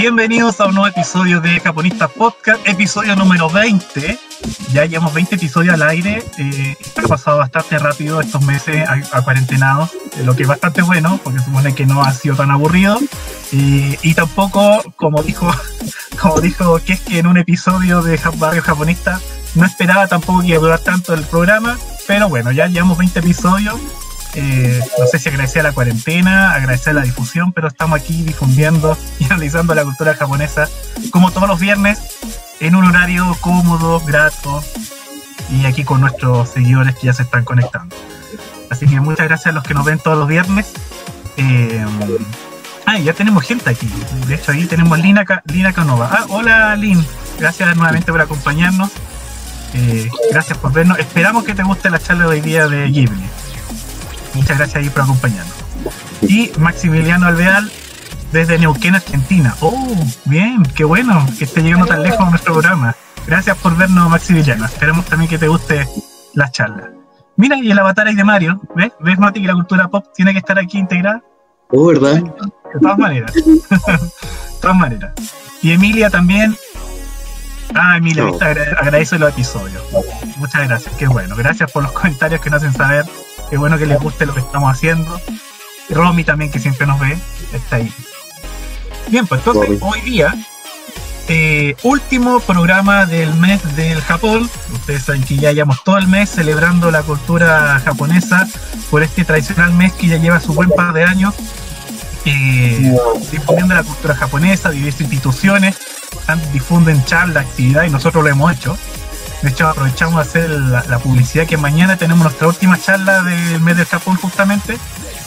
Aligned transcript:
Bienvenidos 0.00 0.58
a 0.62 0.66
un 0.66 0.76
nuevo 0.76 0.86
episodio 0.86 1.42
de 1.42 1.60
Japonistas 1.60 2.10
Podcast, 2.12 2.66
episodio 2.66 3.14
número 3.16 3.50
20. 3.50 4.18
Ya 4.72 4.86
llevamos 4.86 5.12
20 5.12 5.34
episodios 5.34 5.74
al 5.74 5.82
aire. 5.82 6.24
Eh, 6.38 6.74
ha 6.96 7.06
pasado 7.06 7.36
bastante 7.36 7.78
rápido 7.78 8.18
estos 8.18 8.40
meses 8.40 8.82
a, 8.88 9.20
cuarentenados, 9.20 9.90
eh, 10.16 10.24
lo 10.24 10.34
que 10.34 10.44
es 10.44 10.48
bastante 10.48 10.80
bueno, 10.80 11.20
porque 11.22 11.40
supone 11.40 11.74
que 11.74 11.84
no 11.84 12.02
ha 12.02 12.14
sido 12.14 12.34
tan 12.34 12.50
aburrido. 12.50 12.98
y 13.52 14.14
tampoco, 14.14 14.82
como 14.96 15.22
dijo, 15.22 15.52
como 16.18 16.40
dijo 16.40 16.80
que 16.82 16.94
es 16.94 17.00
que 17.02 17.18
en 17.18 17.26
un 17.26 17.36
episodio 17.36 18.00
de 18.00 18.18
Barrio 18.36 18.62
Japonista 18.62 19.20
no 19.54 19.66
esperaba 19.66 20.08
tampoco 20.08 20.40
que 20.40 20.46
iba 20.46 20.56
a 20.56 20.60
durar 20.60 20.78
tanto 20.78 21.12
el 21.12 21.24
programa, 21.24 21.76
pero 22.06 22.30
bueno, 22.30 22.52
ya 22.52 22.68
llevamos 22.68 22.96
20 22.96 23.18
episodios 23.18 23.78
eh, 24.34 24.80
no 24.98 25.06
sé 25.06 25.18
si 25.18 25.28
agradecer 25.28 25.60
a 25.60 25.70
la 25.70 25.72
cuarentena, 25.72 26.54
agradecer 26.54 26.94
la 26.94 27.02
difusión, 27.02 27.52
pero 27.52 27.68
estamos 27.68 28.00
aquí 28.00 28.22
difundiendo 28.22 28.96
y 29.18 29.24
analizando 29.30 29.74
la 29.74 29.84
cultura 29.84 30.14
japonesa 30.14 30.68
como 31.10 31.30
todos 31.30 31.48
los 31.48 31.58
viernes 31.58 32.00
en 32.60 32.76
un 32.76 32.84
horario 32.84 33.36
cómodo, 33.40 34.00
grato 34.00 34.62
y 35.50 35.66
aquí 35.66 35.84
con 35.84 36.00
nuestros 36.00 36.50
seguidores 36.50 36.94
que 36.96 37.06
ya 37.06 37.12
se 37.12 37.22
están 37.22 37.44
conectando. 37.44 37.96
Así 38.70 38.86
que 38.86 39.00
muchas 39.00 39.26
gracias 39.26 39.48
a 39.48 39.52
los 39.52 39.64
que 39.64 39.74
nos 39.74 39.84
ven 39.84 39.98
todos 39.98 40.16
los 40.16 40.28
viernes. 40.28 40.72
Eh, 41.36 41.84
ah, 42.86 42.98
ya 42.98 43.12
tenemos 43.14 43.44
gente 43.44 43.68
aquí. 43.70 43.90
De 44.28 44.36
hecho, 44.36 44.52
ahí 44.52 44.66
tenemos 44.66 44.98
Lina, 45.00 45.24
Lina 45.46 45.72
Canova. 45.72 46.08
Ah, 46.12 46.26
hola 46.28 46.76
Lin. 46.76 47.04
Gracias 47.38 47.76
nuevamente 47.76 48.12
por 48.12 48.20
acompañarnos. 48.20 48.90
Eh, 49.74 50.08
gracias 50.30 50.58
por 50.58 50.72
vernos. 50.72 50.98
Esperamos 50.98 51.44
que 51.44 51.54
te 51.54 51.62
guste 51.62 51.90
la 51.90 51.98
charla 51.98 52.24
de 52.24 52.30
hoy 52.30 52.40
día 52.40 52.68
de 52.68 52.88
Ghibli. 52.88 53.24
Muchas 54.34 54.58
gracias 54.58 54.76
ahí 54.76 54.90
por 54.90 55.02
acompañarnos. 55.02 55.54
Y 56.22 56.50
Maximiliano 56.58 57.26
Alveal 57.26 57.70
desde 58.32 58.58
Neuquén, 58.58 58.94
Argentina. 58.94 59.54
Oh, 59.60 59.94
bien, 60.24 60.62
qué 60.74 60.84
bueno 60.84 61.26
que 61.38 61.44
esté 61.44 61.62
llegando 61.62 61.86
tan 61.86 62.02
lejos 62.02 62.20
a 62.20 62.30
nuestro 62.30 62.54
programa. 62.54 62.94
Gracias 63.26 63.56
por 63.58 63.76
vernos, 63.76 64.08
Maximiliano. 64.08 64.64
Esperemos 64.64 65.04
también 65.06 65.28
que 65.28 65.38
te 65.38 65.48
guste 65.48 65.86
la 66.34 66.50
charla. 66.50 66.90
Mira, 67.36 67.56
y 67.56 67.70
el 67.70 67.78
avatar 67.78 68.06
ahí 68.06 68.14
de 68.14 68.24
Mario, 68.24 68.60
¿ves? 68.74 68.92
¿Ves, 69.00 69.18
Mati, 69.18 69.40
que 69.40 69.46
la 69.46 69.54
cultura 69.54 69.88
pop 69.88 70.04
tiene 70.14 70.32
que 70.32 70.38
estar 70.38 70.58
aquí 70.58 70.78
integrada? 70.78 71.22
Oh, 71.70 71.86
¿verdad? 71.86 72.14
De 72.14 72.80
todas 72.80 72.98
maneras. 72.98 73.32
de 73.34 74.00
todas 74.60 74.76
maneras. 74.76 75.12
Y 75.62 75.72
Emilia 75.72 76.10
también. 76.10 76.56
Ah, 77.74 77.96
Emilia, 77.96 78.24
no. 78.24 78.34
agradezco 78.34 79.16
los 79.16 79.30
episodios. 79.30 79.82
Muchas 80.36 80.66
gracias, 80.68 80.94
qué 80.96 81.06
bueno. 81.06 81.36
Gracias 81.36 81.70
por 81.70 81.82
los 81.82 81.92
comentarios 81.92 82.40
que 82.40 82.50
nos 82.50 82.62
hacen 82.62 82.72
saber 82.72 83.06
Qué 83.50 83.58
bueno 83.58 83.76
que 83.78 83.86
les 83.86 84.00
guste 84.00 84.26
lo 84.26 84.34
que 84.34 84.40
estamos 84.40 84.72
haciendo. 84.72 85.20
Romy 85.90 86.24
también, 86.24 86.50
que 86.50 86.58
siempre 86.58 86.86
nos 86.86 87.00
ve, 87.00 87.18
está 87.52 87.76
ahí. 87.76 87.92
Bien, 89.08 89.26
pues 89.26 89.40
entonces 89.44 89.78
hoy 89.82 90.00
día, 90.02 90.34
eh, 91.28 91.74
último 91.82 92.40
programa 92.40 93.06
del 93.06 93.34
mes 93.34 93.60
del 93.76 94.00
Japón. 94.00 94.48
Ustedes 94.72 95.02
saben 95.02 95.24
que 95.24 95.36
ya 95.36 95.52
llevamos 95.52 95.82
todo 95.82 95.98
el 95.98 96.06
mes 96.06 96.30
celebrando 96.30 96.90
la 96.90 97.02
cultura 97.02 97.80
japonesa 97.84 98.46
por 98.88 99.02
este 99.02 99.24
tradicional 99.24 99.72
mes 99.72 99.92
que 99.94 100.06
ya 100.06 100.16
lleva 100.16 100.40
su 100.40 100.54
buen 100.54 100.70
par 100.70 100.92
de 100.92 101.04
años. 101.04 101.34
Eh, 102.24 102.94
difundiendo 103.32 103.74
la 103.74 103.82
cultura 103.82 104.14
japonesa, 104.14 104.70
diversas 104.70 105.00
instituciones 105.00 105.76
difunden 106.52 107.04
charlas, 107.04 107.46
actividades, 107.46 107.90
y 107.90 107.92
nosotros 107.92 108.22
lo 108.22 108.30
hemos 108.30 108.52
hecho. 108.52 108.76
De 109.42 109.48
hecho, 109.48 109.68
aprovechamos 109.68 110.16
de 110.16 110.20
hacer 110.20 110.50
la, 110.50 110.98
publicidad 110.98 111.46
que 111.46 111.56
mañana 111.56 111.96
tenemos 111.96 112.24
nuestra 112.24 112.46
última 112.46 112.78
charla 112.78 113.22
del 113.22 113.60
mes 113.60 113.76
del 113.76 113.86
Japón 113.86 114.16
justamente. 114.16 114.76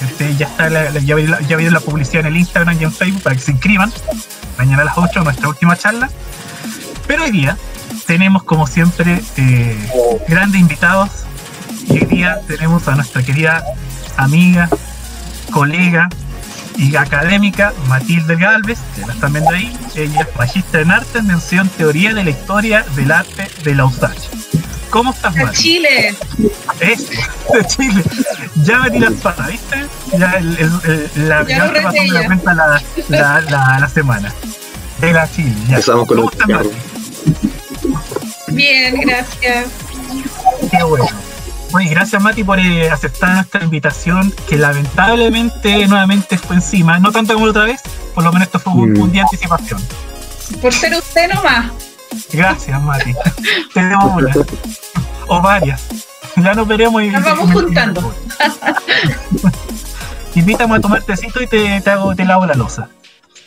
Este, 0.01 0.35
ya 0.35 0.47
está 0.47 0.69
ya, 0.99 1.15
viene 1.15 1.71
la 1.71 1.79
publicidad 1.79 2.21
en 2.21 2.33
el 2.33 2.37
Instagram 2.37 2.77
y 2.79 2.83
en 2.83 2.91
Facebook 2.91 3.23
para 3.23 3.35
que 3.35 3.41
se 3.41 3.51
inscriban. 3.51 3.91
Mañana 4.57 4.83
a 4.83 4.85
las 4.85 4.97
8 4.97 5.23
nuestra 5.23 5.49
última 5.49 5.75
charla. 5.75 6.09
Pero 7.07 7.23
hoy 7.23 7.31
día 7.31 7.57
tenemos 8.05 8.43
como 8.43 8.67
siempre 8.67 9.21
eh, 9.37 10.21
grandes 10.27 10.61
invitados. 10.61 11.09
Y 11.87 11.93
hoy 11.93 12.05
día 12.05 12.39
tenemos 12.47 12.87
a 12.87 12.95
nuestra 12.95 13.23
querida 13.23 13.63
amiga, 14.15 14.69
colega, 15.51 16.09
y 16.77 16.95
académica 16.95 17.73
Matilde 17.87 18.35
Galvez, 18.35 18.79
que 18.95 19.01
la 19.05 19.13
están 19.13 19.33
viendo 19.33 19.51
ahí. 19.51 19.77
Ella 19.95 20.21
es 20.21 20.35
magistra 20.35 20.81
en 20.81 20.91
arte, 20.91 21.21
mención 21.21 21.69
teoría 21.69 22.13
de 22.13 22.23
la 22.23 22.29
historia 22.29 22.85
del 22.95 23.11
arte 23.11 23.49
de 23.63 23.75
la 23.75 23.85
USACH. 23.85 24.29
¿Cómo 24.89 25.11
estás, 25.11 25.33
De 25.33 25.49
Chile. 25.53 26.15
Eso, 26.79 27.11
de 27.53 27.67
Chile. 27.67 28.03
Ya 28.63 28.79
metí 28.79 28.99
la 28.99 29.07
espada, 29.07 29.47
¿viste? 29.47 29.87
Ya 30.15 30.33
el, 30.33 30.55
el, 30.59 31.27
la, 31.27 31.43
ya, 31.47 31.73
ya 31.73 31.81
pasó 31.81 32.03
la 32.03 32.25
cuenta 32.25 32.53
la, 32.53 32.81
la, 33.09 33.41
la, 33.41 33.79
la, 33.79 33.89
semana. 33.89 34.31
De 35.01 35.11
la 35.11 35.27
Chile, 35.31 35.55
ya. 35.67 35.75
Empezamos 35.77 36.07
con 36.07 36.17
¿Cómo 36.17 36.31
estás, 36.31 36.67
Bien, 38.49 38.99
gracias. 39.01 39.67
Qué 40.69 40.83
bueno. 40.83 41.32
Oye, 41.73 41.89
gracias 41.89 42.21
Mati 42.21 42.43
por 42.43 42.59
eh, 42.59 42.91
aceptar 42.91 43.33
nuestra 43.33 43.63
invitación, 43.63 44.31
que 44.47 44.57
lamentablemente 44.57 45.87
nuevamente 45.87 46.37
fue 46.37 46.57
encima, 46.57 46.99
no 46.99 47.11
tanto 47.11 47.33
como 47.33 47.47
la 47.47 47.51
otra 47.51 47.63
vez, 47.65 47.81
por 48.13 48.23
lo 48.23 48.31
menos 48.31 48.47
esto 48.47 48.59
fue 48.59 48.73
un, 48.73 49.11
día 49.11 49.21
de 49.21 49.27
anticipación. 49.27 49.81
Por 50.61 50.71
ser 50.71 50.93
usted 50.93 51.33
nomás. 51.33 51.71
Gracias 52.31 52.79
Mati. 52.81 53.13
Tenemos 53.73 54.21
una. 54.21 54.33
O 55.27 55.41
varias. 55.41 55.81
Ya 56.35 56.53
nos 56.53 56.67
veremos 56.67 57.01
y 57.01 57.07
nos 57.07 57.23
vamos 57.23 57.49
juntando. 57.51 58.13
Invítame 60.35 60.75
a 60.75 60.81
tomar 60.81 61.01
tecito 61.03 61.41
y 61.41 61.47
te, 61.47 61.79
te, 61.79 61.89
hago, 61.89 62.13
te 62.13 62.25
lavo 62.25 62.45
la 62.45 62.55
losa. 62.55 62.89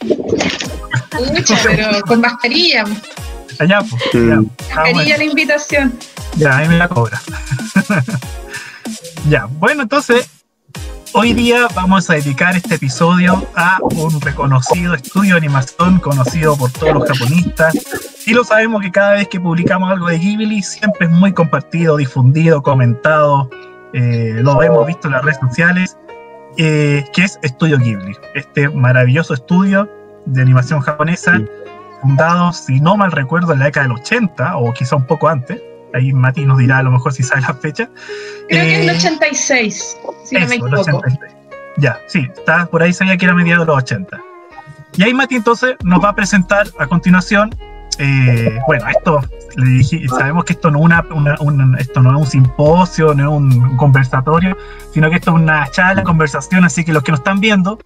Mucha, 0.03 1.59
pero 1.63 2.01
con 2.03 2.23
mascarilla. 2.23 2.85
Allá, 3.59 3.81
pues. 3.89 4.03
Mascarilla 4.59 5.17
la 5.19 5.25
invitación. 5.25 5.99
Ya, 6.37 6.59
ahí 6.59 6.69
me 6.69 6.77
la 6.77 6.89
cobra. 6.89 7.21
ya, 9.29 9.47
bueno, 9.47 9.83
entonces, 9.83 10.29
hoy 11.13 11.33
día 11.33 11.67
vamos 11.75 12.11
a 12.11 12.15
dedicar 12.15 12.57
este 12.57 12.75
episodio 12.75 13.47
a 13.55 13.79
un 13.83 14.21
reconocido 14.21 14.95
estudio 14.95 15.35
de 15.35 15.39
animación 15.39 15.99
conocido 15.99 16.57
por 16.57 16.71
todos 16.73 16.95
los 16.95 17.09
japonistas. 17.09 17.75
Y 18.27 18.35
lo 18.35 18.45
sabemos 18.45 18.83
que 18.83 18.91
cada 18.91 19.15
vez 19.15 19.29
que 19.29 19.41
publicamos 19.41 19.91
algo 19.91 20.09
de 20.09 20.19
Ghibli 20.19 20.63
siempre 20.63 21.07
es 21.07 21.13
muy 21.13 21.33
compartido, 21.33 21.97
difundido, 21.97 22.63
comentado. 22.63 23.49
Eh, 23.95 24.35
lo 24.43 24.63
hemos 24.63 24.87
visto 24.87 25.09
en 25.09 25.15
las 25.15 25.25
redes 25.25 25.39
sociales. 25.41 25.97
Eh, 26.59 27.05
que 27.13 27.25
es 27.25 27.39
Estudio 27.43 27.79
Ghibli, 27.79 28.17
este 28.35 28.71
maravilloso 28.71 29.35
estudio 29.35 29.91
de 30.25 30.41
animación 30.41 30.81
japonesa, 30.81 31.39
fundado, 32.01 32.53
si 32.53 32.81
no 32.81 32.97
mal 32.97 33.13
recuerdo, 33.13 33.53
en 33.53 33.61
la 33.61 33.67
década 33.67 33.87
del 33.87 33.97
80 33.97 34.57
o 34.57 34.73
quizá 34.73 34.97
un 34.97 35.07
poco 35.07 35.29
antes 35.29 35.61
ahí 35.97 36.13
Mati 36.13 36.45
nos 36.45 36.59
dirá 36.59 36.79
a 36.79 36.83
lo 36.83 36.91
mejor 36.91 37.13
si 37.13 37.23
sabe 37.23 37.43
la 37.43 37.55
fecha. 37.55 37.89
Creo 38.49 38.63
que 38.63 38.75
es 38.83 38.89
el 38.89 38.97
86, 38.97 39.97
eh, 39.97 40.13
si 40.25 40.35
no 40.37 40.47
me 40.47 40.55
equivoco. 40.57 41.03
Ya, 41.79 41.99
sí, 42.07 42.27
está 42.35 42.67
por 42.67 42.83
ahí 42.83 42.93
sabía 42.93 43.17
que 43.17 43.27
era 43.27 43.35
mediados 43.35 43.67
de 43.67 43.73
los 43.73 43.83
80. 43.83 44.21
Y 44.97 45.03
ahí 45.03 45.13
Mati 45.13 45.37
entonces 45.37 45.77
nos 45.83 46.03
va 46.03 46.11
a 46.11 46.15
presentar 46.15 46.67
a 46.79 46.87
continuación, 46.87 47.55
eh, 47.99 48.59
bueno, 48.67 48.87
esto, 48.89 49.21
le 49.57 49.67
dije, 49.67 50.09
sabemos 50.09 50.45
que 50.45 50.55
esto 50.55 50.71
no, 50.71 50.79
una, 50.79 51.05
esto 51.79 52.03
no 52.03 52.11
es 52.11 52.17
un 52.17 52.27
simposio, 52.27 53.15
no 53.15 53.23
es 53.23 53.29
un 53.29 53.77
conversatorio, 53.77 54.57
sino 54.93 55.11
que 55.11 55.17
esto 55.17 55.33
es 55.33 55.43
una 55.43 55.71
charla, 55.71 56.03
conversación, 56.03 56.65
así 56.65 56.85
que 56.85 56.93
los 56.93 57.03
que 57.03 57.13
nos 57.13 57.21
están 57.21 57.41
viendo, 57.41 57.79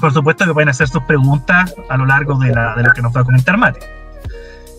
por 0.00 0.12
supuesto 0.12 0.44
que 0.44 0.52
pueden 0.52 0.68
hacer 0.68 0.88
sus 0.88 1.02
preguntas 1.04 1.74
a 1.88 1.96
lo 1.96 2.06
largo 2.06 2.38
de, 2.38 2.52
la, 2.52 2.74
de 2.74 2.82
lo 2.82 2.92
que 2.92 3.02
nos 3.02 3.14
va 3.14 3.20
a 3.20 3.24
comentar 3.24 3.56
Mati. 3.56 3.80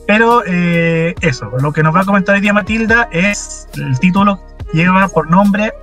Pero 0.08 0.42
eh, 0.46 1.14
eso, 1.22 1.52
lo 1.60 1.74
que 1.74 1.84
nos 1.84 1.94
va 1.94 2.02
a 2.02 2.06
comentar 2.06 2.36
hoy 2.36 2.42
día 2.42 2.54
Matilda 2.54 3.10
es 3.12 3.68
el 3.76 4.00
título 4.00 4.40
lleva 4.74 5.08
por 5.08 5.30
nombre 5.30 5.74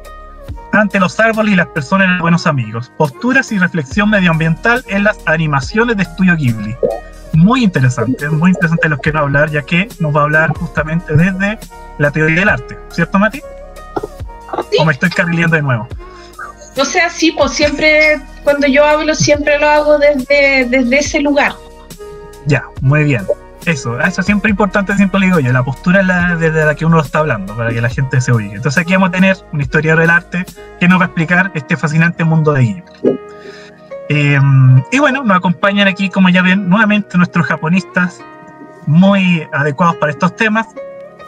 Ante 0.73 0.99
los 0.99 1.19
árboles 1.21 1.53
y 1.53 1.57
las 1.57 1.69
personas 1.69 2.21
buenos 2.21 2.47
amigos. 2.47 2.91
Posturas 2.97 3.53
y 3.53 3.59
reflexión 3.59 4.11
medioambiental 4.11 4.85
en 4.89 5.05
las 5.05 5.19
animaciones 5.27 5.97
de 5.97 6.03
Estudio 6.03 6.37
Ghibli. 6.37 6.77
Muy 7.35 7.65
interesante, 7.65 8.29
muy 8.29 8.51
interesante 8.51 8.89
lo 8.89 8.99
que 8.99 9.11
va 9.11 9.21
a 9.21 9.23
hablar, 9.25 9.51
ya 9.51 9.63
que 9.63 9.89
nos 10.01 10.15
va 10.15 10.21
a 10.21 10.25
hablar 10.25 10.53
justamente 10.57 11.15
desde 11.15 11.59
la 11.99 12.11
teoría 12.11 12.41
del 12.41 12.49
arte, 12.49 12.79
¿cierto 12.91 13.19
Mati? 13.19 13.41
¿O 14.79 14.85
me 14.85 14.93
estoy 14.93 15.11
carrileando 15.11 15.57
de 15.57 15.63
nuevo? 15.63 15.89
O 16.77 16.85
sea, 16.85 17.09
sí, 17.09 17.33
pues 17.33 17.53
siempre, 17.53 18.21
cuando 18.43 18.67
yo 18.67 18.85
hablo, 18.85 19.15
siempre 19.15 19.59
lo 19.59 19.69
hago 19.69 19.99
desde, 19.99 20.67
desde 20.69 20.99
ese 20.99 21.21
lugar. 21.21 21.53
Ya, 22.47 22.65
muy 22.81 23.05
bien. 23.05 23.25
Eso, 23.65 23.99
eso 23.99 24.23
siempre 24.23 24.51
importante, 24.51 24.95
siempre 24.95 25.21
le 25.21 25.27
digo 25.27 25.41
yo, 25.41 25.51
la 25.51 25.63
postura 25.63 26.01
es 26.01 26.07
la, 26.07 26.37
desde 26.37 26.67
la 26.67 26.75
que 26.75 26.85
uno 26.85 26.97
lo 26.97 27.03
está 27.03 27.21
hablando, 27.21 27.57
para 27.57 27.71
que 27.71 27.81
la 27.81 27.89
gente 27.89 28.21
se 28.21 28.31
oiga. 28.31 28.55
Entonces 28.55 28.83
aquí 28.83 28.93
vamos 28.93 29.09
a 29.09 29.13
tener 29.13 29.37
un 29.53 29.61
historiador 29.61 30.01
del 30.03 30.11
arte 30.11 30.45
que 30.79 30.87
nos 30.87 30.99
va 30.99 31.05
a 31.05 31.07
explicar 31.07 31.51
este 31.55 31.77
fascinante 31.77 32.25
mundo 32.25 32.53
de 32.53 32.63
Ghibli. 32.63 32.83
Em, 34.11 34.83
y 34.93 34.99
bueno, 34.99 35.25
nos 35.25 35.37
acompañan 35.39 35.89
aquí, 35.89 36.11
como 36.11 36.29
ya 36.29 36.43
ven, 36.43 36.69
nuevamente 36.69 37.17
nuestros 37.17 37.47
japonistas 37.47 38.21
muy 38.87 39.49
adecuados 39.53 39.97
para 39.97 40.13
estos 40.13 40.37
temas. 40.37 40.67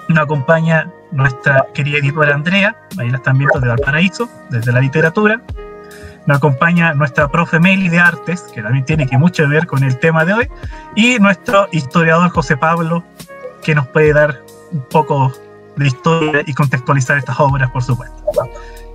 Nos 0.09 0.19
acompaña 0.19 0.91
nuestra 1.13 1.67
querida 1.75 1.99
editora 1.99 2.35
Andrea, 2.35 2.77
ahí 2.99 3.11
la 3.11 3.19
están 3.19 3.39
viendo 3.39 3.61
de 3.61 3.69
Valparaíso, 3.69 4.29
desde 4.51 4.73
la 4.73 4.81
literatura. 4.81 5.41
Nos 6.27 6.39
acompaña 6.39 6.93
nuestra 6.95 7.29
profe 7.29 7.61
Meli 7.61 7.89
de 7.89 7.99
Artes, 7.99 8.43
que 8.55 8.63
también 8.63 8.85
tiene 8.85 9.07
que 9.07 9.17
mucho 9.17 9.45
que 9.45 9.49
ver 9.49 9.67
con 9.67 9.85
el 9.85 9.99
tema 9.99 10.25
de 10.25 10.35
hoy, 10.35 10.49
y 10.97 11.19
nuestro 11.19 11.69
historiador 11.73 12.31
José 12.31 12.57
Pablo, 12.57 13.05
que 13.63 13.75
nos 13.75 13.87
puede 13.89 14.13
dar 14.13 14.43
un 14.73 14.83
poco 14.91 15.33
de 15.77 15.87
historia 15.87 16.43
y 16.47 16.55
contextualizar 16.55 17.19
estas 17.19 17.39
obras, 17.39 17.71
por 17.71 17.83
supuesto. 17.83 18.17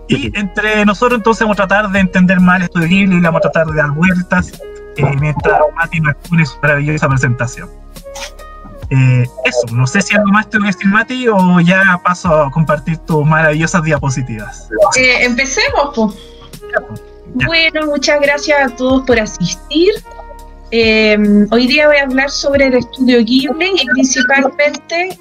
Y 0.07 0.37
entre 0.37 0.85
nosotros 0.85 1.19
entonces 1.19 1.41
vamos 1.41 1.59
a 1.59 1.67
tratar 1.67 1.89
de 1.89 1.99
entender 1.99 2.39
más 2.39 2.57
el 2.57 2.63
estudio 2.63 2.87
Ghibli 2.87 3.15
y 3.15 3.21
vamos 3.21 3.39
a 3.39 3.49
tratar 3.49 3.67
de 3.67 3.77
dar 3.77 3.91
vueltas 3.91 4.51
eh, 4.97 5.15
mientras 5.19 5.59
Mati 5.75 6.01
nos 6.01 6.13
expone 6.13 6.45
su 6.45 6.59
maravillosa 6.61 7.07
presentación. 7.07 7.69
Eh, 8.91 9.23
eso, 9.45 9.73
no 9.73 9.87
sé 9.87 10.01
si 10.01 10.15
algo 10.15 10.31
más 10.31 10.49
tengo 10.49 10.65
que 10.65 10.71
decir 10.71 10.87
Mati 10.87 11.27
o 11.27 11.59
ya 11.61 11.99
paso 12.03 12.43
a 12.43 12.51
compartir 12.51 12.97
tus 12.99 13.25
maravillosas 13.25 13.83
diapositivas. 13.83 14.69
Eh, 14.97 15.25
empecemos, 15.25 15.91
pues. 15.95 16.15
Bueno, 17.33 17.85
muchas 17.87 18.19
gracias 18.19 18.71
a 18.71 18.75
todos 18.75 19.03
por 19.03 19.19
asistir. 19.19 19.91
hoy 20.71 21.67
día 21.67 21.87
voy 21.87 21.97
a 21.97 22.03
hablar 22.03 22.29
sobre 22.29 22.67
el 22.67 22.75
estudio 22.75 23.19
Ghibli 23.23 23.71
y 23.81 23.85
principalmente 23.87 25.17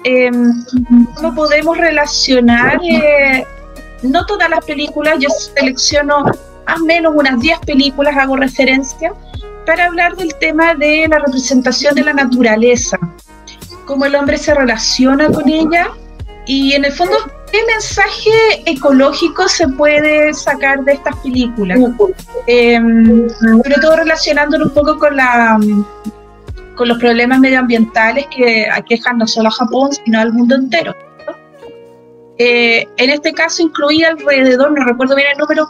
cómo 1.15 1.35
podemos 1.35 1.77
relacionar 1.77 2.79
no 4.03 4.25
todas 4.25 4.49
las 4.49 4.65
películas, 4.65 5.15
yo 5.19 5.29
selecciono 5.29 6.23
más 6.65 6.79
o 6.79 6.85
menos 6.85 7.13
unas 7.15 7.39
10 7.39 7.59
películas, 7.59 8.15
hago 8.17 8.35
referencia, 8.35 9.13
para 9.65 9.85
hablar 9.85 10.15
del 10.15 10.33
tema 10.35 10.73
de 10.75 11.07
la 11.07 11.19
representación 11.19 11.95
de 11.95 12.03
la 12.03 12.13
naturaleza, 12.13 12.97
cómo 13.85 14.05
el 14.05 14.15
hombre 14.15 14.37
se 14.37 14.53
relaciona 14.53 15.29
con 15.29 15.47
ella 15.47 15.89
y 16.45 16.73
en 16.73 16.85
el 16.85 16.91
fondo 16.91 17.15
qué 17.51 17.59
mensaje 17.65 18.63
ecológico 18.65 19.47
se 19.47 19.67
puede 19.67 20.33
sacar 20.33 20.83
de 20.83 20.93
estas 20.93 21.15
películas, 21.17 21.79
em, 22.47 23.29
sobre 23.29 23.75
todo 23.81 23.97
relacionándolo 23.97 24.65
un 24.65 24.73
poco 24.73 24.97
con 24.97 25.15
la 25.15 25.59
con 26.75 26.87
los 26.87 26.97
problemas 26.97 27.39
medioambientales 27.39 28.25
que 28.35 28.67
aquejan 28.71 29.17
no 29.17 29.27
solo 29.27 29.49
a 29.49 29.51
Japón, 29.51 29.91
sino 29.93 30.19
al 30.19 30.33
mundo 30.33 30.55
entero. 30.55 30.95
Eh, 32.37 32.87
en 32.97 33.09
este 33.11 33.33
caso 33.33 33.61
incluía 33.61 34.09
alrededor, 34.09 34.71
no 34.71 34.83
recuerdo 34.83 35.15
bien 35.15 35.27
el 35.33 35.37
número, 35.37 35.67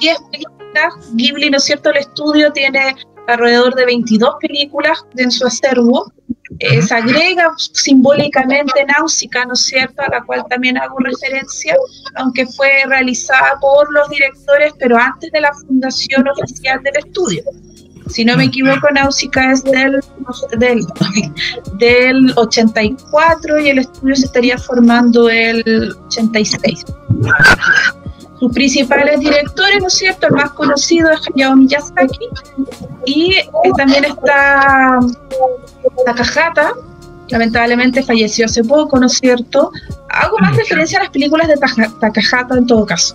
10 0.00 0.18
películas. 0.30 0.94
Ghibli, 1.12 1.50
¿no 1.50 1.58
es 1.58 1.64
cierto? 1.64 1.90
El 1.90 1.98
estudio 1.98 2.50
tiene 2.52 2.96
alrededor 3.26 3.74
de 3.74 3.84
22 3.84 4.36
películas 4.40 5.04
en 5.16 5.30
su 5.30 5.46
acervo. 5.46 6.10
Eh, 6.60 6.82
se 6.82 6.94
agrega 6.94 7.52
simbólicamente 7.56 8.84
Náusica, 8.86 9.44
¿no 9.44 9.54
es 9.54 9.60
cierto?, 9.60 10.02
a 10.02 10.08
la 10.08 10.24
cual 10.24 10.44
también 10.48 10.78
hago 10.78 10.98
referencia, 10.98 11.74
aunque 12.16 12.46
fue 12.46 12.70
realizada 12.86 13.58
por 13.60 13.92
los 13.92 14.08
directores, 14.08 14.72
pero 14.78 14.96
antes 14.96 15.32
de 15.32 15.40
la 15.40 15.52
fundación 15.52 16.26
oficial 16.28 16.82
del 16.82 16.96
estudio. 16.96 17.42
Si 18.08 18.24
no 18.24 18.36
me 18.36 18.44
equivoco, 18.44 18.88
Náusica 18.92 19.52
es 19.52 19.64
del, 19.64 20.00
del, 20.58 20.84
del 21.78 22.32
84 22.36 23.60
y 23.60 23.70
el 23.70 23.78
estudio 23.78 24.14
se 24.14 24.26
estaría 24.26 24.58
formando 24.58 25.28
el 25.28 25.94
86. 26.06 26.84
Sus 28.38 28.52
principales 28.52 29.20
directores, 29.20 29.80
¿no 29.80 29.86
es 29.86 29.94
cierto? 29.94 30.26
El 30.26 30.34
más 30.34 30.50
conocido 30.50 31.10
es 31.10 31.20
Hayao 31.34 31.56
Miyazaki 31.56 32.28
y 33.06 33.36
también 33.76 34.04
está 34.04 34.98
Takahata, 36.04 36.72
lamentablemente 37.28 38.02
falleció 38.02 38.46
hace 38.46 38.62
poco, 38.64 38.98
¿no 38.98 39.06
es 39.06 39.14
cierto? 39.14 39.70
Hago 40.10 40.38
más 40.38 40.56
referencia 40.56 40.98
a 40.98 41.04
las 41.04 41.10
películas 41.10 41.48
de 41.48 41.56
Takahata 41.56 42.56
en 42.56 42.66
todo 42.66 42.86
caso. 42.86 43.14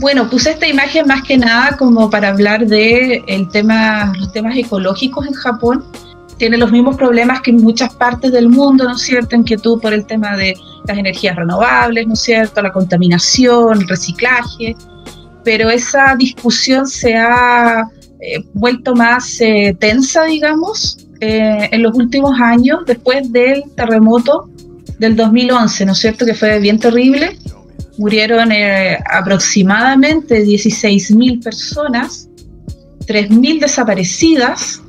Bueno, 0.00 0.30
puse 0.30 0.50
esta 0.50 0.66
imagen 0.66 1.06
más 1.06 1.22
que 1.22 1.36
nada 1.36 1.76
como 1.76 2.08
para 2.08 2.28
hablar 2.28 2.66
de 2.66 3.22
el 3.26 3.48
tema, 3.50 4.12
los 4.18 4.32
temas 4.32 4.56
ecológicos 4.56 5.26
en 5.26 5.34
Japón. 5.34 5.84
Tiene 6.38 6.56
los 6.56 6.72
mismos 6.72 6.96
problemas 6.96 7.42
que 7.42 7.50
en 7.50 7.58
muchas 7.58 7.94
partes 7.94 8.32
del 8.32 8.48
mundo, 8.48 8.84
¿no 8.84 8.94
es 8.94 9.02
cierto? 9.02 9.36
Inquietud 9.36 9.78
por 9.78 9.92
el 9.92 10.06
tema 10.06 10.36
de 10.38 10.56
las 10.86 10.96
energías 10.96 11.36
renovables, 11.36 12.06
¿no 12.06 12.14
es 12.14 12.20
cierto? 12.20 12.62
La 12.62 12.72
contaminación, 12.72 13.82
el 13.82 13.88
reciclaje. 13.88 14.74
Pero 15.44 15.68
esa 15.68 16.14
discusión 16.16 16.86
se 16.86 17.14
ha 17.16 17.84
eh, 18.20 18.42
vuelto 18.54 18.94
más 18.94 19.38
eh, 19.42 19.76
tensa, 19.78 20.24
digamos, 20.24 20.96
eh, 21.20 21.68
en 21.70 21.82
los 21.82 21.94
últimos 21.96 22.40
años, 22.40 22.80
después 22.86 23.30
del 23.32 23.64
terremoto 23.76 24.48
del 24.98 25.16
2011, 25.16 25.86
¿no 25.86 25.92
es 25.92 25.98
cierto? 25.98 26.26
Que 26.26 26.34
fue 26.34 26.58
bien 26.60 26.78
terrible 26.78 27.36
murieron 28.00 28.50
eh, 28.50 28.98
aproximadamente 29.10 30.42
16.000 30.42 31.44
personas, 31.44 32.30
3.000 33.06 33.60
desaparecidas 33.60 34.80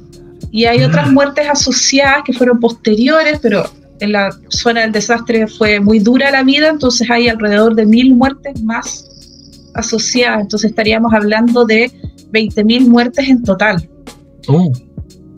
y 0.49 0.63
hay 0.63 0.85
otras 0.85 1.09
mm. 1.09 1.13
muertes 1.13 1.49
asociadas 1.49 2.23
que 2.25 2.31
fueron 2.31 2.61
posteriores, 2.61 3.39
pero 3.41 3.69
en 3.99 4.13
la 4.13 4.29
zona 4.47 4.81
del 4.81 4.93
desastre 4.93 5.45
fue 5.47 5.81
muy 5.81 5.99
dura 5.99 6.31
la 6.31 6.43
vida, 6.43 6.69
entonces 6.69 7.09
hay 7.11 7.27
alrededor 7.27 7.75
de 7.75 7.85
1.000 7.85 8.15
muertes 8.15 8.63
más 8.63 9.05
asociadas, 9.73 10.41
entonces 10.43 10.69
estaríamos 10.69 11.13
hablando 11.13 11.65
de 11.65 11.91
20.000 12.31 12.87
muertes 12.87 13.27
en 13.27 13.43
total. 13.43 13.89
Oh. 14.47 14.71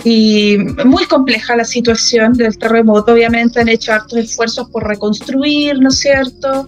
Y 0.03 0.57
muy 0.85 1.05
compleja 1.05 1.55
la 1.55 1.63
situación 1.63 2.33
del 2.33 2.57
terremoto, 2.57 3.13
obviamente 3.13 3.61
han 3.61 3.69
hecho 3.69 3.94
hartos 3.94 4.19
esfuerzos 4.19 4.69
por 4.69 4.85
reconstruir, 4.85 5.79
¿no 5.79 5.89
es 5.89 6.00
cierto? 6.00 6.67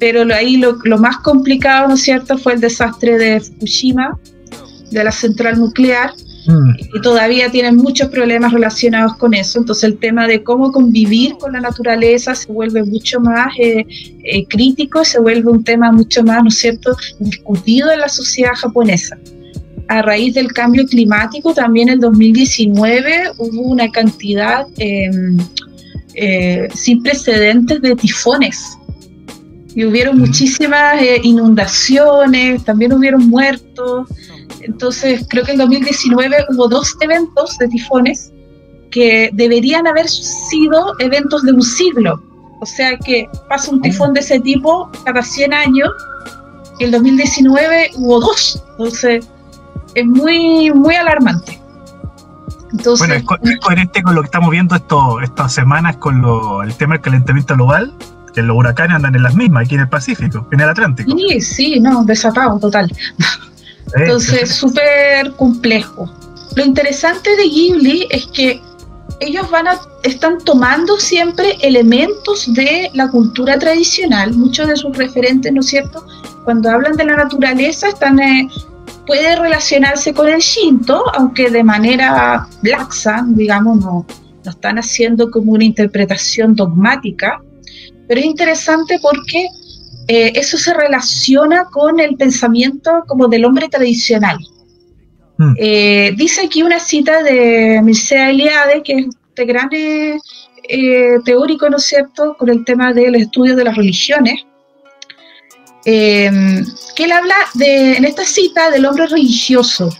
pero 0.00 0.22
ahí 0.34 0.56
lo, 0.56 0.98
más 0.98 1.18
complicado, 1.18 1.88
¿no 1.88 1.94
es 1.94 2.02
cierto?, 2.02 2.38
fue 2.38 2.54
el 2.54 2.60
desastre 2.60 3.18
de 3.18 3.38
Fukushima, 3.38 4.18
de 4.90 5.04
la 5.04 5.12
central 5.12 5.58
nuclear, 5.58 6.12
mm. 6.46 6.96
y 6.96 7.00
todavía 7.02 7.50
tienen 7.50 7.76
muchos 7.76 8.08
problemas 8.08 8.52
relacionados 8.52 9.14
con 9.18 9.34
eso. 9.34 9.58
Entonces 9.58 9.84
el 9.84 9.98
tema 9.98 10.26
de 10.26 10.42
cómo 10.42 10.72
convivir 10.72 11.36
con 11.36 11.52
la 11.52 11.60
naturaleza 11.60 12.34
se 12.34 12.50
vuelve 12.50 12.82
mucho 12.82 13.20
más 13.20 13.52
eh, 13.58 13.86
eh, 14.24 14.46
crítico, 14.46 15.04
se 15.04 15.20
vuelve 15.20 15.50
un 15.50 15.62
tema 15.62 15.92
mucho 15.92 16.24
más, 16.24 16.42
¿no 16.42 16.48
es 16.48 16.56
cierto?, 16.56 16.96
discutido 17.18 17.92
en 17.92 18.00
la 18.00 18.08
sociedad 18.08 18.54
japonesa. 18.54 19.18
A 19.90 20.02
raíz 20.02 20.34
del 20.34 20.52
cambio 20.52 20.86
climático, 20.86 21.52
también 21.52 21.88
en 21.88 21.94
el 21.94 22.00
2019 22.00 23.32
hubo 23.38 23.62
una 23.62 23.90
cantidad 23.90 24.64
em, 24.78 25.36
eh, 26.14 26.68
sin 26.72 27.02
precedentes 27.02 27.82
de 27.82 27.96
tifones 27.96 28.78
y 29.74 29.84
hubieron 29.84 30.20
muchísimas 30.20 31.02
eh, 31.02 31.20
inundaciones, 31.24 32.64
también 32.64 32.92
hubieron 32.92 33.28
muertos. 33.28 34.08
Entonces, 34.60 35.26
creo 35.28 35.44
que 35.44 35.52
en 35.52 35.58
2019 35.58 36.36
hubo 36.50 36.68
dos 36.68 36.96
eventos 37.00 37.58
de 37.58 37.66
tifones 37.66 38.32
que 38.92 39.30
deberían 39.32 39.88
haber 39.88 40.08
sido 40.08 40.94
eventos 41.00 41.42
de 41.42 41.52
un 41.52 41.62
siglo. 41.62 42.22
O 42.60 42.66
sea 42.66 42.96
que 42.96 43.26
pasa 43.48 43.72
un 43.72 43.82
tifón 43.82 44.12
de 44.12 44.20
ese 44.20 44.38
tipo 44.38 44.88
cada 45.04 45.22
100 45.22 45.52
años 45.52 45.90
en 46.80 46.90
2019 46.90 47.90
hubo 47.96 48.20
dos. 48.20 48.62
Entonces, 48.72 49.26
es 49.94 50.06
muy, 50.06 50.72
muy 50.72 50.94
alarmante. 50.94 51.60
Entonces, 52.72 53.24
bueno, 53.24 53.40
es, 53.42 53.60
coherente 53.60 54.02
con 54.02 54.14
lo 54.14 54.22
que 54.22 54.26
estamos 54.26 54.50
viendo 54.50 54.76
esto, 54.76 55.20
estas 55.20 55.52
semanas 55.52 55.96
con 55.96 56.22
lo, 56.22 56.62
el 56.62 56.74
tema 56.74 56.94
del 56.94 57.02
calentamiento 57.02 57.54
global 57.54 57.92
que 58.32 58.42
los 58.42 58.56
huracanes 58.56 58.96
andan 58.96 59.16
en 59.16 59.22
las 59.24 59.34
mismas, 59.34 59.64
aquí 59.64 59.74
en 59.74 59.82
el 59.82 59.88
Pacífico, 59.88 60.46
en 60.52 60.60
el 60.60 60.68
Atlántico. 60.68 61.10
Sí, 61.16 61.40
sí, 61.40 61.80
no, 61.80 62.04
desatado 62.04 62.58
total. 62.58 62.90
Entonces, 63.94 64.54
súper 64.54 65.32
complejo. 65.32 66.08
Lo 66.54 66.64
interesante 66.64 67.36
de 67.36 67.44
Ghibli 67.44 68.06
es 68.10 68.26
que 68.28 68.62
ellos 69.20 69.50
van 69.50 69.68
a, 69.68 69.80
están 70.02 70.38
tomando 70.38 70.98
siempre 70.98 71.56
elementos 71.60 72.52
de 72.54 72.90
la 72.94 73.08
cultura 73.08 73.58
tradicional, 73.58 74.32
muchos 74.34 74.68
de 74.68 74.76
sus 74.76 74.96
referentes, 74.96 75.52
¿no 75.52 75.60
es 75.60 75.66
cierto? 75.66 76.04
Cuando 76.44 76.70
hablan 76.70 76.96
de 76.96 77.04
la 77.04 77.16
naturaleza, 77.16 77.88
están, 77.88 78.18
eh, 78.18 78.48
puede 79.10 79.34
relacionarse 79.34 80.14
con 80.14 80.28
el 80.28 80.38
Shinto, 80.38 81.02
aunque 81.14 81.50
de 81.50 81.64
manera 81.64 82.46
laxa, 82.62 83.24
digamos, 83.26 83.80
no, 83.80 84.06
no 84.44 84.50
están 84.52 84.78
haciendo 84.78 85.32
como 85.32 85.50
una 85.50 85.64
interpretación 85.64 86.54
dogmática, 86.54 87.42
pero 88.06 88.20
es 88.20 88.26
interesante 88.26 89.00
porque 89.02 89.48
eh, 90.06 90.30
eso 90.36 90.56
se 90.56 90.72
relaciona 90.74 91.64
con 91.64 91.98
el 91.98 92.16
pensamiento 92.16 93.02
como 93.08 93.26
del 93.26 93.44
hombre 93.46 93.68
tradicional. 93.68 94.38
Hmm. 95.38 95.54
Eh, 95.56 96.14
dice 96.16 96.42
aquí 96.42 96.62
una 96.62 96.78
cita 96.78 97.24
de 97.24 97.80
Mircea 97.82 98.30
Eliade, 98.30 98.80
que 98.84 98.92
es 98.92 99.06
este 99.30 99.44
gran 99.44 99.68
eh, 99.72 100.18
teórico, 101.24 101.68
¿no 101.68 101.78
es 101.78 101.82
cierto?, 101.82 102.36
con 102.38 102.48
el 102.48 102.64
tema 102.64 102.92
del 102.92 103.16
estudio 103.16 103.56
de 103.56 103.64
las 103.64 103.76
religiones, 103.76 104.46
que 105.84 107.04
él 107.04 107.12
habla 107.12 107.34
de, 107.54 107.96
en 107.96 108.04
esta 108.04 108.24
cita 108.24 108.70
del 108.70 108.86
hombre 108.86 109.06
religioso. 109.06 109.90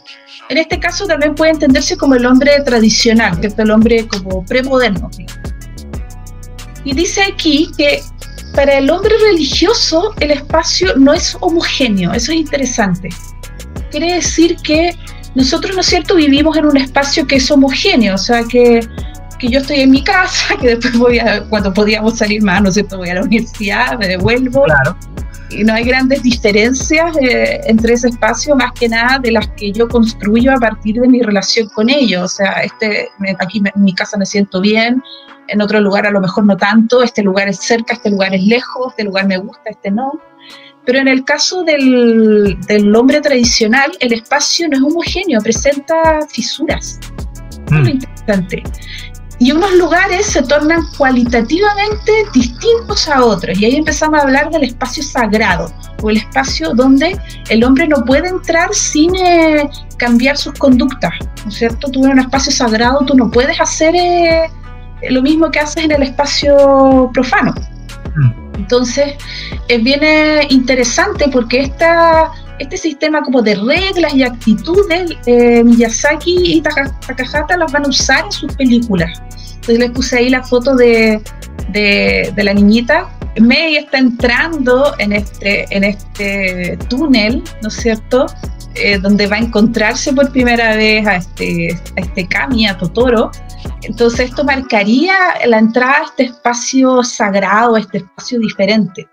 En 0.49 0.59
este 0.59 0.81
caso 0.81 1.07
también 1.07 1.35
puede 1.35 1.53
entenderse 1.53 1.97
como 1.97 2.17
el 2.17 2.27
hombre 2.27 2.61
tradicional, 2.65 3.39
es 3.43 3.57
el 3.57 3.71
hombre 3.71 4.07
como 4.09 4.45
premoderno. 4.45 5.09
Y 6.85 6.95
dice 6.95 7.23
aquí 7.23 7.71
que 7.77 8.03
para 8.55 8.79
el 8.79 8.91
hombre 8.91 9.15
religioso 9.31 10.13
el 10.19 10.33
espacio 10.33 10.97
no 10.97 11.15
es 11.15 11.37
homogéneo, 11.41 12.13
eso 12.13 12.33
es 12.33 12.39
interesante. 12.39 13.11
quiere 13.91 14.15
decir 14.15 14.57
que 14.57 14.97
nosotros, 15.35 15.75
¿no 15.75 15.81
es 15.83 15.87
cierto?, 15.87 16.17
vivimos 16.17 16.57
en 16.57 16.67
un 16.67 16.77
espacio 16.77 17.27
que 17.27 17.37
es 17.37 17.51
homogéneo, 17.51 18.15
o 18.15 18.19
sea, 18.19 18.43
que, 18.43 18.81
que 19.39 19.49
yo 19.49 19.61
estoy 19.61 19.81
en 19.81 19.91
mi 19.91 20.03
casa, 20.03 20.57
que 20.61 20.69
después 20.69 20.99
voy 20.99 21.19
a, 21.21 21.45
cuando 21.45 21.73
podíamos 21.73 22.19
salir 22.19 22.43
más, 22.43 22.63
¿no 22.63 22.69
es 22.69 22.75
cierto?, 22.75 22.99
voy 22.99 23.11
a 23.11 23.15
la 23.15 23.23
universidad, 23.23 23.99
me 23.99 24.09
devuelvo. 24.09 24.65
Claro. 24.65 24.97
Y 25.51 25.65
no 25.65 25.75
hay 25.75 25.85
grandes 25.85 26.23
diferencias 26.23 27.17
eh, 27.21 27.61
entre 27.65 27.95
ese 27.95 28.09
espacio, 28.09 28.55
más 28.55 28.73
que 28.73 28.89
nada 28.89 29.19
de 29.19 29.33
las 29.33 29.49
que 29.49 29.73
yo 29.73 29.89
construyo 29.89 30.53
a 30.53 30.57
partir 30.57 31.01
de 31.01 31.09
mi 31.09 31.23
relación 31.23 31.69
con 31.69 31.91
ellos. 31.91 32.23
O 32.23 32.29
sea, 32.29 32.53
este, 32.63 33.09
aquí 33.39 33.63
en 33.75 33.83
mi 33.83 33.95
casa 33.95 34.17
me 34.17 34.27
siento 34.27 34.61
bien, 34.61 35.03
en 35.49 35.61
otro 35.61 35.81
lugar 35.81 36.07
a 36.07 36.11
lo 36.11 36.21
mejor 36.21 36.45
no 36.45 36.57
tanto, 36.57 37.03
este 37.03 37.23
lugar 37.23 37.49
es 37.49 37.59
cerca, 37.59 37.95
este 37.95 38.11
lugar 38.11 38.35
es 38.35 38.43
lejos, 38.45 38.89
este 38.91 39.05
lugar 39.05 39.27
me 39.27 39.37
gusta, 39.39 39.71
este 39.71 39.91
no. 39.91 40.13
Pero 40.87 40.99
en 40.99 41.09
el 41.09 41.25
caso 41.25 41.63
del, 41.65 42.57
del 42.67 42.95
hombre 42.95 43.21
tradicional, 43.21 43.91
el 44.01 44.13
espacio 44.13 44.69
no 44.69 44.77
es 44.77 44.83
homogéneo, 44.83 45.41
presenta 45.41 46.21
fisuras. 46.29 46.99
Es 47.67 47.73
lo 47.73 47.81
mm. 47.83 47.89
interesante. 47.89 48.63
Y 49.41 49.53
unos 49.53 49.73
lugares 49.73 50.27
se 50.27 50.43
tornan 50.43 50.83
cualitativamente 50.99 52.13
distintos 52.35 53.09
a 53.09 53.25
otros. 53.25 53.59
Y 53.59 53.65
ahí 53.65 53.77
empezamos 53.77 54.21
a 54.21 54.25
hablar 54.25 54.51
del 54.51 54.65
espacio 54.65 55.03
sagrado, 55.03 55.73
o 56.03 56.11
el 56.11 56.19
espacio 56.19 56.75
donde 56.75 57.19
el 57.49 57.65
hombre 57.65 57.89
no 57.89 58.05
puede 58.05 58.29
entrar 58.29 58.69
sin 58.75 59.17
eh, 59.17 59.69
cambiar 59.97 60.37
sus 60.37 60.53
conductas. 60.59 61.13
¿No 61.43 61.51
es 61.51 61.57
cierto? 61.57 61.91
Tú 61.91 62.05
en 62.05 62.13
un 62.13 62.19
espacio 62.19 62.53
sagrado, 62.53 63.01
tú 63.07 63.15
no 63.15 63.31
puedes 63.31 63.59
hacer 63.59 63.95
eh, 63.97 64.51
lo 65.09 65.23
mismo 65.23 65.51
que 65.51 65.61
haces 65.61 65.85
en 65.85 65.93
el 65.93 66.03
espacio 66.03 67.11
profano. 67.15 67.55
Mm. 68.15 68.57
Entonces, 68.57 69.15
es 69.69 69.83
bien 69.83 70.03
interesante 70.51 71.29
porque 71.33 71.61
esta, 71.61 72.31
este 72.61 72.77
sistema 72.77 73.23
como 73.23 73.43
de 73.43 73.55
reglas 73.57 74.15
y 74.15 74.23
actitudes, 74.23 75.17
eh, 75.27 75.65
Miyazaki 75.65 76.57
y 76.57 76.61
Takahata 76.61 77.57
las 77.57 77.73
van 77.73 77.87
a 77.87 77.89
usar 77.89 78.25
en 78.27 78.33
sus 78.33 78.55
películas. 78.55 79.21
Entonces 79.55 79.79
les 79.79 79.91
puse 79.91 80.19
ahí 80.19 80.29
la 80.29 80.43
foto 80.43 80.77
de, 80.77 81.21
de, 81.71 82.33
la 82.37 82.55
niñita. 82.55 83.09
Mei 83.41 83.77
está 83.77 83.99
entrando 83.99 84.95
en 84.99 85.13
este, 85.13 85.67
en 85.75 85.85
este 85.85 86.79
túnel, 86.89 87.43
¿no 87.63 87.69
es 87.69 87.75
cierto? 87.75 88.27
Eh, 88.75 88.99
donde 88.99 89.27
va 89.27 89.37
a 89.37 89.41
encontrarse 89.41 90.13
por 90.13 90.31
primera 90.31 90.77
vez 90.77 91.07
a 91.07 91.17
este, 91.17 91.81
a 91.97 92.01
este 92.01 92.29
Kami, 92.29 92.67
a 92.67 92.77
Totoro, 92.77 93.31
entonces 93.83 94.31
esto 94.31 94.45
marcaría 94.45 95.15
la 95.47 95.59
entrada 95.59 95.99
a 96.01 96.05
este 96.05 96.25
espacio 96.25 97.03
sagrado, 97.03 97.77
a 97.77 97.81
este 97.81 97.99
espacio 97.99 98.39
diferente. 98.39 99.09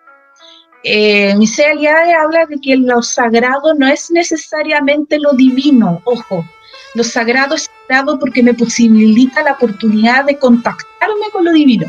Eh, 0.84 1.34
Aliade 1.34 2.13
habla 2.13 2.46
de 2.46 2.60
que 2.60 2.77
lo 2.77 3.01
sagrado 3.01 3.74
no 3.74 3.88
es 3.88 4.12
necesariamente 4.12 5.19
lo 5.19 5.34
divino, 5.34 6.01
ojo, 6.05 6.46
lo 6.93 7.03
sagrado 7.03 7.55
es 7.55 7.69
sagrado 7.88 8.17
porque 8.19 8.43
me 8.43 8.53
posibilita 8.53 9.43
la 9.43 9.53
oportunidad 9.53 10.25
de 10.25 10.38
contactarme 10.38 11.29
con 11.31 11.46
lo 11.46 11.51
divino. 11.51 11.88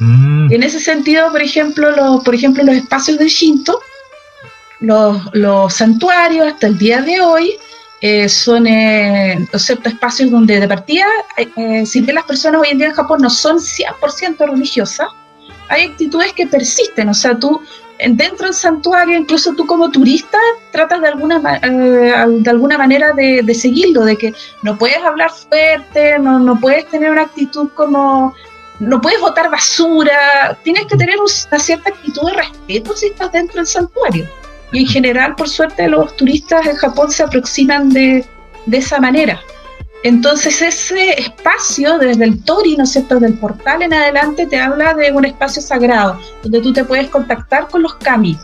Mm. 0.00 0.52
En 0.52 0.62
ese 0.62 0.80
sentido, 0.80 1.30
por 1.30 1.42
ejemplo, 1.42 2.22
por 2.24 2.34
ejemplo, 2.34 2.62
los 2.64 2.76
espacios 2.76 3.18
del 3.18 3.28
Shinto, 3.28 3.80
los, 4.80 5.22
los 5.32 5.74
santuarios 5.74 6.46
hasta 6.46 6.66
el 6.66 6.78
día 6.78 7.00
de 7.02 7.20
hoy 7.20 7.56
eh, 8.00 8.28
son 8.28 8.66
eh, 8.66 9.48
ciertos 9.56 9.92
espacios 9.92 10.30
donde 10.30 10.60
de 10.60 10.68
partida, 10.68 11.06
eh, 11.38 11.48
eh, 11.56 11.86
si 11.86 12.02
bien 12.02 12.16
las 12.16 12.24
personas 12.24 12.60
hoy 12.60 12.68
en 12.70 12.78
día 12.78 12.88
en 12.88 12.94
Japón 12.94 13.20
no 13.22 13.30
son 13.30 13.56
100% 13.58 14.46
religiosas, 14.46 15.08
hay 15.68 15.84
actitudes 15.84 16.32
que 16.32 16.46
persisten, 16.46 17.08
o 17.08 17.14
sea, 17.14 17.38
tú 17.38 17.60
dentro 17.98 18.46
del 18.46 18.54
santuario, 18.54 19.18
incluso 19.18 19.54
tú 19.54 19.66
como 19.66 19.90
turista, 19.90 20.38
tratas 20.72 21.00
de 21.00 21.08
alguna, 21.08 21.38
de 21.38 22.50
alguna 22.50 22.76
manera 22.76 23.12
de, 23.12 23.42
de, 23.42 23.54
seguirlo, 23.54 24.04
de 24.04 24.16
que 24.16 24.34
no 24.62 24.76
puedes 24.76 24.98
hablar 24.98 25.30
fuerte, 25.30 26.18
no, 26.18 26.38
no 26.38 26.58
puedes 26.58 26.86
tener 26.88 27.10
una 27.10 27.22
actitud 27.22 27.68
como, 27.74 28.34
no 28.80 29.00
puedes 29.00 29.20
botar 29.20 29.50
basura, 29.50 30.58
tienes 30.62 30.86
que 30.86 30.96
tener 30.96 31.16
una 31.18 31.58
cierta 31.58 31.90
actitud 31.90 32.28
de 32.28 32.34
respeto 32.34 32.96
si 32.96 33.06
estás 33.06 33.32
dentro 33.32 33.56
del 33.56 33.66
santuario. 33.66 34.28
Y 34.72 34.80
en 34.80 34.86
general, 34.86 35.36
por 35.36 35.48
suerte, 35.48 35.88
los 35.88 36.16
turistas 36.16 36.66
en 36.66 36.76
Japón 36.76 37.10
se 37.12 37.22
aproximan 37.22 37.90
de, 37.90 38.24
de 38.66 38.76
esa 38.76 38.98
manera. 38.98 39.40
Entonces 40.04 40.60
ese 40.60 41.18
espacio, 41.18 41.98
desde 41.98 42.24
el 42.24 42.44
Tori, 42.44 42.76
¿no 42.76 42.84
es 42.84 42.92
cierto?, 42.92 43.18
del 43.18 43.38
portal 43.38 43.80
en 43.80 43.94
adelante, 43.94 44.46
te 44.46 44.60
habla 44.60 44.92
de 44.92 45.10
un 45.10 45.24
espacio 45.24 45.62
sagrado, 45.62 46.20
donde 46.42 46.60
tú 46.60 46.74
te 46.74 46.84
puedes 46.84 47.08
contactar 47.08 47.68
con 47.68 47.82
los 47.82 47.94
kami. 47.94 48.38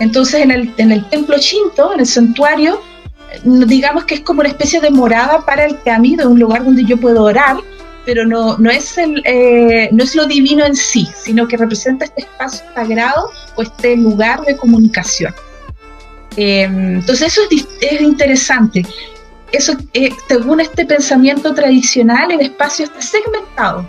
Entonces 0.00 0.40
en 0.42 0.50
el, 0.50 0.74
en 0.76 0.90
el 0.90 1.08
templo 1.08 1.38
Shinto, 1.38 1.94
en 1.94 2.00
el 2.00 2.06
santuario, 2.06 2.82
digamos 3.44 4.06
que 4.06 4.16
es 4.16 4.20
como 4.22 4.40
una 4.40 4.48
especie 4.48 4.80
de 4.80 4.90
morada 4.90 5.46
para 5.46 5.66
el 5.66 5.80
kami, 5.82 6.16
de 6.16 6.26
un 6.26 6.40
lugar 6.40 6.64
donde 6.64 6.84
yo 6.84 6.96
puedo 6.96 7.22
orar, 7.22 7.58
pero 8.04 8.26
no, 8.26 8.58
no, 8.58 8.68
es 8.68 8.98
el, 8.98 9.22
eh, 9.24 9.88
no 9.92 10.02
es 10.02 10.16
lo 10.16 10.26
divino 10.26 10.64
en 10.64 10.74
sí, 10.74 11.08
sino 11.16 11.46
que 11.46 11.56
representa 11.56 12.06
este 12.06 12.22
espacio 12.22 12.66
sagrado 12.74 13.30
o 13.54 13.62
este 13.62 13.96
lugar 13.96 14.44
de 14.44 14.56
comunicación. 14.56 15.32
Em, 16.36 16.96
entonces 16.96 17.32
eso 17.32 17.42
es, 17.80 18.00
interesante. 18.00 18.84
Eso, 19.52 19.76
eh, 19.94 20.10
según 20.28 20.60
este 20.60 20.84
pensamiento 20.84 21.54
tradicional, 21.54 22.30
el 22.32 22.40
espacio 22.40 22.86
está 22.86 23.00
segmentado. 23.00 23.86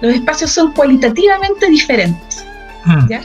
Los 0.00 0.14
espacios 0.14 0.50
son 0.50 0.72
cualitativamente 0.72 1.68
diferentes. 1.68 2.44
Hmm. 2.84 3.06
¿ya? 3.08 3.20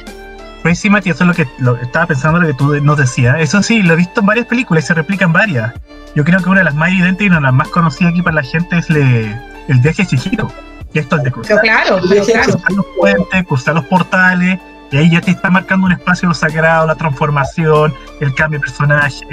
Pues 0.62 0.80
sí, 0.80 0.90
Mati, 0.90 1.10
eso 1.10 1.24
es 1.24 1.28
lo 1.28 1.34
que 1.34 1.48
estaba 1.82 2.06
pensando, 2.06 2.40
lo 2.40 2.48
que 2.48 2.54
tú 2.54 2.80
nos 2.82 2.98
decías. 2.98 3.36
Eso 3.40 3.64
sí, 3.64 3.82
lo 3.82 3.94
he 3.94 3.98
visto 3.98 4.20
en 4.20 4.28
varias 4.28 4.46
películas 4.46 4.84
y 4.84 4.88
se 4.88 4.94
replica 4.94 5.26
en 5.26 5.34
varias. 5.34 5.74
Yo 6.16 6.24
creo 6.24 6.40
que 6.42 6.50
una 6.50 6.60
de 6.60 6.66
las 6.66 6.76
más 6.76 6.90
evidentes 6.90 7.26
y 7.26 7.28
una 7.28 7.38
de 7.38 7.44
las 7.44 7.54
más 7.54 7.68
conocidas 7.70 8.12
aquí 8.12 8.22
para 8.22 8.36
la 8.36 8.44
gente 8.44 8.78
es 8.78 8.90
le, 8.90 9.36
el 9.68 9.80
viaje 9.80 10.06
Chihiro. 10.06 10.52
Y 10.94 11.00
esto 11.00 11.16
es 11.16 11.24
de 11.24 11.32
cruzar, 11.32 11.62
claro, 11.62 12.02
los 12.02 12.86
puentes, 12.98 13.48
cruzar 13.48 13.76
los 13.76 13.86
portales, 13.86 14.60
y 14.92 14.98
ahí 14.98 15.10
ya 15.10 15.22
te 15.22 15.32
está 15.32 15.50
marcando 15.50 15.86
un 15.86 15.94
espacio 15.94 16.34
sagrado, 16.34 16.86
la 16.86 16.96
transformación, 16.96 17.94
el 18.20 18.36
cambio 18.36 18.60
de 18.60 18.66
personaje. 18.66 19.26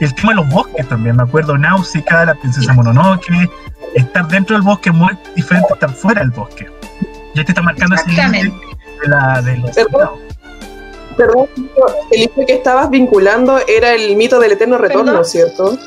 El 0.00 0.12
tema 0.14 0.30
de 0.30 0.36
los 0.36 0.48
bosques 0.48 0.88
también, 0.88 1.16
me 1.16 1.22
acuerdo, 1.22 1.56
Náusica, 1.56 2.24
la 2.24 2.34
princesa 2.34 2.72
Mononoke, 2.72 3.48
estar 3.94 4.26
dentro 4.26 4.56
del 4.56 4.62
bosque 4.62 4.90
es 4.90 4.94
muy 4.94 5.16
diferente 5.36 5.68
a 5.70 5.74
estar 5.74 5.90
fuera 5.92 6.20
del 6.20 6.30
bosque. 6.30 6.66
Ya 7.36 7.44
te 7.44 7.52
está 7.52 7.62
marcando 7.62 7.94
ese 7.94 8.08
límite 8.10 8.52
de, 9.02 9.08
la, 9.08 9.40
de 9.40 9.56
los 9.58 9.70
Perdón, 11.16 11.48
el 12.10 12.20
libro 12.20 12.44
que 12.44 12.54
estabas 12.54 12.90
vinculando 12.90 13.60
era 13.68 13.92
el 13.92 14.16
mito 14.16 14.40
del 14.40 14.50
eterno 14.50 14.78
retorno, 14.78 15.22
¿cierto? 15.22 15.78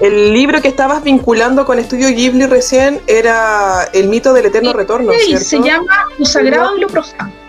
El 0.00 0.32
libro 0.32 0.62
que 0.62 0.68
estabas 0.68 1.04
vinculando 1.04 1.66
con 1.66 1.78
Estudio 1.78 2.08
Ghibli 2.08 2.46
recién 2.46 3.02
era 3.06 3.84
El 3.92 4.08
mito 4.08 4.32
del 4.32 4.46
eterno 4.46 4.72
retorno, 4.72 5.12
sí, 5.12 5.36
se 5.36 5.60
llama 5.60 6.06
Lo 6.18 6.24
sagrado 6.24 6.78
y 6.78 6.80
lo 6.80 6.88
profano. 6.88 7.41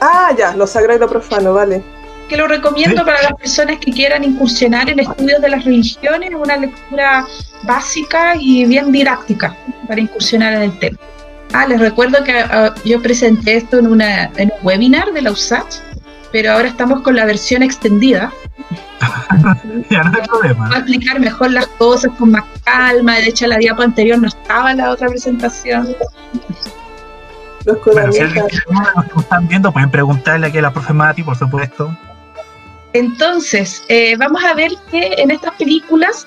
Ah, 0.00 0.34
ya, 0.36 0.54
Lo 0.56 0.66
sagrado 0.66 0.98
y 0.98 1.00
lo 1.00 1.08
profano, 1.08 1.54
vale. 1.54 1.82
Que 2.28 2.36
lo 2.36 2.46
recomiendo 2.46 3.04
para 3.04 3.22
las 3.22 3.34
personas 3.34 3.78
que 3.78 3.90
quieran 3.90 4.22
incursionar 4.22 4.88
en 4.88 5.00
estudios 5.00 5.40
de 5.40 5.48
las 5.48 5.64
religiones, 5.64 6.30
una 6.34 6.56
lectura 6.56 7.26
básica 7.64 8.34
y 8.38 8.64
bien 8.66 8.92
didáctica 8.92 9.56
para 9.88 10.00
incursionar 10.00 10.54
en 10.54 10.62
el 10.62 10.78
tema. 10.78 10.98
Ah, 11.52 11.66
les 11.66 11.80
recuerdo 11.80 12.22
que 12.22 12.38
ah, 12.38 12.72
yo 12.84 13.02
presenté 13.02 13.56
esto 13.56 13.78
en, 13.78 13.88
una, 13.88 14.30
en 14.36 14.52
un 14.52 14.66
webinar 14.66 15.12
de 15.12 15.22
la 15.22 15.32
USACH, 15.32 15.76
pero 16.30 16.52
ahora 16.52 16.68
estamos 16.68 17.00
con 17.02 17.16
la 17.16 17.24
versión 17.24 17.64
extendida, 17.64 18.32
ya 19.90 20.02
no 20.02 20.18
hay 20.18 20.28
problema. 20.28 20.68
a 20.74 20.78
explicar 20.78 21.20
mejor 21.20 21.50
las 21.50 21.66
cosas 21.66 22.12
con 22.18 22.32
más 22.32 22.44
calma. 22.64 23.16
De 23.16 23.28
hecho, 23.28 23.46
la 23.46 23.58
diapo 23.58 23.82
anterior 23.82 24.18
no 24.18 24.28
estaba 24.28 24.72
en 24.72 24.78
la 24.78 24.90
otra 24.90 25.08
presentación. 25.08 25.96
Los 27.72 27.94
bueno, 27.94 28.12
si 28.12 28.20
alguien 28.20 28.44
nos 28.96 29.22
están 29.22 29.48
viendo, 29.48 29.72
pueden 29.72 29.90
preguntarle 29.90 30.46
aquí 30.46 30.58
a 30.58 30.62
la 30.62 30.72
profe 30.72 30.92
Mati, 30.92 31.22
por 31.22 31.36
supuesto. 31.36 31.96
Entonces, 32.92 33.84
eh, 33.88 34.16
vamos 34.16 34.42
a 34.44 34.54
ver 34.54 34.72
que 34.90 35.14
en 35.18 35.30
estas 35.30 35.54
películas 35.54 36.26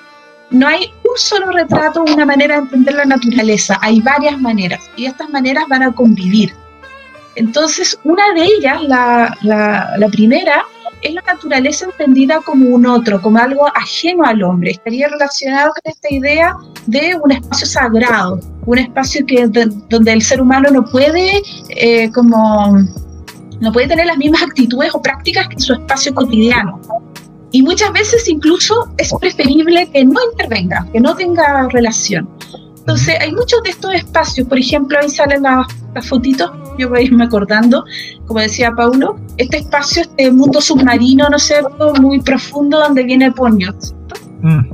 no 0.50 0.66
hay 0.66 0.92
un 1.02 1.16
solo 1.16 1.50
retrato, 1.50 2.02
una 2.02 2.24
manera 2.24 2.54
de 2.56 2.60
entender 2.62 2.94
la 2.94 3.04
naturaleza, 3.04 3.78
hay 3.82 4.00
varias 4.00 4.40
maneras 4.40 4.90
y 4.96 5.06
estas 5.06 5.28
maneras 5.30 5.64
van 5.68 5.82
a 5.82 5.92
convivir. 5.92 6.54
Entonces, 7.36 7.98
una 8.04 8.32
de 8.34 8.44
ellas, 8.44 8.82
la, 8.84 9.36
la, 9.42 9.94
la 9.98 10.08
primera, 10.08 10.64
es 11.04 11.14
la 11.14 11.22
naturaleza 11.22 11.84
entendida 11.84 12.40
como 12.40 12.70
un 12.70 12.86
otro, 12.86 13.20
como 13.20 13.38
algo 13.38 13.66
ajeno 13.76 14.24
al 14.24 14.42
hombre. 14.42 14.72
Estaría 14.72 15.06
relacionado 15.08 15.72
con 15.72 15.92
esta 15.92 16.12
idea 16.12 16.56
de 16.86 17.14
un 17.22 17.30
espacio 17.30 17.66
sagrado, 17.66 18.40
un 18.64 18.78
espacio 18.78 19.24
que, 19.26 19.46
donde 19.46 20.12
el 20.12 20.22
ser 20.22 20.40
humano 20.40 20.70
no 20.70 20.84
puede 20.84 21.42
eh, 21.68 22.10
como 22.12 22.78
no 23.60 23.72
puede 23.72 23.86
tener 23.86 24.06
las 24.06 24.18
mismas 24.18 24.42
actitudes 24.42 24.94
o 24.94 25.00
prácticas 25.00 25.46
que 25.48 25.54
en 25.54 25.60
su 25.60 25.74
espacio 25.74 26.14
cotidiano. 26.14 26.80
Y 27.52 27.62
muchas 27.62 27.92
veces 27.92 28.28
incluso 28.28 28.90
es 28.96 29.12
preferible 29.20 29.88
que 29.90 30.04
no 30.04 30.20
intervenga, 30.32 30.86
que 30.92 31.00
no 31.00 31.14
tenga 31.14 31.68
relación. 31.68 32.28
Entonces, 32.84 33.14
hay 33.18 33.32
muchos 33.32 33.62
de 33.62 33.70
estos 33.70 33.94
espacios, 33.94 34.46
por 34.46 34.58
ejemplo, 34.58 34.98
ahí 35.00 35.08
salen 35.08 35.44
las, 35.44 35.66
las 35.94 36.06
fotitos, 36.06 36.50
yo 36.78 36.90
voy 36.90 36.98
a 36.98 37.02
irme 37.02 37.24
acordando, 37.24 37.82
como 38.26 38.40
decía 38.40 38.72
Paulo, 38.72 39.16
este 39.38 39.56
espacio, 39.56 40.02
este 40.02 40.30
mundo 40.30 40.60
submarino, 40.60 41.26
¿no 41.30 41.38
es 41.38 41.44
cierto?, 41.44 41.94
muy 41.94 42.20
profundo 42.20 42.78
donde 42.78 43.04
viene 43.04 43.32
Ponyo, 43.32 43.72
mm. 44.42 44.70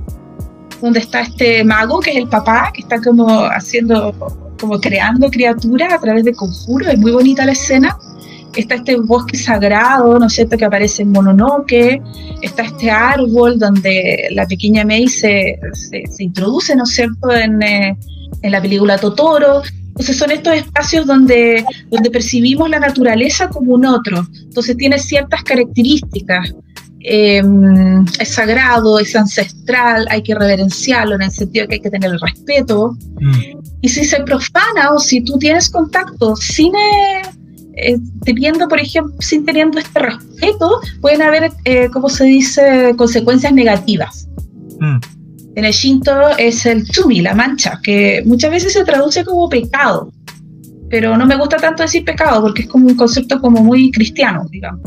Donde 0.82 0.98
está 0.98 1.20
este 1.20 1.62
mago, 1.62 2.00
que 2.00 2.10
es 2.10 2.16
el 2.16 2.26
papá, 2.26 2.72
que 2.74 2.80
está 2.80 3.00
como 3.00 3.28
haciendo, 3.44 4.12
como 4.60 4.80
creando 4.80 5.30
criaturas 5.30 5.92
a 5.92 5.98
través 6.00 6.24
de 6.24 6.34
conjuros, 6.34 6.88
es 6.88 6.98
muy 6.98 7.12
bonita 7.12 7.44
la 7.44 7.52
escena. 7.52 7.96
Está 8.56 8.76
este 8.76 8.96
bosque 8.96 9.36
sagrado, 9.36 10.18
¿no 10.18 10.26
es 10.26 10.34
cierto?, 10.34 10.56
que 10.56 10.64
aparece 10.64 11.02
en 11.02 11.12
Mononoke. 11.12 12.02
Está 12.42 12.62
este 12.62 12.90
árbol 12.90 13.58
donde 13.58 14.28
la 14.32 14.46
pequeña 14.46 14.84
Mei 14.84 15.08
se, 15.08 15.58
se, 15.72 16.22
introduce, 16.22 16.74
¿no 16.74 16.84
es 16.84 16.90
cierto?, 16.90 17.32
en, 17.32 17.62
eh, 17.62 17.96
en 18.42 18.52
la 18.52 18.60
película 18.60 18.98
Totoro. 18.98 19.62
Entonces 20.00 20.16
son 20.16 20.30
estos 20.30 20.54
espacios 20.54 21.06
donde, 21.06 21.64
donde 21.90 22.10
percibimos 22.10 22.70
la 22.70 22.80
naturaleza 22.80 23.48
como 23.48 23.74
un 23.74 23.84
otro. 23.84 24.26
Entonces 24.44 24.76
tiene 24.76 24.98
ciertas 24.98 25.42
características. 25.42 26.54
Em, 27.00 28.04
es 28.18 28.28
sagrado, 28.28 28.98
es 28.98 29.16
ancestral, 29.16 30.06
hay 30.10 30.22
que 30.22 30.34
reverenciarlo 30.34 31.14
en 31.14 31.22
el 31.22 31.30
sentido 31.30 31.66
que 31.66 31.74
hay 31.74 31.80
que 31.80 31.90
tener 31.90 32.10
el 32.10 32.20
respeto. 32.20 32.96
Mm. 33.20 33.58
Y 33.80 33.88
si 33.88 34.04
se 34.04 34.22
profana 34.22 34.92
o 34.94 34.98
si 34.98 35.22
tú 35.22 35.38
tienes 35.38 35.70
contacto 35.70 36.36
sin 36.36 36.74
eh, 36.74 37.22
eh, 37.82 37.98
teniendo, 38.24 38.68
por 38.68 38.80
ejemplo, 38.80 39.14
sin 39.20 39.44
teniendo 39.44 39.78
este 39.78 39.98
respeto, 39.98 40.80
pueden 41.00 41.22
haber, 41.22 41.52
eh, 41.64 41.88
como 41.92 42.08
se 42.08 42.24
dice, 42.24 42.94
consecuencias 42.96 43.52
negativas. 43.52 44.28
Mm. 44.80 44.98
En 45.56 45.64
el 45.64 45.72
Shinto 45.72 46.36
es 46.38 46.64
el 46.66 46.86
chumi, 46.86 47.20
la 47.20 47.34
mancha, 47.34 47.80
que 47.82 48.22
muchas 48.24 48.50
veces 48.50 48.72
se 48.72 48.84
traduce 48.84 49.24
como 49.24 49.48
pecado, 49.48 50.12
pero 50.88 51.16
no 51.16 51.24
me 51.24 51.36
gusta 51.36 51.56
tanto 51.56 51.82
decir 51.82 52.04
pecado 52.04 52.42
porque 52.42 52.62
es 52.62 52.68
como 52.68 52.86
un 52.86 52.96
concepto 52.96 53.40
como 53.40 53.62
muy 53.62 53.90
cristiano, 53.92 54.46
digamos. 54.50 54.80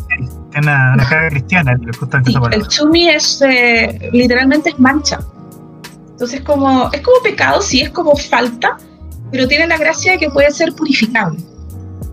Una, 0.58 0.94
una 0.94 1.10
carga 1.10 1.30
cristiana, 1.30 1.80
sí, 2.26 2.34
El 2.52 2.68
chumi 2.68 3.10
es 3.10 3.42
eh, 3.42 4.10
literalmente 4.12 4.70
es 4.70 4.80
mancha. 4.80 5.20
Entonces 6.12 6.42
como 6.42 6.92
es 6.92 7.02
como 7.02 7.22
pecado, 7.24 7.62
sí 7.62 7.82
es 7.82 7.90
como 7.90 8.16
falta, 8.16 8.78
pero 9.32 9.48
tiene 9.48 9.66
la 9.68 9.78
gracia 9.78 10.14
de 10.14 10.18
que 10.20 10.30
puede 10.30 10.52
ser 10.52 10.74
purificable. 10.74 11.40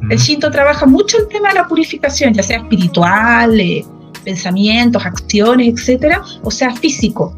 El 0.09 0.19
Shinto 0.19 0.51
trabaja 0.51 0.87
mucho 0.87 1.19
el 1.19 1.29
tema 1.29 1.51
de 1.51 1.57
la 1.57 1.69
purificación, 1.69 2.33
ya 2.33 2.43
sea 2.43 2.59
espiritual, 2.59 3.61
eh, 3.61 3.85
pensamientos, 4.25 5.05
acciones, 5.05 5.75
etcétera, 5.75 6.23
o 6.43 6.51
sea 6.51 6.75
físico. 6.75 7.37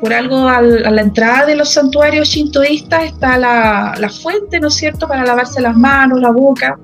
Por 0.00 0.12
algo 0.12 0.48
a 0.48 0.62
la 0.62 1.00
entrada 1.00 1.44
de 1.46 1.56
los 1.56 1.70
santuarios 1.72 2.28
shintoístas 2.28 3.04
está 3.04 3.36
la, 3.36 4.10
fuente, 4.22 4.60
¿no 4.60 4.68
es 4.68 4.74
cierto?, 4.74 5.08
para 5.08 5.24
lavarse 5.24 5.60
las 5.60 5.76
manos, 5.76 6.20
la 6.20 6.30
boca. 6.30 6.78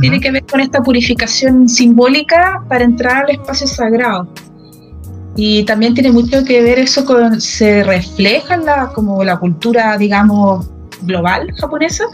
Tiene 0.00 0.20
que 0.20 0.30
ver 0.30 0.44
con 0.44 0.60
esta 0.60 0.82
purificación 0.82 1.68
simbólica 1.68 2.62
para 2.68 2.84
entrar 2.84 3.24
al 3.24 3.30
espacio 3.30 3.66
sagrado. 3.66 4.28
Y 5.36 5.64
también 5.64 5.94
tiene 5.94 6.12
mucho 6.12 6.44
que 6.44 6.62
ver 6.62 6.78
eso 6.78 7.04
con, 7.06 7.40
se 7.40 7.82
refleja 7.82 8.54
en 8.54 8.66
la, 8.66 8.88
como 8.88 9.24
la 9.24 9.38
cultura, 9.38 9.96
digamos, 9.96 10.68
global 11.02 11.50
japonesa, 11.58 12.04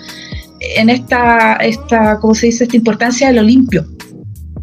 en 0.60 0.88
esta, 0.88 1.54
esta, 1.56 2.18
¿cómo 2.20 2.34
se 2.34 2.46
dice?, 2.46 2.64
esta 2.64 2.76
importancia 2.76 3.28
de 3.28 3.34
lo 3.34 3.42
limpio. 3.42 3.86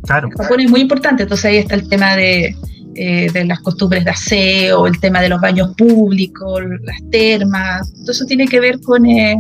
Claro. 0.03 0.29
Japón 0.38 0.59
es 0.59 0.69
muy 0.69 0.81
importante, 0.81 1.23
entonces 1.23 1.45
ahí 1.45 1.57
está 1.57 1.75
el 1.75 1.88
tema 1.88 2.15
de, 2.15 2.55
eh, 2.95 3.31
de 3.31 3.45
las 3.45 3.59
costumbres 3.62 4.03
de 4.05 4.12
aseo, 4.12 4.85
el 4.85 5.00
tema 5.00 5.21
de 5.21 5.29
los 5.29 5.39
baños 5.39 5.73
públicos, 5.77 6.62
las 6.83 7.09
termas, 7.09 7.91
todo 8.01 8.12
eso 8.12 8.25
tiene 8.25 8.47
que 8.47 8.59
ver 8.59 8.79
con, 8.81 9.05
eh, 9.05 9.38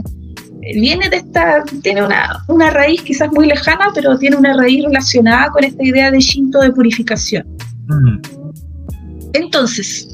viene 0.73 1.09
de 1.09 1.17
esta, 1.17 1.63
tiene 1.81 2.03
una, 2.03 2.43
una, 2.47 2.69
raíz 2.69 3.01
quizás 3.01 3.31
muy 3.31 3.45
lejana, 3.47 3.91
pero 3.93 4.17
tiene 4.17 4.37
una 4.37 4.55
raíz 4.55 4.85
relacionada 4.85 5.49
con 5.51 5.63
esta 5.63 5.83
idea 5.83 6.09
de 6.09 6.19
Shinto 6.19 6.61
de 6.61 6.71
purificación. 6.71 7.45
Mm. 7.87 8.21
Entonces, 9.33 10.12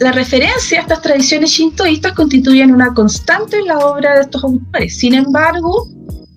la 0.00 0.12
referencia 0.12 0.78
a 0.78 0.82
estas 0.82 1.02
tradiciones 1.02 1.50
shintoístas 1.50 2.12
constituyen 2.12 2.72
una 2.72 2.94
constante 2.94 3.58
en 3.58 3.66
la 3.66 3.78
obra 3.78 4.14
de 4.14 4.20
estos 4.22 4.44
autores. 4.44 4.96
Sin 4.96 5.14
embargo, 5.14 5.88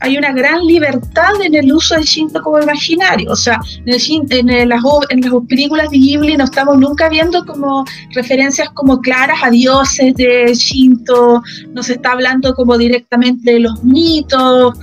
hay 0.02 0.17
una 0.17 0.34
gran 0.34 0.65
libertad 0.65 1.39
en 1.43 1.54
el 1.54 1.71
uso 1.71 1.93
del 1.95 2.04
Shinto 2.04 2.41
como 2.41 2.60
imaginario. 2.60 3.32
O 3.32 3.36
sea, 3.36 3.60
en, 3.86 3.93
en, 3.93 4.69
las, 4.69 4.82
en, 5.10 5.21
las, 5.21 5.34
películas 5.47 5.91
de 5.91 5.97
Ghibli 5.97 6.38
no 6.38 6.45
estamos 6.45 6.80
nunca 6.80 7.08
viendo 7.08 7.45
como 7.45 7.86
referencias 8.13 8.69
como 8.71 9.00
claras 9.00 9.38
a 9.43 9.52
dioses 9.52 10.15
de 10.15 10.54
Shinto, 10.56 11.43
no 11.74 11.84
se 11.84 11.93
está 11.93 12.13
hablando 12.13 12.56
como 12.56 12.78
directamente 12.78 13.54
de 13.54 13.60
los 13.60 13.84
mitos. 13.84 14.78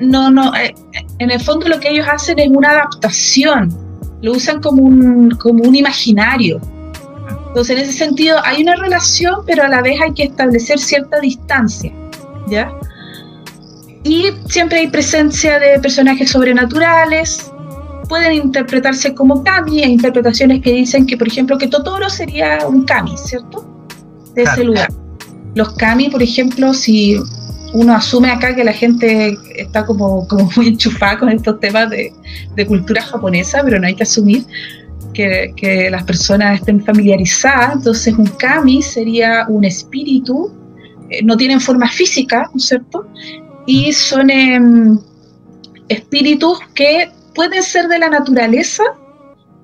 No, 0.00 0.30
no, 0.30 0.52
eh, 0.56 0.74
en 1.20 1.30
el 1.30 1.40
fondo 1.40 1.68
lo 1.68 1.78
que 1.78 1.90
ellos 1.90 2.08
hacen 2.10 2.40
es 2.40 2.48
una 2.48 2.70
adaptación, 2.70 3.72
lo 4.22 4.32
usan 4.32 4.60
como 4.60 4.82
un, 4.82 5.30
como 5.30 5.62
un 5.62 5.76
imaginario. 5.76 6.60
Entonces, 7.54 7.76
en 7.76 7.82
ese 7.84 7.92
sentido, 7.92 8.36
hay 8.42 8.64
una 8.64 8.74
relación, 8.74 9.36
pero 9.46 9.62
a 9.62 9.68
la 9.68 9.80
vez 9.80 10.00
hay 10.00 10.12
que 10.12 10.24
establecer 10.24 10.76
cierta 10.76 11.20
distancia. 11.20 11.92
¿Ya? 12.48 12.68
Y 14.02 14.32
siempre 14.48 14.80
hay 14.80 14.88
presencia 14.88 15.60
de 15.60 15.78
personajes 15.78 16.32
sobrenaturales, 16.32 17.52
pueden 18.08 18.32
interpretarse 18.32 19.14
como 19.14 19.44
kami, 19.44 19.84
hay 19.84 19.92
interpretaciones 19.92 20.62
que 20.62 20.72
dicen 20.72 21.06
que, 21.06 21.16
por 21.16 21.28
ejemplo, 21.28 21.56
que 21.56 21.68
Totoro 21.68 22.10
sería 22.10 22.66
un 22.66 22.84
kami, 22.86 23.16
¿cierto? 23.16 23.64
De 24.34 24.42
ese 24.42 24.64
lugar. 24.64 24.88
Los 25.54 25.74
kami, 25.74 26.08
por 26.08 26.24
ejemplo, 26.24 26.74
si 26.74 27.16
uno 27.72 27.94
asume 27.94 28.32
acá 28.32 28.56
que 28.56 28.64
la 28.64 28.72
gente 28.72 29.38
está 29.54 29.86
como, 29.86 30.26
como 30.26 30.50
muy 30.56 30.66
enchufada 30.70 31.20
con 31.20 31.28
estos 31.28 31.60
temas 31.60 31.88
de, 31.88 32.12
de 32.56 32.66
cultura 32.66 33.00
japonesa, 33.00 33.62
pero 33.64 33.78
no 33.78 33.86
hay 33.86 33.94
que 33.94 34.02
asumir 34.02 34.44
que, 35.14 35.54
que, 35.56 35.88
las 35.90 36.04
personas 36.04 36.60
estén 36.60 36.84
familiarizadas. 36.84 37.76
Entonces, 37.76 38.12
un 38.14 38.26
kami 38.26 38.82
sería 38.82 39.46
un 39.48 39.64
espíritu, 39.64 40.52
eh, 41.08 41.22
no 41.22 41.36
tienen 41.36 41.60
forma 41.60 41.88
física, 41.88 42.50
¿no 42.52 42.58
es 42.58 42.66
cierto? 42.66 43.06
y 43.66 43.92
son 43.92 44.30
em, 44.30 44.98
espíritus 45.88 46.58
que 46.74 47.10
pueden 47.34 47.62
ser 47.62 47.88
de 47.88 47.98
la 47.98 48.08
naturaleza, 48.08 48.82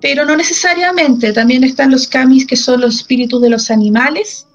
pero 0.00 0.24
no 0.24 0.36
necesariamente. 0.36 1.32
También 1.32 1.64
están 1.64 1.90
los 1.90 2.06
kamis, 2.06 2.46
que 2.46 2.56
son 2.56 2.80
los 2.80 2.96
espíritus 2.96 3.40
de 3.42 3.50
los 3.50 3.70
animales, 3.70 4.46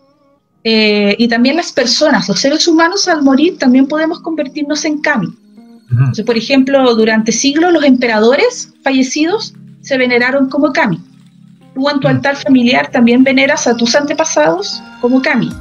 eh, 0.63 1.15
y 1.19 1.27
también 1.27 1.55
las 1.55 1.71
personas, 1.71 2.27
los 2.27 2.39
seres 2.39 2.67
humanos 2.67 3.07
al 3.07 3.21
morir 3.21 3.57
también 3.59 3.87
podemos 3.87 4.19
convertirnos 4.21 4.83
en 4.85 4.99
kami. 4.99 5.27
por 6.25 6.35
ejemplo, 6.35 6.95
durante 6.95 7.31
siglos 7.31 7.71
los 7.71 7.83
emperadores 7.83 8.73
fallecidos 8.83 9.53
se 9.85 9.97
veneraron 9.97 10.49
como 10.49 10.73
kami. 10.73 10.99
Tú 11.75 11.87
en 11.89 11.99
tu 11.99 12.07
altar 12.07 12.35
familiar 12.35 12.89
también 12.91 13.23
veneras 13.23 13.67
a 13.67 13.77
tus 13.77 13.95
antepasados 13.95 14.81
como 14.99 15.21
kami. 15.21 15.51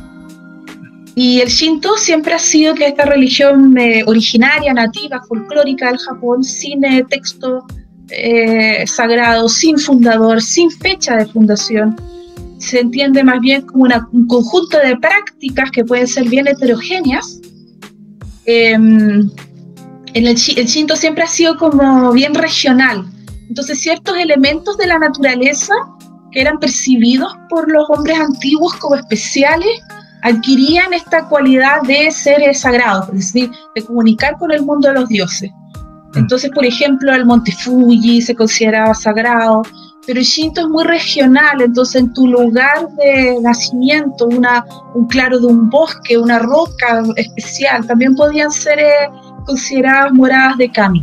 Y 1.15 1.41
el 1.41 1.49
Shinto 1.49 1.97
siempre 1.97 2.35
ha 2.35 2.39
sido 2.39 2.75
que 2.75 2.87
esta 2.87 3.05
religión 3.05 3.77
eh, 3.79 4.03
originaria, 4.07 4.73
nativa, 4.73 5.23
folclórica 5.29 5.89
del 5.89 5.99
Japón, 5.99 6.43
sin 6.43 6.85
eh, 6.85 7.05
texto 7.09 7.67
eh, 8.09 8.85
sagrado, 8.87 9.49
sin 9.49 9.79
fundador, 9.79 10.43
sin 10.43 10.71
fecha 10.71 11.17
de 11.17 11.27
fundación, 11.27 11.95
se 12.59 12.81
entiende 12.81 13.23
más 13.23 13.41
bien 13.41 13.63
como 13.63 13.85
un 13.85 14.27
conjunto 14.27 14.79
de 14.79 14.97
prácticas 14.97 15.71
que 15.71 15.85
pueden 15.85 16.07
ser 16.07 16.29
bien 16.29 16.49
heterogéneas. 16.49 17.41
Em, 18.47 19.31
en 20.15 20.27
el, 20.27 20.37
el 20.57 20.67
Shinto 20.67 20.97
siempre 20.97 21.25
ha 21.25 21.29
sido 21.29 21.59
como 21.59 22.11
bien 22.13 22.35
regional. 22.35 23.05
Entonces 23.49 23.81
ciertos 23.81 24.17
elementos 24.17 24.77
de 24.77 24.87
la 24.87 24.99
naturaleza 24.99 25.75
que 26.33 26.41
eran 26.41 26.59
percibidos 26.59 27.33
por 27.49 27.71
los 27.71 27.89
hombres 27.89 28.19
antiguos 28.19 28.75
como 28.75 28.97
especiales, 28.97 29.81
adquirían 30.23 30.93
esta 30.93 31.29
cualidad 31.29 31.83
de 31.83 32.11
seres 32.11 32.61
sagrados, 32.61 33.09
es 33.11 33.33
decir, 33.33 33.51
de 33.75 33.83
comunicar 33.83 34.37
con 34.39 34.51
el 34.51 34.63
mundo 34.63 34.89
de 34.89 34.95
los 34.95 35.09
dioses. 35.09 35.51
Mm. 36.15 36.19
Entonces, 36.19 36.51
por 36.51 36.65
ejemplo, 36.65 37.15
el 37.15 37.25
monte 37.25 37.53
Fuji 37.53 38.23
se 38.23 38.35
consideraba 38.35 38.95
sagrado, 38.95 39.63
pero 40.07 40.19
el 40.19 40.25
Shinto 40.25 40.63
es 40.63 40.69
muy 40.69 40.85
regional, 40.85 41.61
entonces 41.61 42.03
en 42.03 42.13
tu 42.13 42.27
lugar 42.27 42.89
de 42.97 43.39
nacimiento, 43.43 44.27
una, 44.27 44.65
un 44.95 45.07
claro 45.07 45.39
de 45.39 45.47
un 45.47 45.71
bosque, 45.71 46.19
una 46.19 46.39
roca 46.39 47.03
especial, 47.17 47.87
también 47.87 48.15
podían 48.15 48.51
ser 48.51 48.79
eh, 48.79 49.09
consideradas 49.47 50.13
moradas 50.13 50.59
de 50.59 50.71
Kami. 50.71 51.03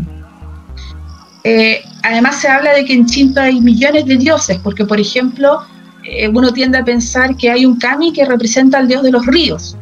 Eh, 1.44 1.84
además 2.04 2.40
se 2.40 2.48
habla 2.48 2.74
de 2.74 2.86
que 2.86 2.94
en 2.94 3.06
Shinto 3.06 3.42
hay 3.42 3.60
millones 3.62 4.06
de 4.06 4.18
dioses, 4.18 4.60
porque 4.64 4.86
por 4.86 5.00
ejemplo 5.00 5.62
eh, 6.04 6.28
uno 6.28 6.52
tiende 6.52 6.78
a 6.78 6.84
pensar 6.84 7.36
que 7.36 7.50
hay 7.50 7.66
un 7.66 7.80
kami 7.80 8.14
que 8.14 8.26
representa 8.26 8.78
al 8.78 8.88
dios 8.88 9.04
de 9.04 9.12
los 9.12 9.26
ríos, 9.26 9.78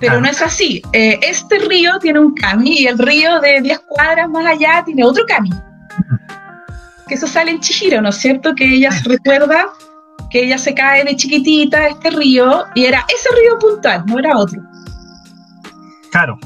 pero 0.00 0.20
no 0.20 0.28
es 0.28 0.42
así. 0.42 0.82
Eh, 0.92 1.18
este 1.22 1.58
río 1.58 1.98
tiene 1.98 2.20
un 2.20 2.34
kami 2.34 2.80
y 2.80 2.86
el 2.86 2.98
río 2.98 3.40
de 3.40 3.60
10 3.62 3.80
cuadras 3.88 4.28
más 4.28 4.46
allá 4.46 4.82
tiene 4.84 5.04
otro 5.04 5.24
kami. 5.26 5.50
Que 7.08 7.14
eso 7.14 7.26
sale 7.26 7.50
en 7.50 7.60
Chihiro, 7.60 8.00
¿no 8.00 8.08
es 8.08 8.16
cierto? 8.16 8.54
Que 8.54 8.64
ella 8.64 8.90
se 8.90 9.08
recuerda 9.08 9.66
que 10.30 10.44
ella 10.44 10.58
se 10.58 10.74
cae 10.74 11.04
de 11.04 11.16
chiquitita 11.16 11.78
a 11.78 11.88
este 11.88 12.10
río 12.10 12.64
y 12.74 12.86
era 12.86 13.04
ese 13.08 13.28
río 13.40 13.58
puntual, 13.58 14.04
no 14.06 14.18
era 14.18 14.36
otro. 14.36 14.60
Claro. 16.10 16.38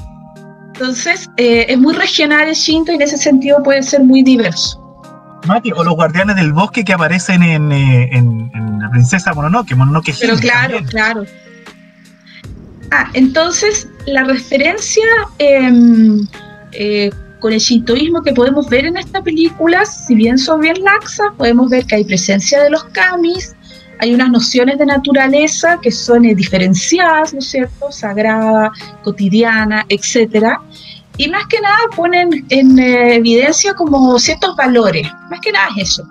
Entonces, 0.79 1.29
eh, 1.35 1.65
es 1.67 1.77
muy 1.77 1.93
regional 1.93 2.47
el 2.47 2.55
Shinto 2.55 2.93
y 2.93 2.95
en 2.95 3.01
ese 3.01 3.17
sentido 3.17 3.61
puede 3.61 3.83
ser 3.83 4.01
muy 4.01 4.23
diverso. 4.23 4.79
Mati, 5.45 5.73
o 5.73 5.83
los 5.83 5.93
guardianes 5.93 6.37
del 6.37 6.53
bosque 6.53 6.85
que 6.85 6.93
aparecen 6.93 7.43
en, 7.43 7.69
eh, 7.73 8.09
en, 8.13 8.49
La 8.79 8.89
Princesa 8.89 9.33
Mononoke, 9.33 9.75
Mononoke 9.75 10.15
Pero 10.17 10.37
claro, 10.37 10.79
claro. 10.87 11.25
Ah, 12.91 13.09
entonces 13.13 13.89
la 14.05 14.23
referencia 14.23 15.03
em, 15.39 16.25
eh, 16.71 17.09
con 17.41 17.51
el 17.51 17.59
shintoísmo 17.59 18.23
que 18.23 18.31
podemos 18.31 18.69
ver 18.69 18.85
en 18.85 18.95
esta 18.95 19.21
película, 19.21 19.85
si 19.85 20.15
bien 20.15 20.37
son 20.37 20.61
bien 20.61 20.81
laxas, 20.81 21.27
podemos 21.37 21.69
ver 21.69 21.85
que 21.87 21.95
hay 21.95 22.05
presencia 22.05 22.63
de 22.63 22.69
los 22.69 22.85
kamis, 22.85 23.53
hay 23.99 24.13
unas 24.13 24.29
nociones 24.29 24.77
de 24.79 24.85
naturaleza 24.85 25.77
que 25.81 25.91
son 25.91 26.25
eh, 26.25 26.33
diferenciadas, 26.33 27.33
¿no 27.33 27.39
es 27.39 27.49
cierto? 27.49 27.91
Sagrada, 27.91 28.71
cotidiana, 29.03 29.85
etcétera. 29.89 30.61
Y 31.17 31.27
más 31.27 31.45
que 31.47 31.59
nada 31.59 31.77
ponen 31.95 32.45
en 32.49 32.79
eh, 32.79 33.15
evidencia 33.15 33.73
como 33.73 34.17
ciertos 34.17 34.55
valores. 34.55 35.05
Más 35.29 35.41
que 35.41 35.51
nada 35.51 35.67
es 35.75 35.89
eso. 35.91 36.07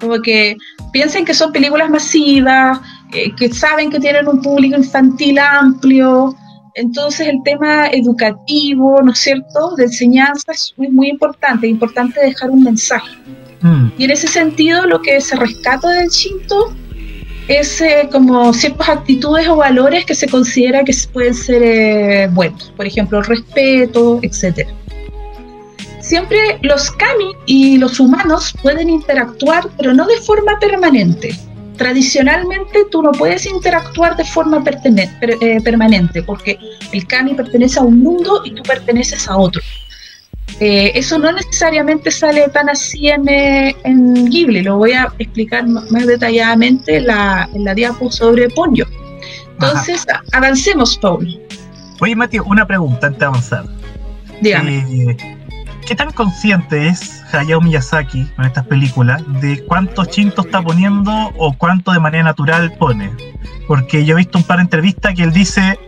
Como 0.00 0.20
que 0.20 0.56
piensen 0.92 1.24
que 1.24 1.32
son 1.32 1.50
películas 1.50 1.88
masivas, 1.88 2.78
eh, 3.14 3.34
que 3.36 3.50
saben 3.52 3.90
que 3.90 3.98
tienen 3.98 4.28
un 4.28 4.42
público 4.42 4.76
infantil 4.76 5.38
amplio. 5.38 6.36
Entonces 6.74 7.26
el 7.26 7.42
tema 7.42 7.86
educativo, 7.86 9.00
¿no 9.02 9.12
es 9.12 9.18
cierto?, 9.18 9.74
de 9.76 9.84
enseñanza 9.84 10.52
es 10.52 10.74
muy, 10.76 10.88
muy 10.88 11.08
importante. 11.08 11.66
Es 11.66 11.72
importante 11.72 12.20
dejar 12.20 12.50
un 12.50 12.64
mensaje. 12.64 13.16
Mm. 13.62 13.92
Y 13.96 14.04
en 14.04 14.10
ese 14.10 14.28
sentido 14.28 14.86
lo 14.86 15.00
que 15.00 15.22
se 15.22 15.36
rescata 15.36 15.88
del 15.88 16.08
Shinto 16.10 16.74
es 17.50 17.80
eh, 17.80 18.08
como 18.12 18.52
ciertas 18.54 18.88
actitudes 18.88 19.48
o 19.48 19.56
valores 19.56 20.04
que 20.06 20.14
se 20.14 20.28
considera 20.28 20.84
que 20.84 20.94
pueden 21.12 21.34
ser 21.34 21.62
eh, 21.64 22.28
buenos, 22.30 22.72
por 22.76 22.86
ejemplo, 22.86 23.18
el 23.18 23.24
respeto, 23.24 24.20
etc. 24.22 24.68
Siempre 26.00 26.58
los 26.62 26.92
kami 26.92 27.32
y 27.46 27.76
los 27.78 27.98
humanos 27.98 28.54
pueden 28.62 28.88
interactuar, 28.88 29.68
pero 29.76 29.92
no 29.92 30.06
de 30.06 30.16
forma 30.18 30.60
permanente. 30.60 31.36
Tradicionalmente 31.76 32.84
tú 32.92 33.02
no 33.02 33.10
puedes 33.10 33.44
interactuar 33.46 34.16
de 34.16 34.24
forma 34.24 34.62
eh, 35.20 35.60
permanente, 35.60 36.22
porque 36.22 36.56
el 36.92 37.04
kami 37.08 37.34
pertenece 37.34 37.80
a 37.80 37.82
un 37.82 37.98
mundo 38.00 38.42
y 38.44 38.52
tú 38.52 38.62
perteneces 38.62 39.26
a 39.26 39.36
otro. 39.36 39.60
Eh, 40.60 40.92
eso 40.94 41.18
no 41.18 41.32
necesariamente 41.32 42.10
sale 42.10 42.46
tan 42.50 42.68
así 42.68 43.08
en, 43.08 43.26
eh, 43.28 43.74
en 43.84 44.26
Ghibli, 44.26 44.62
lo 44.62 44.76
voy 44.76 44.92
a 44.92 45.10
explicar 45.18 45.66
más 45.66 46.06
detalladamente 46.06 46.98
en 46.98 47.06
la, 47.06 47.48
en 47.54 47.64
la 47.64 47.74
diapo 47.74 48.10
sobre 48.10 48.48
Ponyo. 48.50 48.84
Entonces, 49.52 50.06
avancemos, 50.32 50.98
Paul. 50.98 51.40
Oye, 52.00 52.14
Mati, 52.14 52.38
una 52.38 52.66
pregunta 52.66 53.06
antes 53.06 53.20
de 53.20 53.26
avanzar. 53.26 53.64
Dígame. 54.42 54.78
Eh, 54.78 55.16
¿Qué 55.86 55.94
tan 55.94 56.12
consciente 56.12 56.88
es 56.88 57.22
Hayao 57.32 57.60
Miyazaki 57.62 58.24
con 58.36 58.44
estas 58.44 58.66
películas 58.66 59.22
de 59.40 59.64
cuántos 59.64 60.08
chintos 60.10 60.44
está 60.46 60.62
poniendo 60.62 61.32
o 61.38 61.54
cuánto 61.56 61.92
de 61.92 62.00
manera 62.00 62.24
natural 62.24 62.72
pone? 62.78 63.10
Porque 63.66 64.04
yo 64.04 64.14
he 64.14 64.18
visto 64.18 64.36
un 64.38 64.44
par 64.44 64.58
de 64.58 64.64
entrevistas 64.64 65.14
que 65.14 65.22
él 65.22 65.32
dice, 65.32 65.78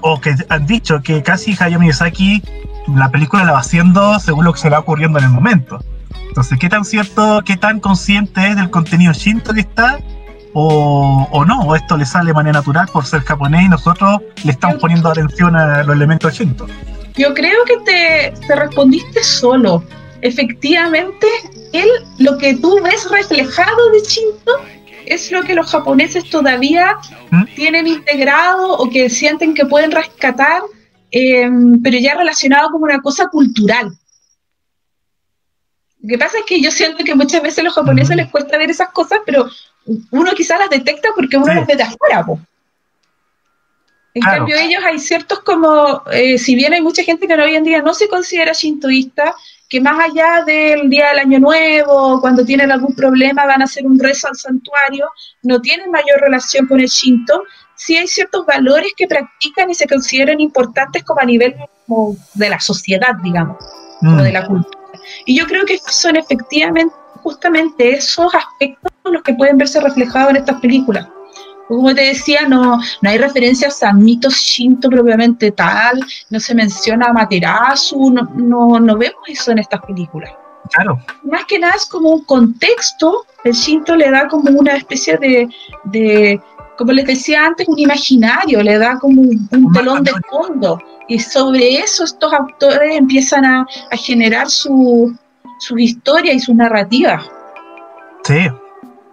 o 0.00 0.20
que 0.20 0.34
han 0.48 0.66
dicho 0.66 1.02
que 1.02 1.22
casi 1.22 1.54
Hayao 1.58 1.78
Miyazaki 1.78 2.42
la 2.94 3.10
película 3.10 3.44
la 3.44 3.52
va 3.52 3.58
haciendo 3.60 4.18
según 4.20 4.44
lo 4.44 4.52
que 4.52 4.60
se 4.60 4.68
le 4.68 4.74
va 4.74 4.80
ocurriendo 4.80 5.18
en 5.18 5.26
el 5.26 5.30
momento. 5.30 5.78
Entonces, 6.28 6.58
¿qué 6.58 6.68
tan 6.68 6.84
cierto, 6.84 7.42
qué 7.44 7.56
tan 7.56 7.80
consciente 7.80 8.46
es 8.46 8.56
del 8.56 8.70
contenido 8.70 9.12
shinto 9.12 9.52
que 9.52 9.60
está? 9.60 9.98
O, 10.54 11.28
o 11.30 11.44
no, 11.44 11.60
o 11.60 11.76
esto 11.76 11.96
le 11.96 12.06
sale 12.06 12.28
de 12.28 12.34
manera 12.34 12.58
natural 12.58 12.88
por 12.92 13.04
ser 13.04 13.22
japonés 13.22 13.62
y 13.62 13.68
nosotros 13.68 14.20
le 14.44 14.52
estamos 14.52 14.78
poniendo 14.78 15.10
atención 15.10 15.54
a 15.56 15.82
los 15.82 15.94
elementos 15.94 16.34
shinto. 16.34 16.66
Yo 17.16 17.34
creo 17.34 17.64
que 17.64 17.76
te, 17.84 18.46
te 18.46 18.56
respondiste 18.56 19.22
solo. 19.22 19.82
Efectivamente, 20.22 21.26
él, 21.72 21.88
lo 22.18 22.38
que 22.38 22.54
tú 22.54 22.80
ves 22.82 23.08
reflejado 23.10 23.90
de 23.90 24.00
Shinto 24.00 24.52
es 25.06 25.30
lo 25.30 25.42
que 25.42 25.54
los 25.54 25.70
japoneses 25.70 26.28
todavía 26.28 26.96
¿Mm? 27.30 27.44
tienen 27.54 27.86
integrado 27.86 28.76
o 28.76 28.90
que 28.90 29.08
sienten 29.08 29.54
que 29.54 29.64
pueden 29.64 29.90
rescatar 29.90 30.62
Em, 31.10 31.80
pero 31.82 31.98
ya 31.98 32.14
relacionado 32.14 32.70
como 32.70 32.84
una 32.84 33.00
cosa 33.00 33.28
cultural. 33.28 33.90
Lo 36.00 36.08
que 36.08 36.18
pasa 36.18 36.38
es 36.38 36.44
que 36.44 36.60
yo 36.60 36.70
siento 36.70 37.02
que 37.02 37.14
muchas 37.14 37.42
veces 37.42 37.60
a 37.60 37.62
los 37.62 37.74
japoneses 37.74 38.16
les 38.16 38.30
cuesta 38.30 38.58
ver 38.58 38.70
esas 38.70 38.90
cosas, 38.90 39.20
pero 39.26 39.48
uno 40.10 40.32
quizás 40.32 40.58
las 40.58 40.70
detecta 40.70 41.08
porque 41.14 41.36
uno 41.36 41.52
las 41.52 41.66
ve 41.66 41.76
de 41.76 41.82
afuera. 41.82 42.24
En 44.14 44.22
cambio, 44.22 44.56
ellos 44.56 44.82
hay 44.84 44.98
ciertos 44.98 45.40
como, 45.40 46.02
eh, 46.10 46.38
si 46.38 46.54
bien 46.54 46.72
hay 46.72 46.80
mucha 46.80 47.02
gente 47.02 47.26
que 47.26 47.34
hoy 47.34 47.54
en 47.54 47.64
día 47.64 47.82
no 47.82 47.94
se 47.94 48.08
considera 48.08 48.52
shintoísta, 48.52 49.34
que 49.68 49.80
más 49.80 49.98
allá 50.00 50.44
del 50.44 50.88
día 50.88 51.10
del 51.10 51.20
año 51.20 51.38
nuevo, 51.38 52.20
cuando 52.20 52.44
tienen 52.44 52.72
algún 52.72 52.94
problema, 52.94 53.46
van 53.46 53.60
a 53.62 53.66
hacer 53.66 53.86
un 53.86 53.98
rezo 53.98 54.28
al 54.28 54.36
santuario, 54.36 55.08
no 55.42 55.60
tienen 55.60 55.90
mayor 55.90 56.20
relación 56.20 56.66
con 56.66 56.80
el 56.80 56.88
shinto, 56.88 57.44
sí 57.78 57.96
hay 57.96 58.06
ciertos 58.06 58.44
valores 58.44 58.92
que 58.96 59.06
practican 59.06 59.70
y 59.70 59.74
se 59.74 59.86
consideran 59.86 60.40
importantes 60.40 61.02
como 61.04 61.20
a 61.20 61.24
nivel 61.24 61.56
de 62.34 62.50
la 62.50 62.60
sociedad, 62.60 63.14
digamos, 63.22 63.56
o 64.02 64.22
de 64.22 64.32
la 64.32 64.42
mm. 64.42 64.46
cultura. 64.46 64.78
Y 65.24 65.38
yo 65.38 65.46
creo 65.46 65.64
que 65.64 65.78
son 65.86 66.16
efectivamente 66.16 66.94
justamente 67.22 67.94
esos 67.94 68.34
aspectos 68.34 68.92
los 69.04 69.22
que 69.22 69.34
pueden 69.34 69.56
verse 69.56 69.80
reflejados 69.80 70.30
en 70.30 70.36
estas 70.36 70.60
películas. 70.60 71.08
Como 71.66 71.94
te 71.94 72.02
decía, 72.02 72.48
no, 72.48 72.78
no 73.02 73.10
hay 73.10 73.18
referencias 73.18 73.82
a 73.82 73.92
mitos 73.92 74.34
shinto 74.34 74.88
propiamente 74.88 75.52
tal, 75.52 76.02
no 76.30 76.40
se 76.40 76.54
menciona 76.54 77.06
a 77.06 77.12
Materasu, 77.12 78.10
no, 78.10 78.22
no, 78.34 78.80
no 78.80 78.96
vemos 78.96 79.22
eso 79.26 79.52
en 79.52 79.58
estas 79.58 79.82
películas. 79.82 80.30
Claro. 80.70 80.98
Más 81.24 81.44
que 81.46 81.58
nada 81.58 81.74
es 81.76 81.86
como 81.86 82.10
un 82.10 82.24
contexto, 82.24 83.26
el 83.44 83.52
shinto 83.52 83.96
le 83.96 84.10
da 84.10 84.28
como 84.28 84.50
una 84.50 84.76
especie 84.76 85.18
de, 85.18 85.48
de 85.84 86.40
como 86.78 86.92
les 86.92 87.06
decía 87.06 87.44
antes, 87.44 87.66
un 87.66 87.78
imaginario, 87.78 88.62
le 88.62 88.78
da 88.78 88.98
como 88.98 89.22
un, 89.22 89.72
telón 89.72 90.04
de 90.04 90.12
fondo. 90.30 90.80
Y 91.08 91.18
sobre 91.18 91.80
eso 91.80 92.04
estos 92.04 92.32
autores 92.32 92.94
empiezan 92.94 93.44
a, 93.44 93.66
generar 93.92 94.48
su, 94.48 95.12
su 95.58 95.76
historia 95.76 96.32
y 96.32 96.38
su 96.38 96.54
narrativa. 96.54 97.20
Sí. 98.22 98.48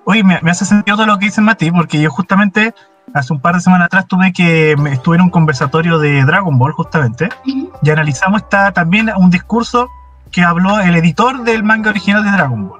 Oye, 0.03 0.23
me, 0.23 0.35
hace 0.35 0.63
sentido 0.63 0.95
todo 0.95 1.07
lo 1.07 1.17
que 1.17 1.25
dice 1.25 1.41
Mati, 1.41 1.71
porque 1.71 1.99
yo 1.99 2.11
justamente 2.11 2.75
hace 3.15 3.33
un 3.33 3.39
par 3.39 3.55
de 3.55 3.61
semanas 3.61 3.87
atrás 3.87 4.05
tuve 4.07 4.31
que 4.31 4.75
estuve 4.91 5.15
en 5.15 5.23
un 5.23 5.29
conversatorio 5.31 5.97
de 5.97 6.23
Dragon 6.23 6.59
Ball, 6.59 6.73
justamente, 6.73 7.29
y 7.45 7.89
analizamos 7.89 8.43
esta, 8.43 8.71
también 8.73 9.09
un 9.17 9.31
discurso 9.31 9.89
que 10.31 10.43
habló 10.43 10.79
el 10.81 10.95
editor 10.95 11.43
del 11.43 11.63
manga 11.63 11.89
original 11.89 12.23
de 12.23 12.31
Dragon 12.31 12.69
Ball. 12.69 12.79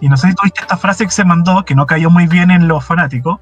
Y 0.00 0.08
no 0.08 0.16
sé 0.16 0.28
si 0.28 0.34
tuviste 0.34 0.60
esta 0.60 0.76
frase 0.76 1.04
que 1.04 1.10
se 1.10 1.24
mandó, 1.24 1.64
que 1.64 1.74
no 1.74 1.86
cayó 1.86 2.10
muy 2.10 2.26
bien 2.26 2.50
en 2.50 2.68
los 2.68 2.84
fanáticos, 2.84 3.40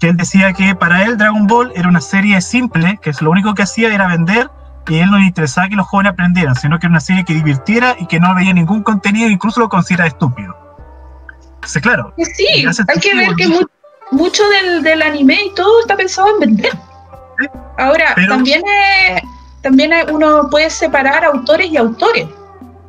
que 0.00 0.08
él 0.08 0.16
decía 0.16 0.52
que 0.52 0.74
para 0.74 1.04
él 1.04 1.16
Dragon 1.18 1.46
Ball 1.46 1.72
era 1.76 1.88
una 1.88 2.00
serie 2.00 2.40
simple, 2.40 2.98
que 3.02 3.12
lo 3.20 3.30
único 3.30 3.54
que 3.54 3.62
hacía 3.62 3.94
era 3.94 4.08
vender 4.08 4.50
y 4.90 4.98
a 4.98 5.04
él 5.04 5.10
no 5.10 5.18
le 5.18 5.26
interesaba 5.26 5.68
que 5.68 5.76
los 5.76 5.86
jóvenes 5.86 6.14
aprendieran, 6.14 6.56
sino 6.56 6.78
que 6.78 6.86
era 6.86 6.90
una 6.90 7.00
serie 7.00 7.24
que 7.24 7.32
divirtiera 7.32 7.94
y 7.98 8.06
que 8.06 8.18
no 8.18 8.34
veía 8.34 8.52
ningún 8.52 8.82
contenido, 8.82 9.30
incluso 9.30 9.60
lo 9.60 9.68
considera 9.68 10.06
estúpido. 10.06 10.56
Entonces, 11.54 11.80
claro. 11.80 12.12
Sí, 12.18 12.66
hay 12.66 13.00
que 13.00 13.14
ver 13.14 13.34
que 13.36 13.48
mucho 14.10 14.42
del, 14.82 15.02
anime 15.02 15.38
y 15.44 15.54
todo 15.54 15.80
está 15.80 15.96
pensado 15.96 16.30
en 16.30 16.40
vender. 16.40 16.72
Ahora, 17.78 18.16
también, 18.28 18.62
también 19.62 19.92
uno 20.12 20.48
puede 20.50 20.68
separar 20.70 21.24
autores 21.24 21.70
y 21.70 21.76
autores. 21.76 22.26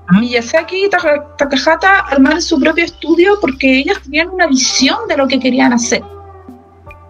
Miyazaki 0.09 0.85
y 0.85 0.89
Takahata 0.89 1.99
armaron 1.99 2.41
su 2.41 2.59
propio 2.59 2.83
estudio 2.83 3.37
porque 3.39 3.79
ellos 3.79 4.01
tenían 4.01 4.29
una 4.29 4.47
visión 4.47 5.07
de 5.07 5.17
lo 5.17 5.27
que 5.27 5.39
querían 5.39 5.71
hacer. 5.71 6.01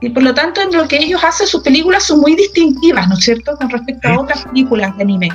Y 0.01 0.09
por 0.09 0.23
lo 0.23 0.33
tanto, 0.33 0.61
en 0.61 0.75
lo 0.75 0.87
que 0.87 0.97
ellos 0.97 1.23
hacen, 1.23 1.45
sus 1.45 1.61
películas 1.61 2.03
son 2.03 2.19
muy 2.19 2.35
distintivas, 2.35 3.07
¿no 3.07 3.13
es 3.13 3.23
cierto?, 3.23 3.55
con 3.55 3.69
respecto 3.69 4.07
a 4.09 4.19
otras 4.19 4.43
películas 4.45 4.97
de 4.97 5.03
anime. 5.03 5.29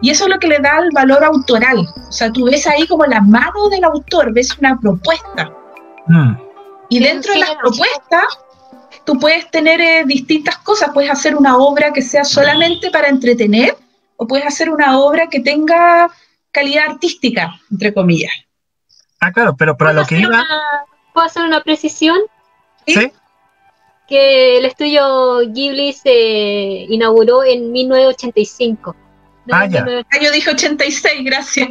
Y 0.00 0.10
eso 0.10 0.24
es 0.24 0.30
lo 0.30 0.38
que 0.38 0.46
le 0.46 0.60
da 0.60 0.78
el 0.78 0.90
valor 0.92 1.24
autoral. 1.24 1.78
O 1.78 2.12
sea, 2.12 2.32
tú 2.32 2.44
ves 2.44 2.64
ahí 2.68 2.86
como 2.86 3.04
la 3.06 3.20
mano 3.20 3.68
del 3.70 3.82
autor, 3.82 4.32
ves 4.32 4.56
una 4.56 4.78
propuesta. 4.78 5.52
Mm. 6.06 6.36
Y 6.90 7.00
dentro 7.00 7.32
de 7.32 7.40
las 7.40 7.56
propuestas, 7.56 8.38
tú 9.04 9.18
puedes 9.18 9.50
tener 9.50 9.80
eh, 9.80 10.04
distintas 10.06 10.58
cosas. 10.58 10.90
Puedes 10.94 11.10
hacer 11.10 11.34
una 11.34 11.56
obra 11.56 11.92
que 11.92 12.02
sea 12.02 12.24
solamente 12.24 12.92
para 12.92 13.08
entretener, 13.08 13.76
o 14.16 14.28
puedes 14.28 14.46
hacer 14.46 14.70
una 14.70 14.96
obra 14.96 15.26
que 15.26 15.40
tenga 15.40 16.08
calidad 16.52 16.90
artística, 16.90 17.52
entre 17.68 17.92
comillas. 17.92 18.32
Ah, 19.18 19.32
claro, 19.32 19.56
pero 19.56 19.76
para 19.76 19.92
lo 19.92 20.06
que 20.06 20.20
iba. 20.20 20.44
¿Puedo 21.12 21.26
hacer 21.26 21.42
una 21.44 21.62
precisión? 21.62 22.18
Sí 22.86 23.10
que 24.06 24.58
el 24.58 24.64
estudio 24.64 25.40
Ghibli 25.52 25.92
se 25.92 26.86
inauguró 26.88 27.42
en 27.42 27.72
1985. 27.72 28.96
ah, 29.50 29.66
ya. 29.66 29.86
Yo 29.86 30.30
dije 30.32 30.50
86, 30.50 31.24
gracias. 31.24 31.70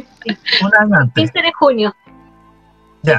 Un 0.62 0.70
año 0.80 0.96
antes. 0.96 1.30
15 1.30 1.42
de 1.42 1.52
junio. 1.52 1.96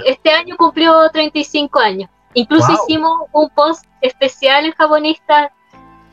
Este 0.06 0.32
año 0.32 0.56
cumplió 0.58 1.10
35 1.12 1.80
años. 1.80 2.10
Incluso 2.34 2.68
hicimos 2.74 3.28
un 3.32 3.50
post 3.50 3.86
especial 4.02 4.66
en 4.66 4.72
japonista 4.74 5.52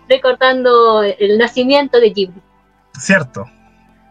recordando 0.09 1.03
el 1.03 1.39
nacimiento 1.39 1.99
de 1.99 2.11
Ghibli. 2.11 2.43
Cierto. 2.99 3.47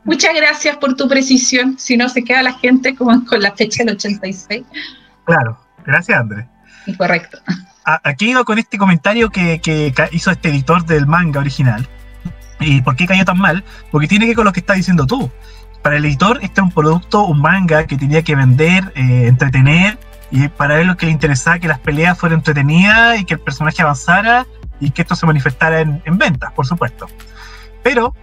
Muchas 0.04 0.34
gracias 0.34 0.78
por 0.78 0.96
tu 0.96 1.08
precisión. 1.08 1.78
Si 1.78 1.96
no, 1.96 2.10
se 2.10 2.24
queda 2.24 2.42
la 2.42 2.54
gente 2.54 2.96
como 2.96 3.24
con 3.26 3.42
la 3.42 3.52
fecha 3.56 3.84
del 3.84 3.96
86. 3.96 4.66
Claro, 5.26 5.58
gracias, 5.86 6.20
Andrés. 6.20 6.46
Correcto. 6.98 7.38
Aquí 7.84 8.30
iba 8.30 8.44
con 8.44 8.60
este 8.60 8.78
comentario 8.78 9.30
que, 9.30 9.60
que 9.60 9.94
hizo 10.12 10.32
este 10.32 10.50
editor 10.50 10.86
del 10.86 11.08
manga 11.08 11.40
original. 11.40 11.88
¿Y 12.60 12.82
por 12.82 12.96
qué 12.96 13.08
cayó 13.08 13.26
tan 13.26 13.40
mal? 13.40 13.64
Porque 13.92 14.08
tiene 14.08 14.26
que 14.26 14.30
ver 14.30 14.36
con 14.36 14.46
lo 14.46 14.54
que 14.54 14.60
estás 14.60 14.78
diciendo 14.78 15.08
tú. 15.08 15.32
Para 15.82 15.98
el 15.98 16.06
editor, 16.06 16.38
este 16.44 16.62
es 16.62 16.64
un 16.64 16.72
producto, 16.72 17.26
un 17.26 17.42
manga 17.42 17.86
que 17.88 17.98
tenía 17.98 18.22
que 18.22 18.36
vender, 18.36 18.92
eh, 18.96 19.26
entretener, 19.28 19.98
y 20.30 20.48
para 20.48 20.80
él 20.80 20.88
lo 20.88 20.98
que 20.98 21.08
le 21.08 21.12
interesaba 21.12 21.60
que 21.60 21.68
las 21.68 21.80
peleas 21.80 22.18
fueran 22.18 22.40
entretenidas 22.40 23.20
y 23.20 23.26
que 23.26 23.34
el 23.34 23.40
personaje 23.40 23.82
avanzara 23.82 24.46
y 24.80 24.92
que 24.92 25.02
esto 25.02 25.16
se 25.16 25.26
manifestara 25.26 25.82
en, 25.82 26.18
ventas, 26.18 26.52
por 26.54 26.66
supuesto. 26.68 27.08
Pero 27.84 28.16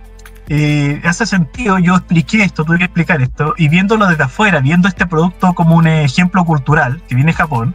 eh, 0.49 1.01
hace 1.05 1.27
sentido, 1.27 1.79
yo 1.79 1.97
expliqué 1.97 2.42
esto, 2.42 2.64
tuve 2.64 2.79
que 2.79 2.85
explicar 2.85 3.21
esto, 3.21 3.55
y 3.59 3.68
viéndolo 3.68 4.07
desde 4.07 4.23
afuera, 4.23 4.61
viendo 4.61 4.88
este 4.88 5.07
producto 5.07 5.53
como 5.53 5.77
un 5.77 5.87
ejemplo 5.87 6.44
cultural 6.44 7.03
que 7.09 7.14
viene 7.16 7.33
de 7.33 7.37
Japón, 7.37 7.75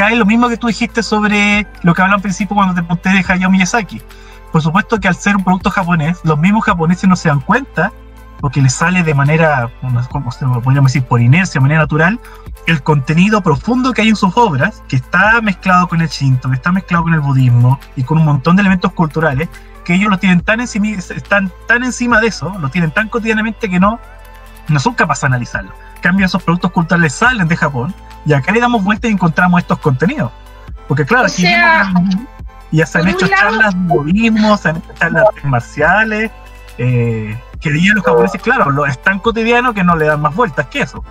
cae 0.00 0.16
lo 0.16 0.24
mismo 0.24 0.48
que 0.48 0.56
tú 0.56 0.68
dijiste 0.68 1.02
sobre 1.02 1.66
lo 1.82 1.92
que 1.92 2.00
hablaba 2.00 2.16
al 2.16 2.22
principio 2.22 2.56
cuando 2.56 2.74
te 2.74 2.88
conté 2.88 3.10
de 3.10 3.22
Hayao 3.28 3.50
Miyazaki. 3.50 4.00
Por 4.50 4.62
supuesto 4.62 4.98
que 4.98 5.08
al 5.08 5.14
ser 5.14 5.36
un 5.36 5.44
producto 5.44 5.70
japonés, 5.70 6.20
los 6.24 6.38
mismos 6.38 6.64
japoneses 6.64 7.06
no 7.06 7.16
se 7.16 7.28
dan 7.28 7.40
cuenta, 7.40 7.92
porque 8.40 8.62
les 8.62 8.72
sale 8.72 9.02
de 9.02 9.12
manera, 9.12 9.70
como 10.10 10.30
podríamos 10.62 10.90
decir, 10.90 11.06
por 11.06 11.20
inercia, 11.20 11.58
de 11.58 11.60
manera 11.60 11.80
natural, 11.80 12.18
el 12.66 12.82
contenido 12.82 13.42
profundo 13.42 13.92
que 13.92 14.00
hay 14.00 14.08
en 14.08 14.16
sus 14.16 14.34
obras, 14.38 14.82
que 14.88 14.96
está 14.96 15.38
mezclado 15.42 15.86
con 15.86 16.00
el 16.00 16.08
Shinto, 16.08 16.48
que 16.48 16.54
está 16.54 16.72
mezclado 16.72 17.04
con 17.04 17.12
el 17.12 17.20
budismo 17.20 17.78
y 17.94 18.02
con 18.02 18.16
un 18.16 18.24
montón 18.24 18.56
de 18.56 18.62
elementos 18.62 18.94
culturales, 18.94 19.50
que 19.84 19.96
ellos 19.96 20.08
lo 20.08 20.18
tienen 20.18 20.40
tan 20.40 20.60
encima, 20.60 20.88
están 20.96 21.52
tan 21.68 21.84
encima 21.84 22.22
de 22.22 22.28
eso, 22.28 22.56
lo 22.58 22.70
tienen 22.70 22.90
tan 22.90 23.10
cotidianamente 23.10 23.68
que 23.68 23.78
no, 23.78 24.00
no 24.66 24.80
son 24.80 24.94
capaces 24.94 25.20
de 25.20 25.26
analizarlo. 25.26 25.72
En 26.00 26.02
cambio, 26.02 26.24
esos 26.24 26.42
productos 26.42 26.72
culturales 26.72 27.12
salen 27.12 27.46
de 27.46 27.54
Japón 27.54 27.94
y 28.24 28.32
acá 28.32 28.52
le 28.52 28.60
damos 28.60 28.82
vuelta 28.82 29.06
y 29.06 29.10
encontramos 29.10 29.60
estos 29.60 29.78
contenidos. 29.80 30.32
Porque 30.88 31.04
claro, 31.04 31.26
aquí 31.26 31.42
ya 31.42 32.86
se 32.86 32.98
han 32.98 33.08
hecho 33.08 33.28
charlas 33.28 33.74
de 33.74 33.80
budismo, 33.94 34.56
se 34.56 34.70
han 34.70 34.76
hecho 34.78 34.94
charlas 34.98 35.24
marciales, 35.42 36.30
eh, 36.78 37.38
que 37.60 37.70
dirían 37.70 37.96
los 37.96 38.04
japoneses, 38.04 38.40
claro, 38.40 38.70
lo, 38.70 38.86
es 38.86 39.00
tan 39.02 39.18
cotidiano 39.18 39.74
que 39.74 39.84
no 39.84 39.94
le 39.94 40.06
dan 40.06 40.22
más 40.22 40.34
vueltas 40.34 40.68
que 40.68 40.80
eso. 40.80 41.04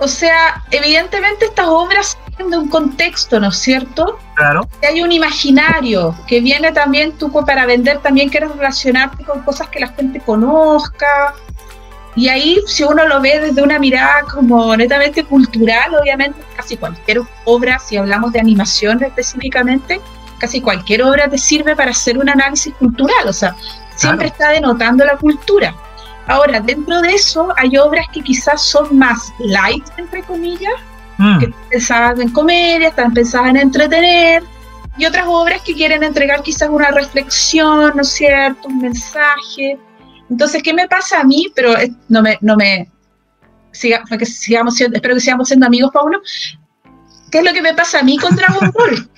O 0.00 0.06
sea, 0.06 0.62
evidentemente 0.70 1.46
estas 1.46 1.66
obras 1.68 2.18
tienen 2.26 2.50
de 2.50 2.58
un 2.58 2.68
contexto, 2.68 3.40
¿no 3.40 3.48
es 3.48 3.56
cierto? 3.56 4.18
Claro. 4.34 4.68
Que 4.82 4.88
hay 4.88 5.00
un 5.00 5.12
imaginario 5.12 6.14
que 6.26 6.40
viene 6.40 6.72
también 6.72 7.16
tú 7.16 7.32
para 7.32 7.64
vender, 7.64 8.00
también 8.00 8.28
quieres 8.28 8.54
relacionarte 8.54 9.24
con 9.24 9.40
cosas 9.40 9.68
que 9.68 9.80
la 9.80 9.88
gente 9.88 10.20
conozca. 10.20 11.34
Y 12.18 12.28
ahí, 12.28 12.60
si 12.66 12.82
uno 12.82 13.06
lo 13.06 13.20
ve 13.20 13.38
desde 13.38 13.62
una 13.62 13.78
mirada 13.78 14.22
como 14.22 14.76
netamente 14.76 15.24
cultural, 15.24 15.94
obviamente 15.94 16.40
casi 16.56 16.76
cualquier 16.76 17.20
obra, 17.44 17.78
si 17.78 17.96
hablamos 17.96 18.32
de 18.32 18.40
animación 18.40 19.00
específicamente, 19.04 20.00
casi 20.40 20.60
cualquier 20.60 21.04
obra 21.04 21.28
te 21.30 21.38
sirve 21.38 21.76
para 21.76 21.92
hacer 21.92 22.18
un 22.18 22.28
análisis 22.28 22.74
cultural. 22.74 23.28
O 23.28 23.32
sea, 23.32 23.54
siempre 23.94 24.26
está 24.26 24.50
denotando 24.50 25.04
la 25.04 25.16
cultura. 25.16 25.72
Ahora, 26.26 26.58
dentro 26.58 27.00
de 27.02 27.14
eso 27.14 27.54
hay 27.56 27.78
obras 27.78 28.06
que 28.12 28.20
quizás 28.20 28.62
son 28.62 28.98
más 28.98 29.32
light, 29.38 29.86
entre 29.96 30.24
comillas, 30.24 30.74
mm. 31.18 31.38
que 31.38 31.44
están 31.46 31.68
pensadas 31.70 32.18
en 32.18 32.30
comedia, 32.30 32.88
están 32.88 33.14
pensadas 33.14 33.50
en 33.50 33.56
entretener, 33.58 34.42
y 34.98 35.06
otras 35.06 35.26
obras 35.28 35.62
que 35.62 35.72
quieren 35.72 36.02
entregar 36.02 36.42
quizás 36.42 36.68
una 36.68 36.90
reflexión, 36.90 37.92
¿no 37.94 38.02
es 38.02 38.08
cierto?, 38.08 38.66
un 38.66 38.78
mensaje. 38.78 39.78
Entonces, 40.30 40.62
¿qué 40.62 40.74
me 40.74 40.88
pasa 40.88 41.20
a 41.20 41.24
mí? 41.24 41.50
Pero 41.54 41.74
no 42.08 42.22
me, 42.22 42.38
no 42.40 42.56
me, 42.56 42.90
que 43.72 44.26
sigamos 44.26 44.74
siendo, 44.74 44.96
espero 44.96 45.14
que 45.14 45.20
sigamos 45.20 45.48
siendo 45.48 45.66
amigos, 45.66 45.90
Paulo. 45.92 46.20
¿Qué 47.30 47.38
es 47.38 47.44
lo 47.44 47.52
que 47.52 47.62
me 47.62 47.74
pasa 47.74 48.00
a 48.00 48.02
mí 48.02 48.18
con 48.18 48.34
Dragon 48.34 48.70
Ball? 48.74 49.10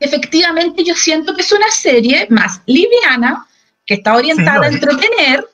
Efectivamente, 0.00 0.84
yo 0.84 0.94
siento 0.94 1.34
que 1.34 1.42
es 1.42 1.52
una 1.52 1.70
serie 1.70 2.26
más 2.30 2.62
liviana, 2.66 3.46
que 3.84 3.94
está 3.94 4.14
orientada 4.16 4.66
a 4.66 4.68
entretener. 4.68 5.44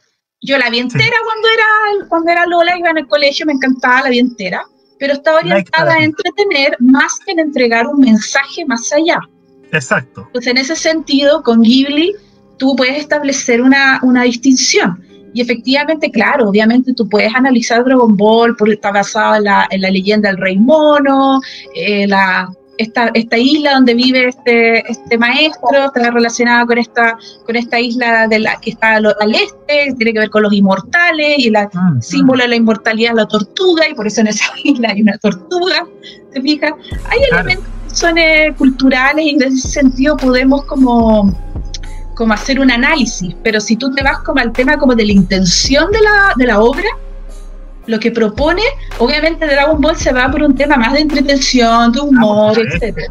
Yo 0.42 0.58
la 0.58 0.68
vi 0.68 0.80
entera 0.80 1.16
cuando, 1.24 1.48
era, 1.48 2.08
cuando 2.08 2.30
era 2.30 2.46
Lola, 2.46 2.76
iba 2.76 2.90
en 2.90 2.98
el 2.98 3.06
colegio, 3.06 3.46
me 3.46 3.54
encantaba, 3.54 4.02
la 4.02 4.10
vi 4.10 4.18
entera, 4.18 4.62
pero 4.98 5.14
está 5.14 5.36
orientada 5.36 5.94
a 5.94 6.02
entretener 6.02 6.76
más 6.80 7.18
que 7.24 7.32
en 7.32 7.38
entregar 7.38 7.86
un 7.86 8.00
mensaje 8.00 8.66
más 8.66 8.92
allá. 8.92 9.18
Exacto. 9.72 10.24
Entonces, 10.26 10.50
en 10.50 10.58
ese 10.58 10.76
sentido, 10.76 11.42
con 11.42 11.62
Ghibli, 11.62 12.14
tú 12.58 12.74
puedes 12.76 12.98
establecer 12.98 13.60
una, 13.62 14.00
una 14.02 14.22
distinción. 14.24 15.02
Y 15.32 15.40
efectivamente, 15.40 16.10
claro, 16.10 16.48
obviamente 16.48 16.94
tú 16.94 17.08
puedes 17.08 17.34
analizar 17.34 17.84
Dragon 17.84 18.16
Ball 18.16 18.54
porque 18.56 18.74
está 18.74 18.92
basado 18.92 19.36
en 19.36 19.44
la, 19.44 19.66
en 19.70 19.80
la 19.80 19.90
leyenda 19.90 20.28
del 20.28 20.38
rey 20.38 20.56
mono, 20.56 21.40
eh, 21.74 22.06
la, 22.06 22.48
esta, 22.78 23.10
esta 23.14 23.36
isla 23.36 23.74
donde 23.74 23.94
vive 23.94 24.28
este, 24.28 24.90
este 24.90 25.18
maestro 25.18 25.86
está 25.86 26.10
relacionada 26.10 26.66
con 26.66 26.78
esta, 26.78 27.18
con 27.44 27.56
esta 27.56 27.80
isla 27.80 28.26
de 28.28 28.40
la, 28.40 28.60
que 28.60 28.70
está 28.70 28.96
al, 28.96 29.06
este, 29.30 29.94
tiene 29.96 30.12
que 30.12 30.18
ver 30.20 30.30
con 30.30 30.42
los 30.42 30.52
inmortales 30.52 31.38
y 31.38 31.48
el 31.48 31.56
ah, 31.56 31.68
símbolo 32.00 32.42
de 32.42 32.48
la 32.48 32.56
inmortalidad 32.56 33.12
es 33.12 33.16
la 33.16 33.26
tortuga 33.26 33.88
y 33.88 33.94
por 33.94 34.06
eso 34.06 34.20
en 34.20 34.28
esa 34.28 34.44
isla 34.64 34.90
hay 34.90 35.02
una 35.02 35.18
tortuga, 35.18 35.86
¿te 36.32 36.40
fijas? 36.40 36.72
Hay 37.08 37.18
elementos 37.30 37.68
son, 37.92 38.18
eh, 38.18 38.52
culturales 38.58 39.24
y 39.24 39.30
en 39.30 39.42
ese 39.42 39.68
sentido 39.68 40.16
podemos 40.16 40.64
como, 40.64 41.32
como 42.14 42.32
hacer 42.32 42.60
un 42.60 42.70
análisis, 42.70 43.34
pero 43.42 43.60
si 43.60 43.76
tú 43.76 43.92
te 43.94 44.02
vas 44.02 44.18
como 44.20 44.40
al 44.40 44.52
tema 44.52 44.76
como 44.76 44.94
de 44.94 45.04
la 45.04 45.12
intención 45.12 45.90
de 45.90 46.00
la, 46.00 46.32
de 46.36 46.46
la 46.46 46.60
obra, 46.60 46.88
lo 47.86 48.00
que 48.00 48.10
propone, 48.10 48.62
obviamente 48.98 49.46
Dragon 49.46 49.80
Ball 49.80 49.96
se 49.96 50.12
va 50.12 50.30
por 50.30 50.42
un 50.42 50.54
tema 50.54 50.76
más 50.76 50.94
de 50.94 51.00
entretención, 51.00 51.92
de 51.92 52.00
humor, 52.00 52.56
etc. 52.58 53.10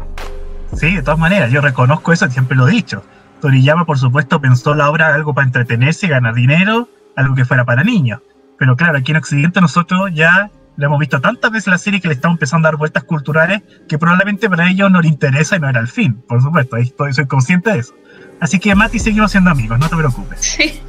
Sí, 0.74 0.96
de 0.96 1.02
todas 1.02 1.18
maneras, 1.18 1.52
yo 1.52 1.60
reconozco 1.60 2.12
eso, 2.12 2.28
siempre 2.28 2.56
lo 2.56 2.68
he 2.68 2.72
dicho. 2.72 3.04
Toriyama, 3.40 3.84
por 3.84 3.98
supuesto, 3.98 4.40
pensó 4.40 4.74
la 4.74 4.90
obra 4.90 5.14
algo 5.14 5.34
para 5.34 5.46
entretenerse 5.46 6.08
ganar 6.08 6.34
dinero, 6.34 6.88
algo 7.14 7.34
que 7.34 7.44
fuera 7.44 7.64
para 7.64 7.84
niños. 7.84 8.20
Pero 8.58 8.76
claro, 8.76 8.98
aquí 8.98 9.12
en 9.12 9.18
Occidente 9.18 9.60
nosotros 9.60 10.10
ya 10.14 10.50
le 10.76 10.86
hemos 10.86 10.98
visto 10.98 11.20
tantas 11.20 11.50
veces 11.50 11.68
la 11.68 11.78
serie 11.78 12.00
que 12.00 12.08
le 12.08 12.14
estamos 12.14 12.36
empezando 12.36 12.66
a 12.66 12.72
dar 12.72 12.78
vueltas 12.78 13.04
culturales 13.04 13.62
que 13.88 13.98
probablemente 13.98 14.48
para 14.48 14.68
ellos 14.68 14.90
no 14.90 15.00
le 15.00 15.08
interesa 15.08 15.56
y 15.56 15.60
no 15.60 15.68
era 15.68 15.80
el 15.80 15.88
fin, 15.88 16.14
por 16.28 16.42
supuesto, 16.42 16.76
ahí 16.76 16.84
estoy, 16.84 17.12
soy 17.12 17.26
consciente 17.26 17.70
de 17.70 17.78
eso. 17.78 17.94
Así 18.40 18.58
que 18.58 18.74
Mati, 18.74 18.98
seguimos 18.98 19.30
siendo 19.30 19.50
amigos, 19.50 19.78
no 19.78 19.88
te 19.88 19.96
preocupes. 19.96 20.38
Sí. 20.40 20.80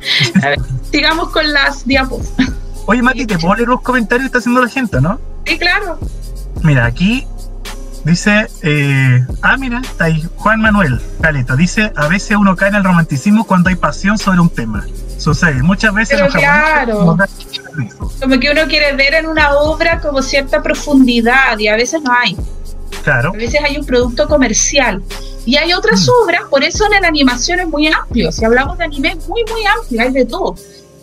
A 0.43 0.49
ver, 0.49 0.59
sigamos 0.91 1.29
con 1.29 1.51
las 1.53 1.85
diapos. 1.85 2.33
Oye, 2.87 3.01
Mati, 3.01 3.25
¿te 3.25 3.37
puedo 3.37 3.55
leer 3.55 3.69
los 3.69 3.81
comentarios 3.81 4.23
que 4.23 4.27
está 4.27 4.39
haciendo 4.39 4.61
la 4.61 4.69
gente, 4.69 4.99
no? 4.99 5.19
Sí, 5.45 5.57
claro. 5.57 5.99
Mira, 6.63 6.85
aquí 6.85 7.25
dice, 8.03 8.47
eh, 8.61 9.25
ah, 9.41 9.57
mira, 9.57 9.79
está 9.79 10.05
ahí, 10.05 10.27
Juan 10.37 10.61
Manuel 10.61 11.01
Caleta, 11.21 11.55
dice, 11.55 11.91
a 11.95 12.07
veces 12.07 12.37
uno 12.37 12.55
cae 12.55 12.69
en 12.69 12.75
el 12.75 12.83
romanticismo 12.83 13.45
cuando 13.45 13.69
hay 13.69 13.75
pasión 13.75 14.17
sobre 14.17 14.39
un 14.39 14.49
tema. 14.49 14.85
Sucede, 15.17 15.63
muchas 15.63 15.93
veces 15.93 16.19
Pero 16.19 16.31
claro, 16.31 17.17
como 18.19 18.39
que 18.39 18.51
uno 18.51 18.61
quiere 18.67 18.93
ver 18.95 19.15
en 19.15 19.27
una 19.27 19.57
obra 19.57 19.99
como 19.99 20.21
cierta 20.21 20.61
profundidad 20.61 21.57
y 21.59 21.67
a 21.67 21.75
veces 21.75 22.01
no 22.01 22.11
hay. 22.13 22.35
Claro. 23.03 23.29
A 23.29 23.37
veces 23.37 23.61
hay 23.63 23.77
un 23.77 23.85
producto 23.85 24.27
comercial. 24.27 25.01
Y 25.45 25.57
hay 25.57 25.73
otras 25.73 26.07
mm. 26.07 26.23
obras, 26.23 26.41
por 26.49 26.63
eso 26.63 26.85
en 26.91 27.01
la 27.01 27.07
animación 27.07 27.59
es 27.59 27.67
muy 27.67 27.87
amplio. 27.87 28.31
Si 28.31 28.43
hablamos 28.43 28.77
de 28.77 28.85
anime, 28.85 29.09
es 29.09 29.27
muy, 29.27 29.43
muy 29.51 29.61
amplio, 29.65 30.01
hay 30.01 30.11
de 30.11 30.25
todo. 30.25 30.55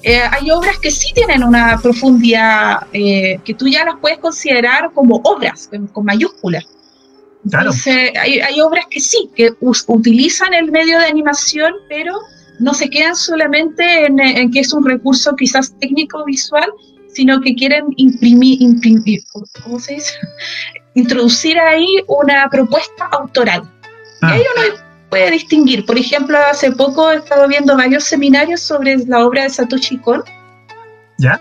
Eh, 0.02 0.20
hay 0.20 0.50
obras 0.50 0.78
que 0.78 0.90
sí 0.90 1.12
tienen 1.14 1.44
una 1.44 1.78
profundidad 1.80 2.88
eh, 2.92 3.38
que 3.44 3.54
tú 3.54 3.68
ya 3.68 3.84
las 3.84 3.94
puedes 4.00 4.18
considerar 4.18 4.90
como 4.92 5.20
obras, 5.24 5.70
con, 5.92 6.04
mayúsculas. 6.04 6.64
Entonces, 7.44 8.12
hay, 8.20 8.60
obras 8.60 8.86
que 8.90 9.00
sí, 9.00 9.30
que 9.34 9.50
utilizan 9.60 10.54
el 10.54 10.70
medio 10.70 10.98
de 10.98 11.06
animación, 11.06 11.72
pero 11.88 12.18
no 12.62 12.74
se 12.74 12.88
quedan 12.88 13.16
solamente 13.16 14.06
en, 14.06 14.50
que 14.50 14.60
es 14.60 14.72
un 14.72 14.84
recurso 14.84 15.34
quizás 15.36 15.76
técnico-visual, 15.78 16.70
sino 17.08 17.40
que 17.40 17.54
quieren 17.54 17.86
imprimir, 17.96 18.62
imprimir 18.62 19.20
¿cómo 19.62 19.78
se 19.78 19.94
dice? 19.94 20.14
introducir 20.94 21.58
ahí 21.58 21.86
una 22.06 22.48
propuesta 22.50 23.06
autoral. 23.06 23.62
Y 24.22 24.26
ahí 24.26 24.42
ah. 24.42 24.50
uno 24.54 24.76
puede 25.10 25.30
distinguir. 25.32 25.84
Por 25.84 25.98
ejemplo, 25.98 26.38
hace 26.50 26.72
poco 26.72 27.10
he 27.10 27.16
estado 27.16 27.48
viendo 27.48 27.76
varios 27.76 28.04
seminarios 28.04 28.60
sobre 28.60 28.96
la 29.06 29.26
obra 29.26 29.42
de 29.42 29.50
Satoshi 29.50 29.98
Kon. 29.98 30.22
¿Ya? 31.18 31.40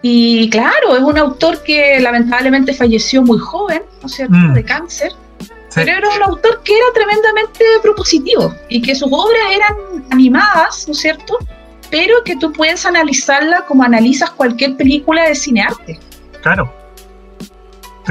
Y 0.00 0.48
claro, 0.50 0.96
es 0.96 1.02
un 1.02 1.18
autor 1.18 1.62
que 1.62 2.00
lamentablemente 2.00 2.72
falleció 2.72 3.22
muy 3.22 3.38
joven, 3.38 3.82
¿no 4.00 4.06
es 4.06 4.14
cierto?, 4.14 4.34
mm. 4.34 4.54
de 4.54 4.64
cáncer. 4.64 5.12
Pero 5.74 5.98
era 5.98 6.08
un 6.08 6.22
autor 6.22 6.62
que 6.64 6.72
era 6.74 6.86
tremendamente 6.94 7.64
propositivo 7.82 8.54
y 8.68 8.80
que 8.80 8.94
sus 8.94 9.08
obras 9.12 9.42
eran 9.52 10.04
animadas, 10.10 10.86
¿no 10.86 10.92
es 10.92 10.98
cierto? 10.98 11.38
Pero 11.90 12.22
que 12.24 12.36
tú 12.36 12.52
puedes 12.52 12.84
analizarla 12.86 13.62
como 13.62 13.82
analizas 13.82 14.30
cualquier 14.30 14.76
película 14.76 15.24
de 15.28 15.34
cinearte. 15.34 15.98
Claro. 16.42 16.72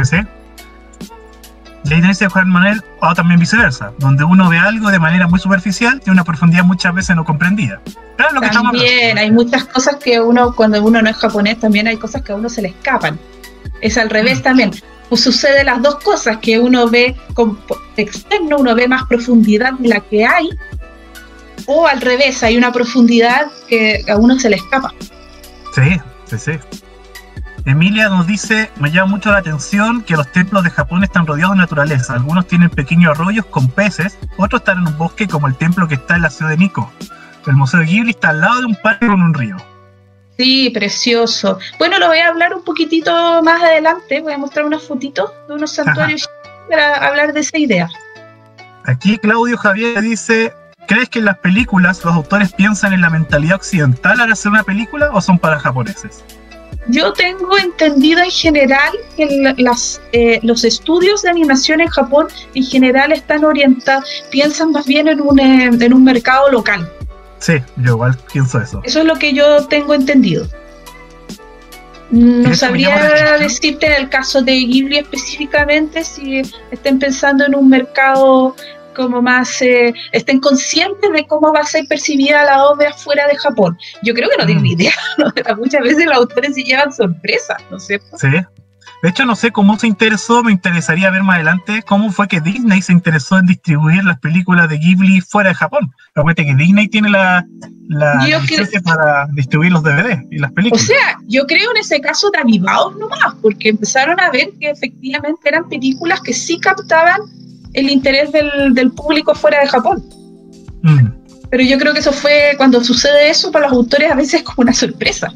Sí. 0.03 0.17
Y 1.83 1.93
ahí 1.93 2.01
dice 2.01 2.27
Juan 2.27 2.49
Manuel, 2.49 2.83
o 3.01 3.13
también 3.13 3.39
viceversa, 3.39 3.93
donde 3.97 4.23
uno 4.23 4.49
ve 4.49 4.57
algo 4.57 4.91
de 4.91 4.99
manera 4.99 5.27
muy 5.27 5.39
superficial 5.39 6.01
y 6.05 6.09
una 6.09 6.23
profundidad 6.23 6.65
muchas 6.65 6.93
veces 6.93 7.15
no 7.15 7.23
comprendida. 7.23 7.79
Claro, 8.17 8.33
lo 8.35 8.41
también 8.41 9.17
hay 9.17 9.31
muchas 9.31 9.63
cosas 9.65 9.95
que 9.95 10.19
uno, 10.19 10.53
cuando 10.53 10.83
uno 10.83 11.01
no 11.01 11.09
es 11.09 11.15
japonés, 11.15 11.59
también 11.59 11.87
hay 11.87 11.97
cosas 11.97 12.23
que 12.23 12.33
a 12.33 12.35
uno 12.35 12.49
se 12.49 12.61
le 12.61 12.69
escapan. 12.69 13.17
Es 13.79 13.97
al 13.97 14.09
revés 14.09 14.39
mm. 14.39 14.43
también. 14.43 14.71
Pues 15.09 15.21
sucede 15.21 15.63
las 15.63 15.81
dos 15.81 15.95
cosas, 16.03 16.37
que 16.37 16.59
uno 16.59 16.89
ve 16.89 17.15
con, 17.33 17.59
externo, 17.95 18.57
uno 18.57 18.75
ve 18.75 18.87
más 18.87 19.03
profundidad 19.05 19.73
de 19.73 19.89
la 19.89 19.99
que 20.01 20.25
hay, 20.25 20.49
o 21.65 21.87
al 21.87 22.01
revés, 22.01 22.43
hay 22.43 22.57
una 22.57 22.71
profundidad 22.71 23.47
que 23.67 24.03
a 24.09 24.17
uno 24.17 24.39
se 24.39 24.49
le 24.49 24.57
escapa. 24.57 24.93
Sí, 25.73 25.99
sí, 26.25 26.37
sí. 26.37 26.51
Emilia 27.65 28.07
nos 28.07 28.25
dice, 28.25 28.71
me 28.79 28.91
llama 28.91 29.11
mucho 29.11 29.29
la 29.29 29.39
atención 29.39 30.01
que 30.01 30.15
los 30.15 30.31
templos 30.31 30.63
de 30.63 30.69
Japón 30.69 31.03
están 31.03 31.27
rodeados 31.27 31.55
de 31.55 31.61
naturaleza. 31.61 32.13
Algunos 32.13 32.47
tienen 32.47 32.69
pequeños 32.69 33.11
arroyos 33.11 33.45
con 33.45 33.67
peces, 33.67 34.17
otros 34.37 34.61
están 34.61 34.77
en 34.79 34.87
un 34.87 34.97
bosque 34.97 35.27
como 35.27 35.47
el 35.47 35.55
templo 35.55 35.85
que 35.87 35.95
está 35.95 36.15
en 36.15 36.21
la 36.21 36.29
ciudad 36.29 36.51
de 36.51 36.57
Nikko. 36.57 36.89
El 37.45 37.55
Museo 37.55 37.81
de 37.81 37.85
Ghibli 37.87 38.11
está 38.11 38.29
al 38.29 38.39
lado 38.39 38.59
de 38.61 38.65
un 38.67 38.75
parque 38.75 39.07
con 39.07 39.21
un 39.21 39.33
río. 39.33 39.57
Sí, 40.37 40.69
precioso. 40.69 41.57
Bueno, 41.79 41.97
lo 41.97 42.07
voy 42.07 42.19
a 42.19 42.27
hablar 42.27 42.53
un 42.53 42.63
poquitito 42.63 43.11
más 43.41 43.61
adelante. 43.61 44.21
Voy 44.21 44.33
a 44.33 44.37
mostrar 44.37 44.65
unas 44.65 44.83
fotitos 44.83 45.31
de 45.47 45.55
unos 45.55 45.71
santuarios 45.73 46.29
para 46.69 47.07
hablar 47.07 47.33
de 47.33 47.39
esa 47.39 47.57
idea. 47.57 47.89
Aquí 48.85 49.17
Claudio 49.17 49.57
Javier 49.57 50.01
dice, 50.01 50.53
¿crees 50.87 51.09
que 51.09 51.19
en 51.19 51.25
las 51.25 51.39
películas 51.39 52.03
los 52.05 52.13
autores 52.13 52.53
piensan 52.53 52.93
en 52.93 53.01
la 53.01 53.09
mentalidad 53.09 53.55
occidental 53.55 54.21
al 54.21 54.31
hacer 54.31 54.51
una 54.51 54.63
película 54.63 55.09
o 55.11 55.19
son 55.21 55.39
para 55.39 55.59
japoneses? 55.59 56.23
Yo 56.89 57.11
tengo 57.11 57.57
entendido 57.57 58.21
en 58.21 58.31
general 58.31 58.91
que 59.17 59.53
las, 59.57 59.99
eh, 60.13 60.39
los 60.41 60.63
estudios 60.63 61.21
de 61.21 61.29
animación 61.29 61.81
en 61.81 61.89
Japón 61.89 62.27
en 62.53 62.63
general 62.63 63.11
están 63.11 63.43
orientados, 63.43 64.23
piensan 64.31 64.71
más 64.71 64.85
bien 64.85 65.09
en 65.09 65.19
un, 65.19 65.37
eh, 65.37 65.65
en 65.65 65.93
un 65.93 66.03
mercado 66.05 66.49
local. 66.49 66.89
Sí, 67.39 67.53
yo 67.77 67.93
igual 67.93 68.17
pienso 68.31 68.59
eso. 68.59 68.81
Eso 68.83 68.99
es 68.99 69.05
lo 69.05 69.15
que 69.15 69.33
yo 69.33 69.67
tengo 69.67 69.93
entendido. 69.93 70.47
No 72.09 72.55
sabría 72.55 73.37
decirte 73.37 73.85
en 73.87 74.03
el 74.03 74.09
caso 74.09 74.41
de 74.41 74.53
Ghibli 74.53 74.99
específicamente 74.99 76.05
si 76.05 76.41
estén 76.71 76.99
pensando 76.99 77.45
en 77.45 77.53
un 77.53 77.67
mercado 77.67 78.55
como 78.95 79.21
más 79.21 79.61
eh, 79.61 79.93
estén 80.11 80.39
conscientes 80.39 81.11
de 81.11 81.27
cómo 81.27 81.53
va 81.53 81.59
a 81.59 81.65
ser 81.65 81.85
percibida 81.87 82.43
la 82.43 82.65
obra 82.65 82.93
fuera 82.93 83.27
de 83.27 83.35
Japón. 83.37 83.77
Yo 84.01 84.13
creo 84.13 84.29
que 84.29 84.37
no 84.37 84.45
tienen 84.45 84.63
mm. 84.63 84.67
idea, 84.67 84.93
muchas 85.57 85.81
veces 85.81 86.05
los 86.05 86.15
autores 86.15 86.55
se 86.55 86.63
llevan 86.63 86.91
sorpresas, 86.91 87.57
¿no 87.69 87.77
es 87.77 87.85
cierto? 87.85 88.17
Sí. 88.17 88.27
De 89.03 89.09
hecho, 89.09 89.25
no 89.25 89.35
sé 89.35 89.51
cómo 89.51 89.77
se 89.77 89.85
interesó, 89.85 90.43
me 90.43 90.51
interesaría 90.51 91.11
ver 91.11 91.21
más 91.21 91.35
adelante 91.35 91.83
cómo 91.83 92.11
fue 92.11 92.27
que 92.27 92.41
Disney 92.41 92.81
se 92.81 92.93
interesó 92.93 93.37
en 93.37 93.45
distribuir 93.45 94.03
las 94.03 94.19
películas 94.19 94.69
de 94.69 94.77
Ghibli 94.79 95.21
fuera 95.21 95.49
de 95.49 95.55
Japón. 95.55 95.93
Acuérdate 96.15 96.45
que 96.45 96.55
Disney 96.55 96.87
tiene 96.87 97.09
la, 97.11 97.45
la 97.89 98.25
licencia 98.25 98.81
para 98.81 99.27
distribuir 99.33 99.71
los 99.71 99.83
DVD 99.83 100.23
y 100.31 100.39
las 100.39 100.51
películas. 100.51 100.83
O 100.83 100.87
sea, 100.87 101.19
yo 101.27 101.45
creo 101.45 101.69
en 101.71 101.77
ese 101.77 102.01
caso 102.01 102.31
de 102.31 102.39
avivados 102.39 102.97
nomás, 102.97 103.35
porque 103.41 103.69
empezaron 103.69 104.19
a 104.19 104.31
ver 104.31 104.49
que 104.59 104.71
efectivamente 104.71 105.47
eran 105.47 105.69
películas 105.69 106.19
que 106.21 106.33
sí 106.33 106.59
captaban 106.59 107.21
el 107.73 107.89
interés 107.91 108.31
del, 108.31 108.91
público 108.91 109.35
fuera 109.35 109.61
de 109.61 109.67
Japón. 109.67 110.03
Mm. 110.81 111.07
Pero 111.49 111.63
yo 111.63 111.77
creo 111.77 111.93
que 111.93 111.99
eso 111.99 112.11
fue, 112.11 112.55
cuando 112.57 112.83
sucede 112.83 113.29
eso, 113.29 113.51
para 113.51 113.67
los 113.67 113.77
autores 113.77 114.11
a 114.11 114.15
veces 114.15 114.35
es 114.35 114.43
como 114.43 114.63
una 114.63 114.73
sorpresa. 114.73 115.31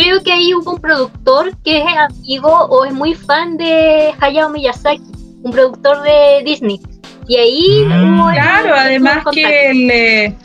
Creo 0.00 0.22
que 0.22 0.32
ahí 0.32 0.54
hubo 0.54 0.72
un 0.74 0.80
productor 0.80 1.56
que 1.64 1.78
es 1.78 1.84
amigo 1.96 2.50
o 2.50 2.84
es 2.84 2.92
muy 2.92 3.14
fan 3.14 3.56
de 3.56 4.12
Hayao 4.20 4.50
Miyazaki, 4.50 5.02
un 5.42 5.50
productor 5.50 6.02
de 6.02 6.42
Disney. 6.44 6.80
Y 7.26 7.36
ahí... 7.36 7.84
Mm. 7.86 8.30
claro, 8.32 8.74
además 8.76 9.24
que 9.32 9.70
el, 9.70 9.90
eh, 9.90 10.36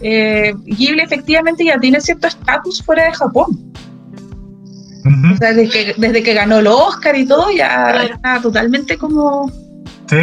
eh, 0.00 0.54
Ghibli 0.64 1.00
efectivamente 1.00 1.64
ya 1.64 1.78
tiene 1.78 2.00
cierto 2.00 2.28
estatus 2.28 2.82
fuera 2.82 3.04
de 3.04 3.12
Japón. 3.12 3.72
o 5.04 5.36
sea, 5.36 5.52
desde 5.54 5.68
que, 5.68 5.94
desde 5.98 6.22
que 6.22 6.34
ganó 6.34 6.58
el 6.58 6.66
Oscar 6.68 7.16
y 7.16 7.26
todo, 7.26 7.50
ya 7.50 8.04
está 8.04 8.40
totalmente 8.40 8.96
como... 8.96 9.50
Sí, 10.08 10.16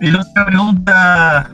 y, 0.00 0.10
la 0.10 0.20
otra 0.20 0.46
pregunta, 0.46 1.50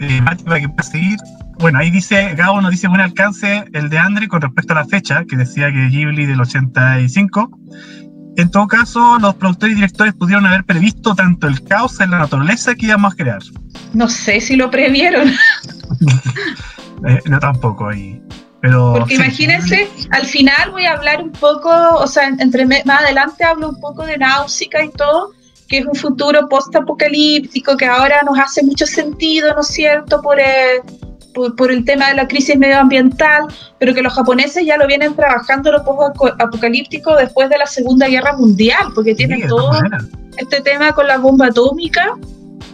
eh, 0.00 0.20
para 0.44 0.60
que 0.60 0.68
pueda 0.68 0.82
seguir. 0.82 1.18
Bueno, 1.58 1.78
ahí 1.78 1.90
dice, 1.90 2.34
Gabo 2.34 2.60
nos 2.60 2.70
dice 2.70 2.88
buen 2.88 3.00
alcance 3.00 3.64
el 3.72 3.88
de 3.88 3.98
Andre 3.98 4.28
con 4.28 4.40
respecto 4.40 4.72
a 4.72 4.76
la 4.76 4.84
fecha, 4.84 5.24
que 5.24 5.36
decía 5.36 5.72
que 5.72 5.88
Ghibli 5.88 6.26
del 6.26 6.40
85. 6.40 7.50
En 8.36 8.50
todo 8.50 8.66
caso, 8.66 9.18
los 9.20 9.34
productores 9.36 9.74
y 9.74 9.76
directores 9.76 10.14
pudieron 10.14 10.44
haber 10.46 10.64
previsto 10.64 11.14
tanto 11.14 11.46
el 11.46 11.62
caos 11.62 12.00
en 12.00 12.10
la 12.10 12.18
naturaleza 12.18 12.74
que 12.74 12.86
íbamos 12.86 13.12
a 13.12 13.16
crear. 13.16 13.42
No 13.92 14.08
sé 14.08 14.40
si 14.40 14.56
lo 14.56 14.70
previeron. 14.70 15.28
eh, 17.06 17.20
no 17.26 17.38
tampoco 17.38 17.88
ahí. 17.88 18.20
Pero, 18.60 18.94
Porque 18.98 19.14
imagínense, 19.14 19.88
al 20.10 20.24
final 20.24 20.70
voy 20.72 20.86
a 20.86 20.94
hablar 20.94 21.22
un 21.22 21.30
poco, 21.32 21.70
o 21.70 22.06
sea, 22.06 22.28
entre 22.28 22.64
más 22.64 22.82
adelante 22.86 23.44
hablo 23.44 23.68
un 23.68 23.78
poco 23.78 24.04
de 24.06 24.16
náusica 24.16 24.82
y 24.82 24.90
todo, 24.90 25.32
que 25.68 25.78
es 25.78 25.86
un 25.86 25.94
futuro 25.94 26.48
post-apocalíptico 26.48 27.76
que 27.76 27.86
ahora 27.86 28.22
nos 28.24 28.38
hace 28.38 28.64
mucho 28.64 28.86
sentido, 28.86 29.54
¿no 29.54 29.60
es 29.60 29.68
cierto?, 29.68 30.22
por 30.22 30.40
el, 30.40 30.80
por, 31.34 31.70
el 31.70 31.84
tema 31.84 32.08
de 32.08 32.14
la 32.14 32.28
crisis 32.28 32.56
medioambiental, 32.56 33.44
pero 33.78 33.92
que 33.92 34.02
los 34.02 34.12
japoneses 34.12 34.64
ya 34.64 34.76
lo 34.76 34.86
vienen 34.86 35.14
trabajando 35.14 35.72
lo 35.72 35.84
post-apocalíptico 35.84 37.16
después 37.16 37.50
de 37.50 37.58
la 37.58 37.66
Segunda 37.66 38.08
Guerra 38.08 38.36
Mundial, 38.36 38.88
porque 38.94 39.14
tienen 39.14 39.46
todo 39.48 39.72
este 40.36 40.60
tema 40.60 40.92
con 40.92 41.06
la 41.06 41.18
bomba 41.18 41.46
atómica 41.48 42.14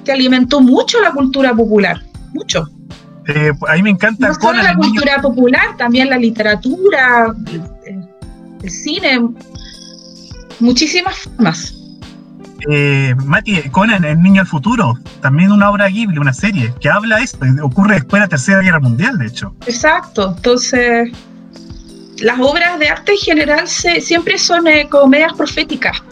que 0.05 0.13
alimentó 0.13 0.61
mucho 0.61 1.01
la 1.01 1.11
cultura 1.13 1.55
popular, 1.55 2.03
mucho. 2.33 2.69
Eh, 3.29 3.53
a 3.69 3.75
mí 3.75 3.83
me 3.83 3.91
encanta. 3.91 4.29
No 4.29 4.35
solo 4.35 4.63
la 4.63 4.75
cultura 4.75 5.21
popular, 5.21 5.77
también 5.77 6.11
la 6.11 6.17
literatura, 6.19 7.35
el, 7.87 8.09
el 8.63 8.71
cine, 8.71 9.21
muchísimas 10.59 11.17
formas 11.17 11.80
eh, 12.69 13.15
Mati, 13.25 13.69
Conan, 13.71 14.05
El 14.05 14.23
Niño 14.23 14.43
del 14.43 14.47
Futuro, 14.47 14.99
también 15.21 15.53
una 15.53 15.71
obra 15.71 15.89
Ghibli, 15.89 16.19
una 16.19 16.33
serie, 16.33 16.73
que 16.81 16.89
habla 16.89 17.17
de 17.17 17.25
esto, 17.25 17.39
ocurre 17.63 17.95
después 17.95 18.21
de 18.21 18.27
la 18.27 18.29
Tercera 18.29 18.61
Guerra 18.61 18.81
Mundial, 18.81 19.19
de 19.19 19.27
hecho. 19.27 19.55
Exacto, 19.67 20.35
entonces 20.37 21.11
las 22.21 22.39
obras 22.39 22.79
de 22.79 22.89
arte 22.89 23.13
en 23.13 23.19
general 23.19 23.69
siempre 23.69 24.39
son 24.39 24.67
eh, 24.67 24.89
comedias 24.89 25.33
proféticas. 25.33 26.03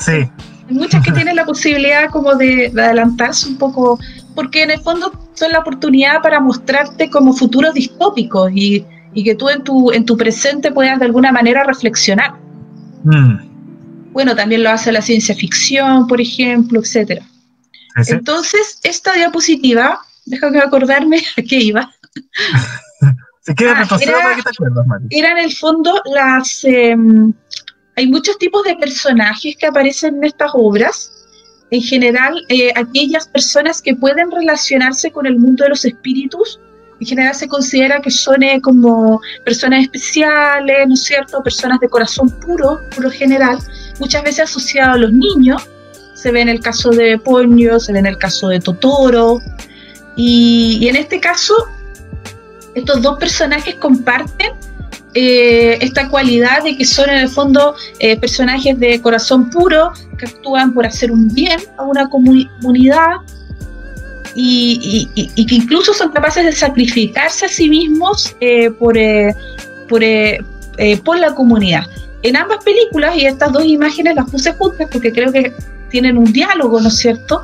Sí. 0.00 0.28
Hay 0.68 0.74
muchas 0.74 1.02
que 1.04 1.12
tienen 1.12 1.36
la 1.36 1.44
posibilidad 1.44 2.10
como 2.10 2.34
de, 2.34 2.72
adelantarse 2.76 3.48
un 3.48 3.58
poco, 3.58 3.98
porque 4.34 4.62
en 4.62 4.72
el 4.72 4.80
fondo 4.80 5.12
son 5.34 5.52
la 5.52 5.60
oportunidad 5.60 6.20
para 6.22 6.40
mostrarte 6.40 7.08
como 7.10 7.32
futuros 7.32 7.74
distópicos 7.74 8.50
y, 8.54 8.84
que 9.14 9.34
tú 9.34 9.48
en 9.48 9.64
tu, 9.64 9.90
en 9.90 10.04
tu 10.04 10.16
presente 10.16 10.70
puedas 10.70 11.00
de 11.00 11.06
alguna 11.06 11.32
manera 11.32 11.64
reflexionar. 11.64 12.34
Mm. 13.02 13.47
Bueno, 14.18 14.34
también 14.34 14.64
lo 14.64 14.70
hace 14.70 14.90
la 14.90 15.00
ciencia 15.00 15.32
ficción, 15.32 16.08
por 16.08 16.20
ejemplo, 16.20 16.80
etcétera. 16.80 17.24
Entonces, 18.08 18.80
esta 18.82 19.12
diapositiva, 19.12 20.00
déjame 20.26 20.58
acordarme 20.58 21.18
a 21.36 21.42
qué 21.42 21.54
iba. 21.60 21.94
Se 23.42 23.54
queda 23.54 23.78
ah, 23.78 23.98
era, 24.00 24.18
para 24.18 24.34
que 24.34 24.42
te 24.42 24.50
acuerdas, 24.50 24.86
Era 25.10 25.30
en 25.30 25.38
el 25.38 25.54
fondo 25.54 26.02
las. 26.06 26.64
Em, 26.64 27.32
hay 27.94 28.08
muchos 28.08 28.36
tipos 28.38 28.64
de 28.64 28.74
personajes 28.74 29.56
que 29.56 29.66
aparecen 29.66 30.16
en 30.16 30.24
estas 30.24 30.50
obras. 30.52 31.12
En 31.70 31.80
general, 31.80 32.44
eh, 32.48 32.72
aquellas 32.74 33.28
personas 33.28 33.80
que 33.80 33.94
pueden 33.94 34.32
relacionarse 34.32 35.12
con 35.12 35.26
el 35.26 35.38
mundo 35.38 35.62
de 35.62 35.70
los 35.70 35.84
espíritus 35.84 36.58
en 37.00 37.06
general 37.06 37.34
se 37.34 37.46
considera 37.46 38.00
que 38.00 38.10
son 38.10 38.42
eh, 38.42 38.60
como 38.60 39.20
personas 39.44 39.82
especiales, 39.82 40.88
¿no 40.88 40.94
es 40.94 41.02
cierto? 41.04 41.42
Personas 41.42 41.78
de 41.80 41.88
corazón 41.88 42.30
puro, 42.30 42.80
por 42.94 43.04
lo 43.04 43.10
general, 43.10 43.58
muchas 44.00 44.24
veces 44.24 44.40
asociado 44.40 44.94
a 44.94 44.98
los 44.98 45.12
niños. 45.12 45.68
Se 46.14 46.32
ve 46.32 46.40
en 46.40 46.48
el 46.48 46.60
caso 46.60 46.90
de 46.90 47.16
Ponyo, 47.18 47.78
se 47.78 47.92
ve 47.92 48.00
en 48.00 48.06
el 48.06 48.18
caso 48.18 48.48
de 48.48 48.58
Totoro. 48.58 49.40
Y, 50.16 50.88
en 50.88 50.96
este 50.96 51.20
caso, 51.20 51.54
estos 52.74 53.00
dos 53.00 53.18
personajes 53.18 53.76
comparten 53.76 54.50
eh, 55.14 55.78
esta 55.80 56.08
cualidad 56.08 56.64
de 56.64 56.76
que 56.76 56.84
son 56.84 57.08
en 57.10 57.18
el 57.18 57.28
fondo 57.28 57.76
eh, 58.00 58.16
personajes 58.16 58.78
de 58.78 59.00
corazón 59.00 59.48
puro 59.48 59.92
que 60.18 60.26
actúan 60.26 60.74
por 60.74 60.84
hacer 60.84 61.12
un 61.12 61.28
bien 61.28 61.60
a 61.76 61.84
una 61.84 62.08
comunidad 62.10 63.18
y, 64.40 65.06
que 65.46 65.54
incluso 65.54 65.92
son 65.92 66.10
capaces 66.10 66.44
de 66.44 66.52
sacrificarse 66.52 67.46
a 67.46 67.48
sí 67.48 67.68
mismos 67.68 68.36
eh, 68.40 68.70
por, 68.70 68.96
por, 69.88 70.02
por 71.04 71.18
la 71.18 71.34
comunidad 71.34 71.84
en 72.22 72.36
ambas 72.36 72.64
películas, 72.64 73.16
y 73.16 73.26
estas 73.26 73.52
dos 73.52 73.64
imágenes 73.64 74.16
las 74.16 74.30
puse 74.30 74.52
juntas 74.54 74.88
porque 74.90 75.12
creo 75.12 75.32
que 75.32 75.52
tienen 75.90 76.18
un 76.18 76.32
diálogo, 76.32 76.80
¿no 76.80 76.88
es 76.88 76.98
cierto? 76.98 77.42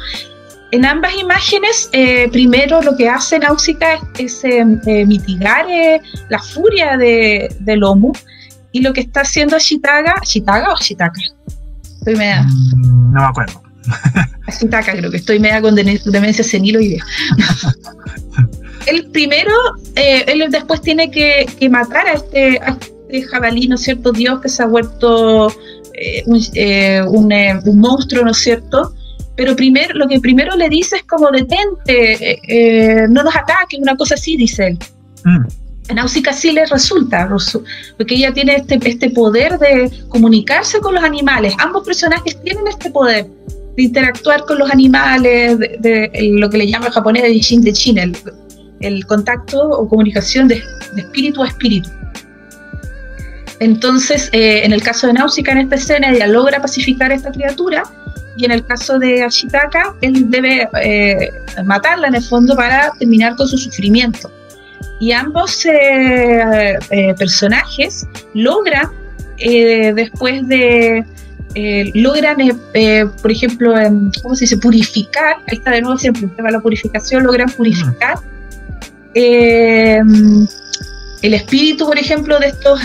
En 0.73 0.85
ambas 0.85 1.15
imágenes, 1.15 1.89
eh, 1.93 2.29
primero 2.33 2.83
lo 2.83 2.97
que 2.97 3.09
hace 3.09 3.39
Náusica 3.39 4.01
es, 4.19 4.43
eh, 4.45 4.65
eh, 4.87 5.07
mitigar 5.07 5.67
la 6.29 6.39
furia 6.41 6.97
de, 6.97 7.55
de 7.61 7.77
Lomu, 7.77 8.13
y 8.73 8.81
lo 8.81 8.93
que 8.93 9.03
está 9.03 9.21
haciendo 9.21 9.57
Shitaga, 9.59 10.15
¿Shitaga 10.25 10.73
o 10.73 10.77
Shitaka? 10.77 11.21
Mm, 12.07 13.13
no 13.13 13.21
me 13.21 13.27
acuerdo. 13.27 13.63
Ashitaka, 14.47 14.93
creo 14.93 15.11
que 15.11 15.19
estoy 15.19 15.39
media 15.39 15.61
con 15.61 15.75
demencia 15.75 16.45
senil 16.45 16.77
hoy 16.77 16.89
día. 16.89 17.05
el 18.87 19.11
primero, 19.11 19.53
eh, 19.95 20.25
él 20.27 20.51
después 20.51 20.81
tiene 20.81 21.11
que, 21.11 21.47
matar 21.71 22.07
a 22.07 22.13
este, 22.13 22.59
a 22.59 22.79
este 23.09 23.23
jabalí, 23.29 23.69
¿no 23.69 23.77
es 23.77 23.83
cierto? 23.83 24.13
Dios 24.13 24.41
que 24.41 24.49
se 24.49 24.63
ha 24.63 24.67
vuelto 24.67 25.51
eh, 25.95 26.25
eh, 26.55 27.03
un, 27.07 27.79
monstruo, 27.79 28.25
¿no 28.25 28.33
es 28.33 28.39
cierto? 28.39 28.95
Pero 29.37 29.57
primero, 29.57 29.95
lo 29.95 30.07
que 30.07 30.21
primero 30.21 30.57
le 30.57 30.69
dice 30.69 30.97
es 30.97 31.03
como 31.05 31.31
detente, 31.31 32.39
no 33.09 33.23
nos 33.25 33.35
ataques, 33.35 33.81
una 33.81 33.97
cosa 33.97 34.15
así, 34.15 34.37
dice 34.37 34.69
él. 34.69 34.79
Mm. 35.25 35.47
A 35.91 35.95
Náusica 35.95 36.33
sí 36.33 36.53
le 36.53 36.65
resulta, 36.65 37.29
porque 37.99 38.15
ella 38.15 38.33
tiene 38.33 38.57
este, 38.57 38.79
este 38.89 39.11
poder 39.11 39.59
de 39.59 39.91
comunicarse 40.09 40.79
con 40.81 40.95
los 40.95 41.05
animales. 41.05 41.53
Ambos 41.59 41.85
personajes 41.85 42.41
tienen 42.43 42.67
este 42.69 42.91
poder 42.91 43.27
de 43.77 43.83
interactuar 43.83 44.45
con 44.45 44.59
los 44.59 44.71
animales, 44.71 45.59
de, 45.59 46.11
lo 46.39 46.49
que 46.51 46.59
le 46.59 46.69
llama 46.69 46.87
el 46.87 46.93
japonés 46.93 47.23
de 47.23 47.39
Shin 47.39 47.63
de 47.63 47.73
Chin, 47.73 47.99
el, 48.81 49.07
contacto 49.07 49.61
o 49.61 49.89
comunicación 49.89 50.49
de, 50.49 50.63
espíritu 50.97 51.43
a 51.43 51.49
espíritu. 51.49 51.91
Entonces, 53.61 54.29
eh, 54.33 54.63
en 54.65 54.73
el 54.73 54.83
caso 54.83 55.07
de 55.07 55.15
Náusica, 55.15 55.53
en 55.53 55.59
esta 55.59 55.77
escena, 55.77 56.11
ella 56.11 56.27
logra 56.27 56.61
pacificar 56.61 57.11
a 57.11 57.15
esta 57.15 57.31
criatura, 57.31 57.85
y 58.37 58.45
en 58.45 58.51
el 58.51 58.67
caso 58.67 58.99
de 58.99 59.23
Ashitaka, 59.23 59.95
él 60.01 60.29
debe 60.29 60.69
eh, 60.83 61.31
matarla 61.65 62.09
en 62.09 62.17
el 62.17 62.23
fondo 62.23 62.57
para 62.57 62.91
terminar 62.99 63.37
con 63.37 63.47
su 63.47 63.57
sufrimiento 63.57 64.29
y 65.01 65.13
ambos 65.13 65.67
eh, 65.67 66.79
eh, 66.91 67.15
personajes 67.19 68.07
logran, 68.35 68.91
eh, 69.39 69.93
después 69.95 70.47
de, 70.49 71.05
logran, 71.95 72.37
por 73.23 73.31
ejemplo, 73.31 73.75
¿cómo 74.23 74.35
se 74.35 74.45
dice? 74.45 74.57
Purificar, 74.59 75.37
ahí 75.47 75.59
está 75.59 75.71
de 75.73 75.83
nuevo 75.83 75.99
siempre 75.99 76.25
el 76.25 76.35
tema 76.35 76.49
de 76.49 76.53
la 76.55 76.61
purificación, 76.61 77.25
logran 77.25 77.51
purificar 77.51 78.19
el 79.15 80.49
espíritu, 81.23 81.87
por 81.87 81.99
ejemplo, 81.99 82.39
de 82.39 82.49
estos 82.49 82.81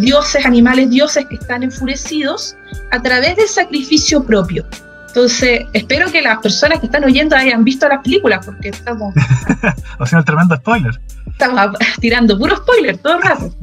dioses, 0.00 0.44
animales 0.46 0.90
dioses 0.90 1.26
que 1.26 1.36
están 1.36 1.62
enfurecidos 1.62 2.56
a 2.90 3.02
través 3.02 3.36
del 3.36 3.48
sacrificio 3.48 4.22
propio. 4.22 4.64
Entonces, 5.12 5.66
espero 5.74 6.10
que 6.10 6.22
las 6.22 6.38
personas 6.38 6.80
que 6.80 6.86
están 6.86 7.04
oyendo 7.04 7.36
hayan 7.36 7.62
visto 7.64 7.86
las 7.86 8.02
películas, 8.02 8.46
porque 8.46 8.70
estamos. 8.70 9.12
o 9.98 10.06
sea, 10.06 10.20
un 10.20 10.24
tremendo 10.24 10.56
spoiler. 10.56 10.98
Estamos 11.26 11.76
tirando 12.00 12.38
puro 12.38 12.56
spoiler 12.56 12.96
todo 12.96 13.16
el 13.16 13.22
rato. 13.22 13.54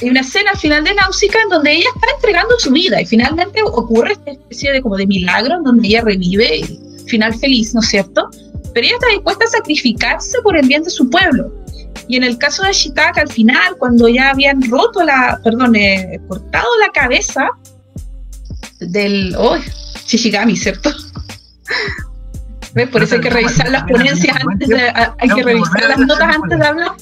Hay 0.00 0.10
una 0.10 0.20
escena 0.20 0.52
al 0.52 0.58
final 0.58 0.84
de 0.84 0.94
Náusica 0.94 1.42
en 1.42 1.48
donde 1.48 1.72
ella 1.72 1.88
está 1.92 2.06
entregando 2.14 2.54
su 2.60 2.70
vida 2.70 3.00
y 3.00 3.06
finalmente 3.06 3.60
ocurre 3.64 4.12
esta 4.12 4.30
especie 4.30 4.70
de 4.70 4.80
como 4.80 4.96
de 4.96 5.08
milagro 5.08 5.56
en 5.56 5.64
donde 5.64 5.88
ella 5.88 6.02
revive 6.02 6.58
y 6.58 6.78
final 7.08 7.34
feliz, 7.34 7.74
¿no 7.74 7.80
es 7.80 7.88
cierto? 7.88 8.30
Pero 8.72 8.86
ella 8.86 8.94
está 8.94 9.08
dispuesta 9.08 9.44
a 9.44 9.48
sacrificarse 9.48 10.40
por 10.42 10.56
el 10.56 10.68
bien 10.68 10.84
de 10.84 10.90
su 10.90 11.10
pueblo. 11.10 11.52
Y 12.06 12.16
en 12.16 12.22
el 12.22 12.38
caso 12.38 12.62
de 12.62 12.72
Shitaka, 12.72 13.22
al 13.22 13.28
final, 13.28 13.76
cuando 13.76 14.08
ya 14.08 14.30
habían 14.30 14.62
roto 14.70 15.02
la, 15.02 15.40
perdón, 15.42 15.74
eh, 15.74 16.20
cortado 16.28 16.68
la 16.80 16.92
cabeza 16.92 17.50
del, 18.78 19.34
oh, 19.36 19.56
Shishigami, 20.06 20.56
¿cierto? 20.56 20.90
¿Ves? 22.74 22.88
Por 22.88 23.02
eso 23.02 23.16
hay 23.16 23.20
que 23.20 23.30
revisar 23.30 23.70
las 23.70 23.84
ponencias 23.84 24.36
antes 24.48 24.68
de, 24.68 24.92
hay 25.18 25.28
que 25.28 25.42
revisar 25.42 25.88
las 25.88 25.98
notas 25.98 26.36
antes 26.36 26.58
de 26.58 26.66
hablar. 26.66 26.92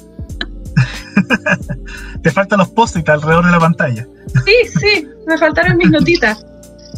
Te 2.23 2.31
faltan 2.31 2.59
los 2.59 2.69
post-it 2.69 3.09
alrededor 3.09 3.45
de 3.47 3.53
la 3.53 3.61
pantalla. 3.61 4.07
Sí, 4.45 4.55
sí, 4.81 5.09
me 5.27 5.39
faltaron 5.39 5.77
mis 5.77 5.91
notitas. 5.91 6.45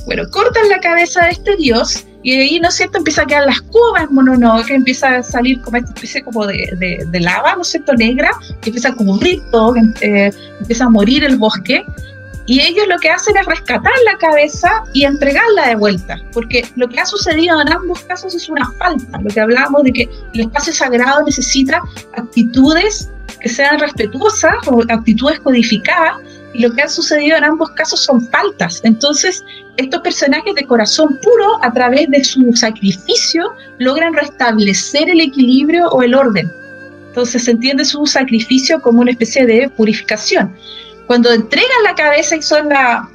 Bueno, 0.06 0.24
cortan 0.30 0.68
la 0.68 0.80
cabeza 0.80 1.24
de 1.26 1.32
este 1.32 1.56
dios 1.56 2.04
y 2.22 2.38
ahí, 2.38 2.60
¿no 2.60 2.68
es 2.68 2.74
cierto?, 2.74 2.98
empieza 2.98 3.22
a 3.22 3.26
quedar 3.26 3.46
las 3.46 3.60
cubas 3.60 4.10
no, 4.10 4.64
que 4.64 4.74
empieza 4.74 5.16
a 5.16 5.22
salir 5.22 5.60
como 5.62 5.76
esta 5.76 5.92
especie 5.92 6.22
como 6.22 6.46
de, 6.46 7.04
de, 7.06 7.20
lava, 7.20 7.56
¿no 7.56 7.62
es 7.62 7.68
cierto?, 7.68 7.94
negra, 7.94 8.30
que 8.60 8.70
empieza 8.70 8.90
a 8.90 8.94
cubrir 8.94 9.42
todo, 9.50 9.74
eh, 10.00 10.32
empieza 10.60 10.84
a 10.84 10.88
morir 10.88 11.24
el 11.24 11.36
bosque 11.36 11.84
y 12.46 12.60
ellos 12.60 12.88
lo 12.88 12.98
que 12.98 13.10
hacen 13.10 13.36
es 13.36 13.46
rescatar 13.46 13.92
la 14.04 14.18
cabeza 14.18 14.82
y 14.92 15.04
entregarla 15.04 15.68
de 15.68 15.76
vuelta, 15.76 16.18
porque 16.32 16.66
lo 16.74 16.88
que 16.88 16.98
ha 16.98 17.06
sucedido 17.06 17.60
en 17.60 17.72
ambos 17.72 18.00
casos 18.02 18.34
es 18.34 18.48
una 18.48 18.68
falta. 18.72 19.20
Lo 19.20 19.30
que 19.30 19.40
hablábamos 19.40 19.84
de 19.84 19.92
que 19.92 20.08
el 20.34 20.40
espacio 20.40 20.72
sagrado 20.72 21.22
necesita 21.24 21.80
actitudes 22.16 23.10
que 23.40 23.48
sean 23.48 23.78
respetuosas 23.78 24.54
o 24.66 24.82
actitudes 24.88 25.40
codificadas, 25.40 26.16
y 26.54 26.62
lo 26.62 26.72
que 26.72 26.82
ha 26.82 26.88
sucedido 26.88 27.38
en 27.38 27.44
ambos 27.44 27.70
casos 27.70 28.00
son 28.00 28.28
faltas. 28.28 28.80
Entonces, 28.84 29.42
estos 29.78 30.02
personajes 30.02 30.54
de 30.54 30.66
corazón 30.66 31.18
puro, 31.22 31.64
a 31.64 31.72
través 31.72 32.10
de 32.10 32.22
su 32.22 32.52
sacrificio, 32.52 33.54
logran 33.78 34.12
restablecer 34.12 35.08
el 35.08 35.20
equilibrio 35.20 35.88
o 35.88 36.02
el 36.02 36.14
orden. 36.14 36.52
Entonces, 37.08 37.44
se 37.44 37.52
entiende 37.52 37.86
su 37.86 38.04
sacrificio 38.06 38.82
como 38.82 39.00
una 39.00 39.12
especie 39.12 39.46
de 39.46 39.70
purificación 39.70 40.54
cuando 41.12 41.30
entregan 41.30 41.82
la 41.84 41.94
cabeza 41.94 42.36
y 42.36 42.40
son 42.40 42.70
la 42.70 43.06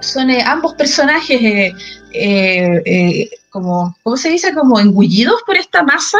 son 0.00 0.30
eh, 0.30 0.42
ambos 0.42 0.74
personajes 0.74 1.40
eh, 1.40 1.72
eh, 2.12 3.30
como 3.50 3.96
cómo 4.02 4.16
se 4.16 4.30
dice 4.30 4.52
como 4.52 4.80
engullidos 4.80 5.40
por 5.46 5.56
esta 5.56 5.84
masa 5.84 6.18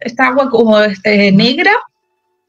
esta 0.00 0.26
agua 0.26 0.50
como 0.50 0.80
este, 0.80 1.30
negra 1.30 1.70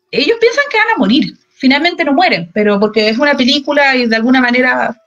ellos 0.09 0.37
piensan 0.39 0.63
que 0.71 0.77
van 0.77 0.95
a 0.95 0.97
morir. 0.97 1.37
Finalmente 1.57 2.03
no 2.03 2.13
mueren 2.13 2.49
pero 2.51 2.79
porque 2.79 3.09
es 3.09 3.19
una 3.19 3.37
película 3.37 3.95
y 3.95 4.07
de 4.07 4.15
alguna 4.15 4.41
manera 4.41 4.99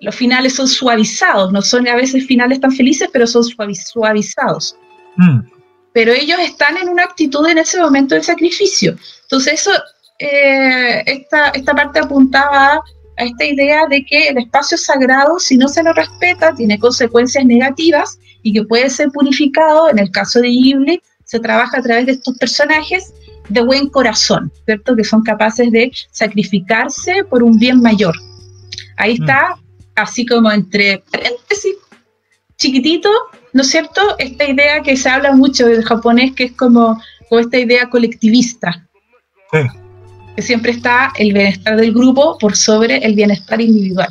los 0.00 0.14
finales 0.14 0.54
son 0.54 0.66
suavizados 0.66 1.52
no 1.52 1.60
son 1.60 1.86
a 1.88 1.94
veces 1.94 2.26
finales 2.26 2.58
tan 2.58 2.72
felices 2.72 3.10
pero 3.12 3.26
son 3.26 3.44
suavizados. 3.44 4.76
Mm. 5.16 5.40
pero 5.92 6.10
ellos 6.12 6.38
están 6.40 6.78
en 6.78 6.88
una 6.88 7.02
actitud 7.02 7.46
en 7.46 7.58
ese 7.58 7.78
momento 7.78 8.14
del 8.14 8.24
sacrificio. 8.24 8.96
Entonces 9.24 9.60
eso 9.60 9.72
eh, 10.20 11.02
esta, 11.06 11.48
esta 11.48 11.74
parte 11.74 11.98
apuntaba 11.98 12.84
a 13.16 13.24
esta 13.24 13.44
idea 13.44 13.86
de 13.86 14.04
que 14.04 14.28
el 14.28 14.38
espacio 14.38 14.76
sagrado, 14.76 15.38
si 15.38 15.56
no 15.56 15.66
se 15.66 15.82
lo 15.82 15.94
respeta, 15.94 16.54
tiene 16.54 16.78
consecuencias 16.78 17.44
negativas 17.46 18.18
y 18.42 18.52
que 18.52 18.64
puede 18.64 18.90
ser 18.90 19.10
purificado. 19.10 19.88
En 19.88 19.98
el 19.98 20.10
caso 20.10 20.40
de 20.40 20.48
Ghibli, 20.48 21.02
se 21.24 21.40
trabaja 21.40 21.78
a 21.78 21.82
través 21.82 22.06
de 22.06 22.12
estos 22.12 22.36
personajes 22.36 23.14
de 23.48 23.62
buen 23.62 23.88
corazón, 23.88 24.52
¿cierto? 24.66 24.94
Que 24.94 25.04
son 25.04 25.22
capaces 25.22 25.72
de 25.72 25.90
sacrificarse 26.10 27.24
por 27.24 27.42
un 27.42 27.58
bien 27.58 27.80
mayor. 27.80 28.14
Ahí 28.98 29.18
mm. 29.18 29.22
está, 29.22 29.56
así 29.94 30.26
como 30.26 30.52
entre 30.52 31.02
paréntesis, 31.10 31.76
chiquitito, 32.58 33.10
¿no 33.54 33.62
es 33.62 33.70
cierto? 33.70 34.02
Esta 34.18 34.46
idea 34.46 34.82
que 34.82 34.98
se 34.98 35.08
habla 35.08 35.32
mucho 35.32 35.66
del 35.66 35.82
japonés, 35.82 36.34
que 36.34 36.44
es 36.44 36.52
como, 36.52 37.00
como 37.30 37.40
esta 37.40 37.58
idea 37.58 37.88
colectivista. 37.88 38.86
Sí 39.50 39.60
que 40.36 40.42
siempre 40.42 40.72
está 40.72 41.12
el 41.18 41.32
bienestar 41.32 41.76
del 41.76 41.92
grupo 41.92 42.38
por 42.38 42.56
sobre 42.56 42.98
el 42.98 43.14
bienestar 43.14 43.60
individual. 43.60 44.08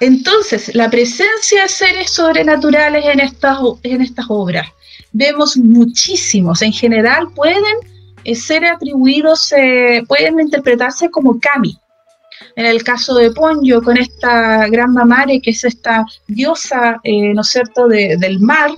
Entonces, 0.00 0.74
la 0.74 0.88
presencia 0.88 1.62
de 1.62 1.68
seres 1.68 2.10
sobrenaturales 2.10 3.04
en 3.04 3.20
estas, 3.20 3.58
en 3.82 4.02
estas 4.02 4.26
obras, 4.28 4.68
vemos 5.12 5.56
muchísimos, 5.56 6.62
en 6.62 6.72
general 6.72 7.28
pueden 7.34 7.64
eh, 8.24 8.34
ser 8.34 8.64
atribuidos, 8.64 9.52
eh, 9.52 10.04
pueden 10.06 10.38
interpretarse 10.38 11.10
como 11.10 11.40
kami. 11.40 11.76
En 12.54 12.66
el 12.66 12.84
caso 12.84 13.14
de 13.14 13.32
Ponyo, 13.32 13.82
con 13.82 13.96
esta 13.96 14.68
gran 14.68 14.92
mamare, 14.92 15.40
que 15.40 15.50
es 15.50 15.64
esta 15.64 16.04
diosa, 16.28 17.00
eh, 17.02 17.32
¿no 17.34 17.42
cierto?, 17.42 17.88
del 17.88 18.40
mar, 18.40 18.70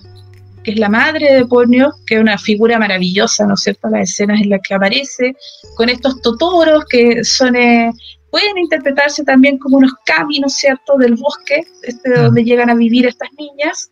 que 0.62 0.72
es 0.72 0.78
la 0.78 0.88
madre 0.88 1.34
de 1.34 1.46
Ponyo, 1.46 1.90
que 2.06 2.16
es 2.16 2.20
una 2.20 2.38
figura 2.38 2.78
maravillosa, 2.78 3.46
¿no 3.46 3.54
es 3.54 3.60
cierto?, 3.60 3.88
las 3.88 4.10
escenas 4.10 4.40
en 4.40 4.50
las 4.50 4.60
que 4.66 4.74
aparece, 4.74 5.34
con 5.76 5.88
estos 5.88 6.20
totoros 6.20 6.84
que 6.86 7.24
son, 7.24 7.56
eh, 7.56 7.90
pueden 8.30 8.58
interpretarse 8.58 9.24
también 9.24 9.58
como 9.58 9.78
unos 9.78 9.92
kami, 10.04 10.40
¿no 10.40 10.48
es 10.48 10.54
cierto?, 10.54 10.96
del 10.98 11.14
bosque, 11.14 11.64
este, 11.82 12.10
donde 12.10 12.44
llegan 12.44 12.70
a 12.70 12.74
vivir 12.74 13.06
estas 13.06 13.30
niñas. 13.38 13.90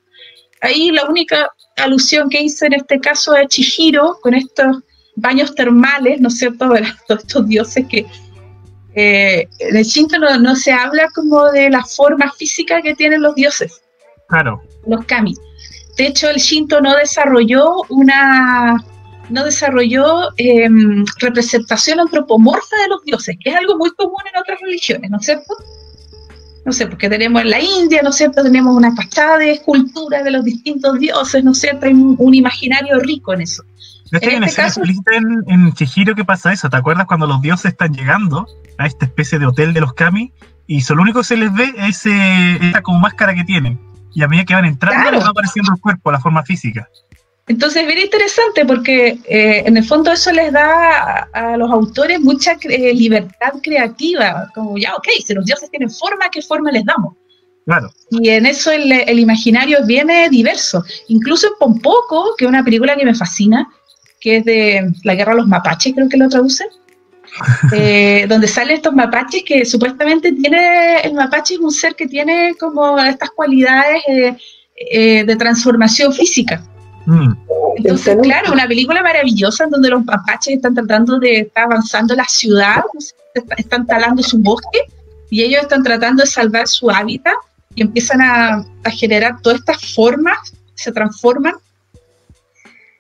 Ahí 0.61 0.91
la 0.91 1.07
única 1.07 1.51
alusión 1.77 2.29
que 2.29 2.43
hice 2.43 2.67
en 2.67 2.75
este 2.75 3.01
caso 3.01 3.35
es 3.37 3.49
Chihiro, 3.49 4.19
con 4.21 4.35
estos 4.35 4.79
baños 5.17 5.55
termales, 5.55 6.21
¿no 6.21 6.29
es 6.29 6.39
cierto?, 6.39 6.69
de 6.73 6.87
todos 7.07 7.23
estos 7.23 7.49
dioses 7.49 7.87
que 7.89 8.07
eh, 8.95 9.49
en 9.61 9.77
el 9.77 9.85
Shinto 9.85 10.19
no, 10.19 10.39
no 10.39 10.57
se 10.57 10.73
habla 10.73 11.09
como 11.15 11.51
de 11.53 11.71
la 11.71 11.85
forma 11.85 12.33
física 12.33 12.83
que 12.83 12.95
tienen 12.95 13.23
los 13.23 13.35
dioses. 13.35 13.81
Claro. 14.29 14.61
Los 14.87 15.05
kami 15.07 15.35
de 15.99 16.07
hecho, 16.07 16.31
el 16.31 16.37
Shinto 16.37 16.81
no 16.81 16.97
desarrolló 16.97 17.83
una 17.89 18.83
no 19.31 19.45
desarrolló 19.45 20.29
em, 20.39 21.05
representación 21.19 22.01
antropomorfa 22.01 22.77
de 22.77 22.89
los 22.89 23.03
dioses, 23.03 23.37
que 23.43 23.51
es 23.51 23.57
algo 23.57 23.77
muy 23.77 23.91
común 23.91 24.23
en 24.33 24.41
otras 24.41 24.59
religiones, 24.61 25.11
¿no 25.11 25.19
es 25.19 25.27
cierto? 25.27 25.55
No 26.65 26.73
sé, 26.73 26.87
porque 26.87 27.11
tenemos 27.11 27.43
en 27.43 27.51
la 27.51 27.61
India, 27.61 28.01
¿no 28.03 28.11
es 28.11 28.17
cierto? 28.17 28.43
Tenemos 28.43 28.75
una 28.75 28.95
cachada 28.95 29.39
de 29.39 29.53
esculturas 29.53 30.25
de 30.25 30.31
los 30.31 30.45
distintos 30.45 30.99
dioses, 30.99 31.45
¿no 31.45 31.51
es 31.51 31.61
cierto? 31.61 31.87
Hay 31.87 31.93
un, 31.93 32.35
imaginario 32.35 33.01
rico 33.01 33.35
en 33.35 33.43
eso. 33.43 33.65
Hecho, 34.13 34.31
en, 34.31 34.45
este 34.45 34.63
caso, 34.63 34.81
en, 34.85 35.45
en 35.49 35.73
Chihiro 35.75 36.15
que 36.15 36.25
pasa 36.25 36.53
eso. 36.53 36.71
¿Te 36.71 36.77
acuerdas 36.77 37.07
cuando 37.07 37.27
los 37.27 37.43
dioses 37.43 37.73
están 37.73 37.93
llegando 37.93 38.47
a 38.79 38.87
esta 38.87 39.05
especie 39.05 39.39
de 39.39 39.47
hotel 39.47 39.75
de 39.75 39.81
los 39.81 39.93
Kami? 39.93 40.33
Y 40.67 40.81
lo 40.95 41.03
único 41.03 41.21
que 41.21 41.27
se 41.27 41.37
les 41.37 41.53
ve 41.53 41.75
es 41.77 42.07
eh, 42.07 42.59
esta 42.63 42.83
como 42.83 43.01
máscara 43.01 43.35
que 43.35 43.45
tienen. 43.45 43.79
Y 44.19 44.23
a 44.25 44.27
medida 44.27 44.45
que 44.45 44.55
van 44.55 44.65
entrando 44.65 45.13
les 45.13 45.25
va 45.25 45.29
apareciendo 45.29 45.73
el 45.73 45.81
cuerpo, 45.81 46.11
la 46.11 46.19
forma 46.19 46.43
física. 46.43 46.89
Entonces, 47.47 47.83
es 47.83 47.87
bien 47.87 48.01
interesante 48.01 48.67
porque 48.67 49.17
eh, 49.29 49.63
en 49.65 49.77
el 49.77 49.85
fondo 49.85 50.11
eso 50.11 50.33
les 50.33 50.53
da 50.53 51.29
a, 51.33 51.57
los 51.57 51.71
autores 51.71 52.19
mucha 52.19 52.57
eh, 52.63 52.93
libertad 52.93 53.53
creativa. 53.63 54.51
Como 54.57 54.77
ya, 54.77 54.97
ok, 54.97 55.07
si 55.25 55.35
los 55.35 55.45
dioses 55.45 55.71
tienen 55.71 55.89
forma, 55.89 56.29
¿qué 56.33 56.43
forma 56.43 56.73
les 56.73 56.85
damos? 56.85 57.15
Claro. 57.65 57.93
Y 58.11 58.31
en 58.31 58.47
eso 58.47 58.73
el, 58.73 58.91
el 58.91 59.21
imaginario 59.21 59.87
viene 59.87 60.29
diverso. 60.31 60.83
Incluso 61.07 61.47
en 61.47 61.53
Pompoco, 61.61 62.35
que 62.37 62.45
es 62.45 62.49
una 62.49 62.65
película 62.65 62.97
que 62.97 63.05
me 63.05 63.15
fascina, 63.15 63.69
que 64.21 64.39
es 64.39 64.45
de 64.45 64.93
la 65.05 65.15
guerra 65.15 65.35
de 65.35 65.39
los 65.43 65.47
mapaches, 65.47 65.95
creo 65.95 66.09
que 66.09 66.17
lo 66.17 66.29
traducen. 66.29 66.67
Eh, 67.73 68.27
donde 68.29 68.49
salen 68.49 68.77
estos 68.77 68.93
mapaches 68.93 69.43
que 69.45 69.65
supuestamente 69.65 70.33
tiene, 70.33 71.01
el 71.01 71.15
mapache 71.15 71.55
es 71.55 71.61
un 71.61 71.71
ser 71.71 71.95
que 71.95 72.07
tiene 72.07 72.55
como 72.59 72.99
estas 72.99 73.31
cualidades 73.31 74.03
de 74.77 75.37
transformación 75.37 76.13
física. 76.13 76.63
Mm. 77.07 77.33
Entonces, 77.77 78.19
claro, 78.23 78.53
una 78.53 78.67
película 78.67 79.03
maravillosa 79.03 79.65
en 79.65 79.71
donde 79.71 79.89
los 79.89 80.05
mapaches 80.05 80.57
están 80.57 80.75
tratando 80.75 81.19
de 81.19 81.41
estar 81.41 81.65
avanzando 81.65 82.15
la 82.15 82.25
ciudad, 82.25 82.83
están 83.57 83.87
talando 83.87 84.23
su 84.23 84.39
bosque 84.39 84.81
y 85.31 85.43
ellos 85.43 85.63
están 85.63 85.83
tratando 85.83 86.23
de 86.23 86.29
salvar 86.29 86.67
su 86.67 86.91
hábitat 86.91 87.35
y 87.75 87.83
empiezan 87.83 88.21
a, 88.21 88.65
generar 88.91 89.41
todas 89.41 89.61
estas 89.61 89.95
formas, 89.95 90.39
se 90.75 90.91
transforman 90.91 91.55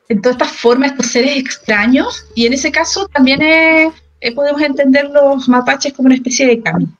en 0.08 0.22
todas 0.22 0.36
estas 0.36 0.52
formas, 0.52 0.92
estos 0.92 1.08
seres 1.08 1.36
extraños, 1.36 2.24
y 2.34 2.46
en 2.46 2.52
ese 2.54 2.70
caso 2.70 3.08
también 3.08 3.42
eh, 4.20 4.34
podemos 4.34 4.62
entender 4.62 5.10
los 5.10 5.48
mapaches 5.48 5.92
como 5.92 6.06
una 6.06 6.16
especie 6.16 6.46
de 6.46 6.62
camino. 6.62 6.98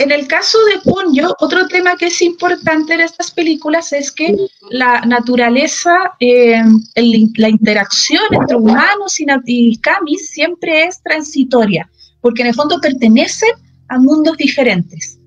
En 0.00 0.10
el 0.10 0.26
caso 0.26 0.56
de 0.64 0.90
Ponyo, 0.90 1.34
otro 1.40 1.68
tema 1.68 1.94
que 1.94 2.06
es 2.06 2.22
importante 2.22 2.94
en 2.94 3.00
estas 3.00 3.30
películas 3.32 3.92
es 3.92 4.10
que 4.10 4.34
la 4.70 5.02
naturaleza, 5.02 6.14
eh, 6.18 6.62
la 6.94 7.48
interacción 7.50 8.22
entre 8.30 8.56
humanos 8.56 9.20
y, 9.20 9.26
y 9.26 10.16
siempre 10.16 10.84
es 10.84 11.02
transitoria, 11.02 11.90
porque 12.22 12.40
en 12.40 12.48
el 12.48 12.54
fondo 12.54 12.80
pertenecen 12.80 13.50
a 13.88 13.98
mundos 13.98 14.38
diferentes. 14.38 15.18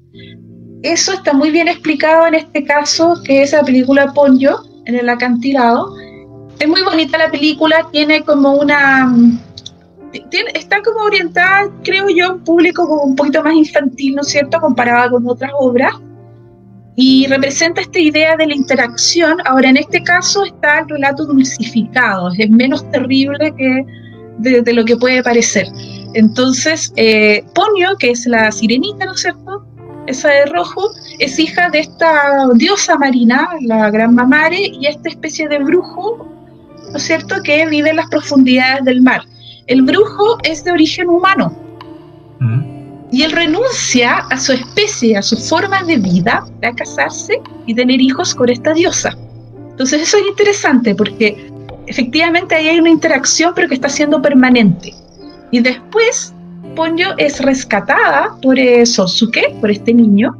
Eso 0.82 1.14
está 1.14 1.34
muy 1.34 1.52
bien 1.52 1.68
explicado 1.68 2.26
en 2.26 2.34
este 2.34 2.64
caso, 2.64 3.22
que 3.24 3.44
es 3.44 3.52
la 3.52 3.64
película 3.64 4.12
Ponyo, 4.12 4.64
en 4.86 4.96
el 4.96 5.08
acantilado. 5.08 5.96
Es 6.60 6.68
muy 6.68 6.82
bonita 6.82 7.20
la 7.20 7.30
película, 7.30 7.88
tiene 7.92 8.24
como 8.24 8.54
una 8.54 9.14
está 10.54 10.82
como 10.82 11.06
orientada, 11.06 11.70
creo 11.84 12.08
yo, 12.10 12.28
a 12.28 12.34
un 12.34 12.44
público 12.44 12.88
como 12.88 13.04
un 13.04 13.16
poquito 13.16 13.44
más 13.44 13.56
infantil, 13.56 14.16
¿no 14.16 14.22
es 14.22 14.30
cierto?, 14.30 14.60
comparada 14.60 15.10
con 15.10 15.28
otras 15.28 15.52
obras. 15.60 15.94
Y 16.96 17.26
representa 17.28 17.82
esta 17.82 18.00
idea 18.00 18.36
de 18.38 18.46
la 18.46 18.56
interacción. 18.56 19.38
Ahora, 19.46 19.70
en 19.70 19.78
este 19.78 20.04
caso 20.04 20.46
está 20.46 20.80
el 20.80 20.90
relato 20.90 21.26
dulcificado, 21.26 22.32
es 22.38 22.50
menos 22.50 22.90
terrible 22.92 23.54
que 23.58 23.84
de, 24.38 24.74
lo 24.74 24.86
que 24.86 24.96
puede 24.98 25.24
parecer. 25.24 25.68
Entonces, 26.14 26.94
eh, 26.96 27.44
Ponio, 27.56 27.96
que 27.98 28.12
es 28.12 28.28
la 28.28 28.52
sirenita, 28.52 29.06
¿no 29.06 29.14
es 29.14 29.22
cierto? 29.22 29.66
Esa 30.06 30.30
de 30.30 30.46
rojo, 30.48 30.92
es 31.20 31.40
hija 31.40 31.70
de 31.70 31.80
esta 31.80 32.48
diosa 32.56 32.98
marina, 32.98 33.50
la 33.62 33.90
gran 33.90 34.14
mamare, 34.14 34.60
y 34.60 34.86
esta 34.86 35.10
especie 35.10 35.48
de 35.48 35.60
brujo, 35.60 36.28
¿no 36.92 36.98
es 36.98 37.04
cierto?, 37.04 37.36
que 37.44 37.66
vive 37.68 37.90
en 37.90 37.96
las 37.96 38.10
profundidades 38.10 38.84
del 38.86 39.02
mar. 39.02 39.24
El 39.68 39.82
brujo 39.84 40.38
es 40.44 40.64
de 40.64 40.72
origen 40.72 41.08
humano 41.08 41.56
mm. 42.40 43.12
y 43.12 43.24
él 43.24 43.32
renuncia 43.32 44.18
a 44.30 44.38
su 44.38 44.52
especie, 44.52 45.16
a 45.16 45.22
su 45.22 45.38
forma 45.38 45.84
de 45.84 45.98
vida, 45.98 46.46
a 46.62 46.76
casarse 46.76 47.42
y 47.66 47.74
tener 47.74 48.02
hijos 48.02 48.36
con 48.36 48.50
esta 48.50 48.74
diosa. 48.74 49.16
Entonces 49.72 50.02
eso 50.02 50.18
es 50.18 50.28
interesante 50.28 50.94
porque 50.96 51.50
efectivamente 51.88 52.56
ahí 52.56 52.68
hay 52.68 52.80
una 52.80 52.90
interacción 52.90 53.54
pero 53.56 53.70
que 53.70 53.76
está 53.76 53.90
siendo 53.90 54.22
permanente. 54.22 54.94
Y 55.52 55.62
después 55.62 56.34
Ponyo 56.76 57.16
es 57.18 57.40
rescatada 57.40 58.36
por 58.42 58.58
eh, 58.60 58.86
Sosuke, 58.86 59.56
por 59.62 59.72
este 59.72 59.94
niño, 59.94 60.36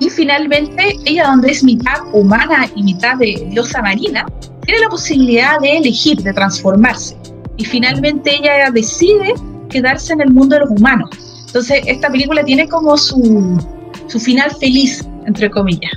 y 0.00 0.10
finalmente 0.10 0.96
ella, 1.06 1.26
donde 1.26 1.50
es 1.50 1.64
mitad 1.64 2.02
humana 2.12 2.68
y 2.76 2.82
mitad 2.82 3.16
de 3.16 3.48
diosa 3.50 3.82
marina, 3.82 4.26
tiene 4.64 4.80
la 4.80 4.88
posibilidad 4.88 5.58
de 5.60 5.78
elegir, 5.78 6.22
de 6.22 6.32
transformarse 6.32 7.16
y 7.58 7.64
finalmente 7.64 8.36
ella 8.36 8.70
decide 8.70 9.34
quedarse 9.68 10.14
en 10.14 10.22
el 10.22 10.30
mundo 10.30 10.54
de 10.56 10.60
los 10.60 10.70
humanos. 10.70 11.10
Entonces, 11.46 11.82
esta 11.86 12.08
película 12.08 12.42
tiene 12.44 12.68
como 12.68 12.96
su, 12.96 13.62
su 14.06 14.18
final 14.18 14.50
feliz, 14.58 15.06
entre 15.26 15.50
comillas. 15.50 15.92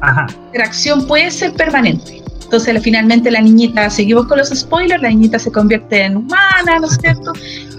Ajá. 0.00 0.26
La 0.28 0.46
interacción 0.46 1.06
puede 1.06 1.30
ser 1.30 1.52
permanente. 1.52 2.22
Entonces, 2.44 2.82
finalmente 2.82 3.30
la 3.30 3.40
niñita, 3.40 3.90
seguimos 3.90 4.26
con 4.26 4.38
los 4.38 4.48
spoilers, 4.48 5.02
la 5.02 5.10
niñita 5.10 5.38
se 5.38 5.52
convierte 5.52 6.02
en 6.02 6.16
humana, 6.16 6.78
¿no 6.80 6.86
es 6.86 6.98
cierto? 7.00 7.32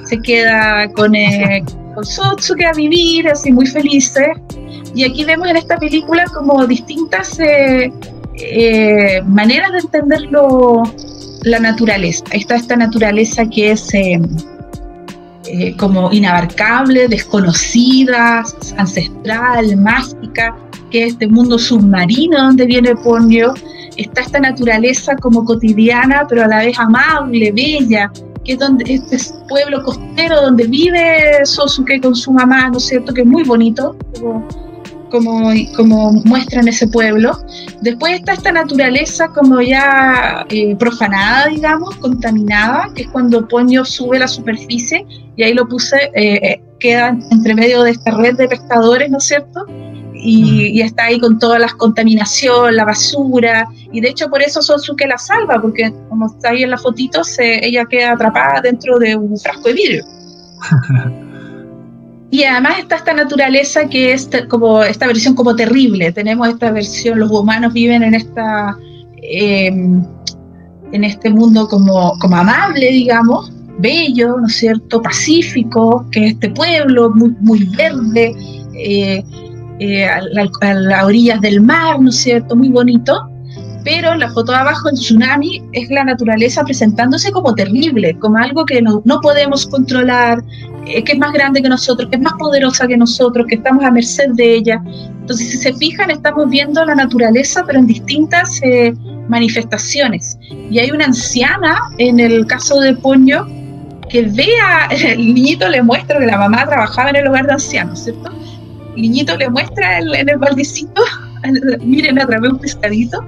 Se 0.06 0.20
queda 0.22 0.90
con, 0.94 1.16
eh, 1.16 1.64
con 1.94 2.06
Sotsuke 2.06 2.66
a 2.66 2.74
vivir, 2.74 3.28
así 3.28 3.52
muy 3.52 3.68
felices. 3.68 4.30
Y 4.96 5.04
aquí 5.04 5.26
vemos 5.26 5.48
en 5.50 5.58
esta 5.58 5.78
película 5.78 6.26
como 6.34 6.66
distintas 6.68 7.40
eh, 7.40 7.92
eh, 8.36 9.22
maneras 9.26 9.72
de 9.74 9.80
entenderlo 9.80 10.84
la 11.44 11.60
naturaleza. 11.60 12.24
Está 12.32 12.56
esta 12.56 12.76
naturaleza 12.76 13.46
que 13.46 13.72
es 13.72 13.94
eh, 13.94 14.20
eh, 15.48 15.76
como 15.78 16.12
inabarcable, 16.12 17.08
desconocida, 17.08 18.44
ancestral, 18.78 19.76
mágica, 19.78 20.56
que 20.92 21.06
es 21.06 21.14
este 21.14 21.28
mundo 21.28 21.58
submarino 21.58 22.38
donde 22.38 22.66
viene 22.66 22.96
Ponyo. 22.96 23.54
Está 23.98 24.22
esta 24.22 24.40
naturaleza 24.40 25.16
como 25.18 25.44
cotidiana, 25.44 26.26
pero 26.30 26.44
a 26.44 26.48
la 26.48 26.60
vez 26.60 26.78
amable, 26.78 27.52
bella, 27.52 28.12
que 28.46 28.54
es 28.54 28.60
donde 28.60 28.94
este 28.94 29.18
pueblo 29.50 29.84
costero 29.84 30.42
donde 30.42 30.66
vive 30.66 31.46
Sosuke 31.46 32.02
con 32.02 32.16
su 32.16 32.32
mamá, 32.32 32.70
¿no 32.70 32.78
es 32.78 32.86
cierto? 32.86 33.14
Que 33.14 33.22
es 33.22 33.28
muy 33.28 33.44
bonito 33.44 33.96
como 35.12 36.14
muestran 36.26 36.68
ese 36.68 36.88
pueblo. 36.88 37.38
Después 37.82 38.14
está 38.14 38.34
esta 38.34 38.52
naturaleza 38.52 39.28
como 39.28 39.62
ya 39.62 40.46
eh, 40.50 40.76
profanada, 40.78 41.48
digamos, 41.48 41.96
contaminada, 41.98 42.90
que 42.96 43.04
es 43.04 43.10
cuando 43.10 43.48
Ponyo 43.48 43.86
sube 43.86 44.18
la 44.18 44.28
superficie, 44.28 45.06
y 45.36 45.44
ahí 45.44 45.54
lo 45.54 45.68
puse, 45.68 45.98
eh, 46.16 46.40
eh, 46.44 46.62
queda 46.80 47.18
entre 47.30 47.54
medio 47.54 47.84
de 47.84 47.92
esta 47.92 48.12
red 48.12 48.36
de 48.36 48.48
pescadores, 48.48 49.10
¿no 49.10 49.18
es 49.18 49.26
cierto? 49.26 49.66
Y, 50.14 50.82
está 50.82 51.06
ahí 51.06 51.20
con 51.20 51.40
todas 51.40 51.60
las 51.60 51.74
contaminación, 51.74 52.76
la 52.76 52.86
basura, 52.86 53.68
y 53.92 54.02
de 54.02 54.10
hecho 54.10 54.30
por 54.30 54.42
eso 54.42 54.62
Sosuke 54.62 55.08
la 55.08 55.18
salva, 55.18 55.60
porque 55.60 55.92
como 56.10 56.28
está 56.28 56.50
ahí 56.50 56.64
en 56.64 56.70
la 56.70 56.78
fotito, 56.78 57.24
se, 57.24 57.66
ella 57.66 57.86
queda 57.86 58.12
atrapada 58.14 58.62
dentro 58.62 59.00
de 59.00 59.16
un 59.16 59.38
frasco 59.38 59.70
de 59.70 59.74
vidrio. 59.74 60.06
Y 62.32 62.44
además 62.46 62.80
está 62.80 62.96
esta 62.96 63.14
naturaleza 63.14 63.88
que 63.88 64.14
es 64.14 64.30
como 64.48 64.84
esta 64.84 65.06
versión 65.06 65.36
como 65.36 65.56
terrible. 65.56 66.12
Tenemos 66.14 66.48
esta 66.48 66.72
versión, 66.72 67.20
los 67.20 67.30
humanos 67.30 67.74
viven 67.74 68.04
en 68.04 68.16
esta 68.16 68.78
em, 69.22 70.02
en 70.94 71.04
este 71.04 71.30
mundo 71.30 71.68
como, 71.68 72.18
como 72.20 72.36
amable, 72.36 72.90
digamos, 72.90 73.52
bello, 73.80 74.38
¿no 74.38 74.48
es 74.48 74.56
cierto? 74.56 75.02
Pacífico, 75.02 76.06
que 76.12 76.26
es 76.26 76.34
este 76.34 76.50
pueblo 76.50 77.12
muy, 77.12 77.36
muy 77.42 77.64
verde, 77.78 78.36
eh, 78.74 79.24
eh, 79.80 80.06
a, 80.06 80.22
las 80.74 81.04
orillas 81.04 81.42
del 81.42 81.62
mar, 81.62 82.00
¿no 82.00 82.10
es 82.10 82.18
cierto? 82.18 82.56
Muy 82.56 82.70
bonito 82.70 83.31
pero 83.84 84.16
la 84.16 84.30
foto 84.30 84.52
de 84.52 84.60
abajo, 84.60 84.90
el 84.90 84.96
tsunami, 84.96 85.62
es 85.74 85.90
la 85.90 86.04
naturaleza 86.04 86.64
presentándose 86.64 87.32
como 87.32 87.54
terrible, 87.56 88.18
como 88.20 88.38
algo 88.38 88.66
que 88.66 88.82
no, 88.82 89.02
no 89.06 89.20
podemos 89.22 89.66
controlar, 89.68 90.44
eh, 90.88 91.04
que 91.04 91.14
es 91.14 91.18
más 91.18 91.34
grande 91.34 91.62
que 91.62 91.70
nosotros, 91.70 92.10
que 92.10 92.18
es 92.18 92.22
más 92.22 92.34
poderosa 92.34 92.88
que 92.88 92.98
nosotros, 92.98 93.46
que 93.48 93.56
estamos 93.56 93.84
a 93.84 93.92
merced 93.92 94.30
de 94.34 94.56
ella. 94.56 94.82
Entonces, 95.22 95.52
si 95.52 95.58
se 95.58 95.74
fijan, 95.74 96.12
estamos 96.12 96.50
viendo 96.50 96.84
la 96.86 96.96
naturaleza, 96.96 97.64
pero 97.66 97.80
en 97.80 97.88
distintas 97.88 98.60
eh, 98.64 98.94
manifestaciones. 99.28 100.38
Y 100.70 100.80
hay 100.80 100.92
una 100.92 101.06
anciana, 101.06 101.80
en 101.98 102.20
el 102.20 102.46
caso 102.46 102.80
de 102.80 102.94
Poño, 102.94 103.48
que 104.10 104.24
vea, 104.24 104.88
el 104.92 105.34
niñito 105.34 105.68
le 105.70 105.82
muestra 105.82 106.20
que 106.20 106.26
la 106.26 106.38
mamá 106.38 106.66
trabajaba 106.66 107.10
en 107.10 107.18
el 107.18 107.28
hogar 107.28 107.48
de 107.48 107.54
ancianos, 107.54 108.04
¿cierto? 108.04 108.32
El 108.96 109.02
niñito 109.04 109.38
le 109.38 109.50
muestra 109.50 110.00
en 110.00 110.30
el 110.30 110.38
baldecito, 110.38 111.02
miren, 111.82 112.20
atrapé 112.20 112.50
un 112.50 112.60
pescadito 112.60 113.24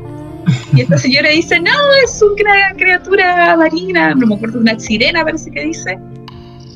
y 0.75 0.81
esta 0.81 0.97
señora 0.97 1.29
dice, 1.29 1.59
no, 1.59 1.71
es 2.03 2.21
una 2.21 2.73
criatura 2.75 3.55
marina, 3.55 4.15
no 4.15 4.27
me 4.27 4.35
acuerdo, 4.35 4.59
una 4.59 4.79
sirena 4.79 5.23
parece 5.23 5.51
que 5.51 5.65
dice. 5.65 5.97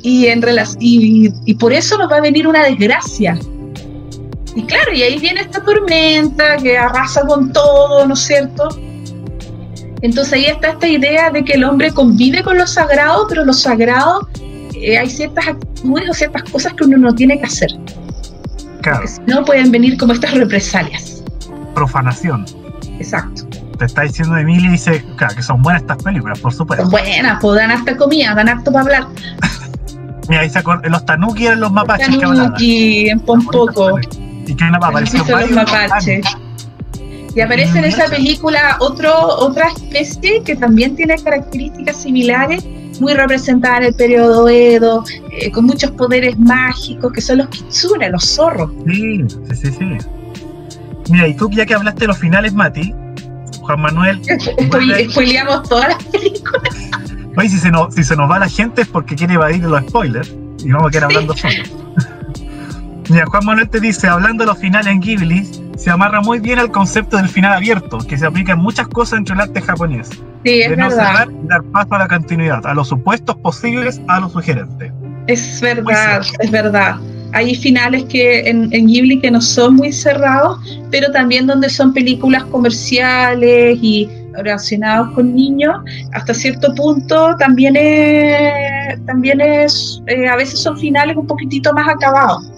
Y, 0.04 0.28
en 0.28 0.44
y, 0.80 1.34
y 1.46 1.54
por 1.56 1.74
eso 1.74 1.98
nos 1.98 2.12
va 2.12 2.18
a 2.18 2.22
venir 2.22 2.48
una 2.48 2.64
desgracia. 2.64 3.38
Y 4.56 4.64
claro, 4.64 4.94
y 4.94 5.04
ahí 5.04 5.20
viene 5.20 5.42
esta 5.42 5.64
tormenta 5.64 6.58
que 6.58 6.78
arrasa 6.78 7.22
con 7.26 7.52
todo, 7.52 8.08
¿no 8.08 8.14
es 8.14 8.20
cierto? 8.20 8.70
Entonces 10.02 10.34
ahí 10.34 10.46
está 10.46 10.70
esta 10.70 10.88
idea 10.88 11.32
de 11.32 11.44
que 11.44 11.54
el 11.54 11.64
hombre 11.64 11.92
convive 11.92 12.44
con 12.44 12.58
lo 12.58 12.68
sagrado, 12.68 13.26
pero 13.28 13.44
lo 13.44 13.54
sagrado 13.54 14.28
eh, 14.76 14.98
hay 14.98 15.10
ciertas 15.10 15.48
actitudes 15.48 16.10
o 16.10 16.14
ciertas 16.14 16.44
cosas 16.44 16.74
que 16.74 16.84
uno 16.84 16.98
no 16.98 17.16
tiene 17.16 17.40
que 17.40 17.46
hacer. 17.46 17.70
Claro. 18.82 19.00
Porque 19.00 19.08
si 19.08 19.22
no 19.28 19.44
pueden 19.44 19.72
venir 19.72 19.98
como 19.98 20.14
estas 20.14 20.34
represalias. 20.34 21.24
Profanación. 21.74 22.46
Exacto. 23.00 23.47
Te 23.78 23.86
está 23.86 24.02
diciendo 24.02 24.36
Emilia 24.38 24.70
y 24.70 24.72
dice, 24.72 25.06
claro, 25.16 25.36
que 25.36 25.44
son 25.44 25.62
buenas 25.62 25.84
estas 25.84 26.02
películas, 26.02 26.40
por 26.40 26.54
supuesto. 26.54 26.84
Son 26.84 26.92
buenas, 26.92 27.40
pues 27.40 27.60
dan 27.60 27.72
harta 27.72 27.96
comida, 27.96 28.34
dan 28.34 28.50
harto 28.50 28.72
para 28.72 28.84
hablar. 28.84 29.08
Mira, 30.30 30.42
ahí 30.42 30.50
se 30.50 30.60
acuerda, 30.60 30.90
los 30.90 31.06
tanuki 31.06 31.46
eran 31.46 31.60
los 31.60 31.72
mapaches 31.72 32.10
que 32.10 32.16
hablaban. 32.16 32.54
Tanuki, 32.54 33.10
en 33.10 33.20
Pompoco. 33.20 34.00
Y 34.46 34.56
que 34.56 34.64
apareció 34.66 35.24
Los 35.28 35.52
mapaches. 35.52 36.26
Y 37.36 37.42
aparece 37.42 37.78
en 37.78 37.86
esa 37.86 38.06
película 38.06 38.78
otro, 38.80 39.14
otra 39.16 39.68
especie 39.68 40.42
que 40.44 40.56
también 40.56 40.96
tiene 40.96 41.16
características 41.18 41.98
similares, 41.98 42.66
muy 43.00 43.14
representada 43.14 43.78
en 43.78 43.84
el 43.84 43.94
periodo 43.94 44.50
Edo, 44.50 45.04
eh, 45.32 45.52
con 45.52 45.66
muchos 45.66 45.92
poderes 45.92 46.38
mágicos, 46.40 47.14
que 47.14 47.22
son 47.22 47.38
los 47.38 47.50
kitsune, 47.50 48.10
los 48.10 48.26
zorros. 48.26 48.72
Sí, 48.88 49.24
sí, 49.30 49.56
sí, 49.56 49.72
sí. 49.72 49.98
Mira, 51.12 51.28
y 51.28 51.36
tú 51.36 51.48
ya 51.52 51.66
que 51.66 51.76
hablaste 51.76 52.02
de 52.02 52.08
los 52.08 52.18
finales, 52.18 52.54
Mati, 52.56 52.92
Juan 53.62 53.82
Manuel. 53.82 54.22
Spoile- 54.58 55.10
Spoileamos 55.12 55.68
todas 55.70 55.90
las 55.90 56.04
películas. 56.06 56.76
Oye, 57.36 57.50
si 57.50 57.60
se, 57.60 57.70
nos, 57.72 57.94
si 57.94 58.04
se 58.04 58.16
nos 58.16 58.30
va 58.30 58.40
la 58.40 58.50
gente 58.50 58.82
es 58.82 58.88
porque 58.88 59.16
quiere 59.16 59.36
evadir 59.36 59.64
los 59.64 59.82
spoilers. 59.84 60.34
Y 60.64 60.72
vamos 60.72 60.88
a 60.88 60.92
quedar 60.92 61.04
hablando 61.06 61.36
solo. 61.36 61.54
Mira, 63.10 63.26
Juan 63.28 63.46
Manuel 63.46 63.70
te 63.70 63.80
dice, 63.80 64.08
hablando 64.08 64.44
de 64.44 64.48
los 64.48 64.58
finales 64.58 64.88
en 64.92 65.00
Ghibli, 65.00 65.48
se 65.78 65.90
amarra 65.90 66.20
muy 66.22 66.40
bien 66.40 66.60
al 66.60 66.72
concepto 66.72 67.16
del 67.16 67.30
final 67.30 67.54
abierto, 67.54 68.00
que 68.00 68.18
se 68.18 68.26
aplica 68.26 68.52
en 68.54 68.60
muchas 68.60 68.88
cosas 68.90 69.20
entre 69.20 69.36
el 69.36 69.42
arte 69.42 69.62
japonés. 69.62 70.10
Sí, 70.44 70.62
es 70.62 70.70
de 70.72 70.76
no 70.78 70.90
verdad. 70.90 71.06
cerrar 71.08 71.28
y 71.32 71.48
dar 71.48 71.64
paso 71.72 71.96
a 71.96 72.00
la 72.00 72.08
continuidad, 72.10 72.66
a 72.68 72.74
los 72.74 72.90
supuestos 72.90 73.38
posibles, 73.38 74.02
a 74.10 74.20
los 74.20 74.34
sugerentes. 74.34 74.92
Es 75.28 75.62
verdad, 75.62 76.22
es 76.40 76.52
verdad. 76.52 76.98
Hay 77.34 77.56
finales 77.56 78.04
que 78.06 78.48
en, 78.50 78.70
en 78.74 78.88
Ghibli 78.88 79.20
que 79.20 79.30
no 79.32 79.42
son 79.42 79.76
muy 79.76 79.92
cerrados, 79.92 80.60
pero 80.92 81.12
también 81.12 81.46
donde 81.48 81.70
son 81.70 81.94
películas 81.94 82.44
comerciales 82.46 83.78
y 83.82 84.10
relacionados 84.34 85.10
con 85.14 85.34
niños, 85.36 85.76
hasta 86.14 86.34
cierto 86.34 86.74
punto 86.76 87.36
también 87.40 87.76
es, 87.76 89.04
también 89.06 89.42
es 89.42 90.02
eh, 90.08 90.28
a 90.28 90.36
veces 90.36 90.60
son 90.62 90.78
finales 90.78 91.18
un 91.18 91.26
poquitito 91.28 91.74
más 91.74 91.88
acabados. 91.90 92.52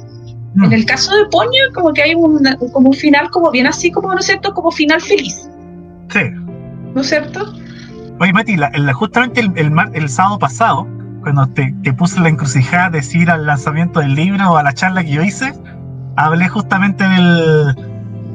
Mm, 0.56 0.64
En 0.66 0.74
el 0.74 0.86
caso 0.86 1.16
de 1.16 1.26
Ponyo, 1.32 1.60
como 1.74 1.94
que 1.94 2.04
hay 2.04 2.16
un, 2.16 2.44
como 2.74 2.90
un 2.90 2.96
final 2.96 3.30
como 3.32 3.50
bien 3.52 3.66
así, 3.68 3.92
como, 3.92 4.12
¿no 4.14 4.20
es 4.20 4.26
cierto? 4.26 4.54
Como 4.54 4.72
final 4.72 5.00
feliz, 5.02 5.50
Sí. 6.12 6.20
¿no 6.94 7.02
es 7.02 7.08
cierto? 7.10 7.54
Oye, 8.20 8.34
Mati, 8.34 8.58
la- 8.58 8.72
la- 8.76 8.94
justamente 8.94 9.40
el, 9.40 9.52
el 9.94 10.10
sábado 10.10 10.38
pasado, 10.40 10.86
cuando 11.22 11.48
te, 11.48 11.74
te 11.84 11.94
puse 11.94 12.20
la 12.20 12.30
encrucijada 12.30 12.90
de 12.90 13.04
ir 13.14 13.30
al 13.30 13.46
lanzamiento 13.46 14.00
del 14.00 14.16
libro 14.16 14.52
o 14.52 14.58
a 14.58 14.64
la 14.64 14.74
charla 14.74 15.04
que 15.04 15.12
yo 15.12 15.24
hice, 15.24 15.54
hablé 16.16 16.48
justamente 16.48 17.08
del, 17.08 17.76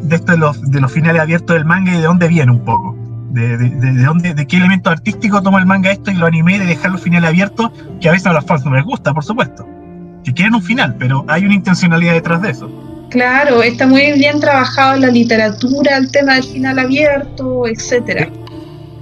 de 0.02 0.16
esto 0.16 0.32
de 0.32 0.38
los, 0.38 0.60
de 0.70 0.80
los 0.80 0.92
finales 0.92 1.20
abiertos 1.22 1.54
del 1.56 1.64
manga 1.64 1.92
y 1.92 1.96
de 1.96 2.02
dónde 2.02 2.28
viene 2.28 2.52
un 2.52 2.60
poco. 2.64 2.96
De, 3.30 3.56
de, 3.58 3.68
de- 3.70 3.92
de 3.94 4.02
dónde, 4.04 4.32
de 4.34 4.46
qué 4.46 4.58
elemento 4.58 4.90
artístico 4.90 5.42
toma 5.42 5.58
el 5.58 5.66
manga 5.66 5.90
esto 5.90 6.10
y 6.12 6.14
lo 6.14 6.26
animé 6.26 6.58
de 6.60 6.66
dejar 6.66 6.92
los 6.92 7.00
finales 7.00 7.28
abiertos, 7.30 7.70
que 8.00 8.08
a 8.08 8.12
veces 8.12 8.28
a 8.28 8.32
los 8.32 8.44
fans 8.44 8.64
no 8.64 8.72
les 8.74 8.84
gusta, 8.84 9.12
por 9.12 9.24
supuesto. 9.24 9.66
Que 10.22 10.32
quieren 10.32 10.54
un 10.54 10.62
final, 10.62 10.94
pero 10.98 11.24
hay 11.26 11.44
una 11.44 11.54
intencionalidad 11.54 12.12
detrás 12.12 12.40
de 12.42 12.50
eso. 12.50 12.70
Claro, 13.10 13.62
está 13.62 13.86
muy 13.88 14.12
bien 14.12 14.38
trabajado 14.40 14.94
en 14.94 15.00
la 15.02 15.08
literatura, 15.08 15.96
el 15.96 16.10
tema 16.12 16.34
del 16.34 16.44
final 16.44 16.78
abierto, 16.78 17.66
etcétera. 17.66 18.28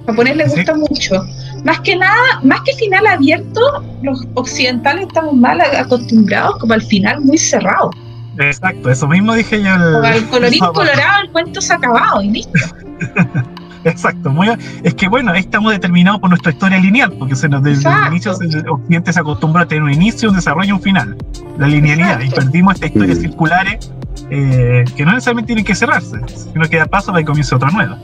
A 0.04 0.10
japonés 0.10 0.36
le 0.36 0.48
Sí. 0.48 0.56
gusta 0.56 0.74
mucho. 0.76 1.26
Más 1.64 1.80
que 1.80 1.94
nada, 1.96 2.40
más 2.42 2.60
que 2.62 2.72
final 2.74 3.06
abierto, 3.06 3.60
los 4.02 4.26
occidentales 4.34 5.06
estamos 5.06 5.34
mal 5.34 5.60
acostumbrados 5.60 6.56
como 6.58 6.72
al 6.74 6.82
final 6.82 7.20
muy 7.20 7.38
cerrado. 7.38 7.90
Exacto, 8.38 8.90
eso 8.90 9.06
mismo 9.06 9.34
dije 9.34 9.62
yo. 9.62 9.74
el- 9.74 9.92
Como 9.92 10.06
al 10.06 10.26
colorín 10.30 10.64
el 10.64 10.70
colorado, 10.72 11.22
el 11.22 11.30
cuento 11.30 11.60
se 11.60 11.72
ha 11.72 11.76
acabado 11.76 12.22
y 12.22 12.30
listo. 12.30 12.52
Exacto, 13.84 14.30
muy, 14.30 14.48
es 14.84 14.94
que 14.94 15.08
bueno, 15.08 15.32
ahí 15.32 15.40
estamos 15.40 15.72
determinados 15.72 16.20
por 16.20 16.30
nuestra 16.30 16.52
historia 16.52 16.78
lineal, 16.78 17.12
porque 17.18 17.34
se 17.34 17.48
nos, 17.48 17.64
desde 17.64 17.90
el 17.90 18.06
inicio 18.12 18.32
se- 18.34 18.44
el 18.44 18.68
occidente 18.68 19.12
se 19.12 19.18
acostumbró 19.18 19.60
a 19.62 19.66
tener 19.66 19.82
un 19.82 19.92
inicio, 19.92 20.28
un 20.30 20.36
desarrollo 20.36 20.68
y 20.68 20.72
un 20.72 20.80
final, 20.80 21.16
la 21.58 21.66
linealidad, 21.66 22.20
y 22.20 22.30
perdimos 22.30 22.74
estas 22.74 22.90
historias 22.90 23.18
circulares 23.18 23.90
eh, 24.30 24.84
que 24.96 25.04
no 25.04 25.10
necesariamente 25.12 25.48
tienen 25.48 25.64
que 25.64 25.74
cerrarse, 25.74 26.16
sino 26.28 26.64
que 26.68 26.76
da 26.76 26.86
paso 26.86 27.06
para 27.10 27.22
que 27.22 27.26
comience 27.26 27.52
otra 27.56 27.70
nueva. 27.72 27.98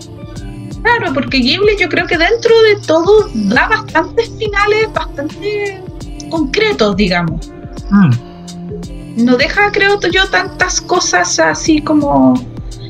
Claro, 0.83 1.13
porque 1.13 1.39
Ghibli 1.39 1.77
yo 1.79 1.89
creo 1.89 2.07
que 2.07 2.17
dentro 2.17 2.55
de 2.63 2.77
todo 2.87 3.29
da 3.35 3.69
bastantes 3.69 4.31
finales 4.39 4.93
bastante 4.93 5.83
concretos, 6.31 6.97
digamos. 6.97 7.51
Mm, 7.91 9.25
no 9.25 9.37
deja, 9.37 9.71
creo 9.73 9.99
yo, 10.01 10.29
tantas 10.29 10.81
cosas 10.81 11.39
así 11.39 11.81
como. 11.81 12.35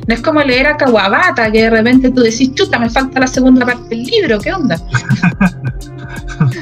No 0.07 0.15
es 0.15 0.23
como 0.23 0.41
leer 0.41 0.67
a 0.67 0.77
Kawabata, 0.77 1.51
que 1.53 1.65
de 1.65 1.71
repente 1.71 2.11
tú 2.11 2.23
decís, 2.23 2.55
chuta, 2.55 2.79
me 2.79 2.89
falta 2.89 3.21
la 3.21 3.27
segunda 3.27 3.67
parte 3.67 3.89
del 3.91 4.05
libro, 4.05 4.39
¿qué 4.39 4.53
onda? 4.53 4.79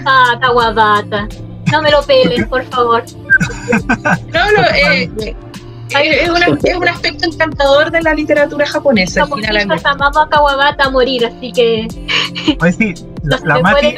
Ah, 0.07 0.39
Kawabata. 0.41 1.29
No 1.71 1.83
me 1.83 1.91
lo 1.91 2.03
pelen, 2.03 2.49
por 2.49 2.65
favor. 2.65 3.05
No, 4.33 4.53
no, 4.53 4.63
eh, 4.75 5.37
es, 5.91 6.29
una- 6.29 6.47
es 6.63 6.77
un 6.77 6.89
aspecto 6.89 7.27
encantador 7.27 7.91
de 7.91 8.03
la 8.03 8.15
literatura 8.15 8.67
japonesa, 8.67 9.23
amamos 9.23 10.17
a 10.17 10.29
Kawabata 10.29 10.85
a 10.85 10.91
morir, 10.91 11.27
así 11.27 11.53
que 11.53 11.87
sí, 12.77 12.95
la, 13.23 13.39
la 13.45 13.61
Mati, 13.61 13.95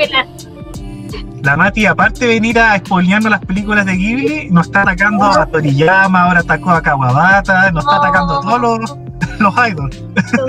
la 1.43 1.91
aparte 1.91 2.27
de 2.27 2.35
venir 2.35 2.59
a 2.59 2.77
spoilearnos 2.79 3.31
las 3.31 3.41
películas 3.45 3.87
de 3.87 3.95
Ghibli, 3.97 4.51
nos 4.51 4.67
está 4.67 4.83
atacando 4.83 5.25
a 5.25 5.47
Toriyama, 5.47 6.23
ahora 6.25 6.41
atacó 6.41 6.71
a 6.71 6.83
Kawabata, 6.83 7.71
nos 7.71 7.85
está 7.85 7.97
atacando 7.97 8.39
a 8.39 8.41
todos 8.43 8.61
los, 8.81 8.97
los 9.39 9.55
idols. 9.69 10.03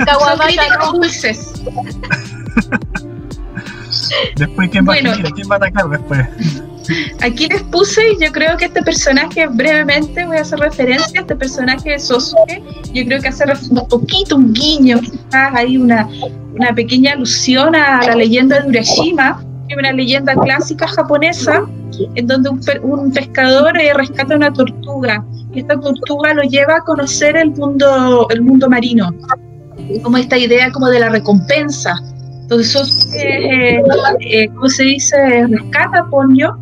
Kawabata 0.06 0.50
no. 0.80 0.92
dulces. 0.94 1.54
Después, 4.36 4.70
¿quién 4.70 4.84
va, 4.84 4.94
Bueno. 4.94 5.14
mira, 5.16 5.30
¿quién 5.32 5.50
va 5.50 5.56
a 5.56 5.58
atacar 5.58 5.90
después? 5.90 6.28
Aquí 7.22 7.48
les 7.48 7.62
puse, 7.64 8.02
yo 8.20 8.32
creo 8.32 8.58
que 8.58 8.66
este 8.66 8.82
personaje, 8.82 9.48
brevemente 9.48 10.26
voy 10.26 10.38
a 10.38 10.42
hacer 10.42 10.60
referencia 10.60 11.20
a 11.20 11.22
este 11.22 11.36
personaje 11.36 11.92
de 11.92 12.00
Sosuke. 12.00 12.62
Yo 12.94 13.06
creo 13.06 13.22
que 13.22 13.28
hace 13.28 13.46
un 13.70 13.88
poquito, 13.88 14.36
un 14.36 14.54
guiño, 14.54 15.00
quizás 15.00 15.54
hay 15.54 15.78
una, 15.78 16.08
una 16.56 16.74
pequeña 16.74 17.14
alusión 17.14 17.76
a 17.76 18.02
la 18.02 18.16
leyenda 18.16 18.60
de 18.60 18.70
Urashima, 18.70 19.44
que 19.68 19.74
es 19.74 19.80
una 19.80 19.92
leyenda 19.92 20.34
clásica 20.36 20.88
japonesa, 20.88 21.64
en 22.16 22.28
donde 22.28 22.50
un, 22.50 22.62
un 22.84 23.12
pescador 23.12 23.78
eh, 23.78 23.94
rescata 23.94 24.36
una 24.36 24.52
tortuga. 24.52 25.24
Y 25.54 25.60
esta 25.60 25.80
tortuga 25.80 26.34
lo 26.34 26.44
lleva 26.44 26.78
a 26.78 26.82
conocer 26.82 27.36
el 27.36 27.52
mundo, 27.52 28.28
el 28.30 28.42
mundo 28.42 28.70
marino. 28.70 29.10
Como 30.04 30.18
esta 30.18 30.38
idea 30.38 30.72
como 30.72 30.88
de 30.90 31.00
la 31.00 31.10
recompensa. 31.10 31.96
Entonces, 32.42 33.14
eh, 33.16 33.82
eh, 34.22 34.50
¿cómo 34.56 34.70
se 34.70 34.84
dice? 34.84 35.16
Rescata 35.48 36.00
a 36.00 36.10
Ponyo 36.10 36.58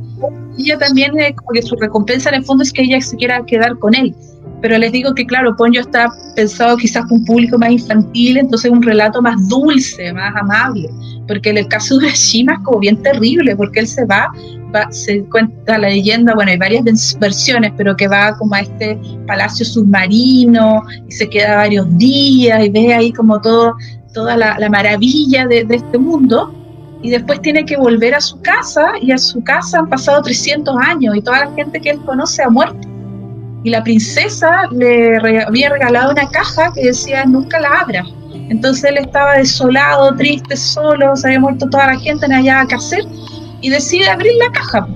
ella 0.58 0.78
también, 0.78 1.18
eh, 1.20 1.34
como 1.36 1.52
que 1.54 1.62
su 1.62 1.76
recompensa 1.76 2.30
en 2.30 2.36
el 2.36 2.44
fondo 2.46 2.64
es 2.64 2.72
que 2.74 2.82
ella 2.84 3.00
se 3.02 3.16
quiera 3.18 3.46
quedar 3.46 3.78
con 3.80 3.96
él. 3.96 4.16
Pero 4.62 4.78
les 4.78 4.92
digo 4.92 5.14
que, 5.14 5.26
claro, 5.26 5.56
Ponyo 5.56 5.82
está 5.82 6.10
pensado 6.36 6.78
quizás 6.78 7.06
con 7.06 7.20
un 7.20 7.26
público 7.26 7.60
más 7.60 7.70
infantil, 7.72 8.38
entonces 8.38 8.72
un 8.72 8.82
relato 8.82 9.22
más 9.22 9.48
dulce, 9.48 10.12
más 10.14 10.36
amable. 10.36 10.90
Porque 11.28 11.50
en 11.52 11.58
el 11.58 11.68
caso 11.68 11.98
de 12.00 12.10
Shima 12.10 12.54
es 12.54 12.60
como 12.64 12.80
bien 12.80 13.02
terrible, 13.04 13.56
porque 13.56 13.82
él 13.82 13.88
se 13.88 14.06
va, 14.06 14.32
va- 14.74 14.92
se 14.92 15.24
cuenta 15.26 15.78
la 15.78 15.90
leyenda, 15.90 16.34
bueno, 16.34 16.50
hay 16.52 16.58
varias 16.58 16.84
vers- 16.86 17.20
versiones, 17.20 17.72
pero 17.78 17.96
que 17.96 18.08
va 18.08 18.36
como 18.38 18.56
a 18.56 18.62
este 18.62 18.98
palacio 19.28 19.64
submarino 19.64 20.82
y 21.08 21.12
se 21.12 21.30
queda 21.30 21.58
varios 21.58 21.96
días 21.98 22.66
y 22.66 22.70
ve 22.70 22.94
ahí 22.96 23.12
como 23.12 23.40
todo, 23.42 23.76
toda 24.14 24.36
la, 24.38 24.58
la 24.58 24.70
maravilla 24.70 25.46
de 25.46 25.68
este 25.70 25.98
mundo 26.00 26.52
y 27.02 27.12
después 27.12 27.42
tiene 27.42 27.66
que 27.66 27.78
volver 27.78 28.16
a 28.16 28.22
su 28.22 28.42
casa 28.42 28.94
y 29.02 29.12
a 29.12 29.18
su 29.18 29.44
casa 29.44 29.80
han 29.80 29.90
pasado 29.90 30.22
300 30.22 30.76
años 30.78 31.16
y 31.16 31.22
toda 31.22 31.46
la 31.46 31.52
gente 31.54 31.80
que 31.80 31.92
él 31.92 32.00
conoce 32.06 32.44
ha 32.44 32.50
muerto. 32.50 32.88
Y 33.64 33.70
la 33.70 33.84
princesa 33.84 34.64
le 34.72 35.18
había 35.18 35.70
regalado 35.70 36.12
una 36.12 36.30
caja 36.30 36.72
que 36.74 36.86
decía 36.86 37.26
nunca 37.26 37.60
la 37.60 37.82
abra. 37.82 38.04
Entonces 38.50 38.86
él 38.86 38.98
estaba 38.98 39.34
desolado, 39.34 40.16
triste, 40.16 40.56
solo, 40.56 41.16
se 41.16 41.28
había 41.28 41.40
muerto 41.40 41.70
toda 41.70 41.88
la 41.88 42.00
gente, 42.00 42.28
no 42.28 42.36
había 42.36 42.66
que 42.68 42.76
hacer 42.76 43.04
y 43.62 43.70
decide 43.70 44.10
abrir 44.10 44.34
la 44.36 44.52
caja. 44.52 44.88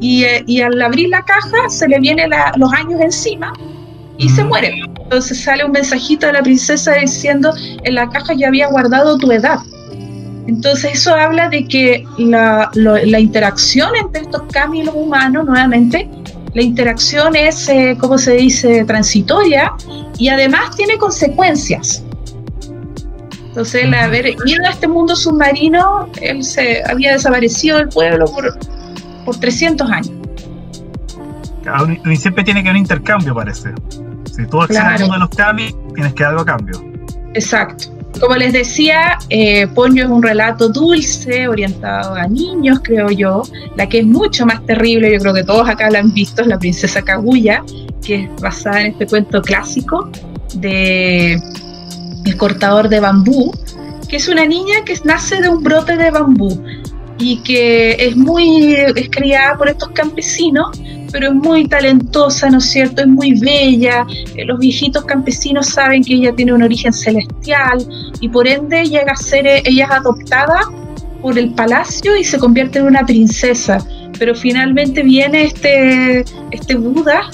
Y, 0.00 0.24
eh, 0.24 0.44
y 0.46 0.62
al 0.62 0.80
abrir 0.80 1.08
la 1.10 1.22
caja 1.22 1.68
se 1.68 1.86
le 1.88 1.98
vienen 1.98 2.30
los 2.56 2.72
años 2.72 3.00
encima 3.00 3.52
y 4.16 4.28
se 4.28 4.44
muere. 4.44 4.80
Entonces 5.02 5.42
sale 5.42 5.64
un 5.64 5.72
mensajito 5.72 6.26
de 6.26 6.34
la 6.34 6.42
princesa 6.42 6.94
diciendo, 6.94 7.52
en 7.82 7.94
la 7.94 8.08
caja 8.08 8.34
yo 8.34 8.46
había 8.46 8.68
guardado 8.68 9.18
tu 9.18 9.30
edad. 9.32 9.58
Entonces 10.50 10.94
eso 10.94 11.14
habla 11.14 11.48
de 11.48 11.64
que 11.66 12.04
la, 12.18 12.70
lo- 12.74 12.96
la 12.96 13.20
interacción 13.20 13.90
entre 13.94 14.22
estos 14.22 14.42
cambios 14.52 14.82
y 14.82 14.86
los 14.86 14.96
humanos, 14.96 15.46
nuevamente, 15.46 16.10
la 16.54 16.62
interacción 16.62 17.36
es, 17.36 17.68
eh, 17.68 17.96
¿cómo 18.00 18.18
se 18.18 18.32
dice?, 18.32 18.84
transitoria 18.84 19.72
y 20.18 20.28
además 20.28 20.74
tiene 20.76 20.98
consecuencias. 20.98 22.02
Entonces, 23.46 23.84
el 23.84 23.94
haber 23.94 24.26
ido 24.26 24.64
a 24.66 24.70
este 24.70 24.88
mundo 24.88 25.14
submarino, 25.14 26.08
él 26.20 26.42
se 26.42 26.82
había 26.90 27.12
desaparecido 27.12 27.78
del 27.78 27.88
pueblo 27.88 28.24
por, 28.26 28.58
por 29.24 29.36
300 29.38 29.88
años. 29.90 30.12
Y 32.04 32.16
siempre 32.16 32.42
tiene 32.42 32.62
que 32.62 32.70
haber 32.70 32.78
un 32.80 32.82
intercambio, 32.84 33.34
parece. 33.34 33.70
Si 34.34 34.44
tú 34.46 34.60
accedes 34.62 35.02
uno 35.02 35.14
de 35.14 35.18
los 35.20 35.28
cambios, 35.30 35.74
tienes 35.94 36.12
que 36.14 36.22
dar 36.24 36.30
algo 36.30 36.42
a 36.42 36.46
cambio. 36.46 36.84
Exacto. 37.34 37.84
Como 38.18 38.36
les 38.36 38.52
decía, 38.52 39.18
eh, 39.28 39.66
Ponyo 39.68 40.04
es 40.04 40.10
un 40.10 40.22
relato 40.22 40.68
dulce, 40.68 41.48
orientado 41.48 42.14
a 42.14 42.26
niños, 42.26 42.80
creo 42.82 43.10
yo. 43.10 43.42
La 43.76 43.88
que 43.88 44.00
es 44.00 44.06
mucho 44.06 44.44
más 44.46 44.64
terrible, 44.66 45.12
yo 45.12 45.18
creo 45.20 45.34
que 45.34 45.44
todos 45.44 45.68
acá 45.68 45.90
la 45.90 46.00
han 46.00 46.12
visto, 46.12 46.42
es 46.42 46.48
la 46.48 46.58
princesa 46.58 47.02
Kaguya, 47.02 47.62
que 48.04 48.24
es 48.24 48.40
basada 48.40 48.80
en 48.82 48.86
este 48.88 49.06
cuento 49.06 49.40
clásico 49.40 50.10
de 50.54 51.40
El 52.24 52.36
cortador 52.36 52.88
de 52.88 53.00
bambú, 53.00 53.52
que 54.08 54.16
es 54.16 54.28
una 54.28 54.44
niña 54.44 54.84
que 54.84 54.98
nace 55.04 55.40
de 55.40 55.48
un 55.48 55.62
brote 55.62 55.96
de 55.96 56.10
bambú 56.10 56.62
y 57.18 57.42
que 57.42 57.92
es 57.92 58.16
muy 58.16 58.74
es 58.74 59.10
criada 59.10 59.56
por 59.56 59.68
estos 59.68 59.90
campesinos 59.90 60.70
pero 61.12 61.28
es 61.28 61.34
muy 61.34 61.66
talentosa, 61.66 62.50
¿no 62.50 62.58
es 62.58 62.70
cierto? 62.70 63.02
Es 63.02 63.08
muy 63.08 63.38
bella. 63.38 64.06
Eh, 64.36 64.44
los 64.44 64.58
viejitos 64.58 65.04
campesinos 65.04 65.68
saben 65.68 66.04
que 66.04 66.14
ella 66.14 66.34
tiene 66.34 66.52
un 66.52 66.62
origen 66.62 66.92
celestial 66.92 67.86
y 68.20 68.28
por 68.28 68.46
ende 68.46 68.84
llega 68.84 69.12
a 69.12 69.16
ser, 69.16 69.46
ella 69.46 69.84
es 69.84 69.90
adoptada 69.90 70.60
por 71.20 71.38
el 71.38 71.52
palacio 71.54 72.16
y 72.16 72.24
se 72.24 72.38
convierte 72.38 72.78
en 72.78 72.86
una 72.86 73.04
princesa. 73.04 73.84
Pero 74.18 74.34
finalmente 74.34 75.02
viene 75.02 75.44
este, 75.44 76.24
este 76.50 76.76
Buda, 76.76 77.30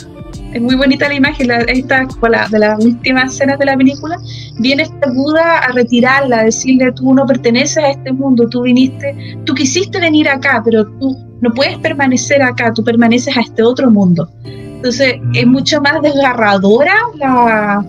es 0.52 0.62
muy 0.62 0.74
bonita 0.74 1.08
la 1.08 1.14
imagen, 1.14 1.50
esta 1.68 2.06
la, 2.30 2.48
de 2.48 2.58
las 2.58 2.84
últimas 2.84 3.34
escenas 3.34 3.58
de 3.58 3.66
la 3.66 3.76
película, 3.76 4.16
viene 4.58 4.84
este 4.84 5.10
Buda 5.10 5.58
a 5.58 5.72
retirarla, 5.72 6.40
a 6.40 6.44
decirle, 6.44 6.92
tú 6.92 7.12
no 7.12 7.26
perteneces 7.26 7.78
a 7.78 7.90
este 7.90 8.12
mundo, 8.12 8.48
tú 8.48 8.62
viniste, 8.62 9.38
tú 9.44 9.54
quisiste 9.54 10.00
venir 10.00 10.28
acá, 10.28 10.62
pero 10.64 10.86
tú 10.98 11.25
no 11.40 11.52
puedes 11.52 11.78
permanecer 11.78 12.42
acá, 12.42 12.72
tú 12.72 12.82
permaneces 12.82 13.36
a 13.36 13.40
este 13.40 13.62
otro 13.62 13.90
mundo. 13.90 14.30
Entonces 14.44 15.16
es 15.34 15.46
mucho 15.46 15.80
más 15.80 16.00
desgarradora 16.02 16.94
la, 17.16 17.84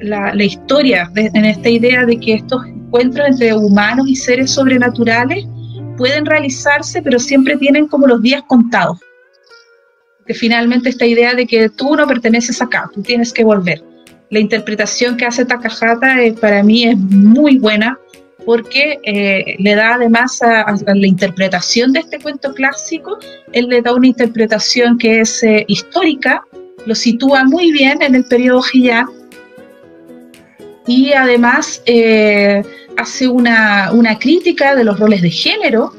la, 0.00 0.44
historia 0.44 1.10
en 1.14 1.44
esta 1.44 1.68
idea 1.68 2.04
de 2.04 2.18
que 2.18 2.34
estos 2.34 2.64
encuentros 2.66 3.28
entre 3.28 3.54
humanos 3.54 4.06
y 4.08 4.16
seres 4.16 4.50
sobrenaturales 4.50 5.46
pueden 5.96 6.26
realizarse, 6.26 7.02
pero 7.02 7.18
siempre 7.18 7.56
tienen 7.56 7.86
como 7.86 8.06
los 8.06 8.22
días 8.22 8.42
contados. 8.46 8.98
Que 10.26 10.34
finalmente 10.34 10.88
esta 10.88 11.06
idea 11.06 11.34
de 11.34 11.46
que 11.46 11.68
tú 11.68 11.96
no 11.96 12.06
perteneces 12.06 12.62
acá, 12.62 12.90
tú 12.94 13.02
tienes 13.02 13.32
que 13.32 13.44
volver. 13.44 13.82
La 14.30 14.38
interpretación 14.38 15.16
que 15.16 15.26
hace 15.26 15.44
Takahata 15.44 16.22
eh, 16.22 16.32
para 16.32 16.62
mí 16.62 16.84
es 16.84 16.96
muy 16.96 17.58
buena 17.58 17.98
porque 18.44 18.98
eh, 19.02 19.56
le 19.58 19.74
da 19.74 19.94
además 19.94 20.42
a, 20.42 20.74
la 20.86 21.06
interpretación 21.06 21.92
de 21.92 22.00
este 22.00 22.18
cuento 22.18 22.52
clásico, 22.54 23.18
él 23.52 23.66
le 23.68 23.82
da 23.82 23.94
una 23.94 24.06
interpretación 24.06 24.98
que 24.98 25.20
es 25.20 25.42
eh, 25.42 25.64
histórica, 25.68 26.44
lo 26.86 26.94
sitúa 26.94 27.44
muy 27.44 27.70
bien 27.72 28.02
en 28.02 28.14
el 28.14 28.24
periodo 28.24 28.62
Heian 28.72 29.06
y 30.86 31.12
además 31.12 31.82
eh, 31.86 32.62
hace 32.96 33.28
una, 33.28 33.90
crítica 34.18 34.74
de 34.74 34.84
los 34.84 34.98
roles 34.98 35.22
de 35.22 35.30
género 35.30 35.92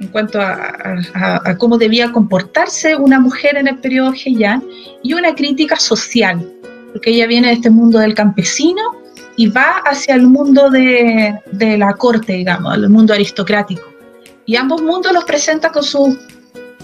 en 0.00 0.08
cuanto 0.08 0.40
a, 0.40 1.56
cómo 1.58 1.76
debía 1.76 2.10
comportarse 2.10 2.96
una 2.96 3.20
mujer 3.20 3.56
en 3.58 3.68
el 3.68 3.78
periodo 3.78 4.14
Heian 4.14 4.64
y 5.02 5.12
una 5.12 5.34
crítica 5.34 5.76
social, 5.76 6.50
porque 6.92 7.10
ella 7.10 7.26
viene 7.26 7.48
de 7.48 7.54
este 7.54 7.68
mundo 7.68 7.98
del 7.98 8.14
campesino 8.14 8.99
y 9.40 9.46
va 9.46 9.80
hacia 9.86 10.16
el 10.16 10.26
mundo 10.26 10.68
de, 10.68 11.34
la 11.78 11.94
corte, 11.94 12.34
digamos, 12.34 12.74
el 12.74 12.90
mundo 12.90 13.14
aristocrático. 13.14 13.90
Y 14.44 14.54
ambos 14.56 14.82
mundos 14.82 15.14
los 15.14 15.24
presenta 15.24 15.72
con, 15.72 15.82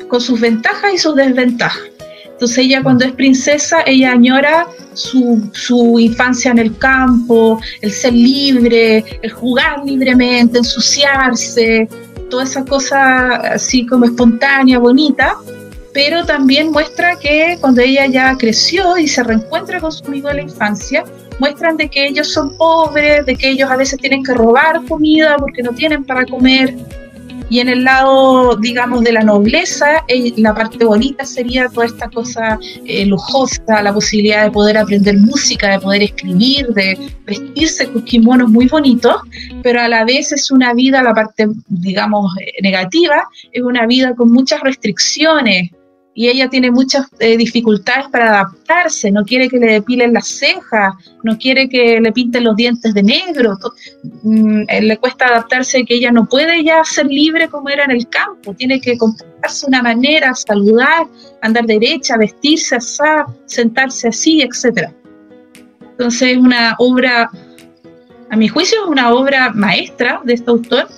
con 0.09 0.20
sus 0.22 0.40
ventajas 0.40 0.94
y 0.94 0.96
sus 0.96 1.14
desventajas. 1.16 1.82
Entonces 2.24 2.57
ella 2.57 2.82
cuando 2.82 3.04
es 3.04 3.12
princesa, 3.12 3.82
ella 3.84 4.12
añora 4.12 4.66
su, 4.94 5.50
su, 5.52 5.98
infancia 5.98 6.50
en 6.50 6.59
el 6.59 6.78
campo, 6.78 7.61
el 7.82 7.92
ser 7.92 8.14
libre, 8.14 9.04
el 9.20 9.30
jugar 9.32 9.84
libremente, 9.84 10.57
ensuciarse, 10.57 11.86
toda 12.30 12.44
esa 12.44 12.64
cosa 12.64 13.36
así 13.52 13.84
como 13.84 14.07
espontánea, 14.07 14.78
bonita, 14.78 15.36
pero 15.92 16.24
también 16.24 16.70
muestra 16.70 17.18
que 17.18 17.59
cuando 17.61 17.82
ella 17.82 18.07
ya 18.07 18.34
creció 18.38 18.96
y 18.96 19.09
se 19.09 19.22
reencuentra 19.22 19.78
con 19.78 19.92
su 19.92 20.07
amigo 20.07 20.28
de 20.28 20.36
la 20.36 20.42
infancia, 20.42 21.04
muestran 21.39 21.76
de 21.76 21.89
que 21.89 22.07
ellos 22.07 22.32
son 22.32 22.57
pobres, 22.57 23.26
de 23.26 23.37
que 23.37 23.51
ellos 23.51 23.70
a 23.70 23.76
veces 23.76 23.99
tienen 23.99 24.22
que 24.22 24.34
robar 24.34 24.84
comida 24.87 25.37
porque 25.39 25.62
no 25.62 25.72
tienen 25.72 26.05
para 26.05 26.24
comer. 26.24 26.74
Y 27.49 27.61
en 27.61 27.68
el 27.68 27.84
lado, 27.84 28.57
digamos, 28.57 29.05
de 29.05 29.12
la 29.12 29.22
nobleza, 29.22 30.05
eh, 30.09 30.32
la 30.37 30.53
parte 30.53 30.84
bonita 30.84 31.24
sería 31.24 31.68
toda 31.68 31.87
esta 31.87 32.11
cosa 32.11 32.59
eh, 32.84 33.07
lujosa, 33.07 33.82
la 33.82 33.95
posibilidad 33.95 34.43
de 34.43 34.51
poder 34.51 34.76
aprender 34.76 35.16
música, 35.18 35.70
de 35.70 35.78
poder 35.78 36.03
escribir, 36.03 36.66
de 36.68 36.99
vestirse 37.24 37.87
con 37.87 38.03
kimonos 38.03 38.51
muy 38.51 38.66
bonitos, 38.66 39.16
pero 39.62 39.80
a 39.80 39.87
la 39.87 40.05
vez 40.05 40.32
es 40.32 40.51
una 40.51 40.74
vida, 40.74 41.05
la 41.05 41.14
parte, 41.14 41.47
digamos, 41.68 42.32
eh, 42.41 42.61
negativa, 42.62 43.28
es 43.53 43.62
una 43.62 43.87
vida 43.87 44.16
con 44.16 44.32
muchas 44.32 44.61
restricciones, 44.62 45.70
y 46.16 46.28
ella 46.28 46.48
tiene 46.48 46.70
muchas 46.70 47.06
eh, 47.18 47.36
dificultades 47.36 48.08
para 48.08 48.30
adaptarse, 48.30 49.12
no 49.12 49.22
quiere 49.22 49.50
que 49.50 49.58
le 49.58 49.72
depilen 49.74 50.14
las 50.14 50.26
cejas, 50.26 50.94
no 51.22 51.36
quiere 51.36 51.68
que 51.68 52.00
le 52.00 52.10
pinten 52.10 52.42
los 52.42 52.56
dientes 52.56 52.94
de 52.94 53.02
negro, 53.02 53.58
mm, 54.22 54.62
eh, 54.66 54.80
le 54.80 54.96
cuesta 54.96 55.26
adaptarse 55.26 55.84
que 55.84 55.96
ella 55.96 56.10
no 56.10 56.26
puede 56.26 56.64
ya 56.64 56.82
ser 56.84 57.06
libre 57.06 57.48
como 57.48 57.68
era 57.68 57.84
en 57.84 57.90
el 57.90 58.08
campo, 58.08 58.54
tiene 58.54 58.80
que 58.80 58.96
comportarse 58.96 59.66
una 59.66 59.82
manera, 59.82 60.34
saludar, 60.34 61.06
andar 61.42 61.66
derecha, 61.66 62.16
vestirse 62.16 62.76
así, 62.76 63.02
sentarse 63.44 64.08
así, 64.08 64.40
etc. 64.40 64.88
Entonces 65.82 66.32
es 66.32 66.38
una 66.38 66.76
obra, 66.78 67.30
a 68.30 68.36
mi 68.36 68.48
juicio 68.48 68.84
es 68.84 68.88
una 68.88 69.12
obra 69.12 69.50
maestra 69.50 70.22
de 70.24 70.32
este 70.32 70.50
autor, 70.50 70.88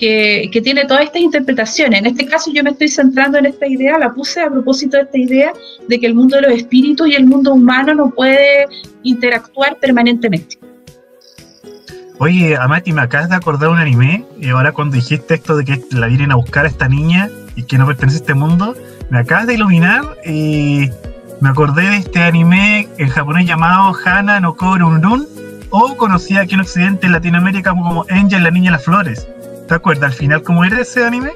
que, 0.00 0.60
tiene 0.62 0.86
todas 0.86 1.04
estas 1.04 1.20
interpretaciones. 1.20 2.00
En 2.00 2.06
este 2.06 2.26
caso 2.26 2.50
yo 2.52 2.64
me 2.64 2.70
estoy 2.70 2.88
centrando 2.88 3.38
en 3.38 3.46
esta 3.46 3.66
idea, 3.66 3.98
la 3.98 4.12
puse 4.12 4.40
a 4.40 4.50
propósito 4.50 4.96
de 4.96 5.02
esta 5.02 5.18
idea 5.18 5.52
de 5.88 6.00
que 6.00 6.06
el 6.06 6.14
mundo 6.14 6.36
de 6.36 6.42
los 6.42 6.52
espíritus 6.52 7.06
y 7.08 7.14
el 7.14 7.26
mundo 7.26 7.52
humano 7.52 7.94
no 7.94 8.10
puede 8.10 8.66
interactuar 9.02 9.76
permanentemente. 9.76 10.58
Oye, 12.18 12.56
Amati, 12.56 12.92
me 12.92 13.02
acabas 13.02 13.28
de 13.28 13.36
acordar 13.36 13.70
un 13.70 13.78
anime, 13.78 14.24
y 14.38 14.48
ahora 14.48 14.72
cuando 14.72 14.96
dijiste 14.96 15.34
esto 15.34 15.56
de 15.56 15.64
que 15.64 15.82
la 15.90 16.06
vienen 16.06 16.32
a 16.32 16.36
buscar 16.36 16.64
a 16.64 16.68
esta 16.68 16.88
niña 16.88 17.30
y 17.54 17.62
que 17.64 17.78
no 17.78 17.86
pertenece 17.86 18.18
a 18.18 18.20
este 18.20 18.34
mundo, 18.34 18.74
me 19.10 19.18
acabas 19.18 19.46
de 19.46 19.54
iluminar 19.54 20.02
y 20.26 20.90
me 21.40 21.48
acordé 21.48 21.82
de 21.88 21.96
este 21.96 22.22
anime 22.22 22.88
en 22.98 23.08
japonés 23.08 23.46
llamado 23.46 23.94
Hana 24.04 24.40
no 24.40 24.54
Korunrun, 24.54 25.26
o 25.70 25.96
conocida 25.96 26.42
aquí 26.42 26.54
en 26.54 26.60
Occidente, 26.60 27.06
en 27.06 27.12
Latinoamérica, 27.12 27.70
como 27.70 28.04
Angel, 28.10 28.42
la 28.42 28.50
niña 28.50 28.70
de 28.70 28.76
las 28.76 28.84
flores. 28.84 29.26
¿Te 29.70 29.76
acuerdas 29.76 30.10
al 30.10 30.18
final 30.18 30.42
cómo 30.42 30.64
era 30.64 30.80
ese 30.80 31.04
anime? 31.04 31.30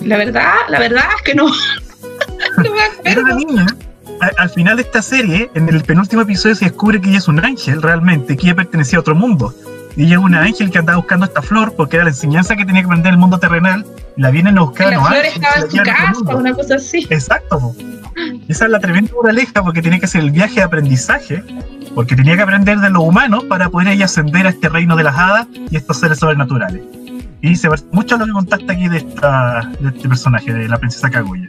La 0.00 0.18
verdad, 0.18 0.52
la 0.68 0.78
verdad 0.78 1.04
es 1.16 1.22
que 1.22 1.34
no. 1.34 1.46
Era 3.04 3.22
una 3.22 3.34
niña. 3.34 3.66
Al, 4.36 4.50
final 4.50 4.76
de 4.76 4.82
esta 4.82 5.00
serie, 5.00 5.50
en 5.54 5.70
el 5.70 5.82
penúltimo 5.82 6.20
episodio, 6.20 6.54
se 6.54 6.66
descubre 6.66 7.00
que 7.00 7.08
ella 7.08 7.16
es 7.16 7.28
un 7.28 7.42
ángel 7.42 7.80
realmente, 7.80 8.36
que 8.36 8.48
ella 8.48 8.56
pertenecía 8.56 8.98
a 8.98 9.00
otro 9.00 9.14
mundo. 9.14 9.54
Y 9.96 10.04
ella 10.04 10.16
es 10.16 10.20
un 10.20 10.34
ángel 10.34 10.70
que 10.70 10.80
andaba 10.80 10.98
buscando 10.98 11.24
esta 11.24 11.40
flor 11.40 11.72
porque 11.74 11.96
era 11.96 12.04
la 12.04 12.10
enseñanza 12.10 12.56
que 12.56 12.66
tenía 12.66 12.82
que 12.82 12.88
aprender 12.88 13.14
el 13.14 13.18
mundo 13.18 13.38
terrenal. 13.38 13.86
La 14.18 14.30
vienen 14.30 14.58
a 14.58 14.64
buscar. 14.64 14.90
la 14.90 15.02
flor 15.06 15.24
estaba 15.24 15.64
en 15.64 15.70
su 15.70 15.76
casa, 15.78 16.36
una 16.36 16.52
cosa 16.52 16.74
así. 16.74 17.06
Exacto. 17.08 17.74
Esa 18.48 18.66
es 18.66 18.70
la 18.70 18.80
tremenda 18.80 19.14
moraleja 19.14 19.62
porque 19.62 19.80
tiene 19.80 19.98
que 19.98 20.08
ser 20.08 20.20
el 20.20 20.30
viaje 20.30 20.56
de 20.56 20.62
aprendizaje 20.64 21.42
porque 21.94 22.16
tenía 22.16 22.36
que 22.36 22.42
aprender 22.42 22.78
de 22.80 22.90
los 22.90 23.02
humanos 23.02 23.44
para 23.44 23.70
poder 23.70 23.88
ella 23.88 24.04
ascender 24.04 24.46
a 24.46 24.50
este 24.50 24.68
reino 24.68 24.94
de 24.94 25.04
las 25.04 25.16
hadas 25.16 25.46
y 25.70 25.74
estos 25.74 25.98
seres 25.98 26.18
sobrenaturales. 26.18 26.82
Y 27.42 27.56
se 27.56 27.68
parece 27.68 27.86
mucho 27.90 28.14
a 28.14 28.18
lo 28.18 28.26
que 28.26 28.32
contaste 28.32 28.72
aquí 28.72 28.88
de, 28.88 28.98
esta, 28.98 29.68
de 29.80 29.88
este 29.88 30.08
personaje, 30.08 30.52
de 30.52 30.68
la 30.68 30.78
princesa 30.78 31.10
Kaguya. 31.10 31.48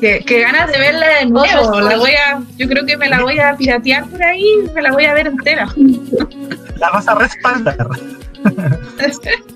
Qué, 0.00 0.40
ganas 0.40 0.70
de 0.72 0.78
verla 0.80 1.06
de 1.20 1.26
nuevo. 1.26 1.80
La 1.80 1.96
voy 1.96 2.10
a, 2.10 2.42
yo 2.56 2.66
creo 2.66 2.84
que 2.84 2.96
me 2.96 3.08
la 3.08 3.22
voy 3.22 3.38
a 3.38 3.56
piratear 3.56 4.04
por 4.06 4.20
ahí 4.20 4.44
y 4.44 4.70
me 4.74 4.82
la 4.82 4.90
voy 4.90 5.04
a 5.04 5.14
ver 5.14 5.28
entera. 5.28 5.68
La 6.76 6.90
vas 6.90 7.06
a 7.06 7.14
respaldar. 7.14 7.76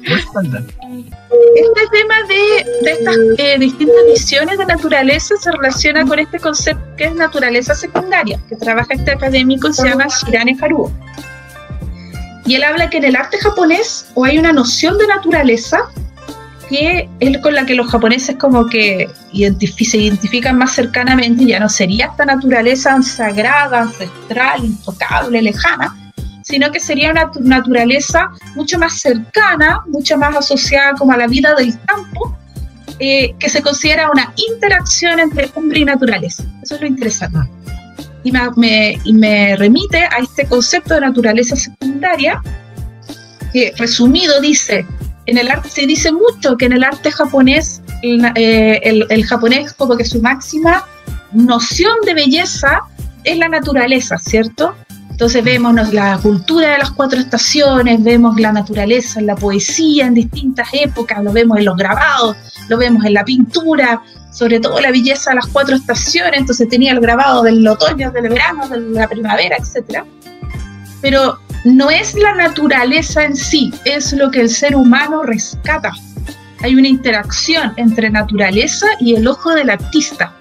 respaldar. 0.05 0.63
Este 0.63 1.81
tema 1.91 2.15
de, 2.29 2.85
de 2.85 2.93
estas 2.93 3.17
eh, 3.39 3.59
distintas 3.59 3.97
visiones 4.07 4.59
de 4.59 4.67
naturaleza 4.67 5.35
se 5.37 5.51
relaciona 5.51 6.07
con 6.07 6.21
este 6.21 6.39
concepto 6.39 6.85
que 6.97 7.07
es 7.07 7.15
naturaleza 7.17 7.75
secundaria, 7.75 8.39
que 8.49 8.55
trabaja 8.55 8.95
este 8.95 9.11
académico 9.11 9.73
se 9.73 9.89
llama 9.89 10.07
Shirane 10.07 10.57
Haruo. 10.61 10.93
Y 12.47 12.55
él 12.55 12.65
habla 12.65 12.89
que 12.91 12.99
en 12.99 13.05
el 13.05 13.17
arte 13.17 13.39
japonés 13.39 14.07
o 14.15 14.25
hay 14.25 14.39
una 14.39 14.53
noción 14.53 14.97
de 14.99 15.07
naturaleza 15.07 15.89
que 16.69 17.09
es 17.21 17.39
con 17.39 17.55
la 17.55 17.65
que 17.65 17.75
los 17.75 17.89
japoneses 17.89 18.37
como 18.37 18.67
que 18.67 19.09
se 19.33 19.99
identifican 19.99 20.59
más 20.59 20.73
cercanamente, 20.75 21.45
ya 21.47 21.61
no 21.61 21.69
sería 21.69 22.07
esta 22.07 22.25
naturaleza 22.25 23.01
sagrada, 23.03 23.83
ancestral, 23.83 24.65
intocable, 24.65 25.43
lejana, 25.43 25.97
sino 26.43 26.71
que 26.73 26.81
sería 26.81 27.11
una 27.11 27.31
naturaleza 27.41 28.31
mucho 28.55 28.79
más 28.79 28.99
cercana, 28.99 29.83
mucho 29.87 30.17
más 30.17 30.37
asociada 30.37 30.95
como 30.95 31.13
a 31.13 31.17
la 31.17 31.27
vida 31.27 31.55
del 31.55 31.75
campo, 31.85 32.37
eh, 32.99 33.35
que 33.39 33.49
se 33.49 33.63
considera 33.63 34.11
una 34.11 34.33
interacción 34.37 35.21
entre 35.21 35.51
hombre 35.55 35.81
y 35.81 35.85
naturaleza. 35.85 36.45
Eso 36.63 36.77
es 36.77 36.81
lo 36.81 36.87
interesante. 36.87 37.39
Y 38.27 39.13
me, 39.13 39.57
remite 39.57 39.99
a 39.99 40.19
este 40.21 40.47
concepto 40.47 40.95
de 40.95 41.03
naturaleza 41.03 41.55
secundaria, 41.55 42.43
que 43.53 43.73
resumido 43.77 44.41
dice, 44.41 44.85
en 45.27 45.39
el 45.39 45.49
arte 45.49 45.69
se 45.69 45.87
dice 45.87 46.11
mucho 46.11 46.57
que 46.57 46.65
en 46.65 46.73
el 46.73 46.83
arte 46.83 47.13
japonés, 47.13 47.83
eh, 48.03 48.81
el, 48.83 49.07
el, 49.11 49.25
japonés 49.25 49.73
como 49.75 49.97
que 49.97 50.05
su 50.05 50.21
máxima 50.21 50.85
noción 51.33 51.95
de 52.05 52.15
belleza 52.15 52.81
es 53.23 53.39
la 53.39 53.49
naturaleza, 53.49 54.19
¿cierto? 54.19 54.75
Entonces 55.17 55.43
vemos 55.43 55.95
la 55.95 56.19
cultura 56.19 56.73
de 56.73 56.79
las 56.79 56.91
cuatro 56.91 57.19
estaciones, 57.19 58.05
vemos 58.05 58.39
la 58.39 58.53
naturaleza 58.53 59.23
la 59.23 59.35
poesía 59.35 60.05
en 60.05 60.13
distintas 60.13 60.69
épocas, 60.75 61.25
lo 61.25 61.33
vemos 61.33 61.57
en 61.57 61.65
los 61.65 61.75
grabados, 61.75 62.37
lo 62.69 62.77
vemos 62.77 63.03
en 63.03 63.15
la 63.15 63.25
pintura, 63.25 64.03
sobre 64.31 64.61
todo 64.61 64.79
la 64.79 64.91
belleza 64.91 65.31
de 65.31 65.37
las 65.37 65.47
cuatro 65.47 65.75
estaciones, 65.75 66.39
entonces 66.39 66.69
tenía 66.69 66.93
el 66.93 67.01
grabado 67.01 67.43
del 67.45 67.67
otoño, 67.67 68.11
del 68.11 68.29
verano, 68.29 68.69
de 68.69 68.79
la 68.79 69.09
primavera, 69.09 69.57
etc. 69.57 70.05
Pero 71.01 71.39
no 71.65 71.89
es 71.89 72.15
la 72.15 72.35
naturaleza 72.35 73.25
en 73.25 73.37
sí, 73.37 73.73
es 73.87 74.13
lo 74.13 74.31
que 74.31 74.43
el 74.43 74.51
ser 74.51 74.77
humano 74.77 75.23
rescata. 75.23 75.93
Hay 76.61 76.75
una 76.75 76.89
interacción 76.89 77.73
entre 77.79 78.11
naturaleza 78.11 78.87
y 79.01 79.15
el 79.15 79.27
ojo 79.27 79.55
del 79.55 79.71
artista. 79.71 80.36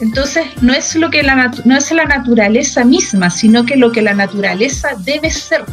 Entonces, 0.00 0.46
no 0.60 0.72
es, 0.72 0.94
lo 0.96 1.10
que 1.10 1.22
la 1.22 1.52
no 1.64 1.76
es 1.76 1.92
la 1.92 2.04
naturaleza 2.04 2.84
misma, 2.84 3.30
sino 3.30 3.64
que 3.64 3.76
lo 3.76 3.92
que 3.92 4.02
la 4.02 4.14
naturaleza 4.14 4.90
debe 5.04 5.30
ser. 5.30 5.64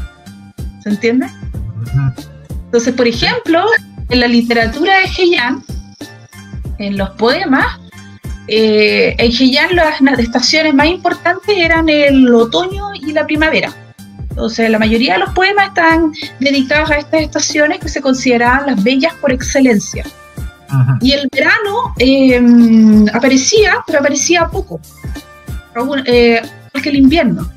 ¿Se 0.83 0.89
entiende? 0.89 1.27
Entonces, 2.65 2.93
por 2.93 3.07
ejemplo, 3.07 3.65
en 4.09 4.19
la 4.19 4.27
literatura 4.27 4.99
de 4.99 5.05
Heian, 5.05 5.63
en 6.77 6.97
los 6.97 7.09
poemas, 7.11 7.79
eh, 8.47 9.15
en 9.17 9.31
Heian 9.31 9.75
las 9.75 10.19
estaciones 10.19 10.73
más 10.73 10.87
importantes 10.87 11.55
eran 11.57 11.89
el 11.89 12.33
otoño 12.33 12.93
y 12.93 13.11
la 13.11 13.25
primavera. 13.25 13.73
Entonces, 14.29 14.69
la 14.69 14.79
mayoría 14.79 15.13
de 15.13 15.19
los 15.19 15.33
poemas 15.33 15.67
están 15.67 16.13
dedicados 16.39 16.89
a 16.91 16.97
estas 16.97 17.21
estaciones 17.21 17.79
que 17.79 17.89
se 17.89 18.01
consideraban 18.01 18.67
las 18.67 18.83
bellas 18.83 19.13
por 19.15 19.33
excelencia. 19.33 20.05
Y 21.01 21.11
el 21.13 21.27
verano 21.31 21.93
em, 21.97 23.05
aparecía, 23.13 23.77
pero 23.85 23.99
aparecía 23.99 24.47
poco, 24.47 24.79
eh, 26.05 26.41
que 26.81 26.89
el 26.89 26.95
invierno. 26.95 27.49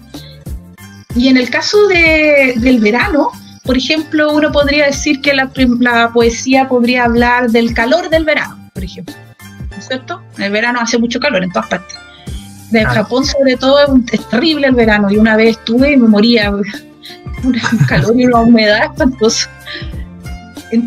Y 1.14 1.28
en 1.28 1.36
el 1.36 1.50
caso 1.50 1.86
de, 1.88 2.54
del 2.56 2.80
verano, 2.80 3.30
por 3.64 3.76
ejemplo, 3.76 4.32
uno 4.32 4.50
podría 4.50 4.86
decir 4.86 5.20
que 5.20 5.34
la, 5.34 5.50
la, 5.80 6.12
poesía 6.12 6.68
podría 6.68 7.04
hablar 7.04 7.50
del 7.50 7.74
calor 7.74 8.08
del 8.08 8.24
verano, 8.24 8.70
por 8.72 8.82
ejemplo. 8.82 9.14
¿No 9.70 9.76
es 9.76 9.86
cierto? 9.86 10.22
En 10.36 10.44
el 10.44 10.52
verano 10.52 10.80
hace 10.80 10.98
mucho 10.98 11.20
calor 11.20 11.44
en 11.44 11.52
todas 11.52 11.68
partes. 11.68 11.96
En 12.72 12.86
Japón, 12.86 13.24
sobre 13.24 13.56
todo, 13.56 13.78
es, 14.10 14.28
terrible 14.30 14.66
el 14.66 14.74
verano. 14.74 15.10
Y 15.10 15.18
una 15.18 15.36
vez 15.36 15.58
estuve 15.58 15.92
y 15.92 15.96
me 15.96 16.08
moría. 16.08 16.50
Un 17.44 17.58
calor 17.88 18.18
y 18.18 18.26
una 18.26 18.40
humedad 18.40 18.84
espantosa. 18.84 19.50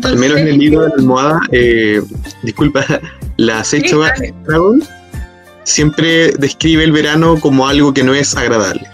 Al 0.02 0.16
menos 0.16 0.38
en 0.38 0.48
el 0.48 0.58
libro 0.58 0.82
de 0.82 0.88
la 0.88 0.94
almohada, 0.96 1.40
eh, 1.52 2.02
disculpa, 2.42 2.84
la 3.36 3.62
Seicho 3.64 4.02
Dragon 4.44 4.82
siempre 5.64 6.32
describe 6.32 6.84
el 6.84 6.92
verano 6.92 7.38
como 7.40 7.68
algo 7.68 7.92
que 7.92 8.02
no 8.02 8.14
es 8.14 8.36
agradable. 8.36 8.86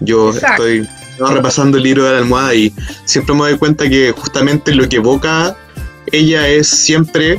Yo 0.00 0.30
estoy 0.30 0.88
repasando 1.18 1.78
el 1.78 1.84
libro 1.84 2.04
de 2.04 2.12
la 2.12 2.18
almohada 2.18 2.54
y 2.54 2.72
siempre 3.04 3.34
me 3.34 3.40
doy 3.40 3.58
cuenta 3.58 3.88
que 3.88 4.12
justamente 4.12 4.74
lo 4.74 4.88
que 4.88 4.96
evoca 4.96 5.56
ella 6.12 6.48
es 6.48 6.68
siempre 6.68 7.38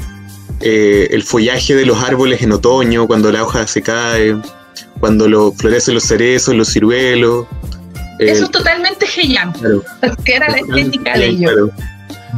eh, 0.61 1.07
el 1.11 1.23
follaje 1.23 1.75
de 1.75 1.85
los 1.85 2.03
árboles 2.03 2.41
en 2.41 2.51
otoño, 2.51 3.07
cuando 3.07 3.31
la 3.31 3.43
hoja 3.43 3.65
se 3.67 3.81
cae, 3.81 4.37
cuando 4.99 5.27
lo, 5.27 5.51
florecen 5.53 5.95
los 5.95 6.03
cerezos, 6.03 6.53
los 6.55 6.71
ciruelos. 6.71 7.47
Eso 8.19 8.43
es 8.43 8.51
totalmente 8.51 9.05
Heian, 9.05 9.53
que 10.25 10.33
era 10.33 10.49
la 10.49 10.57
estética 10.57 11.17
de 11.17 11.27
ellos. 11.27 11.71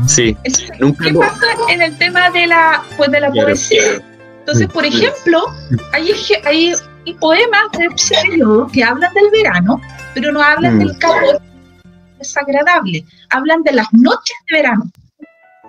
Sí. 0.07 0.35
¿Qué 0.43 1.13
pasa 1.13 1.45
en 1.69 1.81
el 1.81 1.97
tema 1.97 2.29
de 2.31 2.47
la, 2.47 2.83
pues, 2.97 3.11
de 3.11 3.21
la 3.21 3.31
poesía? 3.31 4.01
Entonces, 4.39 4.67
por 4.67 4.85
ejemplo, 4.85 5.45
hay, 5.93 6.11
hay, 6.45 6.73
poemas 7.19 7.71
de 7.77 7.89
periodo 8.09 8.67
que 8.67 8.83
hablan 8.83 9.13
del 9.13 9.29
verano, 9.31 9.81
pero 10.13 10.31
no 10.31 10.41
hablan 10.41 10.79
del 10.79 10.93
mm. 10.93 10.99
calor 10.99 11.41
desagradable, 12.17 13.05
hablan 13.29 13.63
de 13.63 13.73
las 13.73 13.87
noches 13.93 14.35
de 14.49 14.57
verano. 14.57 14.89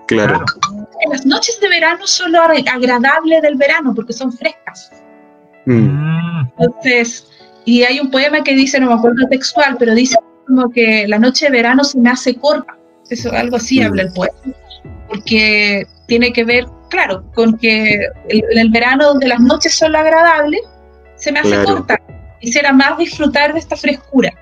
Claro. 0.06 0.44
Las 1.10 1.24
noches 1.26 1.58
de 1.60 1.68
verano 1.68 2.06
son 2.06 2.32
lo 2.32 2.42
agradable 2.42 3.40
del 3.40 3.56
verano 3.56 3.94
porque 3.94 4.12
son 4.12 4.32
frescas. 4.32 4.90
Mm. 5.66 6.48
Entonces, 6.58 7.28
y 7.64 7.82
hay 7.82 8.00
un 8.00 8.10
poema 8.10 8.42
que 8.42 8.54
dice, 8.54 8.80
no 8.80 8.88
me 8.88 8.94
acuerdo 8.94 9.26
textual, 9.28 9.76
pero 9.78 9.94
dice 9.94 10.16
como 10.46 10.70
que 10.70 11.06
la 11.08 11.18
noche 11.18 11.46
de 11.46 11.52
verano 11.52 11.84
se 11.84 11.98
me 11.98 12.10
hace 12.10 12.34
corta 12.36 12.76
eso, 13.14 13.32
algo 13.32 13.56
así 13.56 13.80
mm. 13.80 13.86
habla 13.86 14.02
el 14.02 14.12
poeta, 14.12 14.36
porque 15.08 15.86
tiene 16.06 16.32
que 16.32 16.44
ver, 16.44 16.66
claro, 16.90 17.24
con 17.34 17.56
que 17.58 17.94
en 18.28 18.58
el, 18.58 18.70
verano 18.70 19.06
donde 19.06 19.28
las 19.28 19.40
noches 19.40 19.74
son 19.74 19.94
agradables, 19.96 20.60
se 21.16 21.32
me 21.32 21.40
hace 21.40 21.62
corta. 21.64 21.98
Quisiera 22.40 22.72
más 22.72 22.98
disfrutar 22.98 23.52
de 23.52 23.60
esta 23.60 23.76
frescura. 23.76 24.32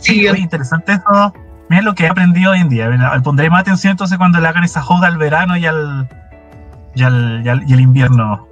Sí, 0.00 0.26
muy 0.28 0.38
interesante 0.38 0.92
eso. 0.92 1.32
Mira 1.68 1.82
lo 1.82 1.94
que 1.94 2.04
he 2.04 2.08
aprendido 2.08 2.52
hoy 2.52 2.60
en 2.60 2.68
día. 2.68 2.90
Pondré 3.22 3.50
más 3.50 3.62
atención 3.62 3.92
entonces 3.92 4.18
cuando 4.18 4.38
le 4.38 4.46
hagan 4.46 4.64
esa 4.64 4.82
joda 4.82 5.08
al 5.08 5.18
verano 5.18 5.56
y 5.56 5.66
al, 5.66 6.08
y 6.94 7.02
al, 7.02 7.42
y 7.44 7.72
al, 7.72 7.80
invierno. 7.80 8.46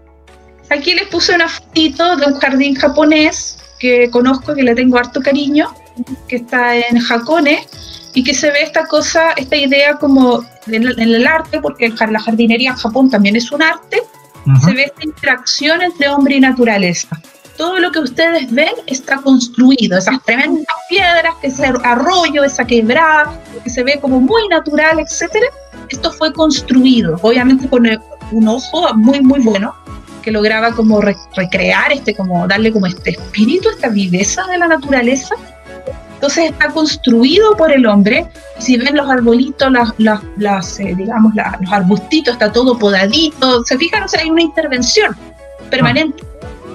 Aquí 0.70 0.94
les 0.94 1.06
puse 1.08 1.34
una 1.34 1.48
fotito 1.48 2.16
de 2.16 2.26
un 2.26 2.40
jardín 2.40 2.74
japonés 2.74 3.58
que 3.78 4.10
conozco, 4.10 4.54
que 4.54 4.62
le 4.62 4.74
tengo 4.74 4.98
harto 4.98 5.20
cariño, 5.20 5.68
que 6.28 6.36
está 6.36 6.76
en 6.76 6.98
Hakone, 6.98 7.66
y 8.14 8.22
que 8.22 8.34
se 8.34 8.50
ve 8.50 8.62
esta 8.62 8.86
cosa, 8.86 9.32
esta 9.36 9.56
idea 9.56 9.94
como 9.94 10.44
en 10.66 10.84
el, 10.84 11.26
arte, 11.26 11.60
porque 11.60 11.88
la 11.88 12.20
jardinería 12.20 12.70
en 12.70 12.76
Japón 12.76 13.10
también 13.10 13.36
es 13.36 13.50
un 13.52 13.62
arte, 13.62 14.02
se 14.62 14.72
ve 14.72 14.84
esta 14.84 15.04
interacción 15.04 15.82
entre 15.82 16.08
hombre 16.08 16.36
y 16.36 16.40
naturaleza. 16.40 17.20
Todo 17.56 17.78
lo 17.78 17.92
que 17.92 18.00
ustedes 18.00 18.50
ven 18.50 18.72
está 18.86 19.16
construido, 19.18 19.98
esas 19.98 20.22
tremendas 20.24 20.66
piedras, 20.88 21.34
ese 21.42 21.66
arroyo, 21.84 22.42
esa 22.44 22.66
quebrada, 22.66 23.38
que 23.62 23.70
se 23.70 23.82
ve 23.82 23.98
como 24.00 24.20
muy 24.20 24.48
natural, 24.48 24.98
etcétera. 24.98 25.46
Esto 25.88 26.12
fue 26.12 26.32
construido, 26.32 27.18
obviamente 27.22 27.68
con 27.68 27.86
un 28.32 28.48
ojo 28.48 28.94
muy, 28.94 29.20
muy 29.20 29.40
bueno, 29.40 29.74
que 30.22 30.30
lograba 30.30 30.72
como 30.72 31.00
recrear, 31.00 31.92
este, 31.92 32.14
como 32.14 32.46
darle 32.46 32.72
como 32.72 32.86
este 32.86 33.10
espíritu, 33.10 33.68
esta 33.68 33.88
viveza 33.88 34.44
de 34.46 34.58
la 34.58 34.68
naturaleza, 34.68 35.34
entonces 36.22 36.52
está 36.52 36.68
construido 36.68 37.56
por 37.56 37.72
el 37.72 37.84
hombre. 37.84 38.28
Si 38.60 38.76
ven 38.76 38.96
los 38.96 39.10
arbolitos, 39.10 39.72
las, 39.98 40.78
eh, 40.78 40.94
digamos, 40.96 41.32
los 41.34 41.72
arbustitos, 41.72 42.34
está 42.34 42.52
todo 42.52 42.78
podadito. 42.78 43.64
Se 43.64 43.76
fijan, 43.76 44.04
o 44.04 44.08
sea, 44.08 44.20
hay 44.20 44.30
una 44.30 44.42
intervención 44.42 45.16
permanente. 45.68 46.22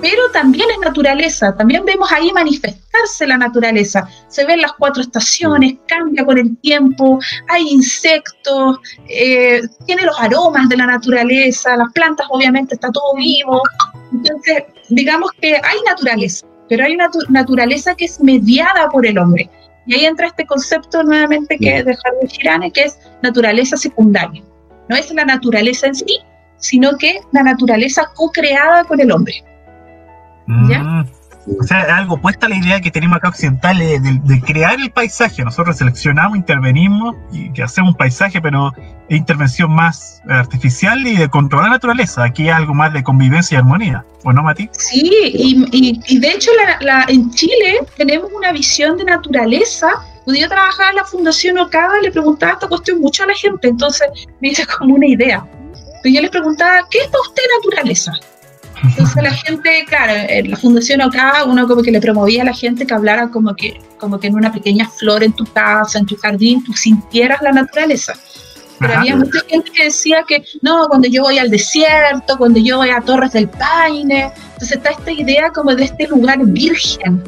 Pero 0.02 0.22
también 0.34 0.70
es 0.70 0.80
naturaleza, 0.80 1.56
también 1.56 1.86
vemos 1.86 2.12
ahí 2.12 2.30
manifestarse 2.34 3.26
la 3.26 3.38
naturaleza. 3.38 4.06
Se 4.28 4.46
ven 4.46 4.62
las 4.62 4.74
cuatro 4.74 5.02
estaciones, 5.02 5.76
cambia 5.88 6.26
con 6.26 6.38
el 6.38 6.58
tiempo, 6.58 7.18
hay 7.48 7.70
insectos, 7.70 8.80
eh, 9.08 9.62
tiene 9.86 10.04
los 10.04 10.20
aromas 10.20 10.68
de 10.68 10.76
la 10.76 10.88
naturaleza, 10.88 11.78
las 11.78 11.94
plantas 11.94 12.28
obviamente 12.32 12.76
está 12.76 12.92
todo 12.92 13.16
vivo. 13.16 13.62
Entonces, 14.12 14.66
digamos 14.90 15.32
que 15.40 15.56
hay 15.56 15.78
naturaleza 15.88 16.46
pero 16.70 16.86
hay 16.86 16.96
una 16.96 17.10
naturaleza 17.30 17.96
que 17.96 18.06
es 18.06 18.20
mediada 18.22 18.90
por 18.90 19.06
el 19.06 19.18
hombre. 19.18 19.50
Y 19.86 19.96
ahí 19.96 20.06
entra 20.06 20.28
este 20.28 20.46
concepto 20.46 21.02
nuevamente 21.04 21.58
que 21.58 21.78
es 21.78 21.86
de 21.86 21.92
Harvey 21.92 22.28
Girane, 22.28 22.72
que 22.72 22.84
es 22.84 23.00
naturaleza 23.24 23.78
secundaria. 23.78 24.44
No 24.90 24.96
es 24.96 25.12
la 25.14 25.26
naturaleza 25.26 25.88
en 25.88 25.96
sí, 25.96 26.20
sino 26.58 26.98
que 26.98 27.20
la 27.32 27.44
naturaleza 27.44 28.10
co-creada 28.16 28.84
con 28.84 29.00
el 29.00 29.12
hombre. 29.12 29.44
¿Ya? 30.70 30.80
Mm. 30.80 31.17
O 31.60 31.64
sea, 31.64 31.96
algo 31.96 32.16
opuesto 32.16 32.46
a 32.46 32.50
la 32.50 32.56
idea 32.56 32.82
que 32.82 32.92
tenemos 32.92 33.18
acá 33.18 33.30
occidentales 33.30 34.02
de, 34.04 34.42
crear 34.42 34.80
el 34.80 34.92
paisaje. 34.92 35.44
Nosotros 35.44 35.78
seleccionamos, 35.78 36.38
intervenimos 36.38 37.16
y 37.32 37.52
que 37.54 37.64
hacemos 37.64 37.92
un 37.92 37.98
paisaje, 37.98 38.42
pero 38.42 38.74
es 39.08 39.18
intervención 39.18 39.72
más 39.72 40.22
artificial 40.28 41.06
y 41.08 41.16
de 41.16 41.30
controlar 41.30 41.70
la 41.70 41.76
naturaleza. 41.76 42.24
Aquí 42.24 42.44
hay 42.44 42.50
algo 42.50 42.74
más 42.74 42.92
de 42.94 43.04
convivencia 43.04 43.56
y 43.56 43.58
armonía. 43.60 44.04
¿O 44.24 44.34
no, 44.34 44.44
Mati? 44.44 44.70
Sí, 44.74 45.10
y, 45.24 46.20
de 46.20 46.32
hecho 46.32 46.52
la, 46.82 47.06
en 47.08 47.32
Chile 47.32 47.80
tenemos 47.96 48.30
una 48.34 48.52
visión 48.52 48.98
de 48.98 49.06
naturaleza. 49.06 49.88
Cuando 50.26 50.42
yo 50.42 50.50
trabajaba 50.50 50.90
en 50.90 50.96
la 50.98 51.06
Fundación 51.06 51.58
Ocada, 51.58 52.02
le 52.02 52.12
preguntaba 52.12 52.54
esta 52.54 52.68
cuestión 52.68 53.00
mucho 53.00 53.24
a 53.24 53.28
la 53.28 53.34
gente, 53.34 53.70
entonces 53.70 54.10
me 54.42 54.50
hice 54.50 54.66
como 54.66 54.96
una 54.96 55.08
idea. 55.08 55.46
Pero 56.04 56.16
yo 56.16 56.22
les 56.22 56.30
preguntaba, 56.30 56.86
¿qué 56.92 57.00
es 57.00 57.08
para 57.08 57.22
usted 57.22 57.44
naturaleza? 57.64 58.12
Entonces 58.84 59.24
la 59.24 59.32
gente, 59.32 59.86
claro, 59.88 60.14
en 60.30 60.52
la 60.52 60.58
Fundación 60.58 61.02
OCA 61.02 61.46
uno 61.46 61.68
como 61.68 61.82
que 61.82 61.92
le 61.92 62.00
promovía 62.00 62.44
a 62.44 62.46
la 62.46 62.54
gente 62.54 62.86
que 62.86 62.94
hablara 62.94 63.30
como 63.30 63.56
que, 63.56 63.80
como 63.98 64.20
que 64.20 64.28
en 64.28 64.36
una 64.36 64.52
pequeña 64.52 64.88
flor 64.88 65.24
en 65.24 65.34
tu 65.34 65.46
casa, 65.46 66.00
en 66.00 66.06
tu 66.06 66.16
jardín, 66.16 66.64
tú 66.64 66.74
sintieras 66.74 67.42
la 67.42 67.52
naturaleza. 67.52 68.14
Pero 68.80 68.94
había 68.94 69.16
mucha 69.16 69.40
gente 69.48 69.72
que 69.72 69.86
decía 69.86 70.24
que 70.28 70.44
no, 70.62 70.88
cuando 70.88 71.08
yo 71.08 71.24
voy 71.24 71.40
al 71.40 71.50
desierto, 71.50 72.38
cuando 72.38 72.60
yo 72.60 72.78
voy 72.78 72.92
a 72.92 73.02
Torres 73.02 73.34
del 73.34 73.50
Paine, 73.50 74.32
entonces 74.54 74.78
está 74.78 74.92
esta 74.92 75.12
idea 75.12 75.50
como 75.50 75.74
de 75.74 75.86
este 75.86 76.08
lugar 76.08 76.38
virgen, 76.46 77.24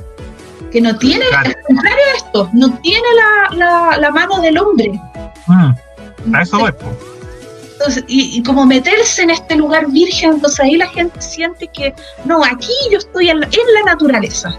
que 0.71 0.79
no 0.79 0.95
tiene, 0.97 1.25
al 1.35 1.55
contrario 1.65 2.05
de 2.11 2.17
esto, 2.17 2.49
no 2.53 2.77
tiene 2.81 3.07
la, 3.57 3.97
la, 3.97 4.11
mano 4.11 4.39
del 4.41 4.59
hombre. 4.59 4.91
Mm, 5.47 6.35
a 6.35 6.41
eso 6.43 6.67
es, 6.67 6.75
entonces, 6.75 7.08
y, 8.07 8.41
como 8.43 8.65
meterse 8.65 9.23
en 9.23 9.29
este 9.29 9.55
lugar 9.55 9.87
virgen, 9.91 10.33
entonces 10.33 10.59
ahí 10.59 10.75
la 10.75 10.87
gente 10.87 11.21
siente 11.21 11.67
que, 11.73 11.93
no, 12.25 12.43
aquí 12.43 12.71
yo 12.91 12.97
estoy 12.97 13.29
en 13.29 13.39
la, 13.39 13.47
naturaleza. 13.85 14.57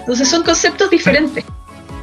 Entonces 0.00 0.28
son 0.28 0.42
conceptos 0.42 0.90
diferentes. 0.90 1.44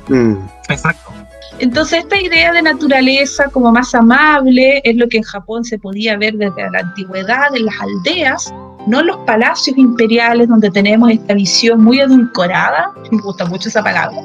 Mm. 0.08 0.36
Exacto. 0.70 1.12
Entonces 1.60 2.00
esta 2.00 2.20
idea 2.20 2.54
de 2.54 2.62
naturaleza 2.62 3.50
como 3.52 3.72
más 3.72 3.94
amable 3.94 4.82
es 4.86 4.96
lo 4.96 5.08
que 5.10 5.18
en 5.18 5.24
Japón 5.24 5.66
se 5.66 5.78
podía 5.78 6.18
ver 6.18 6.36
desde 6.36 6.72
la 6.72 6.80
antigüedad 6.80 7.54
en 7.54 7.66
las 7.66 7.76
aldeas, 7.82 8.54
no 8.88 9.02
en 9.02 9.08
los 9.08 9.18
palacios 9.26 9.78
imperiales 9.78 10.48
donde 10.48 10.72
tenemos 10.72 11.12
esta 11.12 11.34
visión 11.34 11.84
muy 11.84 12.00
edulcorada, 12.00 12.94
me 13.12 13.22
gusta 13.22 13.46
mucho 13.46 13.68
esa 13.68 13.84
palabra, 13.84 14.18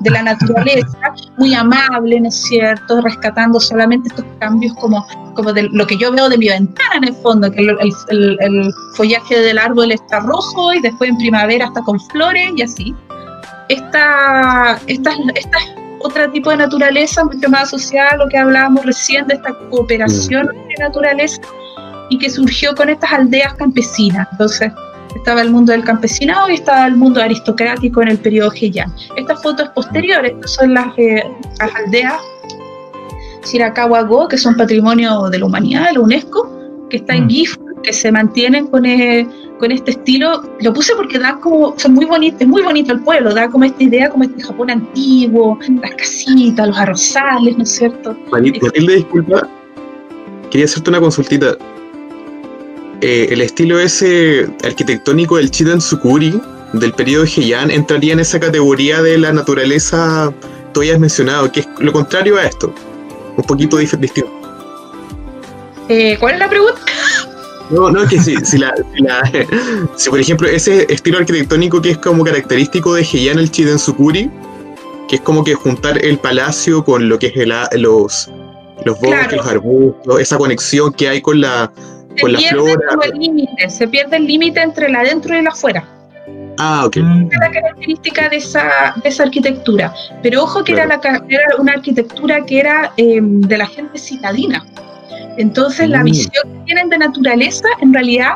de 0.00 0.10
la 0.10 0.22
naturaleza, 0.22 1.14
muy 1.36 1.54
amable, 1.54 2.20
¿no 2.20 2.28
es 2.28 2.42
cierto? 2.42 3.00
Rescatando 3.02 3.60
solamente 3.60 4.08
estos 4.08 4.24
cambios 4.38 4.74
como, 4.74 5.06
como 5.34 5.52
de 5.52 5.64
lo 5.64 5.86
que 5.86 5.96
yo 5.96 6.10
veo 6.10 6.28
de 6.28 6.38
mi 6.38 6.48
ventana 6.48 6.96
en 6.96 7.04
el 7.04 7.14
fondo, 7.14 7.50
que 7.50 7.60
el, 7.60 8.74
follaje 8.94 9.40
del 9.40 9.58
árbol 9.58 9.92
está 9.92 10.20
rojo 10.20 10.72
y 10.72 10.80
después 10.80 11.10
en 11.10 11.18
primavera 11.18 11.66
está 11.66 11.82
con 11.82 12.00
flores 12.00 12.50
y 12.56 12.62
así. 12.62 12.94
Esta, 13.68 14.80
esta, 14.86 15.12
esta 15.34 15.58
otro 16.00 16.30
tipo 16.30 16.50
de 16.50 16.56
naturaleza 16.56 17.24
mucho 17.24 17.48
más 17.48 17.64
asociada 17.64 18.10
a 18.10 18.16
lo 18.16 18.28
que 18.28 18.38
hablábamos 18.38 18.84
recién 18.84 19.26
de 19.26 19.34
esta 19.34 19.54
cooperación 19.70 20.46
mm. 20.46 20.68
de 20.68 20.74
naturaleza 20.80 21.40
y 22.08 22.18
que 22.18 22.30
surgió 22.30 22.74
con 22.74 22.88
estas 22.88 23.12
aldeas 23.12 23.54
campesinas. 23.54 24.26
Entonces, 24.32 24.72
estaba 25.14 25.42
el 25.42 25.50
mundo 25.50 25.72
del 25.72 25.84
campesinado 25.84 26.48
y 26.50 26.54
estaba 26.54 26.86
el 26.86 26.96
mundo 26.96 27.20
aristocrático 27.20 28.02
en 28.02 28.08
el 28.08 28.18
periodo 28.18 28.52
Heian. 28.52 28.92
Estas 29.16 29.42
fotos 29.42 29.68
posteriores 29.70 30.34
son 30.46 30.74
las, 30.74 30.96
eh, 30.98 31.22
las 31.58 31.74
aldeas 31.74 32.20
Shirakawa-go, 33.44 34.28
que 34.28 34.38
son 34.38 34.54
patrimonio 34.56 35.28
de 35.30 35.38
la 35.38 35.46
humanidad, 35.46 35.88
de 35.88 35.94
la 35.94 36.00
UNESCO, 36.00 36.86
que 36.90 36.98
está 36.98 37.14
en 37.14 37.24
mm. 37.24 37.30
Gifu, 37.30 37.60
que 37.82 37.92
se 37.92 38.12
mantienen 38.12 38.66
con, 38.66 38.84
eh, 38.84 39.26
con 39.58 39.72
este 39.72 39.92
estilo. 39.92 40.42
Lo 40.60 40.72
puse 40.72 40.94
porque 40.94 41.18
da 41.18 41.38
como, 41.40 41.74
son 41.78 41.94
muy 41.94 42.04
bonitos, 42.04 42.40
es 42.40 42.48
muy 42.48 42.62
bonito 42.62 42.92
el 42.92 43.00
pueblo, 43.00 43.32
da 43.34 43.48
como 43.48 43.64
esta 43.64 43.82
idea, 43.82 44.10
como 44.10 44.24
este 44.24 44.42
Japón 44.42 44.70
antiguo, 44.70 45.58
las 45.82 45.94
casitas, 45.94 46.68
los 46.68 46.78
arrozales, 46.78 47.56
¿no 47.56 47.62
es 47.62 47.70
cierto? 47.70 48.16
Matilde, 48.30 48.96
disculpa, 48.96 49.48
quería 50.50 50.66
hacerte 50.66 50.90
una 50.90 51.00
consultita. 51.00 51.56
Eh, 53.02 53.28
el 53.30 53.40
estilo 53.40 53.80
ese 53.80 54.46
arquitectónico 54.62 55.38
del 55.38 55.50
Chidan 55.50 55.80
Sukuri 55.80 56.38
del 56.74 56.92
periodo 56.92 57.24
Heian 57.24 57.70
entraría 57.70 58.12
en 58.12 58.20
esa 58.20 58.38
categoría 58.38 59.00
de 59.00 59.16
la 59.16 59.32
naturaleza 59.32 60.32
tú 60.72 60.82
has 60.82 60.98
mencionado, 60.98 61.50
que 61.50 61.60
es 61.60 61.68
lo 61.78 61.92
contrario 61.92 62.36
a 62.36 62.44
esto, 62.44 62.72
un 63.36 63.44
poquito 63.44 63.78
distinto. 63.78 64.30
Eh, 65.88 66.16
¿Cuál 66.20 66.34
es 66.34 66.40
la 66.40 66.48
pregunta? 66.48 66.80
No, 67.70 67.90
no, 67.90 68.02
es 68.02 68.10
que 68.10 68.20
si, 68.20 68.36
si, 68.44 68.58
la, 68.58 68.72
si, 69.96 70.10
por 70.10 70.20
ejemplo 70.20 70.46
ese 70.48 70.92
estilo 70.92 71.18
arquitectónico 71.18 71.80
que 71.80 71.90
es 71.90 71.98
como 71.98 72.22
característico 72.22 72.94
de 72.94 73.02
Heian 73.02 73.38
el 73.38 73.50
Chidan 73.50 73.78
Sukuri, 73.78 74.30
que 75.08 75.16
es 75.16 75.22
como 75.22 75.42
que 75.42 75.54
juntar 75.54 76.04
el 76.04 76.18
palacio 76.18 76.84
con 76.84 77.08
lo 77.08 77.18
que 77.18 77.28
es 77.28 77.36
el, 77.36 77.52
los, 77.80 78.30
los 78.84 79.00
bosques, 79.00 79.38
los 79.38 79.46
arbustos, 79.46 80.20
esa 80.20 80.36
conexión 80.36 80.92
que 80.92 81.08
hay 81.08 81.20
con 81.20 81.40
la, 81.40 81.72
se 82.16 82.26
pierde 82.26 82.76
el 83.04 83.18
límite, 83.18 83.70
se 83.70 83.88
pierde 83.88 84.16
el 84.16 84.26
límite 84.26 84.60
entre 84.60 84.86
el 84.86 84.96
adentro 84.96 85.34
y 85.34 85.38
el 85.38 85.46
afuera. 85.46 85.84
Ah, 86.58 86.84
ok. 86.84 86.96
Esa 86.96 87.06
es 87.06 87.40
la 87.40 87.50
característica 87.50 88.28
de 88.28 88.36
esa, 88.36 88.94
de 89.02 89.08
esa 89.08 89.22
arquitectura. 89.22 89.94
Pero 90.22 90.42
ojo 90.42 90.62
que 90.62 90.72
era, 90.72 90.86
la, 90.86 91.00
era 91.28 91.56
una 91.58 91.72
arquitectura 91.72 92.44
que 92.44 92.60
era 92.60 92.92
em, 92.96 93.40
de 93.40 93.56
la 93.56 93.66
gente 93.66 93.98
citadina. 93.98 94.64
Entonces 95.38 95.88
la 95.88 96.00
mm. 96.00 96.04
visión 96.04 96.52
que 96.52 96.64
tienen 96.66 96.90
de 96.90 96.98
naturaleza 96.98 97.66
en 97.80 97.94
realidad 97.94 98.34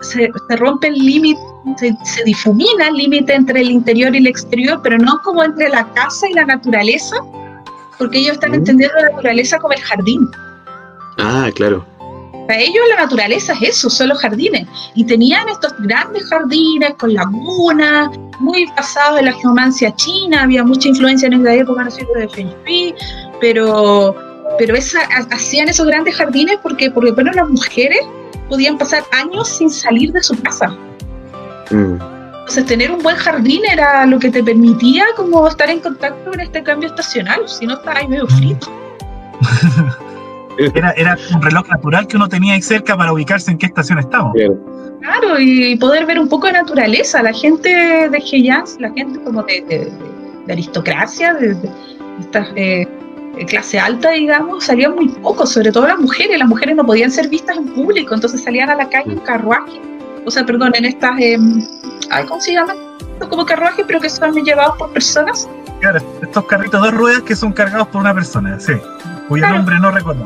se, 0.00 0.30
se 0.48 0.56
rompe 0.56 0.88
el 0.88 0.94
límite, 0.94 1.40
se, 1.76 1.96
se, 2.04 2.22
difumina 2.24 2.88
el 2.88 2.94
límite 2.94 3.34
entre 3.34 3.60
el 3.60 3.70
interior 3.70 4.14
y 4.14 4.18
el 4.18 4.26
exterior, 4.28 4.80
pero 4.82 4.98
no 4.98 5.20
como 5.24 5.42
entre 5.42 5.68
la 5.70 5.84
casa 5.92 6.28
y 6.28 6.34
la 6.34 6.44
naturaleza, 6.44 7.16
porque 7.98 8.18
ellos 8.18 8.34
están 8.34 8.52
mm. 8.52 8.54
entendiendo 8.54 8.96
la 8.96 9.10
naturaleza 9.10 9.58
como 9.58 9.72
el 9.72 9.80
jardín. 9.80 10.20
Ah, 11.18 11.50
claro. 11.54 11.84
Para 12.50 12.62
ellos 12.62 12.82
la 12.88 12.96
naturaleza 12.96 13.52
es 13.52 13.76
eso, 13.76 13.88
son 13.88 14.08
los 14.08 14.18
jardines. 14.18 14.66
Y 14.96 15.04
tenían 15.04 15.48
estos 15.48 15.72
grandes 15.78 16.28
jardines 16.28 16.94
con 16.98 17.14
lagunas, 17.14 18.08
muy 18.40 18.66
basados 18.76 19.20
en 19.20 19.26
la 19.26 19.32
geomancia 19.34 19.94
china, 19.94 20.42
había 20.42 20.64
mucha 20.64 20.88
influencia 20.88 21.28
en 21.28 21.34
esa 21.34 21.54
época, 21.54 21.84
¿no 21.84 22.18
de 22.18 22.28
Feng 22.28 22.52
Shui, 22.66 22.92
pero, 23.40 24.16
pero 24.58 24.74
esa, 24.74 24.98
hacían 25.30 25.68
esos 25.68 25.86
grandes 25.86 26.16
jardines 26.16 26.58
porque, 26.60 26.90
porque 26.90 27.12
bueno, 27.12 27.30
las 27.30 27.48
mujeres 27.48 28.00
podían 28.48 28.76
pasar 28.76 29.04
años 29.12 29.48
sin 29.48 29.70
salir 29.70 30.10
de 30.10 30.20
su 30.20 30.34
casa. 30.42 30.70
Mm. 31.70 31.98
Entonces 32.40 32.66
tener 32.66 32.90
un 32.90 33.00
buen 33.00 33.14
jardín 33.14 33.62
era 33.64 34.06
lo 34.06 34.18
que 34.18 34.28
te 34.28 34.42
permitía 34.42 35.04
como 35.14 35.46
estar 35.46 35.70
en 35.70 35.78
contacto 35.78 36.32
con 36.32 36.40
este 36.40 36.64
cambio 36.64 36.88
estacional, 36.88 37.48
si 37.48 37.64
no 37.64 37.74
estabas 37.74 38.08
medio 38.08 38.26
frito. 38.26 38.66
Era, 40.58 40.90
era 40.92 41.16
un 41.34 41.42
reloj 41.42 41.68
natural 41.68 42.06
que 42.06 42.16
uno 42.16 42.28
tenía 42.28 42.54
ahí 42.54 42.62
cerca 42.62 42.96
para 42.96 43.12
ubicarse 43.12 43.50
en 43.50 43.58
qué 43.58 43.66
estación 43.66 43.98
estaba. 43.98 44.32
Claro, 45.00 45.38
y 45.38 45.76
poder 45.76 46.06
ver 46.06 46.18
un 46.18 46.28
poco 46.28 46.46
de 46.46 46.54
naturaleza. 46.54 47.22
La 47.22 47.32
gente 47.32 47.70
de 47.70 48.18
Heian, 48.18 48.64
la 48.78 48.90
gente 48.90 49.20
como 49.20 49.42
de, 49.44 49.90
aristocracia, 50.48 51.34
de, 51.34 51.56
esta 52.20 52.46
eh, 52.56 52.86
clase 53.48 53.78
alta, 53.78 54.10
digamos, 54.10 54.64
salían 54.64 54.94
muy 54.94 55.08
poco, 55.08 55.46
sobre 55.46 55.72
todo 55.72 55.86
las 55.86 55.98
mujeres. 55.98 56.38
Las 56.38 56.48
mujeres 56.48 56.76
no 56.76 56.84
podían 56.84 57.10
ser 57.10 57.28
vistas 57.28 57.56
en 57.56 57.68
público, 57.68 58.14
entonces 58.14 58.42
salían 58.42 58.68
a 58.68 58.74
la 58.74 58.88
calle 58.88 59.12
en 59.12 59.20
carruaje. 59.20 59.80
O 60.26 60.30
sea, 60.30 60.44
perdón, 60.44 60.72
en 60.74 60.84
estas, 60.84 61.18
eh, 61.18 61.38
¿cómo 62.28 62.40
se 62.40 62.52
llaman? 62.52 62.76
Como 63.30 63.46
carruajes, 63.46 63.84
pero 63.86 64.00
que 64.00 64.10
son 64.10 64.34
llevados 64.34 64.76
por 64.76 64.92
personas. 64.92 65.48
Claro, 65.80 66.00
estos 66.20 66.44
carritos 66.44 66.82
de 66.82 66.90
ruedas 66.90 67.22
que 67.22 67.34
son 67.34 67.52
cargados 67.52 67.88
por 67.88 68.02
una 68.02 68.12
persona, 68.12 68.60
sí 68.60 68.74
cuyo 69.30 69.48
nombre 69.48 69.78
no 69.78 69.92
recuerdo. 69.92 70.24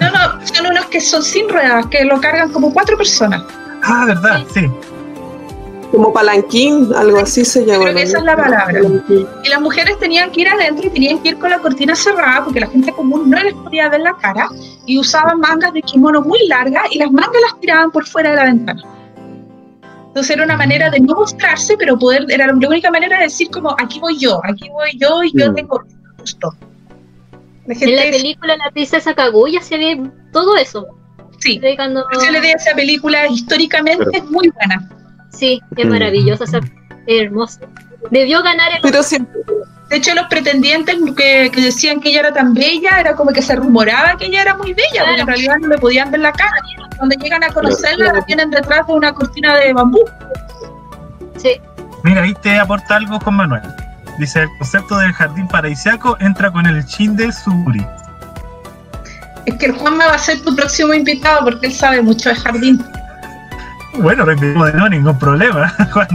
No, 0.00 0.10
no, 0.12 0.46
son 0.46 0.66
unos 0.66 0.86
que 0.86 1.00
son 1.00 1.20
sin 1.20 1.48
ruedas, 1.48 1.84
que 1.86 2.04
lo 2.04 2.20
cargan 2.20 2.52
como 2.52 2.72
cuatro 2.72 2.96
personas. 2.96 3.42
Ah, 3.82 4.04
verdad, 4.06 4.44
sí. 4.54 4.70
Como 5.90 6.12
palanquín, 6.12 6.92
algo 6.94 7.18
así 7.18 7.44
se 7.44 7.66
llama. 7.66 7.84
Creo 7.84 7.96
que 7.96 8.02
esa 8.02 8.18
es 8.18 8.24
la 8.24 8.36
palabra. 8.36 8.80
Y 9.42 9.48
las 9.48 9.60
mujeres 9.60 9.98
tenían 9.98 10.30
que 10.30 10.42
ir 10.42 10.48
adentro 10.48 10.86
y 10.86 10.90
tenían 10.90 11.18
que 11.18 11.30
ir 11.30 11.38
con 11.38 11.50
la 11.50 11.58
cortina 11.58 11.96
cerrada 11.96 12.44
porque 12.44 12.60
la 12.60 12.68
gente 12.68 12.92
común 12.92 13.28
no 13.28 13.42
les 13.42 13.52
podía 13.54 13.88
ver 13.88 14.02
la 14.02 14.16
cara 14.16 14.48
y 14.86 14.96
usaban 14.96 15.40
mangas 15.40 15.72
de 15.72 15.82
kimono 15.82 16.22
muy 16.22 16.38
largas 16.46 16.84
y 16.92 16.98
las 16.98 17.10
mangas 17.10 17.42
las 17.50 17.60
tiraban 17.60 17.90
por 17.90 18.06
fuera 18.06 18.30
de 18.30 18.36
la 18.36 18.44
ventana. 18.44 18.82
Entonces 20.06 20.36
era 20.36 20.44
una 20.44 20.56
manera 20.56 20.88
de 20.90 21.00
no 21.00 21.14
mostrarse, 21.14 21.76
pero 21.76 21.98
poder, 21.98 22.26
era 22.28 22.46
la 22.46 22.52
única 22.52 22.92
manera 22.92 23.18
de 23.18 23.24
decir 23.24 23.50
como 23.50 23.74
aquí 23.76 23.98
voy 23.98 24.16
yo, 24.18 24.40
aquí 24.44 24.68
voy 24.70 24.96
yo 24.98 25.24
y 25.24 25.32
yo 25.32 25.50
mm. 25.50 25.54
tengo 25.56 25.82
gusto 26.20 26.54
en 27.68 27.96
la 27.96 28.02
película 28.02 28.56
La 28.56 28.70
princesa 28.70 29.14
Kaguya 29.14 29.60
se 29.62 29.76
ve 29.78 30.10
todo 30.32 30.56
eso. 30.56 30.86
Sí, 31.38 31.60
cuando... 31.76 32.04
yo 32.24 32.30
le 32.30 32.40
di 32.40 32.50
esa 32.50 32.74
película 32.74 33.26
históricamente 33.28 34.04
es 34.12 34.24
muy 34.24 34.48
buena. 34.48 34.88
Sí, 35.30 35.60
es 35.76 35.86
mm. 35.86 35.88
maravillosa, 35.88 36.44
es 36.44 36.52
hermosa. 37.06 37.60
Debió 38.10 38.42
ganar 38.42 38.72
el... 38.72 38.80
Pero 38.82 39.02
de 39.88 39.98
hecho, 39.98 40.14
los 40.14 40.26
pretendientes 40.26 40.96
que, 41.16 41.50
decían 41.54 42.00
que 42.00 42.08
ella 42.08 42.20
era 42.20 42.32
tan 42.32 42.54
bella, 42.54 42.98
era 42.98 43.14
como 43.14 43.30
que 43.30 43.40
se 43.40 43.54
rumoraba 43.54 44.16
que 44.16 44.26
ella 44.26 44.42
era 44.42 44.56
muy 44.56 44.74
bella, 44.74 45.04
porque 45.04 45.20
en 45.20 45.26
realidad 45.26 45.56
no 45.60 45.68
le 45.68 45.78
podían 45.78 46.10
ver 46.10 46.20
la 46.20 46.32
cara. 46.32 46.60
Cuando 46.96 47.14
llegan 47.16 47.44
a 47.44 47.48
conocerla, 47.48 48.12
la 48.12 48.22
tienen 48.22 48.50
detrás 48.50 48.86
de 48.88 48.94
una 48.94 49.12
cortina 49.12 49.56
de 49.56 49.72
bambú. 49.72 50.00
Sí. 51.36 51.60
Mira, 52.02 52.22
ahí 52.22 52.34
te 52.42 52.58
aporta 52.58 52.96
algo 52.96 53.20
con 53.20 53.36
Manuel. 53.36 53.62
Dice, 54.18 54.42
el 54.42 54.48
concepto 54.58 54.96
del 54.98 55.12
jardín 55.12 55.46
paradisiaco 55.46 56.16
entra 56.20 56.50
con 56.50 56.66
el 56.66 56.84
chin 56.86 57.16
de 57.16 57.30
Suri. 57.32 57.86
Es 59.44 59.54
que 59.56 59.66
el 59.66 59.72
Juan 59.72 59.98
me 59.98 60.06
va 60.06 60.14
a 60.14 60.18
ser 60.18 60.40
tu 60.42 60.54
próximo 60.56 60.94
invitado 60.94 61.44
porque 61.44 61.66
él 61.66 61.72
sabe 61.72 62.02
mucho 62.02 62.30
de 62.30 62.34
jardín. 62.34 62.84
Bueno, 63.98 64.24
lo 64.24 64.32
invitamos 64.32 64.66
de 64.66 64.72
nuevo, 64.72 64.88
ningún 64.88 65.18
problema. 65.18 65.68
Juan, 65.92 66.08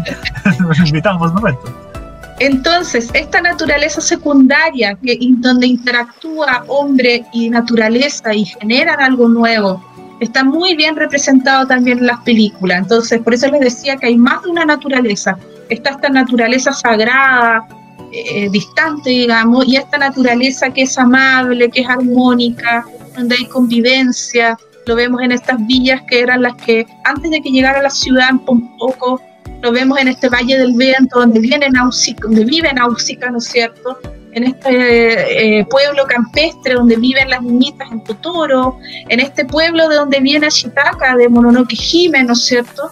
nos 0.60 0.80
invitamos, 0.80 1.20
por 1.20 1.30
supuesto. 1.30 1.92
Entonces, 2.40 3.12
esta 3.14 3.40
naturaleza 3.40 4.02
secundaria, 4.02 4.96
que, 4.96 5.18
donde 5.38 5.68
interactúa 5.68 6.64
hombre 6.68 7.24
y 7.34 7.52
naturaleza 7.52 8.34
y 8.34 8.46
generan 8.46 9.00
algo 9.00 9.28
nuevo, 9.28 9.80
está 10.20 10.44
muy 10.44 10.76
bien 10.76 10.96
representado 10.96 11.68
también 11.68 12.00
en 12.00 12.08
las 12.08 12.20
películas. 12.22 12.80
Entonces, 12.80 13.22
por 13.22 13.36
eso 13.36 13.48
les 13.52 13.62
decía 13.62 13.96
que 13.98 14.08
hay 14.08 14.18
más 14.18 14.42
de 14.42 14.50
una 14.50 14.66
naturaleza. 14.66 15.38
Está 15.70 15.92
esta 15.92 16.10
naturaleza 16.10 16.74
sagrada, 16.74 17.68
eh, 18.12 18.50
distante, 18.50 19.10
digamos, 19.10 19.68
y 19.68 19.76
esta 19.76 19.98
naturaleza 19.98 20.70
que 20.70 20.84
es 20.84 20.98
amable, 20.98 21.70
que 21.70 21.82
es 21.82 21.90
armónica, 21.90 22.86
donde 23.16 23.36
hay 23.36 23.46
convivencia. 23.46 24.58
Lo 24.86 24.96
vemos 24.96 25.22
en 25.22 25.32
estas 25.32 25.66
villas 25.68 26.02
que 26.10 26.22
eran 26.22 26.42
las 26.42 26.56
que 26.56 26.86
antes 27.06 27.32
de 27.32 27.42
que 27.42 27.50
llegara 27.50 27.80
a 27.80 27.84
la 27.84 27.90
ciudad 27.90 28.32
un 28.48 28.78
poco, 28.78 29.22
lo 29.62 29.72
vemos 29.72 30.00
en 30.00 30.08
este 30.08 30.28
Valle 30.30 30.58
del 30.58 30.74
Viento, 30.74 31.20
donde 31.20 31.40
vive 31.40 31.70
Náusica, 31.70 32.22
donde 32.24 32.46
vive 32.46 32.74
Náusica, 32.74 33.30
¿no 33.30 33.38
es 33.38 33.46
cierto? 33.46 33.98
en 34.34 34.44
este 34.44 35.60
eh, 35.60 35.66
pueblo 35.66 36.06
campestre 36.06 36.74
donde 36.74 36.96
viven 36.96 37.30
las 37.30 37.42
niñitas 37.42 37.92
en 37.92 38.04
Totoro, 38.04 38.78
en 39.10 39.20
este 39.20 39.46
pueblo 39.46 39.88
de 39.90 39.96
donde 39.96 40.20
viene 40.20 40.48
Ashitaka, 40.48 41.16
de 41.16 41.30
Mononoke 41.30 41.76
Hime, 41.76 42.24
¿no 42.24 42.34
es 42.34 42.46
cierto? 42.46 42.90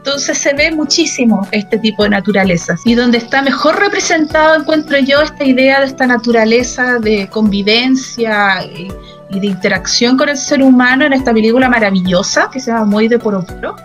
Entonces 0.00 0.38
se 0.38 0.54
ve 0.54 0.72
muchísimo 0.72 1.46
este 1.52 1.76
tipo 1.76 2.04
de 2.04 2.08
naturalezas 2.08 2.80
y 2.86 2.94
donde 2.94 3.18
está 3.18 3.42
mejor 3.42 3.78
representado 3.78 4.58
encuentro 4.58 4.98
yo 4.98 5.20
esta 5.20 5.44
idea 5.44 5.80
de 5.80 5.86
esta 5.88 6.06
naturaleza 6.06 6.98
de 6.98 7.28
convivencia 7.28 8.64
y, 8.64 8.88
de 9.38 9.46
interacción 9.46 10.16
con 10.16 10.30
el 10.30 10.38
ser 10.38 10.62
humano 10.62 11.04
en 11.04 11.12
esta 11.12 11.34
película 11.34 11.68
maravillosa 11.68 12.48
que 12.50 12.60
se 12.60 12.70
llama 12.70 12.86
Muy 12.86 13.08
de 13.08 13.18
Poro 13.18 13.42
Puro. 13.42 13.76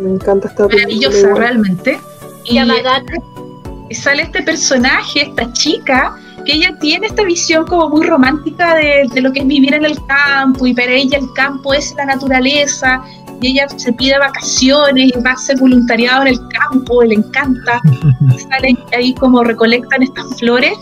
Me 0.00 0.10
encanta 0.10 0.48
esta 0.48 0.66
película. 0.66 1.08
Maravillosa 1.08 1.34
realmente. 1.36 2.00
Y, 2.44 3.94
sale 3.94 4.22
este 4.22 4.42
personaje, 4.42 5.22
esta 5.22 5.52
chica, 5.52 6.16
que 6.44 6.54
ella 6.54 6.76
tiene 6.80 7.06
esta 7.06 7.22
visión 7.22 7.64
como 7.64 7.88
muy 7.88 8.06
romántica 8.06 8.74
de, 8.74 9.08
lo 9.20 9.32
que 9.32 9.40
es 9.40 9.46
vivir 9.46 9.72
en 9.74 9.84
el 9.84 10.04
campo 10.06 10.66
y 10.66 10.74
para 10.74 10.90
ella 10.90 11.18
el 11.18 11.32
campo 11.34 11.72
es 11.72 11.94
la 11.94 12.06
naturaleza 12.06 13.04
y 13.42 13.48
ella 13.48 13.68
se 13.68 13.92
pide 13.92 14.18
vacaciones 14.18 15.12
y 15.14 15.20
va 15.20 15.32
a 15.32 15.36
ser 15.36 15.58
voluntariado 15.58 16.22
en 16.22 16.28
el 16.28 16.48
campo, 16.48 17.02
le 17.02 17.16
encanta, 17.16 17.80
salen 18.50 18.78
ahí 18.96 19.12
como 19.14 19.44
recolectan 19.44 20.02
estas 20.02 20.38
flores 20.38 20.72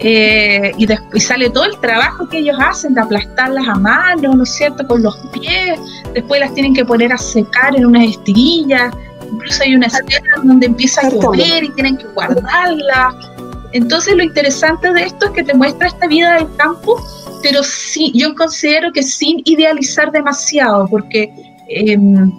eh, 0.00 0.72
y, 0.76 0.86
después 0.86 1.26
sale 1.26 1.50
todo 1.50 1.64
el 1.64 1.76
trabajo 1.80 2.28
que 2.28 2.38
ellos 2.38 2.56
hacen 2.60 2.94
de 2.94 3.00
aplastarlas 3.00 3.66
a 3.66 3.74
mano, 3.74 4.32
¿no 4.32 4.44
es 4.44 4.54
cierto?, 4.54 4.86
con 4.86 5.02
los 5.02 5.16
pies, 5.32 5.78
después 6.14 6.40
las 6.40 6.54
tienen 6.54 6.72
que 6.72 6.84
poner 6.84 7.12
a 7.12 7.18
secar 7.18 7.76
en 7.76 7.84
unas 7.84 8.04
estirillas, 8.04 8.94
incluso 9.30 9.62
hay 9.64 9.74
una 9.74 9.86
escena 9.86 10.06
donde 10.44 10.66
empieza 10.66 11.00
a 11.00 11.10
llover 11.10 11.64
y 11.64 11.70
tienen 11.70 11.96
que 11.96 12.06
guardarla. 12.08 13.14
Entonces 13.72 14.16
lo 14.16 14.22
interesante 14.22 14.92
de 14.92 15.02
esto 15.02 15.26
es 15.26 15.32
que 15.32 15.42
te 15.42 15.52
muestra 15.52 15.88
esta 15.88 16.06
vida 16.06 16.34
del 16.34 16.46
campo, 16.56 16.96
pero 17.42 17.62
sí, 17.62 18.12
yo 18.14 18.34
considero 18.36 18.92
que 18.92 19.02
sin 19.02 19.42
idealizar 19.44 20.12
demasiado, 20.12 20.86
porque 20.86 21.47
em, 21.68 22.32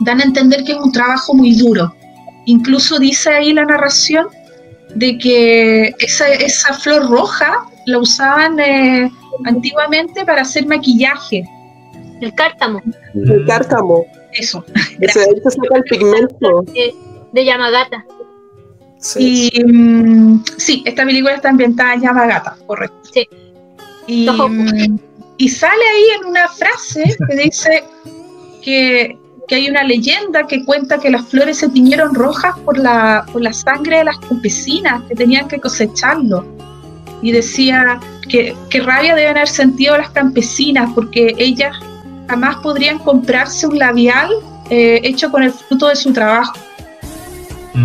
dan 0.00 0.20
a 0.20 0.24
entender 0.24 0.64
que 0.64 0.72
es 0.72 0.78
un 0.78 0.92
trabajo 0.92 1.34
muy 1.34 1.54
duro. 1.54 1.94
Incluso 2.46 2.98
dice 2.98 3.30
ahí 3.30 3.52
la 3.52 3.64
narración 3.64 4.26
de 4.94 5.18
que 5.18 5.94
esa, 5.98 6.28
esa 6.28 6.74
flor 6.74 7.08
roja 7.10 7.66
la 7.86 7.98
usaban 7.98 8.58
eh, 8.60 9.10
antiguamente 9.44 10.24
para 10.24 10.42
hacer 10.42 10.66
maquillaje. 10.66 11.44
El 12.20 12.34
cártamo. 12.34 12.82
El 13.14 13.44
cártamo. 13.46 14.06
Eso. 14.32 14.64
Ese, 15.00 15.24
saca 15.50 15.76
el 15.76 15.82
pigmento. 15.84 16.64
De, 17.32 17.44
Yamagata. 17.44 18.04
Sí. 18.98 19.50
Y, 19.52 19.64
mm, 19.64 20.44
sí, 20.56 20.82
esta 20.86 21.04
película 21.04 21.34
está 21.34 21.50
ambientada 21.50 21.94
en 21.94 22.02
Yamagata, 22.02 22.56
correcto. 22.66 22.96
Sí. 23.12 23.28
Y, 24.06 24.28
mm, 24.30 24.98
y 25.36 25.48
sale 25.48 25.82
ahí 25.94 26.04
en 26.20 26.26
una 26.26 26.48
frase 26.48 27.16
que 27.28 27.36
dice 27.36 27.84
que, 28.66 29.16
que, 29.46 29.54
hay 29.54 29.70
una 29.70 29.84
leyenda 29.84 30.44
que 30.48 30.64
cuenta 30.64 30.98
que 30.98 31.08
las 31.08 31.24
flores 31.28 31.58
se 31.58 31.68
tiñeron 31.68 32.16
rojas 32.16 32.58
por 32.64 32.76
la, 32.76 33.24
por 33.32 33.40
la 33.40 33.52
sangre 33.52 33.98
de 33.98 34.04
las 34.04 34.18
campesinas 34.18 35.02
que 35.08 35.14
tenían 35.14 35.46
que 35.46 35.60
cosecharlo. 35.60 36.44
Y 37.22 37.30
decía 37.30 38.00
que, 38.28 38.56
que 38.68 38.80
rabia 38.80 39.14
deben 39.14 39.36
haber 39.36 39.48
sentido 39.48 39.96
las 39.96 40.10
campesinas 40.10 40.90
porque 40.94 41.32
ellas 41.38 41.76
jamás 42.28 42.56
podrían 42.56 42.98
comprarse 42.98 43.68
un 43.68 43.78
labial 43.78 44.30
eh, 44.68 45.00
hecho 45.04 45.30
con 45.30 45.44
el 45.44 45.52
fruto 45.52 45.86
de 45.86 45.94
su 45.94 46.12
trabajo, 46.12 46.58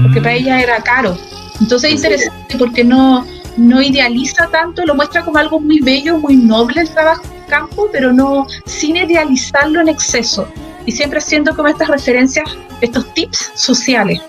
porque 0.01 0.19
para 0.19 0.33
mm. 0.33 0.39
ella 0.39 0.61
era 0.61 0.81
caro. 0.81 1.15
Entonces 1.59 1.91
es 1.91 1.97
interesante 1.97 2.57
porque 2.57 2.83
no, 2.83 3.23
no 3.55 3.83
idealiza 3.83 4.47
tanto, 4.47 4.83
lo 4.83 4.95
muestra 4.95 5.23
como 5.23 5.37
algo 5.37 5.59
muy 5.59 5.79
bello, 5.79 6.17
muy 6.17 6.35
noble 6.35 6.81
el 6.81 6.89
trabajo 6.89 7.21
en 7.23 7.43
campo, 7.47 7.87
pero 7.91 8.11
no 8.11 8.47
sin 8.65 8.95
idealizarlo 8.95 9.79
en 9.79 9.89
exceso. 9.89 10.47
Y 10.85 10.91
siempre 10.91 11.19
haciendo 11.19 11.55
como 11.55 11.67
estas 11.69 11.87
referencias, 11.87 12.49
estos 12.81 13.13
tips 13.13 13.51
sociales. 13.55 14.19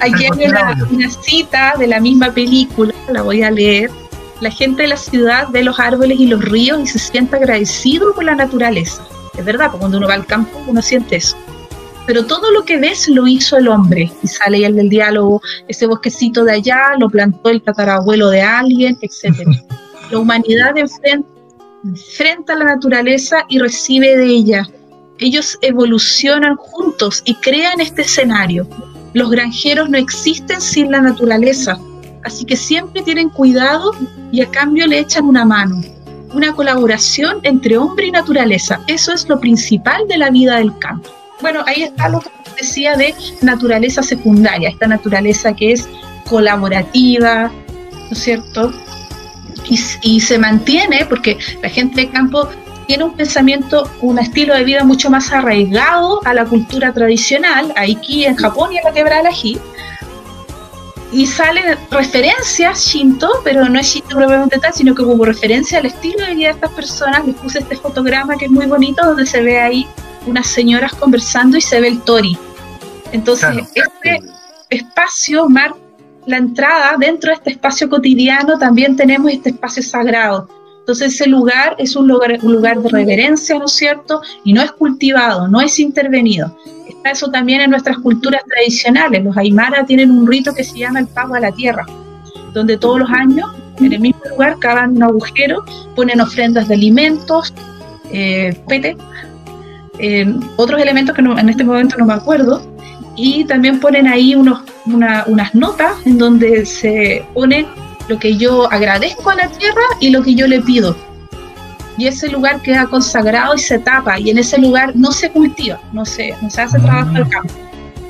Aquí 0.00 0.24
hay 0.24 0.48
una 0.90 1.10
cita 1.10 1.74
de 1.78 1.86
la 1.86 2.00
misma 2.00 2.32
película, 2.32 2.94
la 3.08 3.22
voy 3.22 3.42
a 3.42 3.50
leer, 3.50 3.90
la 4.40 4.50
gente 4.50 4.82
de 4.82 4.88
la 4.88 4.96
ciudad 4.96 5.48
ve 5.50 5.62
los 5.62 5.78
árboles 5.80 6.20
y 6.20 6.26
los 6.26 6.42
ríos 6.44 6.80
y 6.80 6.86
se 6.86 6.98
siente 6.98 7.36
agradecido 7.36 8.14
por 8.14 8.24
la 8.24 8.34
naturaleza. 8.34 9.02
Es 9.36 9.44
verdad, 9.44 9.66
porque 9.66 9.80
cuando 9.80 9.98
uno 9.98 10.08
va 10.08 10.14
al 10.14 10.26
campo 10.26 10.62
uno 10.66 10.82
siente 10.82 11.16
eso. 11.16 11.36
Pero 12.06 12.26
todo 12.26 12.50
lo 12.52 12.64
que 12.64 12.78
ves 12.78 13.08
lo 13.08 13.26
hizo 13.26 13.56
el 13.56 13.68
hombre. 13.68 14.12
Y 14.22 14.28
sale 14.28 14.64
el 14.64 14.76
del 14.76 14.88
diálogo, 14.88 15.40
ese 15.68 15.86
bosquecito 15.86 16.44
de 16.44 16.52
allá 16.52 16.92
lo 16.98 17.08
plantó 17.08 17.50
el 17.50 17.62
tatarabuelo 17.62 18.28
de 18.30 18.42
alguien, 18.42 18.96
etc. 19.00 19.36
La 20.10 20.18
humanidad 20.18 20.76
enfrenta, 20.76 21.28
enfrenta 21.82 22.52
a 22.52 22.56
la 22.56 22.64
naturaleza 22.66 23.38
y 23.48 23.58
recibe 23.58 24.16
de 24.16 24.26
ella. 24.26 24.68
Ellos 25.18 25.58
evolucionan 25.62 26.56
juntos 26.56 27.22
y 27.24 27.34
crean 27.36 27.80
este 27.80 28.02
escenario. 28.02 28.68
Los 29.14 29.30
granjeros 29.30 29.88
no 29.88 29.98
existen 29.98 30.60
sin 30.60 30.90
la 30.90 31.00
naturaleza 31.00 31.78
Así 32.26 32.44
que 32.44 32.56
siempre 32.56 33.02
tienen 33.02 33.30
cuidado 33.30 33.92
y 34.32 34.42
a 34.42 34.50
cambio 34.50 34.84
le 34.88 34.98
echan 34.98 35.26
una 35.26 35.44
mano. 35.44 35.80
Una 36.34 36.52
colaboración 36.52 37.38
entre 37.44 37.78
hombre 37.78 38.06
y 38.06 38.10
naturaleza. 38.10 38.80
Eso 38.88 39.12
es 39.12 39.28
lo 39.28 39.38
principal 39.38 40.08
de 40.08 40.18
la 40.18 40.30
vida 40.30 40.56
del 40.56 40.76
campo. 40.78 41.08
Bueno, 41.40 41.62
ahí 41.66 41.84
está 41.84 42.08
lo 42.08 42.18
que 42.18 42.30
decía 42.60 42.96
de 42.96 43.14
naturaleza 43.42 44.02
secundaria, 44.02 44.70
esta 44.70 44.88
naturaleza 44.88 45.54
que 45.54 45.70
es 45.70 45.88
colaborativa, 46.28 47.52
¿no 47.92 48.10
es 48.10 48.18
cierto? 48.18 48.72
Y, 50.02 50.20
se 50.20 50.38
mantiene 50.38 51.06
porque 51.08 51.38
la 51.62 51.68
gente 51.68 52.02
de 52.02 52.10
campo 52.10 52.48
tiene 52.86 53.04
un 53.04 53.14
pensamiento, 53.14 53.90
un 54.00 54.18
estilo 54.18 54.54
de 54.54 54.64
vida 54.64 54.84
mucho 54.84 55.10
más 55.10 55.32
arraigado 55.32 56.20
a 56.24 56.34
la 56.34 56.44
cultura 56.44 56.92
tradicional, 56.92 57.72
aquí 57.76 58.24
en 58.24 58.36
Japón 58.36 58.72
y 58.72 58.78
en 58.78 58.84
la 58.84 58.92
quebrada 58.92 59.22
del 59.22 59.26
ají, 59.28 59.58
y 61.12 61.26
salen 61.26 61.78
referencias 61.90 62.80
Shinto, 62.80 63.30
pero 63.44 63.68
no 63.68 63.78
es 63.78 63.86
Shinto 63.86 64.16
propiamente 64.16 64.58
tal, 64.58 64.72
sino 64.72 64.94
que 64.94 65.04
como 65.04 65.24
referencia 65.24 65.78
al 65.78 65.86
estilo 65.86 66.26
de 66.26 66.34
vida 66.34 66.48
de 66.48 66.54
estas 66.54 66.72
personas, 66.72 67.26
les 67.26 67.36
puse 67.36 67.60
este 67.60 67.76
fotograma 67.76 68.36
que 68.36 68.46
es 68.46 68.50
muy 68.50 68.66
bonito, 68.66 69.04
donde 69.04 69.26
se 69.26 69.40
ve 69.42 69.60
ahí 69.60 69.86
unas 70.26 70.46
señoras 70.46 70.92
conversando 70.94 71.56
y 71.56 71.60
se 71.60 71.80
ve 71.80 71.88
el 71.88 72.00
Tori. 72.00 72.36
Entonces, 73.12 73.48
este 73.74 74.20
espacio 74.70 75.48
marca 75.48 75.78
la 76.26 76.38
entrada, 76.38 76.96
dentro 76.98 77.30
de 77.30 77.36
este 77.36 77.50
espacio 77.50 77.88
cotidiano 77.88 78.58
también 78.58 78.96
tenemos 78.96 79.30
este 79.30 79.50
espacio 79.50 79.82
sagrado. 79.82 80.48
Entonces 80.86 81.14
ese 81.14 81.28
lugar 81.28 81.74
es 81.78 81.96
un 81.96 82.06
lugar, 82.06 82.38
un 82.42 82.52
lugar 82.52 82.80
de 82.80 82.88
reverencia, 82.88 83.58
¿no 83.58 83.64
es 83.64 83.72
cierto? 83.72 84.22
Y 84.44 84.52
no 84.52 84.62
es 84.62 84.70
cultivado, 84.70 85.48
no 85.48 85.60
es 85.60 85.80
intervenido 85.80 86.54
eso 87.10 87.30
también 87.30 87.60
en 87.60 87.70
nuestras 87.70 87.98
culturas 87.98 88.42
tradicionales. 88.44 89.24
Los 89.24 89.36
Aymara 89.36 89.84
tienen 89.84 90.10
un 90.10 90.26
rito 90.26 90.54
que 90.54 90.64
se 90.64 90.78
llama 90.78 91.00
el 91.00 91.06
pago 91.06 91.34
a 91.34 91.40
la 91.40 91.52
tierra, 91.52 91.84
donde 92.52 92.76
todos 92.76 93.00
los 93.00 93.10
años, 93.10 93.50
en 93.78 93.92
el 93.92 94.00
mismo 94.00 94.20
lugar, 94.30 94.58
cavan 94.58 94.96
un 94.96 95.02
agujero, 95.02 95.64
ponen 95.94 96.20
ofrendas 96.20 96.68
de 96.68 96.74
alimentos, 96.74 97.52
eh, 98.10 98.58
pete, 98.68 98.96
eh, 99.98 100.32
otros 100.56 100.80
elementos 100.80 101.14
que 101.14 101.22
en 101.22 101.48
este 101.48 101.64
momento 101.64 101.96
no 101.98 102.06
me 102.06 102.14
acuerdo, 102.14 102.62
y 103.16 103.44
también 103.44 103.80
ponen 103.80 104.06
ahí 104.06 104.34
unos, 104.34 104.60
unas 104.84 105.54
notas 105.54 105.94
en 106.04 106.18
donde 106.18 106.66
se 106.66 107.24
pone 107.32 107.66
lo 108.08 108.18
que 108.18 108.36
yo 108.36 108.70
agradezco 108.72 109.30
a 109.30 109.34
la 109.34 109.48
tierra 109.48 109.82
y 110.00 110.10
lo 110.10 110.22
que 110.22 110.34
yo 110.34 110.46
le 110.46 110.60
pido 110.60 110.96
y 111.98 112.06
ese 112.06 112.28
lugar 112.28 112.60
queda 112.60 112.86
consagrado 112.86 113.54
y 113.54 113.58
se 113.58 113.78
tapa 113.78 114.18
y 114.20 114.30
en 114.30 114.38
ese 114.38 114.58
lugar 114.58 114.94
no 114.94 115.12
se 115.12 115.30
cultiva, 115.30 115.80
no 115.92 116.04
se, 116.04 116.34
no 116.42 116.50
se 116.50 116.60
hace 116.62 116.78
trabajo 116.78 117.12
del 117.12 117.28
campo. 117.28 117.52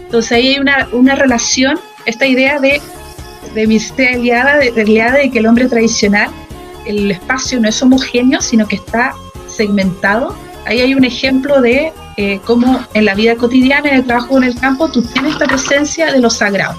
Entonces 0.04 0.32
ahí 0.32 0.48
hay 0.48 0.58
una, 0.58 0.88
una 0.92 1.14
relación, 1.14 1.78
esta 2.04 2.26
idea 2.26 2.58
de, 2.58 2.80
de 3.54 3.66
mi 3.66 3.78
aliada, 3.98 4.58
de, 4.58 4.72
de 4.72 5.30
que 5.30 5.38
el 5.38 5.46
hombre 5.46 5.66
tradicional, 5.66 6.30
el 6.84 7.10
espacio 7.10 7.60
no 7.60 7.68
es 7.68 7.82
homogéneo, 7.82 8.40
sino 8.40 8.66
que 8.66 8.76
está 8.76 9.14
segmentado. 9.48 10.36
Ahí 10.64 10.80
hay 10.80 10.94
un 10.94 11.04
ejemplo 11.04 11.60
de 11.60 11.92
eh, 12.16 12.40
cómo 12.44 12.84
en 12.94 13.04
la 13.04 13.14
vida 13.14 13.36
cotidiana, 13.36 13.88
en 13.90 13.96
el 13.96 14.04
trabajo 14.04 14.36
en 14.38 14.44
el 14.44 14.58
campo, 14.58 14.90
tú 14.90 15.02
tienes 15.02 15.32
esta 15.32 15.46
presencia 15.46 16.12
de 16.12 16.20
lo 16.20 16.30
sagrado. 16.30 16.76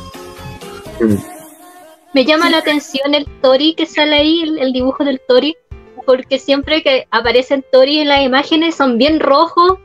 Me 2.18 2.26
llama 2.26 2.49
la 2.49 2.57
atención 2.57 3.14
el 3.14 3.27
tori 3.44 3.76
que 3.76 3.85
sale 3.85 4.15
ahí, 4.15 4.41
el 4.60 4.73
dibujo 4.73 5.03
del 5.03 5.22
tori, 5.27 5.56
porque 6.03 6.39
siempre 6.39 6.81
que 6.81 7.07
aparecen 7.11 7.64
Tori 7.72 7.99
en 7.99 8.07
las 8.07 8.22
imágenes 8.22 8.73
son 8.73 8.98
bien 8.98 9.19
rojos 9.19 9.77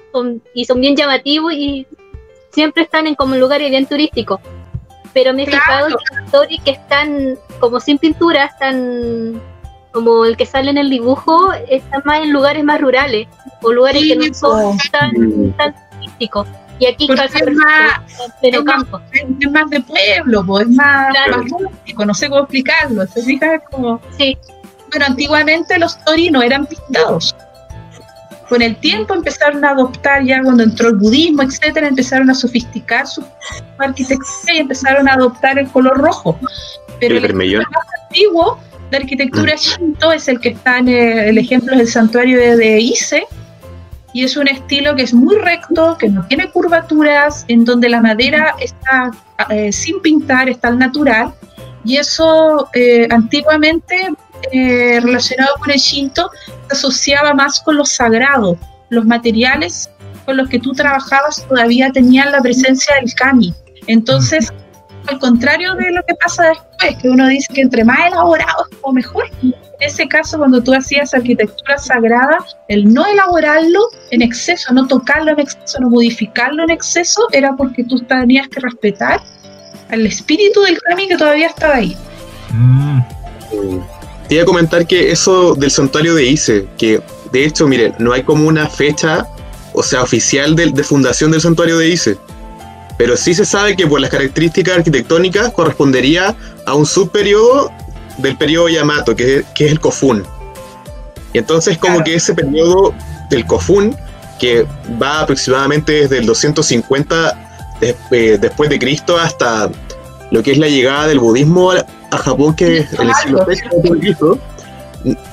y 0.55 0.65
son 0.65 0.81
bien 0.81 0.97
llamativos 0.97 1.53
y 1.53 1.87
siempre 2.49 2.85
están 2.85 3.07
en 3.07 3.17
como 3.17 3.37
lugares 3.37 3.69
bien 3.69 3.85
turísticos. 3.85 4.41
Pero 5.13 5.35
me 5.35 5.43
he 5.43 5.47
fijado 5.47 5.89
que 5.89 5.93
los 5.93 6.31
Tori 6.31 6.59
que 6.61 6.71
están 6.71 7.37
como 7.61 7.81
sin 7.81 7.99
pintura, 7.99 8.47
están 8.47 9.39
como 9.93 10.25
el 10.25 10.39
que 10.39 10.47
sale 10.47 10.71
en 10.71 10.79
el 10.79 10.89
dibujo, 10.89 11.53
están 11.69 12.01
más 12.07 12.21
en 12.21 12.33
lugares 12.33 12.65
más 12.65 12.81
rurales 12.81 13.29
o 13.61 13.75
lugares 13.75 14.05
que 14.05 14.17
no 14.17 14.33
son 14.33 14.79
tan, 14.91 15.53
tan 15.59 15.75
turísticos. 15.91 16.49
Y 16.83 16.87
aquí 16.87 17.05
es 17.05 17.17
más, 17.17 17.31
es, 18.43 18.65
campo. 18.65 19.01
es 19.13 19.51
más 19.53 19.71
de 19.71 19.81
pueblo, 19.83 20.61
es 20.61 20.69
más, 20.71 21.15
no 21.97 22.13
sé 22.13 22.29
cómo 22.29 22.41
explicarlo. 22.41 23.07
¿Se 23.07 23.23
fija? 23.23 23.61
Como... 23.71 24.01
Sí. 24.19 24.37
Bueno, 24.91 25.07
antiguamente 25.07 25.79
los 25.79 25.97
tori 26.05 26.29
no 26.33 26.43
eran 26.43 26.67
pintados. 26.67 27.37
Con 28.49 28.63
el 28.63 28.75
tiempo 28.79 29.15
empezaron 29.15 29.65
a 29.65 29.71
adoptar, 29.71 30.25
ya 30.25 30.43
cuando 30.43 30.65
entró 30.65 30.89
el 30.89 30.97
budismo, 30.97 31.45
etcétera, 31.45 31.87
empezaron 31.87 32.29
a 32.31 32.35
sofisticar 32.35 33.07
su 33.07 33.25
arquitectura 33.79 34.53
y 34.53 34.59
empezaron 34.59 35.09
a 35.09 35.13
adoptar 35.13 35.61
el 35.61 35.69
color 35.69 35.99
rojo. 35.99 36.37
Pero 36.99 37.17
el, 37.17 37.33
más 37.33 37.47
antiguo 38.03 38.59
de 38.91 38.97
arquitectura 38.97 39.55
mm. 39.55 39.59
shinto 39.59 40.11
es 40.11 40.27
el 40.27 40.41
que 40.41 40.49
está 40.49 40.79
en 40.79 40.89
el, 40.89 41.39
ejemplo 41.39 41.77
del 41.77 41.87
santuario 41.87 42.41
de, 42.41 42.57
de 42.57 42.81
Ise, 42.81 43.25
y 44.13 44.25
es 44.25 44.37
un 44.37 44.49
estilo 44.49 44.95
que 44.95 45.03
es 45.03 45.15
muy 45.15 45.37
recto, 45.37 45.97
que 45.99 46.09
no 46.09 46.27
tiene 46.27 46.51
curvaturas, 46.51 47.45
en 47.49 47.65
donde 47.65 47.89
la 47.89 48.01
madera 48.01 48.55
está 48.61 49.11
eh, 49.51 49.73
sin 49.73 50.01
pintar, 50.01 50.49
está 50.49 50.69
al 50.69 50.79
natural, 50.79 51.33
y 51.85 51.97
eso 51.97 52.69
eh, 52.75 53.09
antiguamente 53.11 54.13
eh, 54.53 55.01
relacionado 55.01 55.55
con 55.59 55.71
el 55.71 55.79
Shinto 55.79 56.31
se 56.69 56.77
asociaba 56.77 57.35
más 57.35 57.61
con 57.61 57.77
lo 57.77 57.85
sagrado, 57.85 58.57
los 58.91 59.05
materiales 59.05 59.91
con 60.25 60.37
los 60.37 60.49
que 60.49 60.59
tú 60.59 60.73
trabajabas 60.73 61.45
todavía 61.49 61.91
tenían 61.91 62.31
la 62.31 62.41
presencia 62.41 62.95
del 62.97 63.13
kami. 63.15 63.55
Entonces, 63.87 64.53
al 65.09 65.19
contrario 65.19 65.75
de 65.75 65.91
lo 65.91 66.03
que 66.05 66.15
pasa 66.15 66.49
después, 66.49 67.03
que 67.03 67.09
uno 67.09 67.27
dice 67.27 67.53
que 67.53 67.63
entre 67.63 67.85
más 67.85 68.07
elaborado 68.07 68.67
es 68.71 68.79
como 68.79 68.95
mejor, 68.95 69.25
ese 69.83 70.09
caso, 70.09 70.39
cuando 70.39 70.63
tú 70.63 70.75
hacías 70.75 71.15
arquitectura 71.15 71.79
sagrada, 71.79 72.39
el 72.69 72.93
no 72.93 73.07
elaborarlo 73.07 73.89
en 74.11 74.23
exceso, 74.23 74.73
no 74.73 74.87
tocarlo 74.87 75.33
en 75.33 75.41
exceso, 75.41 75.81
no 75.81 75.91
modificarlo 75.91 76.65
en 76.65 76.71
exceso, 76.71 77.29
era 77.33 77.55
porque 77.57 77.85
tú 77.85 78.01
tenías 78.01 78.49
que 78.49 78.61
respetar 78.61 79.21
al 79.91 80.07
espíritu 80.07 80.63
del 80.63 80.81
Kami 80.81 81.09
que 81.09 81.17
todavía 81.17 81.49
estaba 81.49 81.77
ahí. 81.77 81.97
Mm. 82.51 83.01
Te 84.29 84.35
iba 84.37 84.43
a 84.43 84.47
comentar 84.47 84.87
que 84.87 85.11
eso 85.11 85.55
del 85.55 85.71
santuario 85.71 86.15
de 86.15 86.25
Ise, 86.25 86.67
que 86.79 87.03
de 87.33 87.45
hecho, 87.45 87.67
mire, 87.67 87.93
no 87.99 88.13
hay 88.13 88.23
como 88.23 88.47
una 88.47 88.69
fecha, 88.69 89.27
o 89.73 89.83
sea, 89.83 90.03
oficial 90.03 90.55
de, 90.57 90.71
de 90.71 90.83
fundación 90.83 91.31
del 91.31 91.41
santuario 91.41 91.79
de 91.79 91.89
Ise 91.89 92.19
pero 93.03 93.17
sí 93.17 93.35
se 93.35 93.45
sabe 93.45 93.75
que 93.75 93.85
por 93.85 94.01
las 94.01 94.11
características 94.11 94.79
arquitectónicas 94.79 95.53
correspondería 95.53 96.37
a 96.67 96.75
un 96.75 96.87
subperiodo 96.87 97.73
del 98.19 98.37
periodo 98.37 98.69
Yamato, 98.69 99.15
que, 99.17 99.39
es 99.39 99.71
el 99.71 99.81
Kofun. 99.81 100.25
Y 101.33 101.39
entonces 101.39 101.79
como 101.79 102.03
que 102.05 102.15
ese 102.15 102.35
periodo 102.35 102.95
del 103.31 103.47
Kofun, 103.47 103.97
que 104.39 104.67
va 105.01 105.21
aproximadamente 105.21 105.93
desde 105.93 106.19
el 106.19 106.27
250 106.27 107.49
eh, 107.81 108.39
después 108.41 108.71
de 108.71 108.79
Cristo 108.79 109.19
hasta 109.19 109.71
lo 110.31 110.43
que 110.43 110.53
es 110.53 110.59
la 110.59 110.69
llegada 110.69 111.07
del 111.07 111.19
budismo 111.19 111.73
a, 111.73 112.19
Japón, 112.19 112.55
que 112.55 112.79
es 112.79 112.93
el 112.93 113.15
siglo 113.15 113.45
de 113.47 113.99
Cristo, 113.99 114.39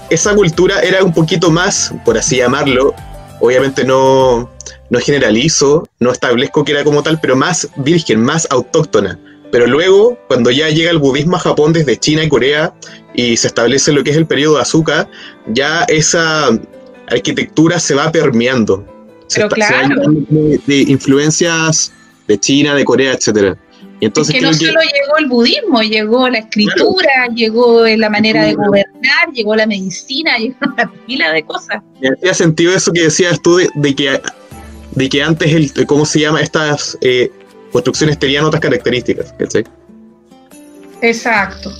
esa 0.10 0.34
cultura 0.34 0.80
era 0.80 1.04
un 1.04 1.14
poquito 1.14 1.52
más, 1.52 1.94
por 2.06 2.18
así 2.18 2.38
llamarlo, 2.38 2.94
obviamente 3.40 3.84
no, 3.84 4.50
no 4.90 5.00
generalizo, 5.00 5.88
no 6.00 6.12
establezco 6.12 6.64
que 6.64 6.72
era 6.72 6.84
como 6.84 7.04
tal, 7.04 7.20
pero 7.20 7.36
más 7.36 7.68
virgen, 7.78 8.22
más 8.22 8.48
autóctona. 8.50 9.20
Pero 9.52 9.68
luego, 9.68 10.18
cuando 10.28 10.52
ya 10.52 10.70
llega 10.70 10.92
el 10.92 11.00
budismo 11.00 11.36
a 11.36 11.40
Japón 11.40 11.74
desde 11.74 11.98
China 11.98 12.24
y 12.24 12.30
Corea 12.30 12.74
y 13.14 13.36
se 13.38 13.48
establece 13.48 13.92
lo 13.92 14.04
que 14.04 14.12
es 14.12 14.18
el 14.18 14.26
periodo 14.26 14.56
de 14.56 14.62
Azuka, 14.62 15.10
ya 15.48 15.84
esa 15.86 16.50
arquitectura 17.08 17.80
se 17.80 17.96
va 17.96 18.12
permeando. 18.12 18.86
Se, 19.28 19.48
claro. 19.48 19.96
de, 20.30 20.76
influencias 20.88 21.92
de 22.28 22.40
China, 22.40 22.76
de 22.76 22.86
Corea, 22.86 23.14
etcétera. 23.14 23.58
Y 24.00 24.06
entonces 24.06 24.34
que 24.34 24.42
no 24.42 24.54
solo 24.54 24.80
llegó 24.80 25.18
el 25.18 25.28
budismo, 25.28 25.82
llegó 25.82 26.30
la 26.30 26.40
escritura, 26.40 27.28
llegó 27.36 27.86
la 27.86 28.10
manera 28.10 28.46
de 28.46 28.54
gobernar, 28.54 29.32
llegó 29.34 29.56
la 29.56 29.68
medicina, 29.68 30.38
llegó 30.40 30.56
una 30.62 30.92
pila 31.06 31.34
de 31.34 31.44
cosas. 31.44 31.84
Me 32.00 32.10
hacía 32.10 32.34
sentido 32.34 32.74
eso 32.74 32.94
que 32.94 33.04
decías 33.04 33.42
tú 33.42 33.58
de, 33.58 33.96
que 33.96 34.22
de 34.92 35.10
que 35.10 35.22
antes 35.22 35.54
el 35.54 35.86
cómo 35.86 36.06
se 36.06 36.22
llama 36.22 36.42
estas 36.42 36.98
eh, 37.02 37.30
construcciones 37.72 38.20
tenían 38.20 38.46
otras 38.46 38.62
características. 38.62 39.34
Exacto. 41.02 41.72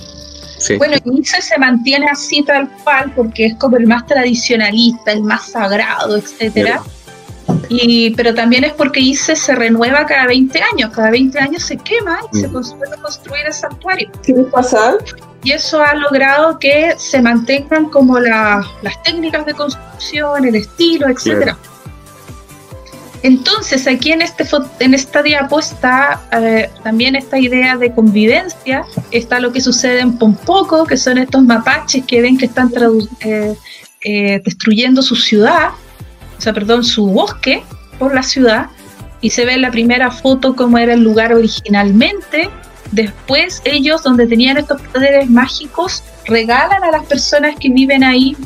Bueno, 0.78 0.98
Ise 1.06 1.42
se 1.42 1.58
mantiene 1.58 2.08
así 2.08 2.44
tal 2.44 2.70
cual 2.84 3.14
porque 3.16 3.46
es 3.48 3.56
como 3.56 3.78
el 3.78 3.88
más 3.88 4.06
tradicionalista, 4.06 5.12
el 5.12 5.24
más 5.24 5.52
sagrado, 5.52 6.18
etcétera. 6.18 6.82
Y, 7.70 8.12
pero 8.12 8.34
también 8.34 8.64
es 8.64 8.74
porque 8.74 9.00
Ise 9.00 9.36
se 9.36 9.56
renueva 9.56 10.06
cada 10.06 10.28
20 10.28 10.62
años, 10.74 10.92
cada 10.94 11.12
20 11.12 11.40
años 11.40 11.64
se 11.64 11.78
quema 11.78 12.20
y 12.34 12.40
se 12.40 12.48
mm. 12.48 12.52
puede 12.52 12.98
construir 13.02 13.46
el 13.46 13.54
santuario. 13.54 14.12
¿Qué 14.24 14.34
pasa? 14.52 14.98
Y 15.44 15.52
eso 15.54 15.82
ha 15.82 15.94
logrado 15.96 16.60
que 16.60 16.96
se 16.98 17.22
mantengan 17.22 17.90
como 17.90 18.20
las 18.20 18.66
técnicas 19.06 19.46
de 19.46 19.54
construcción, 19.54 20.46
el 20.46 20.56
estilo, 20.56 21.08
etcétera. 21.08 21.58
Entonces, 23.22 23.86
aquí 23.88 24.12
en, 24.12 24.22
este, 24.22 24.46
en 24.80 24.94
esta 24.94 25.22
diapo 25.22 25.60
está 25.60 26.22
eh, 26.32 26.70
también 26.84 27.16
esta 27.16 27.38
idea 27.38 27.76
de 27.76 27.92
convivencia, 27.92 28.86
está 29.12 29.40
lo 29.40 29.52
que 29.52 29.60
sucede 29.60 30.00
en 30.00 30.18
Pompoco, 30.18 30.86
que 30.86 30.96
son 30.96 31.18
estos 31.18 31.44
mapaches 31.44 32.06
que 32.06 32.22
ven 32.22 32.38
que 32.38 32.46
están 32.46 32.72
eh, 33.22 33.56
eh, 34.02 34.42
destruyendo 34.44 35.02
su 35.02 35.18
ciudad, 35.18 35.72
o 36.38 36.42
sea, 36.42 36.54
perdón, 36.54 36.86
su 36.86 37.08
bosque 37.08 37.64
por 37.98 38.16
la 38.16 38.24
ciudad, 38.24 38.68
y 39.20 39.32
se 39.32 39.44
ve 39.44 39.56
en 39.56 39.64
la 39.64 39.72
primera 39.72 40.12
foto 40.12 40.56
cómo 40.56 40.78
era 40.78 40.94
el 40.94 41.04
lugar 41.04 41.34
originalmente. 41.34 42.50
Después 42.94 43.62
ellos, 43.66 44.02
donde 44.02 44.28
tenían 44.28 44.58
estos 44.58 44.82
poderes 44.82 45.30
mágicos, 45.30 46.04
regalan 46.26 46.86
a 46.86 46.92
las 46.92 47.04
personas 47.06 47.56
que 47.60 47.70
viven 47.70 48.04
ahí 48.04 48.38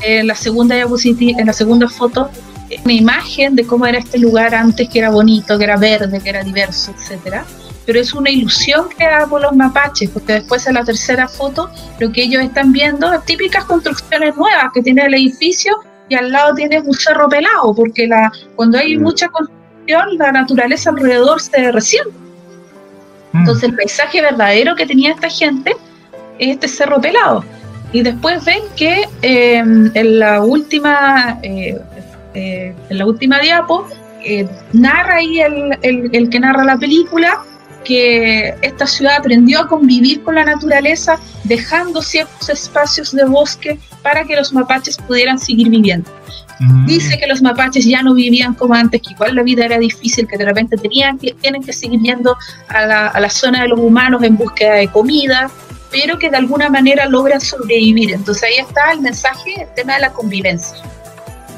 en 0.00 0.26
la 0.26 0.34
segunda 0.34 0.74
en 0.76 1.46
la 1.46 1.52
segunda 1.52 1.88
foto, 1.88 2.30
una 2.84 2.92
imagen 2.92 3.56
de 3.56 3.66
cómo 3.66 3.86
era 3.86 3.98
este 3.98 4.18
lugar 4.18 4.54
antes, 4.54 4.88
que 4.88 4.98
era 4.98 5.10
bonito, 5.10 5.58
que 5.58 5.64
era 5.64 5.76
verde, 5.76 6.20
que 6.20 6.30
era 6.30 6.42
diverso, 6.42 6.92
etcétera. 6.96 7.44
Pero 7.84 8.00
es 8.00 8.14
una 8.14 8.30
ilusión 8.30 8.88
creada 8.96 9.26
por 9.26 9.42
los 9.42 9.54
mapaches, 9.54 10.10
porque 10.10 10.34
después 10.34 10.66
en 10.66 10.74
la 10.74 10.84
tercera 10.84 11.26
foto 11.26 11.70
lo 11.98 12.12
que 12.12 12.22
ellos 12.22 12.42
están 12.42 12.72
viendo 12.72 13.12
es 13.12 13.24
típicas 13.24 13.64
construcciones 13.64 14.36
nuevas 14.36 14.70
que 14.72 14.82
tiene 14.82 15.04
el 15.04 15.14
edificio 15.14 15.76
y 16.08 16.14
al 16.14 16.30
lado 16.30 16.54
tiene 16.54 16.80
un 16.80 16.94
cerro 16.94 17.28
pelado, 17.28 17.74
porque 17.74 18.06
la, 18.06 18.30
cuando 18.54 18.78
hay 18.78 18.96
mm. 18.96 19.02
mucha 19.02 19.28
construcción 19.28 19.62
la 20.18 20.32
naturaleza 20.32 20.90
alrededor 20.90 21.40
se 21.40 21.72
resiente. 21.72 22.12
Mm. 23.32 23.38
Entonces 23.38 23.64
el 23.64 23.76
paisaje 23.76 24.20
verdadero 24.20 24.76
que 24.76 24.86
tenía 24.86 25.12
esta 25.12 25.28
gente 25.28 25.74
es 26.38 26.50
este 26.50 26.68
cerro 26.68 27.00
pelado. 27.00 27.44
Y 27.92 28.02
después 28.02 28.44
ven 28.44 28.62
que 28.74 29.04
eh, 29.20 29.58
en 29.58 30.18
la 30.18 30.42
última 30.42 31.38
eh, 31.42 31.78
eh, 32.34 32.74
en 32.88 32.98
la 32.98 33.06
última 33.06 33.40
diapo, 33.40 33.86
eh, 34.24 34.48
narra 34.72 35.16
ahí 35.16 35.40
el, 35.40 35.78
el, 36.12 36.30
que 36.30 36.40
narra 36.40 36.64
la 36.64 36.78
película 36.78 37.40
que 37.84 38.54
esta 38.62 38.86
ciudad 38.86 39.16
aprendió 39.18 39.60
a 39.60 39.66
convivir 39.66 40.22
con 40.22 40.36
la 40.36 40.44
naturaleza, 40.44 41.18
dejando 41.42 42.00
ciertos 42.00 42.48
espacios 42.48 43.10
de 43.10 43.24
bosque 43.24 43.78
para 44.02 44.24
que 44.24 44.36
los 44.36 44.52
mapaches 44.52 44.96
pudieran 44.98 45.38
seguir 45.38 45.68
viviendo. 45.68 46.08
Mm. 46.60 46.86
Dice 46.86 47.18
que 47.18 47.26
los 47.26 47.42
mapaches 47.42 47.84
ya 47.84 48.02
no 48.02 48.14
vivían 48.14 48.54
como 48.54 48.74
antes, 48.74 49.02
que 49.02 49.12
igual 49.14 49.34
la 49.34 49.42
vida 49.42 49.64
era 49.64 49.78
difícil, 49.78 50.28
que 50.28 50.36
de 50.36 50.44
repente 50.44 50.76
tenían 50.76 51.18
que, 51.18 51.34
tienen 51.40 51.62
que 51.62 51.72
seguir 51.72 52.00
yendo 52.00 52.36
a 52.68 52.86
la, 52.86 53.08
a 53.08 53.18
la 53.18 53.30
zona 53.30 53.62
de 53.62 53.68
los 53.68 53.80
humanos 53.80 54.22
en 54.22 54.36
búsqueda 54.36 54.74
de 54.74 54.86
comida, 54.86 55.50
pero 55.90 56.18
que 56.18 56.30
de 56.30 56.36
alguna 56.36 56.68
manera 56.68 57.06
logran 57.06 57.40
sobrevivir. 57.40 58.12
Entonces 58.12 58.44
ahí 58.44 58.64
está 58.64 58.92
el 58.92 59.00
mensaje, 59.00 59.62
el 59.62 59.74
tema 59.74 59.94
de 59.94 60.00
la 60.00 60.12
convivencia. 60.12 60.78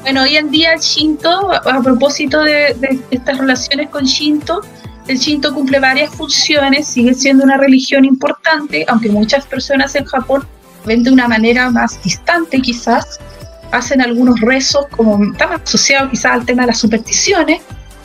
Bueno, 0.05 0.21
hoy 0.21 0.37
en 0.37 0.51
día 0.51 0.73
el 0.73 0.81
Shinto, 0.81 1.51
a 1.51 1.81
propósito 1.81 2.43
de, 2.43 2.75
estas 3.09 3.39
relaciones 3.39 3.89
con 3.89 4.03
Shinto, 4.03 4.61
el 5.07 5.17
Shinto 5.17 5.51
cumple 5.51 5.79
varias 5.79 6.13
funciones, 6.13 6.85
sigue 6.85 7.15
siendo 7.15 7.43
una 7.43 7.57
religión 7.57 8.05
importante, 8.05 8.85
aunque 8.87 9.09
muchas 9.09 9.47
personas 9.47 9.95
en 9.95 10.05
Japón 10.05 10.45
ven 10.85 11.01
de 11.01 11.09
una 11.09 11.27
manera 11.27 11.71
más 11.71 12.03
distante 12.03 12.61
quizás, 12.61 13.19
hacen 13.71 13.99
algunos 13.99 14.39
rezos, 14.41 14.85
como 14.91 15.23
están 15.23 15.53
asociados 15.53 16.11
quizás 16.11 16.33
al 16.33 16.45
tema 16.45 16.61
de 16.61 16.67
las 16.67 16.77
supersticiones, 16.77 17.61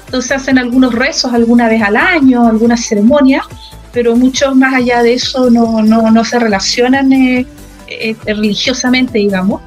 entonces 0.07 0.33
hacen 0.33 0.59
algunos 0.59 0.95
rezos 0.95 1.35
alguna 1.35 1.69
vez 1.69 1.83
al 1.83 1.99
año, 1.99 2.49
algunas 2.49 2.83
ceremonias, 2.83 3.45
pero 3.93 4.17
muchos 4.17 4.57
más 4.57 4.73
allá 4.73 5.03
de 5.03 5.13
eso 5.13 5.51
no, 5.51 5.83
no, 5.83 6.11
no 6.11 6.25
se 6.25 6.39
relacionan 6.39 7.13
eh, 7.13 7.47
eh, 7.89 8.17
religiosamente, 8.25 9.19
digamos 9.19 9.61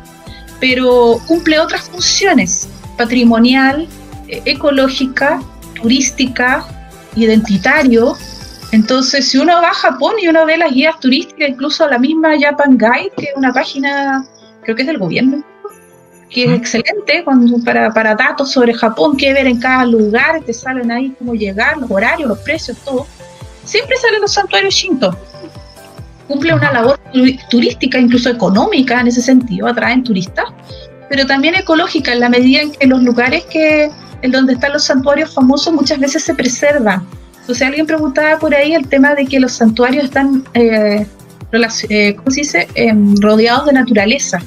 pero 0.64 1.20
cumple 1.28 1.60
otras 1.60 1.90
funciones, 1.90 2.70
patrimonial, 2.98 3.86
eh, 4.30 4.42
ecológica, 4.46 5.42
turística, 5.74 6.66
identitario. 7.18 8.16
Entonces, 8.72 9.28
si 9.28 9.40
uno 9.40 9.56
va 9.62 9.72
a 9.72 9.74
Japón 9.74 10.14
y 10.22 10.30
uno 10.30 10.46
ve 10.46 10.58
las 10.58 10.72
guías 10.72 10.98
turísticas, 11.02 11.50
incluso 11.50 11.86
la 11.90 12.00
misma 12.00 12.40
Japan 12.40 12.78
Guide, 12.78 13.12
que 13.18 13.26
es 13.26 13.32
una 13.36 13.52
página, 13.52 14.26
creo 14.62 14.78
que 14.78 14.84
es 14.84 14.88
del 14.88 15.00
gobierno, 15.00 15.44
que 16.30 16.46
es 16.46 16.52
excelente 16.52 17.26
cuando, 17.26 17.62
para, 17.62 17.92
para 17.92 18.16
datos 18.16 18.54
sobre 18.54 18.74
Japón, 18.74 19.18
qué 19.18 19.34
ver 19.34 19.48
en 19.48 19.60
cada 19.60 19.86
lugar, 19.86 20.42
te 20.46 20.54
salen 20.54 20.90
ahí 20.92 21.14
cómo 21.20 21.34
llegar, 21.34 21.76
los 21.76 21.92
horarios, 21.92 22.30
los 22.30 22.40
precios, 22.40 22.78
todo. 22.86 23.06
Siempre 23.66 23.98
salen 23.98 24.22
los 24.22 24.32
santuarios 24.32 24.74
Shinto. 24.74 25.14
Cumple 26.28 26.54
una 26.54 26.72
labor 26.72 27.00
turística, 27.50 28.00
incluso 28.00 28.30
económica 28.30 29.00
en 29.00 29.08
ese 29.08 29.22
sentido, 29.22 29.68
atraen 29.68 30.04
turistas, 30.04 30.46
pero 31.10 31.26
también 31.26 31.56
ecológica 31.56 32.14
en 32.14 32.22
la 32.22 32.30
medida 32.30 32.62
en 32.62 32.72
que 32.72 32.88
los 32.88 33.04
lugares 33.04 33.44
que 33.46 33.92
en 34.22 34.32
donde 34.32 34.54
están 34.54 34.74
los 34.74 34.86
santuarios 34.86 35.34
famosos 35.34 35.74
muchas 35.74 36.00
veces 36.00 36.24
se 36.24 36.34
preservan. 36.34 37.06
Entonces 37.42 37.68
alguien 37.68 37.86
preguntaba 37.86 38.40
por 38.40 38.56
ahí 38.56 38.74
el 38.74 38.88
tema 38.88 39.14
de 39.16 39.26
que 39.26 39.38
los 39.40 39.52
santuarios 39.52 40.06
están, 40.06 40.46
eh, 40.54 41.06
eh 41.90 42.16
¿cómo 42.16 42.32
se 42.32 42.40
dice?, 42.40 42.68
em, 42.74 43.16
rodeados 43.18 43.66
de 43.66 43.74
naturaleza. 43.74 44.40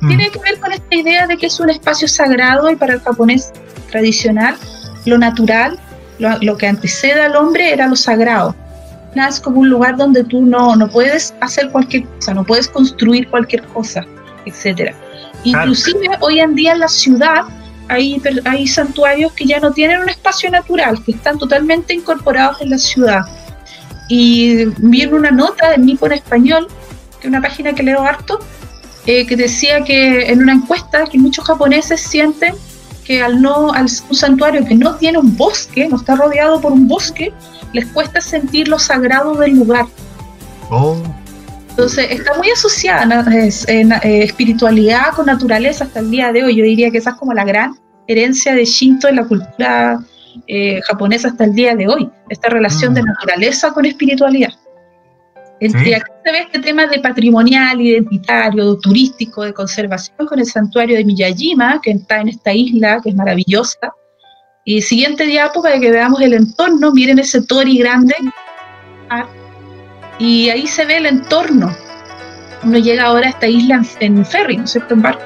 Mm. 0.00 0.08
Tiene 0.08 0.30
que 0.30 0.40
ver 0.40 0.58
con 0.58 0.72
esta 0.72 0.94
idea 0.94 1.26
de 1.28 1.36
que 1.36 1.46
es 1.46 1.60
un 1.60 1.70
espacio 1.70 2.08
sagrado 2.08 2.68
y 2.68 2.74
para 2.74 2.94
el 2.94 3.00
japonés 3.00 3.52
tradicional 3.90 4.56
lo 5.04 5.16
natural, 5.16 5.78
lo, 6.18 6.56
que 6.56 6.66
antecede 6.66 7.22
al 7.22 7.36
hombre 7.36 7.72
era 7.72 7.86
lo 7.86 7.96
sagrado. 7.96 8.54
Es 9.14 9.40
como 9.40 9.60
un 9.60 9.68
lugar 9.68 9.96
donde 9.96 10.24
tú 10.24 10.42
no, 10.42 10.76
no 10.76 10.88
puedes 10.88 11.34
hacer 11.40 11.70
cualquier 11.70 12.04
cosa, 12.04 12.34
no 12.34 12.44
puedes 12.44 12.68
construir 12.68 13.28
cualquier 13.28 13.62
cosa, 13.68 14.06
etc. 14.46 14.94
Inclusive 15.44 16.08
hoy 16.20 16.40
en 16.40 16.54
día 16.54 16.72
en 16.72 16.80
la 16.80 16.88
ciudad 16.88 17.42
hay, 17.88 18.22
hay 18.44 18.66
santuarios 18.68 19.32
que 19.32 19.44
ya 19.46 19.58
no 19.58 19.72
tienen 19.72 20.00
un 20.00 20.08
espacio 20.08 20.48
natural, 20.50 21.02
que 21.04 21.12
están 21.12 21.38
totalmente 21.38 21.92
incorporados 21.92 22.60
en 22.60 22.70
la 22.70 22.78
ciudad. 22.78 23.22
Y 24.08 24.66
vi 24.78 25.02
en 25.02 25.14
una 25.14 25.30
nota 25.30 25.70
de 25.70 25.78
Nipo 25.78 26.06
en 26.06 26.12
español, 26.12 26.68
que 27.20 27.26
es 27.26 27.28
una 27.28 27.42
página 27.42 27.72
que 27.72 27.82
leo 27.82 28.02
harto, 28.02 28.38
eh, 29.06 29.26
que 29.26 29.34
decía 29.34 29.82
que 29.82 30.30
en 30.30 30.40
una 30.40 30.52
encuesta 30.52 31.04
que 31.04 31.18
muchos 31.18 31.44
japoneses 31.44 32.00
sienten 32.00 32.54
que 33.04 33.22
al 33.22 33.40
no 33.40 33.72
al 33.72 33.86
un 34.08 34.16
santuario 34.16 34.64
que 34.64 34.74
no 34.74 34.94
tiene 34.96 35.18
un 35.18 35.36
bosque, 35.36 35.88
no 35.88 35.96
está 35.96 36.16
rodeado 36.16 36.60
por 36.60 36.72
un 36.72 36.86
bosque, 36.86 37.32
les 37.72 37.86
cuesta 37.86 38.20
sentir 38.20 38.68
lo 38.68 38.78
sagrado 38.78 39.34
del 39.34 39.52
lugar. 39.56 39.86
Oh. 40.70 40.96
Entonces 41.70 42.08
está 42.10 42.36
muy 42.36 42.50
asociada 42.50 43.24
en, 43.68 43.92
eh, 43.92 44.22
espiritualidad 44.22 45.14
con 45.14 45.26
naturaleza 45.26 45.84
hasta 45.84 46.00
el 46.00 46.10
día 46.10 46.32
de 46.32 46.44
hoy. 46.44 46.56
Yo 46.56 46.64
diría 46.64 46.90
que 46.90 46.98
esa 46.98 47.10
es 47.10 47.16
como 47.16 47.32
la 47.32 47.44
gran 47.44 47.74
herencia 48.06 48.54
de 48.54 48.64
Shinto 48.64 49.08
en 49.08 49.16
la 49.16 49.24
cultura 49.24 49.98
eh, 50.46 50.80
japonesa 50.82 51.28
hasta 51.28 51.44
el 51.44 51.54
día 51.54 51.74
de 51.76 51.88
hoy, 51.88 52.10
esta 52.28 52.48
relación 52.48 52.92
de 52.94 53.02
mm. 53.02 53.06
naturaleza 53.06 53.72
con 53.72 53.86
espiritualidad. 53.86 54.52
Entre 55.60 55.94
aquí 55.94 56.10
se 56.24 56.32
ve 56.32 56.38
este 56.40 56.58
tema 56.60 56.86
de 56.86 56.98
patrimonial, 57.00 57.80
identitario, 57.80 58.78
turístico, 58.78 59.42
de 59.44 59.52
conservación 59.52 60.26
con 60.26 60.38
el 60.38 60.46
santuario 60.46 60.96
de 60.96 61.04
Miyajima, 61.04 61.80
que 61.82 61.90
está 61.90 62.20
en 62.20 62.28
esta 62.28 62.52
isla, 62.52 62.98
que 63.02 63.10
es 63.10 63.14
maravillosa. 63.14 63.92
Y 64.64 64.80
siguiente 64.80 65.26
diapo 65.26 65.62
para 65.62 65.78
que 65.78 65.90
veamos 65.90 66.20
el 66.22 66.32
entorno, 66.32 66.92
miren 66.92 67.18
ese 67.18 67.42
tori 67.42 67.78
grande. 67.78 68.14
Y 70.18 70.48
ahí 70.48 70.66
se 70.66 70.86
ve 70.86 70.96
el 70.96 71.06
entorno. 71.06 71.74
Uno 72.62 72.78
llega 72.78 73.04
ahora 73.04 73.26
a 73.26 73.30
esta 73.30 73.46
isla 73.46 73.82
en, 74.00 74.24
ferry, 74.24 74.56
¿no 74.56 74.64
es 74.64 74.70
cierto?, 74.70 74.94
en 74.94 75.02
barco. 75.02 75.24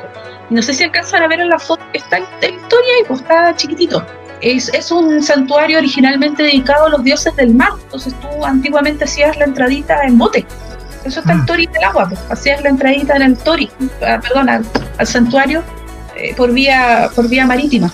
Y 0.51 0.55
no 0.55 0.63
sé 0.63 0.75
si 0.75 0.83
alcanzan 0.83 1.23
a 1.23 1.29
ver 1.29 1.41
en 1.41 1.49
la 1.49 1.59
foto 1.59 1.83
que 1.93 1.99
está 1.99 2.19
en 2.19 2.25
la 2.41 2.49
historia 2.49 2.93
y 3.01 3.05
pues 3.07 3.21
está 3.21 3.55
chiquitito 3.55 4.05
es, 4.41 4.91
un 4.91 5.23
santuario 5.23 5.79
originalmente 5.79 6.43
dedicado 6.43 6.87
a 6.87 6.89
los 6.91 7.05
dioses 7.05 7.35
del 7.37 7.55
mar. 7.55 7.71
Entonces 7.83 8.15
tú 8.21 8.45
antiguamente 8.45 9.05
hacías 9.05 9.37
la 9.37 9.45
entradita 9.45 10.03
en 10.03 10.19
bote. 10.19 10.47
Eso 11.05 11.21
está 11.21 11.33
el 11.33 11.41
mm. 11.41 11.47
Tori 11.47 11.67
del 11.67 11.85
agua, 11.85 12.09
pues. 12.09 12.21
hacías 12.31 12.63
la 12.63 12.71
entradita 12.71 13.17
en 13.17 13.23
el 13.23 13.37
Tori, 13.37 13.71
ah, 14.07 14.19
perdón, 14.23 14.49
al, 14.49 14.65
santuario 15.07 15.63
eh, 16.17 16.35
por, 16.35 16.53
vía, 16.53 17.11
por 17.15 17.29
vía 17.29 17.47
marítima. 17.47 17.93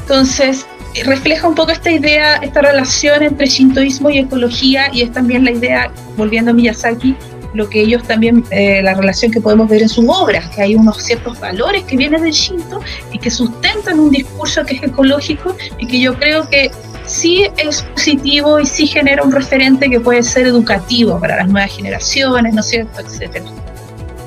Entonces, 0.00 0.66
refleja 1.04 1.46
un 1.46 1.54
poco 1.54 1.70
esta 1.70 1.90
idea, 1.90 2.36
esta 2.36 2.60
relación 2.60 3.22
entre 3.22 3.46
shintoísmo 3.46 4.10
y 4.10 4.18
ecología, 4.18 4.88
y 4.92 5.02
es 5.02 5.12
también 5.12 5.44
la 5.44 5.52
idea, 5.52 5.92
volviendo 6.16 6.50
a 6.50 6.54
Miyazaki, 6.54 7.16
lo 7.54 7.68
que 7.68 7.80
ellos 7.80 8.02
también, 8.04 8.44
eh, 8.50 8.82
la 8.82 8.94
relación 8.94 9.30
que 9.30 9.40
podemos 9.40 9.68
ver 9.68 9.82
en 9.82 9.88
sus 9.88 10.04
obras, 10.08 10.48
que 10.50 10.62
hay 10.62 10.74
unos 10.74 11.02
ciertos 11.02 11.38
valores 11.38 11.84
que 11.84 11.96
vienen 11.96 12.22
del 12.22 12.32
Shinto 12.32 12.80
y 13.12 13.18
que 13.18 13.30
sustentan 13.30 14.00
un 14.00 14.10
discurso 14.10 14.64
que 14.64 14.76
es 14.76 14.82
ecológico 14.82 15.54
y 15.78 15.86
que 15.86 16.00
yo 16.00 16.14
creo 16.14 16.48
que 16.48 16.70
sí 17.06 17.46
es 17.56 17.82
positivo 17.82 18.58
y 18.60 18.66
sí 18.66 18.86
genera 18.86 19.22
un 19.22 19.32
referente 19.32 19.90
que 19.90 20.00
puede 20.00 20.22
ser 20.22 20.46
educativo 20.46 21.18
para 21.20 21.36
las 21.36 21.48
nuevas 21.48 21.74
generaciones, 21.74 22.54
¿no 22.54 22.60
es 22.60 22.68
cierto?, 22.68 23.00
etcétera. 23.00 23.44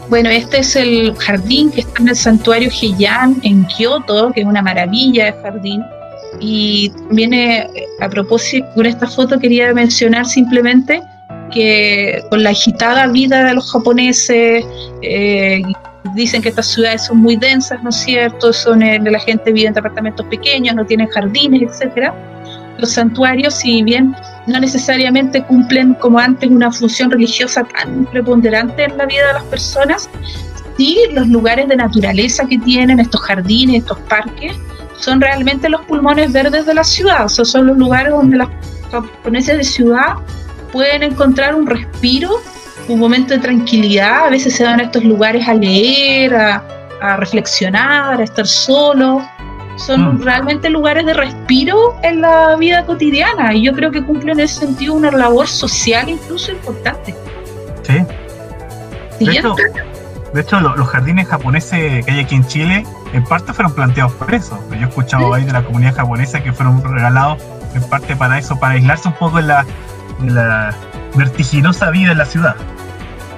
Bueno, 0.09 0.29
este 0.29 0.59
es 0.59 0.75
el 0.75 1.15
jardín 1.15 1.71
que 1.71 1.81
está 1.81 2.01
en 2.01 2.09
el 2.09 2.15
santuario 2.15 2.69
Heian 2.69 3.37
en 3.41 3.65
Kioto, 3.65 4.31
que 4.31 4.41
es 4.41 4.45
una 4.45 4.61
maravilla 4.61 5.25
de 5.25 5.41
jardín. 5.41 5.83
Y 6.39 6.91
viene, 7.09 7.67
a 7.99 8.09
propósito, 8.09 8.67
con 8.75 8.85
esta 8.85 9.07
foto 9.07 9.39
quería 9.39 9.73
mencionar 9.73 10.27
simplemente 10.27 11.01
que 11.51 12.23
con 12.29 12.43
la 12.43 12.51
agitada 12.51 13.07
vida 13.07 13.43
de 13.43 13.53
los 13.53 13.71
japoneses, 13.71 14.65
eh, 15.01 15.61
dicen 16.13 16.41
que 16.41 16.49
estas 16.49 16.67
ciudades 16.67 17.05
son 17.05 17.17
muy 17.17 17.35
densas, 17.35 17.81
¿no 17.83 17.89
es 17.89 17.95
cierto? 17.95 18.53
Son 18.53 18.81
eh, 18.81 18.99
la 18.99 19.19
gente 19.19 19.51
vive 19.51 19.67
en 19.67 19.73
departamentos 19.73 20.25
pequeños, 20.27 20.75
no 20.75 20.85
tienen 20.85 21.07
jardines, 21.07 21.63
etcétera. 21.63 22.13
Los 22.77 22.91
santuarios, 22.91 23.53
si 23.53 23.83
bien 23.83 24.15
no 24.47 24.59
necesariamente 24.59 25.43
cumplen 25.43 25.93
como 25.95 26.19
antes 26.19 26.49
una 26.49 26.71
función 26.71 27.09
religiosa 27.09 27.63
tan 27.63 28.05
preponderante 28.05 28.83
en 28.83 28.97
la 28.97 29.05
vida 29.05 29.27
de 29.27 29.33
las 29.33 29.43
personas, 29.43 30.09
sí 30.77 30.97
los 31.11 31.27
lugares 31.27 31.67
de 31.67 31.77
naturaleza 31.77 32.45
que 32.45 32.57
tienen, 32.59 32.99
estos 32.99 33.21
jardines, 33.21 33.81
estos 33.81 33.99
parques, 34.01 34.53
son 34.99 35.21
realmente 35.21 35.69
los 35.69 35.81
pulmones 35.81 36.31
verdes 36.31 36.65
de 36.65 36.73
la 36.73 36.83
ciudad, 36.83 37.25
o 37.25 37.29
sea, 37.29 37.45
son 37.45 37.67
los 37.67 37.77
lugares 37.77 38.11
donde 38.11 38.37
los 38.37 38.49
japoneses 38.91 39.57
de 39.57 39.63
ciudad 39.63 40.15
pueden 40.75 41.03
encontrar 41.03 41.55
un 41.55 41.65
respiro, 41.65 42.41
un 42.89 42.99
momento 42.99 43.33
de 43.33 43.39
tranquilidad. 43.39 44.25
A 44.25 44.29
veces 44.29 44.57
se 44.57 44.65
van 44.65 44.81
a 44.81 44.83
estos 44.83 45.05
lugares 45.05 45.47
a 45.47 45.53
leer, 45.53 46.35
a, 46.35 47.15
reflexionar, 47.15 48.19
a 48.19 48.23
estar 48.25 48.45
solo. 48.45 49.25
Son 49.77 50.17
mm. 50.17 50.23
realmente 50.23 50.69
lugares 50.69 51.05
de 51.05 51.13
respiro 51.13 51.95
en 52.03 52.19
la 52.19 52.57
vida 52.57 52.85
cotidiana 52.85 53.53
y 53.53 53.63
yo 53.63 53.71
creo 53.71 53.89
que 53.89 54.03
cumplen 54.03 54.37
en 54.37 54.43
ese 54.43 54.65
sentido 54.65 54.95
una 54.95 55.11
labor 55.11 55.47
social 55.47 56.09
incluso 56.09 56.51
importante. 56.51 57.15
Sí. 57.83 58.05
De 60.33 60.41
hecho, 60.41 60.59
los 60.59 60.87
jardines 60.89 61.25
japoneses 61.29 62.03
que 62.03 62.11
hay 62.11 62.19
aquí 62.19 62.35
en 62.35 62.45
Chile, 62.47 62.85
en 63.13 63.23
parte 63.23 63.53
fueron 63.53 63.73
planteados 63.73 64.11
por 64.15 64.33
eso. 64.33 64.59
Yo 64.71 64.75
he 64.75 64.89
escuchado 64.89 65.33
ahí 65.33 65.45
de 65.45 65.53
la 65.53 65.63
comunidad 65.63 65.95
japonesa 65.95 66.43
que 66.43 66.51
fueron 66.51 66.83
regalados 66.83 67.41
en 67.73 67.83
parte 67.83 68.17
para 68.17 68.37
eso, 68.37 68.59
para 68.59 68.73
aislarse 68.73 69.07
un 69.07 69.13
poco 69.13 69.39
en 69.39 69.47
la, 69.47 69.65
de 70.19 70.31
la 70.31 70.73
vertiginosa 71.15 71.89
vida 71.91 72.11
en 72.11 72.17
la 72.17 72.25
ciudad. 72.25 72.55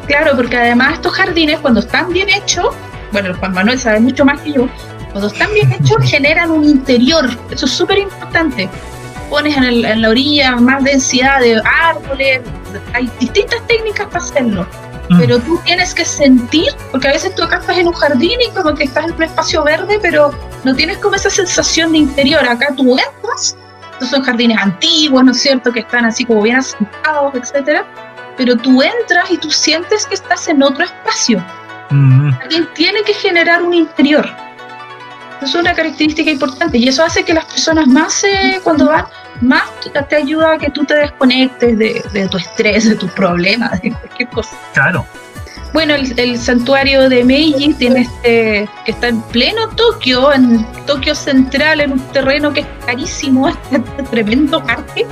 Claro, 0.07 0.35
porque 0.35 0.57
además 0.57 0.93
estos 0.93 1.13
jardines, 1.13 1.59
cuando 1.59 1.81
están 1.81 2.11
bien 2.13 2.29
hechos, 2.29 2.73
bueno, 3.11 3.33
Juan 3.35 3.53
Manuel 3.53 3.79
sabe 3.79 3.99
mucho 3.99 4.25
más 4.25 4.39
que 4.41 4.53
yo, 4.53 4.67
cuando 5.11 5.27
están 5.27 5.53
bien 5.53 5.71
hechos 5.71 5.97
generan 6.03 6.51
un 6.51 6.63
interior, 6.63 7.29
eso 7.51 7.65
es 7.65 7.71
súper 7.71 7.99
importante. 7.99 8.69
Pones 9.29 9.57
en, 9.57 10.01
la 10.01 10.09
orilla 10.09 10.55
más 10.55 10.83
densidad 10.83 11.41
de 11.41 11.61
árboles, 11.65 12.41
hay 12.93 13.11
distintas 13.19 13.65
técnicas 13.67 14.07
para 14.07 14.23
hacerlo, 14.23 14.65
mm. 15.09 15.19
pero 15.19 15.39
tú 15.39 15.59
tienes 15.65 15.93
que 15.93 16.05
sentir, 16.05 16.69
porque 16.91 17.09
a 17.09 17.11
veces 17.11 17.35
tú 17.35 17.43
acá 17.43 17.57
estás 17.57 17.77
en 17.77 17.87
un 17.87 17.93
jardín 17.93 18.39
y 18.39 18.49
como 18.51 18.73
que 18.73 18.85
estás 18.85 19.05
en 19.05 19.13
un 19.13 19.23
espacio 19.23 19.63
verde, 19.65 19.99
pero 20.01 20.31
no 20.63 20.73
tienes 20.73 20.97
como 20.99 21.15
esa 21.15 21.29
sensación 21.29 21.91
de 21.91 21.97
interior, 21.97 22.47
acá 22.47 22.73
tú 22.77 22.97
entras 22.97 23.57
estos 23.97 24.11
son 24.11 24.21
jardines 24.21 24.59
antiguos, 24.61 25.23
¿no 25.23 25.31
es 25.31 25.41
cierto?, 25.41 25.73
que 25.73 25.79
están 25.79 26.05
así 26.05 26.23
como 26.23 26.43
bien 26.43 26.57
asentados, 26.57 27.33
etcétera, 27.33 27.83
pero 28.37 28.55
tú 28.55 28.83
entras 28.83 29.31
y 29.31 29.37
tú 29.37 29.49
sientes 29.49 30.05
que 30.05 30.13
estás 30.13 30.47
en 30.47 30.61
otro 30.61 30.85
espacio. 30.85 31.43
Mm. 31.89 32.29
Alguien 32.43 32.69
tiene 32.75 33.01
que 33.01 33.15
generar 33.15 33.63
un 33.63 33.73
interior. 33.73 34.29
Eso 35.41 35.45
es 35.45 35.55
una 35.55 35.73
característica 35.73 36.29
importante 36.29 36.77
y 36.77 36.87
eso 36.87 37.03
hace 37.03 37.23
que 37.23 37.33
las 37.33 37.45
personas 37.45 37.87
más, 37.87 38.23
eh, 38.23 38.59
cuando 38.63 38.85
van, 38.85 39.05
más 39.41 39.63
te 39.81 40.15
ayuda 40.15 40.53
a 40.53 40.57
que 40.59 40.69
tú 40.69 40.85
te 40.85 40.93
desconectes 40.93 41.75
de, 41.77 42.03
de 42.13 42.27
tu 42.27 42.37
estrés, 42.37 42.87
de 42.87 42.95
tus 42.95 43.11
problemas, 43.11 43.81
de 43.81 43.91
cualquier 43.91 44.29
cosa. 44.29 44.55
Claro. 44.73 45.05
Bueno, 45.77 45.93
el, 45.93 46.39
santuario 46.39 47.07
de 47.07 47.23
Meiji 47.23 47.71
tiene 47.75 48.01
este, 48.01 48.67
que 48.83 48.91
está 48.91 49.09
en 49.09 49.21
pleno 49.21 49.69
Tokio, 49.75 50.33
en 50.33 50.65
Tokio 50.87 51.13
Central, 51.13 51.81
en 51.81 51.91
un 51.91 51.99
terreno 52.11 52.51
que 52.51 52.61
es 52.61 52.67
carísimo, 52.83 53.47
este 53.71 54.03
tremendo 54.09 54.63
parque. 54.63 55.05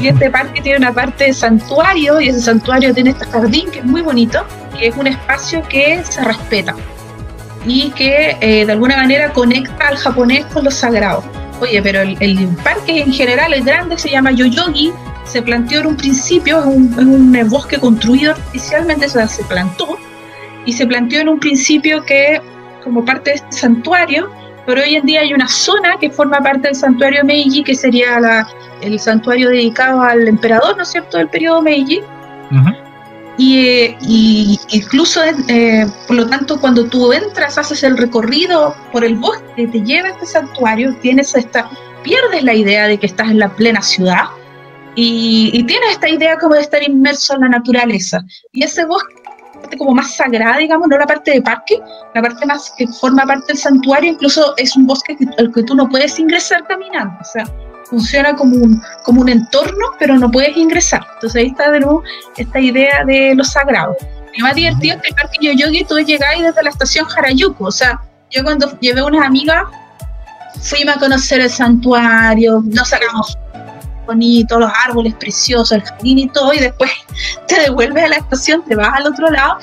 Y 0.00 0.08
este 0.08 0.30
parque 0.30 0.62
tiene 0.62 0.78
una 0.78 0.94
parte 0.94 1.24
de 1.24 1.34
santuario, 1.34 2.18
y 2.18 2.30
ese 2.30 2.40
santuario 2.40 2.94
tiene 2.94 3.10
este 3.10 3.26
jardín 3.26 3.70
que 3.70 3.80
es 3.80 3.84
muy 3.84 4.00
bonito, 4.00 4.42
que 4.78 4.88
es 4.88 4.96
un 4.96 5.06
espacio 5.06 5.62
que 5.68 6.02
se 6.02 6.24
respeta. 6.24 6.74
y 7.66 7.90
que 7.90 8.38
eh, 8.40 8.64
de 8.64 8.72
alguna 8.72 8.96
manera 8.96 9.34
conecta 9.34 9.88
al 9.88 9.98
japonés 9.98 10.46
con 10.46 10.64
lo 10.64 10.70
sagrado. 10.70 11.22
Oye, 11.60 11.82
pero 11.82 12.00
el, 12.00 12.48
parque 12.64 13.02
en 13.02 13.12
general, 13.12 13.52
el 13.52 13.64
grande, 13.64 13.98
se 13.98 14.08
llama 14.08 14.30
Yoyogi, 14.30 14.94
se 15.24 15.42
planteó 15.42 15.80
en 15.80 15.86
un 15.86 15.96
principio, 15.96 16.60
es 16.60 16.66
un, 16.66 17.48
bosque 17.48 17.78
construido 17.78 18.32
artificialmente, 18.32 19.06
o 19.06 19.08
sea, 19.08 19.28
se 19.28 19.44
plantó, 19.44 19.98
y 20.66 20.72
se 20.72 20.86
planteó 20.86 21.20
en 21.20 21.28
un 21.28 21.40
principio 21.40 22.02
que 22.04 22.40
como 22.84 23.04
parte 23.04 23.30
de 23.30 23.36
este 23.36 23.52
santuario, 23.52 24.30
pero 24.66 24.82
hoy 24.82 24.94
en 24.96 25.06
día 25.06 25.20
hay 25.20 25.32
una 25.32 25.48
zona 25.48 25.96
que 25.98 26.10
forma 26.10 26.38
parte 26.40 26.68
del 26.68 26.74
santuario 26.74 27.24
Meiji, 27.24 27.62
que 27.62 27.74
sería 27.74 28.20
la, 28.20 28.48
el 28.80 28.98
santuario 28.98 29.50
dedicado 29.50 30.02
al 30.02 30.28
emperador, 30.28 30.76
¿no 30.76 30.82
es 30.82 30.90
cierto?, 30.90 31.18
del 31.18 31.28
periodo 31.28 31.62
Meiji. 31.62 32.00
y, 33.38 34.58
incluso, 34.68 35.20
eh, 35.48 35.86
por 36.06 36.16
lo 36.16 36.26
tanto, 36.26 36.60
cuando 36.60 36.84
tú 36.86 37.12
entras, 37.12 37.56
haces 37.58 37.82
el 37.84 37.96
recorrido 37.96 38.74
por 38.92 39.04
el 39.04 39.16
bosque, 39.16 39.66
te 39.66 39.82
lleva 39.82 40.08
a 40.08 40.10
este 40.12 40.26
santuario, 40.26 40.94
tienes 41.00 41.34
esta, 41.34 41.70
pierdes 42.02 42.42
la 42.42 42.54
idea 42.54 42.86
de 42.86 42.98
que 42.98 43.06
estás 43.06 43.30
en 43.30 43.38
la 43.38 43.48
plena 43.48 43.82
ciudad 43.82 44.24
y, 44.94 45.50
y 45.52 45.64
tienes 45.64 45.92
esta 45.92 46.08
idea 46.08 46.38
como 46.38 46.54
de 46.54 46.62
estar 46.62 46.82
inmerso 46.82 47.34
en 47.34 47.42
la 47.42 47.48
naturaleza. 47.48 48.20
Y 48.52 48.64
ese 48.64 48.84
bosque 48.84 49.14
como 49.78 49.94
más 49.94 50.14
sagrada, 50.14 50.58
digamos, 50.58 50.88
no 50.88 50.98
la 50.98 51.06
parte 51.06 51.32
de 51.32 51.42
parque, 51.42 51.80
la 52.14 52.22
parte 52.22 52.46
más 52.46 52.72
que 52.76 52.86
forma 52.86 53.26
parte 53.26 53.46
del 53.48 53.58
santuario, 53.58 54.12
incluso 54.12 54.54
es 54.56 54.76
un 54.76 54.86
bosque 54.86 55.16
al 55.38 55.52
que 55.52 55.62
tú 55.62 55.74
no 55.74 55.88
puedes 55.88 56.18
ingresar 56.18 56.66
caminando, 56.66 57.16
o 57.20 57.24
sea, 57.24 57.44
funciona 57.84 58.34
como 58.34 58.56
un, 58.56 58.82
como 59.04 59.20
un 59.20 59.28
entorno, 59.28 59.86
pero 59.98 60.16
no 60.16 60.30
puedes 60.30 60.56
ingresar. 60.56 61.04
Entonces 61.14 61.42
ahí 61.42 61.48
está 61.48 61.70
de 61.70 61.80
nuevo 61.80 62.02
esta 62.36 62.60
idea 62.60 63.04
de 63.04 63.34
lo 63.34 63.44
sagrado. 63.44 63.96
Lo 64.36 64.46
más 64.46 64.54
divertido 64.54 64.96
es 64.96 65.02
que 65.02 65.08
el 65.08 65.14
parque 65.14 65.38
Yoyogi 65.40 65.84
tú 65.84 65.98
llegáis 65.98 66.42
desde 66.42 66.62
la 66.62 66.70
estación 66.70 67.06
Harajuku, 67.14 67.66
o 67.66 67.72
sea, 67.72 68.00
yo 68.30 68.44
cuando 68.44 68.78
llevé 68.78 69.00
a 69.00 69.04
unas 69.04 69.26
amigas, 69.26 69.64
fuimos 70.62 70.96
a 70.96 71.00
conocer 71.00 71.40
el 71.40 71.50
santuario, 71.50 72.62
nos 72.64 72.88
sacamos 72.88 73.36
bonito, 74.06 74.58
los 74.58 74.72
árboles 74.86 75.14
preciosos, 75.14 75.72
el 75.72 75.82
jardín 75.82 76.18
y 76.18 76.28
todo, 76.28 76.52
y 76.52 76.58
después 76.58 76.90
te 77.48 77.60
devuelves 77.60 78.04
a 78.04 78.08
la 78.08 78.16
estación, 78.16 78.62
te 78.64 78.76
vas 78.76 78.92
al 78.94 79.06
otro 79.06 79.30
lado, 79.30 79.58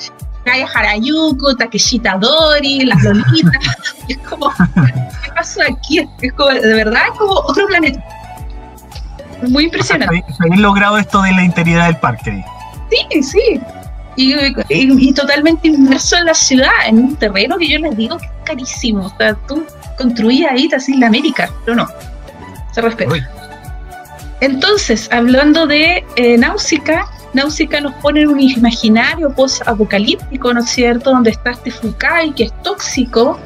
hay 0.50 0.62
Harayuku, 0.62 1.56
Takeshita 1.56 2.16
Dori, 2.16 2.84
las 2.84 3.02
lolitas, 3.02 3.76
es 4.08 4.18
como, 4.18 4.50
¿qué 4.50 5.32
pasó 5.34 5.60
aquí? 5.62 6.00
Es 6.22 6.32
como, 6.32 6.50
de 6.50 6.74
verdad, 6.74 7.02
es 7.12 7.18
como 7.18 7.32
otro 7.32 7.66
planeta. 7.66 8.02
Muy 9.48 9.64
impresionante. 9.64 10.24
Habéis 10.40 10.60
logrado 10.60 10.98
esto 10.98 11.22
de 11.22 11.32
la 11.32 11.44
integridad 11.44 11.86
del 11.86 11.96
parque. 11.98 12.44
Sí, 12.90 13.22
sí. 13.22 13.60
Y, 14.16 14.34
y, 14.68 15.12
totalmente 15.12 15.68
inmerso 15.68 16.16
en 16.16 16.26
la 16.26 16.34
ciudad, 16.34 16.72
en 16.86 16.98
un 16.98 17.16
terreno 17.16 17.56
que 17.56 17.68
yo 17.68 17.78
les 17.78 17.96
digo 17.96 18.18
que 18.18 18.24
es 18.24 18.32
carísimo. 18.42 19.06
O 19.06 19.16
sea, 19.16 19.34
tú 19.46 19.64
construías 19.96 20.50
ahí, 20.50 20.68
te 20.68 20.74
así 20.74 20.96
la 20.96 21.06
América, 21.06 21.48
pero 21.64 21.76
no. 21.76 21.88
Se 22.72 22.80
respeta. 22.80 23.30
Entonces, 24.40 25.08
hablando 25.10 25.66
de 25.66 26.04
eh, 26.16 26.38
Náusica, 26.38 27.06
Náusica 27.34 27.80
nos 27.80 27.94
pone 27.94 28.22
en 28.22 28.28
un 28.28 28.40
imaginario 28.40 29.30
post-apocalíptico, 29.30 30.54
¿no 30.54 30.60
es 30.60 30.70
cierto?, 30.70 31.10
donde 31.10 31.30
está 31.30 31.50
este 31.50 31.70
Fukai, 31.70 32.34
que 32.34 32.44
es 32.44 32.62
tóxico, 32.62 33.38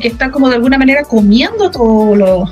que 0.00 0.08
está 0.08 0.30
como 0.30 0.48
de 0.48 0.56
alguna 0.56 0.78
manera 0.78 1.02
comiendo 1.02 1.70
todo 1.70 2.50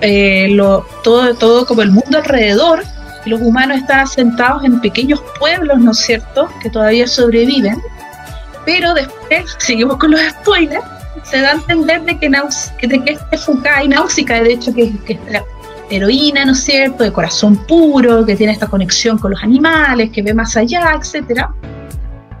eh, 0.00 0.48
lo 0.50 0.86
todo, 1.02 1.34
todo 1.34 1.66
como 1.66 1.82
el 1.82 1.90
mundo 1.90 2.18
alrededor, 2.18 2.82
los 3.26 3.40
humanos 3.40 3.78
están 3.78 4.00
asentados 4.00 4.64
en 4.64 4.80
pequeños 4.80 5.22
pueblos, 5.38 5.78
¿no 5.78 5.92
es 5.92 5.98
cierto?, 5.98 6.48
que 6.62 6.70
todavía 6.70 7.06
sobreviven, 7.06 7.80
pero 8.64 8.94
después, 8.94 9.54
seguimos 9.58 9.98
con 9.98 10.12
los 10.12 10.20
spoilers, 10.20 10.84
se 11.24 11.40
da 11.40 11.50
a 11.50 11.54
entender 11.54 12.02
de 12.02 12.18
que, 12.18 12.28
de 12.28 13.04
que 13.04 13.12
este 13.12 13.38
Fukai, 13.38 13.88
Náusica, 13.88 14.42
de 14.42 14.52
hecho, 14.52 14.74
que, 14.74 14.92
que 15.06 15.18
heroína, 15.90 16.44
¿no 16.44 16.52
es 16.52 16.64
cierto?, 16.64 17.04
de 17.04 17.12
corazón 17.12 17.56
puro, 17.66 18.24
que 18.24 18.36
tiene 18.36 18.52
esta 18.52 18.66
conexión 18.66 19.18
con 19.18 19.32
los 19.32 19.42
animales, 19.42 20.10
que 20.10 20.22
ve 20.22 20.34
más 20.34 20.56
allá, 20.56 20.98
etc. 20.98 21.46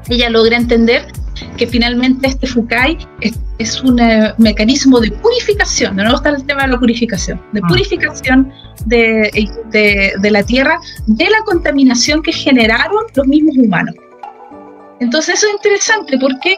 Ella 0.08 0.30
logra 0.30 0.56
entender 0.56 1.06
que 1.56 1.66
finalmente 1.66 2.28
este 2.28 2.46
Fukai 2.46 2.96
es, 3.58 3.82
un 3.82 3.98
eh, 4.00 4.32
mecanismo 4.38 5.00
de 5.00 5.10
purificación, 5.10 5.96
de 5.96 6.02
nuevo 6.02 6.16
está 6.16 6.30
el 6.30 6.44
tema 6.44 6.62
de 6.62 6.68
la 6.68 6.78
purificación, 6.78 7.40
de 7.52 7.60
ah. 7.62 7.68
purificación 7.68 8.52
de, 8.86 9.48
de, 9.70 10.30
la 10.30 10.42
tierra, 10.42 10.78
de 11.06 11.24
la 11.24 11.40
contaminación 11.44 12.22
que 12.22 12.32
generaron 12.32 13.04
los 13.14 13.26
mismos 13.26 13.56
humanos. 13.56 13.94
Entonces 15.00 15.36
eso 15.36 15.46
es 15.46 15.54
interesante 15.54 16.18
porque 16.18 16.56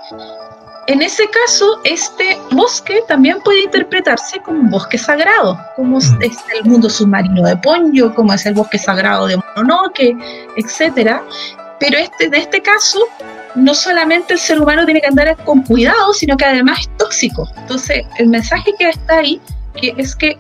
en 0.87 1.03
ese 1.03 1.29
caso, 1.29 1.81
este 1.85 2.39
bosque 2.53 3.03
también 3.09 3.39
puede 3.45 3.63
interpretarse 3.63 4.41
como 4.41 4.61
un 4.61 4.71
bosque 4.71 4.99
sagrado, 4.99 5.59
como 5.75 5.99
mm. 5.99 6.23
es 6.23 6.39
el 6.55 6.65
mundo 6.65 6.89
submarino 6.89 7.43
de 7.43 7.57
Ponyo, 7.57 8.15
como 8.15 8.33
es 8.33 8.47
el 8.47 8.55
bosque 8.55 8.79
sagrado 8.79 9.27
de 9.27 9.37
Mononoke, 9.37 10.17
etc. 10.57 11.21
Pero 11.81 11.99
este, 11.99 12.31
de 12.31 12.39
este 12.39 12.63
caso, 12.63 13.01
no 13.57 13.75
solamente 13.75 14.35
el 14.35 14.39
ser 14.39 14.61
humano 14.61 14.85
tiene 14.85 15.01
que 15.01 15.09
andar 15.09 15.37
con 15.45 15.63
cuidado, 15.63 16.13
sino 16.15 16.37
que 16.37 16.45
además 16.45 16.81
es 16.81 16.97
tóxico. 16.99 17.49
Entonces, 17.57 18.05
el 18.19 18.29
mensaje 18.29 18.73
que 18.79 18.89
está 18.89 19.19
ahí 19.19 19.41
que 19.75 19.95
es 19.97 20.15
que 20.15 20.39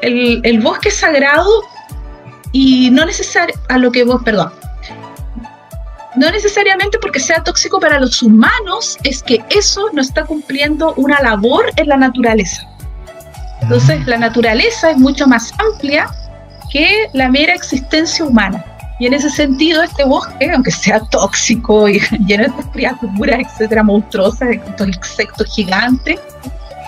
el, 0.00 0.40
el 0.44 0.60
bosque 0.60 0.90
sagrado 0.90 1.62
y 2.52 2.90
no 2.90 3.04
necesario 3.06 3.54
a 3.68 3.78
lo 3.78 3.92
que 3.92 4.04
vos, 4.04 4.22
perdón, 4.24 4.52
no 6.16 6.30
necesariamente 6.30 6.98
porque 6.98 7.20
sea 7.20 7.42
tóxico 7.42 7.78
para 7.78 8.00
los 8.00 8.22
humanos, 8.22 8.98
es 9.04 9.22
que 9.22 9.44
eso 9.50 9.88
no 9.92 10.00
está 10.00 10.24
cumpliendo 10.24 10.94
una 10.96 11.20
labor 11.20 11.66
en 11.76 11.88
la 11.88 11.96
naturaleza. 11.96 12.66
Entonces, 13.60 14.06
la 14.06 14.16
naturaleza 14.16 14.90
es 14.90 14.96
mucho 14.96 15.26
más 15.26 15.52
amplia 15.58 16.08
que 16.70 17.08
la 17.12 17.28
mera 17.28 17.54
existencia 17.54 18.24
humana. 18.24 18.64
Y 18.98 19.06
en 19.06 19.12
ese 19.12 19.28
sentido, 19.28 19.82
este 19.82 20.04
bosque, 20.04 20.50
aunque 20.50 20.70
sea 20.70 21.00
tóxico 21.00 21.88
y 21.88 22.00
lleno 22.26 22.44
de 22.44 22.70
criaturas, 22.72 23.40
etcétera, 23.40 23.82
monstruosas, 23.82 24.50
estos 24.50 24.88
insectos 24.88 25.54
gigantes, 25.54 26.18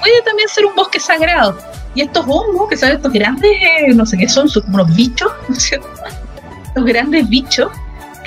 puede 0.00 0.22
también 0.24 0.48
ser 0.48 0.64
un 0.64 0.74
bosque 0.74 0.98
sagrado. 0.98 1.58
Y 1.94 2.02
estos 2.02 2.24
hongos, 2.26 2.68
que 2.70 2.76
son 2.76 2.92
estos 2.92 3.12
grandes, 3.12 3.50
eh, 3.50 3.92
no 3.94 4.06
sé 4.06 4.16
qué 4.16 4.28
son, 4.28 4.48
son 4.48 4.62
como 4.62 4.82
unos 4.82 4.96
bichos, 4.96 5.30
¿no 5.48 5.54
es 5.54 5.62
cierto? 5.62 5.88
Estos 6.64 6.84
grandes 6.84 7.28
bichos 7.28 7.70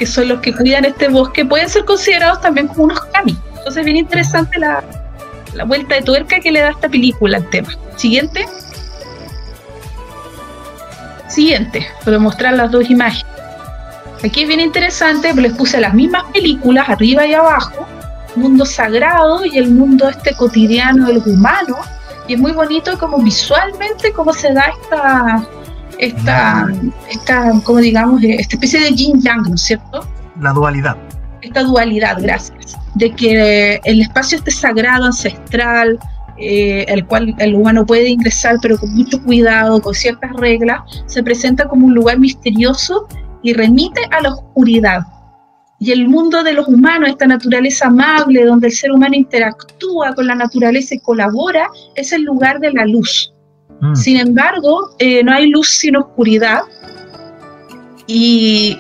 que 0.01 0.07
son 0.07 0.29
los 0.29 0.39
que 0.39 0.51
cuidan 0.51 0.83
este 0.83 1.09
bosque, 1.09 1.45
pueden 1.45 1.69
ser 1.69 1.85
considerados 1.85 2.41
también 2.41 2.67
como 2.67 2.85
unos 2.85 2.99
kami. 3.13 3.37
Entonces, 3.49 3.77
es 3.77 3.85
bien 3.85 3.97
interesante 3.97 4.57
la, 4.57 4.83
la 5.53 5.63
vuelta 5.63 5.93
de 5.93 6.01
tuerca 6.01 6.39
que 6.39 6.51
le 6.51 6.59
da 6.59 6.71
esta 6.71 6.89
película 6.89 7.37
al 7.37 7.47
tema. 7.51 7.69
Siguiente. 7.97 8.47
Siguiente, 11.29 11.85
puedo 12.03 12.19
mostrar 12.19 12.55
las 12.55 12.71
dos 12.71 12.89
imágenes. 12.89 13.31
Aquí 14.23 14.41
es 14.41 14.47
bien 14.47 14.59
interesante, 14.59 15.35
les 15.35 15.53
puse 15.53 15.79
las 15.79 15.93
mismas 15.93 16.23
películas 16.33 16.89
arriba 16.89 17.27
y 17.27 17.35
abajo, 17.35 17.85
mundo 18.35 18.65
sagrado 18.65 19.45
y 19.45 19.59
el 19.59 19.69
mundo 19.69 20.09
este 20.09 20.33
cotidiano 20.33 21.05
de 21.05 21.13
los 21.13 21.27
humanos. 21.27 21.77
Y 22.27 22.33
es 22.33 22.39
muy 22.39 22.53
bonito 22.53 22.97
como 22.97 23.19
visualmente 23.19 24.11
cómo 24.13 24.33
se 24.33 24.51
da 24.51 24.73
esta, 24.81 25.47
esta, 26.01 26.67
esta, 27.09 27.53
como 27.63 27.79
digamos, 27.79 28.21
esta 28.23 28.55
especie 28.55 28.81
de 28.81 28.91
yin 28.91 29.21
yang, 29.21 29.43
¿no 29.43 29.55
es 29.55 29.61
cierto? 29.61 30.05
La 30.39 30.51
dualidad. 30.51 30.97
Esta 31.41 31.63
dualidad, 31.63 32.17
gracias. 32.19 32.77
De 32.95 33.11
que 33.11 33.79
el 33.83 34.01
espacio 34.01 34.39
este 34.39 34.51
sagrado, 34.51 35.05
ancestral, 35.05 35.99
eh, 36.37 36.85
el 36.87 37.05
cual 37.05 37.35
el 37.37 37.53
humano 37.53 37.85
puede 37.85 38.09
ingresar, 38.09 38.57
pero 38.61 38.77
con 38.77 38.93
mucho 38.95 39.21
cuidado, 39.21 39.79
con 39.79 39.93
ciertas 39.93 40.31
reglas, 40.33 40.81
se 41.05 41.21
presenta 41.21 41.67
como 41.67 41.85
un 41.85 41.93
lugar 41.93 42.17
misterioso 42.19 43.07
y 43.43 43.53
remite 43.53 44.01
a 44.11 44.21
la 44.21 44.33
oscuridad. 44.33 45.01
Y 45.77 45.91
el 45.91 46.07
mundo 46.07 46.43
de 46.43 46.53
los 46.53 46.67
humanos, 46.67 47.09
esta 47.09 47.27
naturaleza 47.27 47.87
amable, 47.87 48.45
donde 48.45 48.67
el 48.67 48.73
ser 48.73 48.91
humano 48.91 49.15
interactúa 49.15 50.15
con 50.15 50.25
la 50.27 50.35
naturaleza 50.35 50.95
y 50.95 50.99
colabora, 50.99 51.67
es 51.95 52.11
el 52.11 52.23
lugar 52.23 52.59
de 52.59 52.71
la 52.71 52.85
luz. 52.85 53.31
Mm. 53.81 53.95
Sin 53.95 54.17
embargo, 54.17 54.91
eh, 54.99 55.23
no 55.23 55.33
hay 55.33 55.49
luz 55.49 55.69
sin 55.69 55.95
oscuridad 55.97 56.61
y 58.07 58.79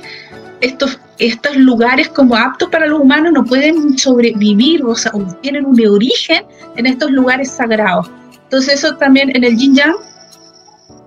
estos, 0.61 0.99
estos 1.17 1.55
lugares 1.57 2.07
como 2.09 2.35
aptos 2.35 2.69
para 2.69 2.87
los 2.87 2.99
humanos 2.99 3.33
no 3.33 3.43
pueden 3.43 3.97
sobrevivir 3.97 4.83
o, 4.85 4.95
sea, 4.95 5.11
tienen 5.41 5.65
un 5.65 5.87
origen 5.87 6.45
en 6.75 6.85
estos 6.85 7.11
lugares 7.11 7.51
sagrados. 7.51 8.09
Entonces 8.43 8.75
eso 8.75 8.95
también 8.97 9.35
en 9.35 9.43
el 9.43 9.57
yin 9.57 9.75
yang, 9.75 9.95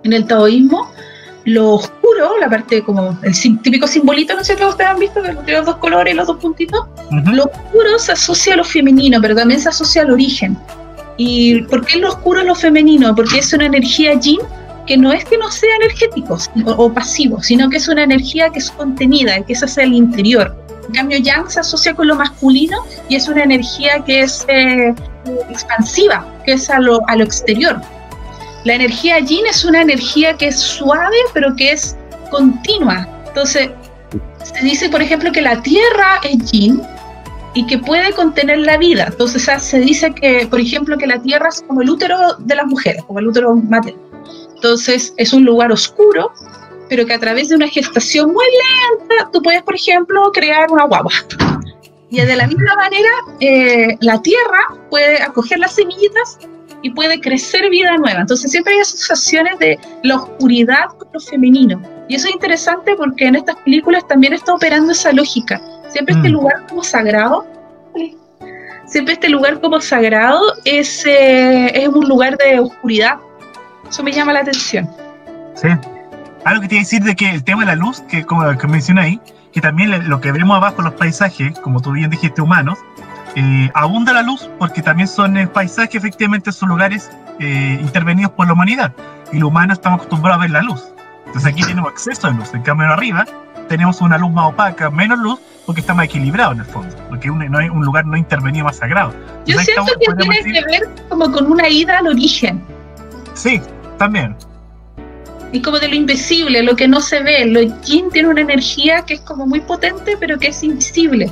en 0.03 0.13
el 0.13 0.25
taoísmo, 0.25 0.91
lo 1.45 1.75
oscuro, 1.75 2.37
la 2.39 2.49
parte 2.49 2.83
como 2.83 3.17
el 3.21 3.61
típico 3.61 3.87
simbolito, 3.87 4.35
no 4.35 4.43
sé 4.43 4.57
si 4.57 4.63
ustedes 4.63 4.89
han 4.89 4.99
visto, 4.99 5.21
de 5.21 5.33
los 5.33 5.65
dos 5.65 5.77
colores 5.77 6.13
y 6.13 6.17
los 6.17 6.27
dos 6.27 6.37
puntitos, 6.37 6.85
lo 7.11 7.43
oscuro 7.43 7.99
se 7.99 8.13
asocia 8.13 8.55
a 8.55 8.57
lo 8.57 8.63
femenino, 8.63 9.21
pero 9.21 9.35
también 9.35 9.61
se 9.61 9.69
asocia 9.69 10.01
al 10.01 10.11
origen. 10.11 10.57
¿Y 11.17 11.61
por 11.63 11.85
qué 11.85 11.97
lo 11.99 12.09
oscuro 12.09 12.41
es 12.41 12.45
lo 12.45 12.55
femenino? 12.55 13.15
Porque 13.15 13.39
es 13.39 13.53
una 13.53 13.65
energía 13.65 14.13
yin 14.15 14.39
que 14.85 14.97
no 14.97 15.11
es 15.11 15.25
que 15.25 15.37
no 15.37 15.49
sea 15.49 15.75
energético 15.77 16.37
o, 16.65 16.93
pasivo, 16.93 17.41
sino 17.41 17.69
que 17.69 17.77
es 17.77 17.87
una 17.87 18.03
energía 18.03 18.49
que 18.49 18.59
es 18.59 18.69
contenida, 18.71 19.41
que 19.43 19.53
es 19.53 19.63
hacia 19.63 19.83
el 19.83 19.93
interior. 19.93 20.55
En 20.87 20.93
cambio, 20.93 21.17
yang 21.17 21.49
se 21.49 21.59
asocia 21.59 21.95
con 21.95 22.07
lo 22.07 22.15
masculino 22.15 22.77
y 23.09 23.15
es 23.15 23.27
una 23.27 23.43
energía 23.43 24.03
que 24.05 24.21
es 24.21 24.45
eh, 24.47 24.93
expansiva, 25.49 26.27
que 26.45 26.53
es 26.53 26.69
a 26.69 26.79
lo, 26.79 26.99
a 27.07 27.15
lo 27.15 27.23
exterior. 27.23 27.81
La 28.63 28.75
energía 28.75 29.19
yin 29.19 29.45
es 29.47 29.65
una 29.65 29.81
energía 29.81 30.35
que 30.37 30.47
es 30.47 30.59
suave, 30.59 31.17
pero 31.33 31.55
que 31.55 31.71
es 31.71 31.95
continua. 32.29 33.07
Entonces, 33.27 33.69
se 34.43 34.63
dice, 34.63 34.89
por 34.89 35.01
ejemplo, 35.01 35.31
que 35.31 35.41
la 35.41 35.61
tierra 35.61 36.19
es 36.23 36.51
yin 36.51 36.81
y 37.55 37.65
que 37.65 37.79
puede 37.79 38.13
contener 38.13 38.59
la 38.59 38.77
vida. 38.77 39.05
Entonces, 39.07 39.49
se 39.63 39.79
dice 39.79 40.13
que, 40.13 40.45
por 40.47 40.59
ejemplo, 40.59 40.97
que 40.97 41.07
la 41.07 41.19
tierra 41.21 41.49
es 41.49 41.61
como 41.61 41.81
el 41.81 41.89
útero 41.89 42.17
de 42.37 42.55
las 42.55 42.67
mujeres, 42.67 43.03
como 43.05 43.19
el 43.19 43.27
útero 43.27 43.55
materno. 43.55 44.01
Entonces, 44.53 45.13
es 45.17 45.33
un 45.33 45.45
lugar 45.45 45.71
oscuro, 45.71 46.31
pero 46.89 47.05
que 47.05 47.13
a 47.13 47.19
través 47.19 47.49
de 47.49 47.55
una 47.55 47.67
gestación 47.67 48.33
muy 48.33 48.45
lenta, 48.45 49.29
tú 49.31 49.41
puedes, 49.41 49.63
por 49.63 49.75
ejemplo, 49.75 50.31
crear 50.33 50.69
una 50.69 50.83
guagua. 50.83 51.13
Y 52.09 52.21
de 52.21 52.35
la 52.35 52.45
misma 52.45 52.75
manera, 52.75 53.09
eh, 53.39 53.97
la 54.01 54.21
tierra 54.21 54.59
puede 54.89 55.21
acoger 55.21 55.59
las 55.59 55.75
semillitas 55.75 56.37
y 56.81 56.91
puede 56.91 57.19
crecer 57.19 57.69
vida 57.69 57.97
nueva. 57.97 58.21
Entonces 58.21 58.51
siempre 58.51 58.73
hay 58.73 58.81
asociaciones 58.81 59.57
de 59.59 59.79
la 60.03 60.17
oscuridad 60.17 60.85
con 60.97 61.07
lo 61.13 61.19
femenino. 61.19 61.81
Y 62.07 62.15
eso 62.15 62.27
es 62.27 62.33
interesante 62.35 62.95
porque 62.95 63.25
en 63.25 63.35
estas 63.35 63.55
películas 63.57 64.07
también 64.07 64.33
está 64.33 64.53
operando 64.53 64.91
esa 64.91 65.11
lógica. 65.11 65.59
Siempre 65.95 66.13
este 66.13 66.27
mm. 66.27 66.33
lugar 66.33 66.67
como 66.67 66.83
sagrado, 66.83 67.47
siempre 68.85 69.13
este 69.13 69.29
lugar 69.29 69.61
como 69.61 69.79
sagrado 69.79 70.41
es, 70.65 71.05
eh, 71.05 71.67
es 71.73 71.87
un 71.87 72.05
lugar 72.05 72.35
de 72.35 72.59
oscuridad. 72.59 73.15
Eso 73.89 74.03
me 74.03 74.11
llama 74.11 74.33
la 74.33 74.41
atención. 74.41 74.89
Sí. 75.53 75.69
Algo 76.43 76.61
que 76.63 76.67
te 76.67 76.75
iba 76.75 76.81
a 76.81 76.83
decir 76.83 77.01
de 77.01 77.15
que 77.15 77.29
el 77.29 77.45
tema 77.45 77.61
de 77.61 77.67
la 77.67 77.75
luz, 77.75 78.01
que 78.09 78.25
como 78.25 78.57
que 78.57 78.67
mencioné 78.67 79.01
ahí, 79.03 79.21
que 79.53 79.61
también 79.61 80.09
lo 80.09 80.19
que 80.19 80.33
vemos 80.33 80.57
abajo 80.57 80.79
en 80.79 80.85
los 80.87 80.95
paisajes, 80.95 81.57
como 81.61 81.79
tú 81.79 81.93
bien 81.93 82.09
dijiste, 82.09 82.41
humanos, 82.41 82.77
eh, 83.35 83.71
abunda 83.73 84.11
la 84.11 84.21
luz 84.21 84.49
porque 84.59 84.81
también 84.81 85.07
son 85.07 85.37
eh, 85.37 85.47
paisajes, 85.47 85.95
efectivamente 85.95 86.51
son 86.51 86.67
lugares 86.67 87.09
eh, 87.39 87.79
intervenidos 87.81 88.33
por 88.33 88.47
la 88.47 88.53
humanidad 88.53 88.91
y 89.31 89.39
los 89.39 89.47
humanos 89.47 89.77
estamos 89.77 89.99
acostumbrados 89.99 90.39
a 90.39 90.41
ver 90.41 90.51
la 90.51 90.61
luz. 90.61 90.89
Entonces 91.27 91.53
aquí 91.53 91.63
tenemos 91.65 91.89
acceso 91.89 92.27
a 92.27 92.31
luz, 92.31 92.53
en 92.53 92.63
cambio 92.63 92.87
arriba 92.87 93.25
tenemos 93.67 94.01
una 94.01 94.17
luz 94.17 94.31
más 94.31 94.49
opaca, 94.49 94.89
menos 94.89 95.19
luz, 95.19 95.39
porque 95.65 95.81
está 95.81 95.93
más 95.93 96.05
equilibrado 96.05 96.53
en 96.53 96.59
el 96.59 96.65
fondo, 96.65 96.95
porque 97.09 97.29
no 97.29 97.57
hay 97.57 97.69
un 97.69 97.83
lugar 97.83 98.05
no 98.05 98.15
intervenido 98.17 98.65
más 98.65 98.77
sagrado. 98.77 99.13
Yo 99.45 99.57
siento 99.59 99.85
que 99.99 100.13
tiene 100.15 100.43
que 100.43 100.65
ver 100.65 100.89
como 101.09 101.31
con 101.31 101.51
una 101.51 101.67
ida 101.67 101.99
al 101.99 102.07
origen. 102.07 102.63
Sí, 103.33 103.61
también. 103.97 104.35
Y 105.51 105.61
como 105.61 105.79
de 105.79 105.87
lo 105.87 105.95
invisible, 105.95 106.63
lo 106.63 106.75
que 106.75 106.87
no 106.87 106.99
se 107.01 107.21
ve. 107.21 107.45
Lo 107.45 107.61
yin 107.83 108.09
tiene 108.09 108.29
una 108.29 108.41
energía 108.41 109.01
que 109.03 109.15
es 109.15 109.21
como 109.21 109.45
muy 109.45 109.61
potente, 109.61 110.17
pero 110.19 110.37
que 110.37 110.47
es 110.47 110.63
invisible. 110.63 111.31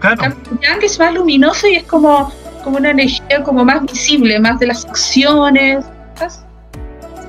Claro. 0.00 0.34
Yang 0.62 0.82
es 0.82 0.98
más 0.98 1.12
luminoso 1.14 1.68
y 1.68 1.74
es 1.74 1.84
como, 1.84 2.32
como 2.64 2.78
una 2.78 2.90
energía 2.90 3.42
como 3.44 3.64
más 3.64 3.82
visible, 3.82 4.40
más 4.40 4.58
de 4.58 4.68
las 4.68 4.84
acciones. 4.86 5.84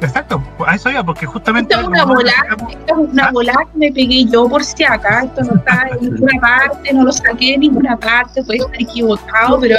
Exacto, 0.02 0.42
a 0.66 0.76
eso 0.76 0.90
iba, 0.90 1.04
porque 1.04 1.28
justamente. 1.28 1.76
Esto 1.76 1.84
es 1.84 1.88
una 1.88 2.06
bola, 2.06 2.34
esto 2.70 3.04
es 3.04 3.10
una 3.12 3.32
bola 3.32 3.54
que 3.72 3.78
me 3.78 3.92
pegué 3.92 4.26
yo 4.26 4.50
por 4.50 4.64
si 4.64 4.84
acá, 4.84 5.24
esto 5.26 5.44
no 5.44 5.60
está 5.60 5.90
en 5.92 6.02
ninguna 6.02 6.42
parte, 6.42 6.94
no 6.94 7.04
lo 7.04 7.12
saqué 7.12 7.54
en 7.54 7.60
ninguna 7.62 7.96
parte, 7.98 8.44
puede 8.44 8.60
estar 8.60 8.82
equivocado, 8.82 9.60
pero 9.60 9.78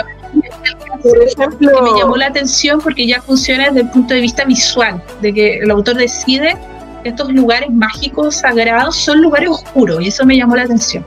por 1.03 1.23
ejemplo, 1.23 1.83
me 1.83 2.01
llamó 2.01 2.17
la 2.17 2.27
atención 2.27 2.81
porque 2.81 3.07
ya 3.07 3.21
funciona 3.21 3.67
desde 3.67 3.81
el 3.81 3.91
punto 3.91 4.15
de 4.15 4.21
vista 4.21 4.45
visual, 4.45 5.03
de 5.21 5.35
que 5.35 5.59
el 5.59 5.71
autor 5.71 5.97
decide 5.97 6.57
que 7.03 7.09
estos 7.09 7.31
lugares 7.33 7.71
mágicos, 7.71 8.37
sagrados, 8.37 8.97
son 8.97 9.21
lugares 9.21 9.51
oscuros, 9.51 10.01
y 10.01 10.09
eso 10.09 10.25
me 10.25 10.37
llamó 10.37 10.55
la 10.55 10.63
atención. 10.63 11.05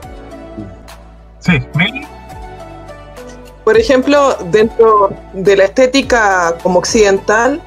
Sí, 1.40 1.62
Por 3.64 3.78
ejemplo, 3.78 4.36
dentro 4.50 5.10
de 5.32 5.56
la 5.56 5.64
estética 5.64 6.54
como 6.62 6.80
occidental, 6.80 7.62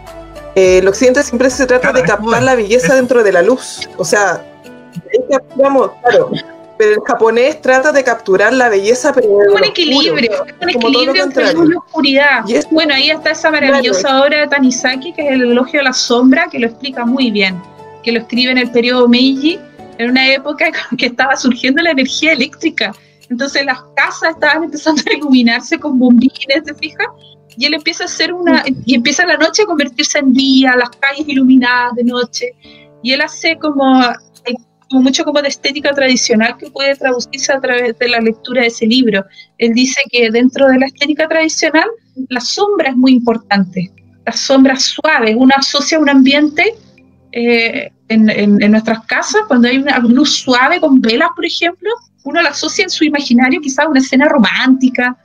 el 0.56 0.88
occidente 0.88 1.24
siempre 1.24 1.50
se 1.50 1.66
trata 1.66 1.92
de 1.94 2.04
captar 2.04 2.44
la 2.44 2.56
belleza 2.56 2.96
dentro 2.96 3.24
de 3.24 3.32
la 3.32 3.42
luz. 3.42 3.90
O 3.98 4.06
sea, 4.06 4.44
capturamos, 5.30 5.92
claro, 6.02 6.32
pero 6.78 6.96
el 6.96 7.02
japonés 7.06 7.62
trata 7.62 7.92
de 7.92 8.04
capturar 8.04 8.54
la 8.54 8.70
belleza, 8.70 9.14
pero 9.14 9.28
un 9.28 9.64
equilibrio, 9.64 10.46
un 10.62 10.70
equilibrio 10.70 11.24
entre 11.24 11.54
luz 11.54 11.72
y 11.72 11.76
oscuridad. 11.76 12.44
bueno, 12.72 12.94
ahí 12.94 13.10
está 13.10 13.32
esa 13.32 13.52
maravillosa 13.52 14.22
obra 14.22 14.42
de 14.42 14.48
Tanizaki, 14.48 15.14
que 15.14 15.28
es 15.28 15.32
el 15.34 15.42
elogio 15.42 15.82
a 15.82 15.84
la 15.84 15.94
sombra, 15.94 16.48
que 16.50 16.60
lo 16.60 16.68
explica 16.68 17.06
muy 17.06 17.32
bien, 17.32 17.62
que 18.04 18.12
lo 18.12 18.20
escribe 18.20 18.52
en 18.52 18.58
el 18.60 18.72
periodo 18.72 19.08
Meiji, 19.08 19.60
en 19.98 20.12
una 20.12 20.32
época 20.34 20.72
que 20.98 21.08
estaba 21.08 21.36
surgiendo 21.36 21.82
la 21.82 21.92
energía 21.92 22.32
eléctrica 22.32 22.94
entonces 23.30 23.64
las 23.66 23.82
casas 23.96 24.32
estaban 24.32 24.64
empezando 24.64 25.02
a 25.10 25.14
iluminarse 25.14 25.78
con 25.80 26.00
bombillas, 26.00 26.64
¿te 26.66 26.74
fijas? 26.74 27.08
Y 27.58 27.66
él 27.66 27.74
empieza 27.74 28.04
a 28.04 28.08
hacer 28.08 28.34
una, 28.34 28.64
y 28.86 28.96
empieza 28.96 29.26
la 29.26 29.38
noche 29.38 29.64
a 29.64 29.66
convertirse 29.66 30.20
en 30.20 30.34
día, 30.34 30.76
las 30.76 30.90
calles 30.92 31.28
iluminadas 31.28 31.96
de 31.96 32.04
noche. 32.04 32.54
Y 33.04 33.14
él 33.14 33.22
hace 33.22 33.58
como, 33.58 34.02
como 34.90 35.02
mucho 35.04 35.24
como 35.24 35.42
de 35.42 35.50
estética 35.50 35.94
tradicional 35.94 36.58
que 36.58 36.70
puede 36.72 36.96
traducirse 36.96 37.54
a 37.54 37.60
través 37.60 37.98
de 37.98 38.10
la 38.10 38.20
lectura 38.20 38.62
de 38.62 38.68
ese 38.68 38.86
libro. 38.86 39.24
Él 39.58 39.74
dice 39.74 40.02
que 40.10 40.30
dentro 40.32 40.68
de 40.68 40.80
la 40.80 40.88
estética 40.88 41.28
tradicional, 41.28 41.88
la 42.30 42.42
sombra 42.42 42.90
es 42.90 42.96
muy 42.96 43.14
importante. 43.14 43.92
Las 44.26 44.40
sombras 44.40 44.84
suaves, 44.84 45.36
uno 45.38 45.54
asocia 45.56 46.00
un 46.00 46.10
ambiente 46.10 46.74
eh, 47.32 47.92
en, 48.08 48.30
en, 48.30 48.72
nuestras 48.72 49.06
casas, 49.06 49.44
cuando 49.48 49.68
hay 49.68 49.78
una 49.78 50.00
luz 50.00 50.38
suave 50.38 50.80
con 50.80 51.00
velas, 51.00 51.30
por 51.36 51.46
ejemplo, 51.46 51.90
uno 52.24 52.42
la 52.42 52.50
asocia 52.50 52.84
en 52.84 52.90
su 52.90 53.04
imaginario 53.04 53.62
quizás 53.62 53.86
una 53.88 54.00
escena 54.00 54.28
romántica. 54.28 55.18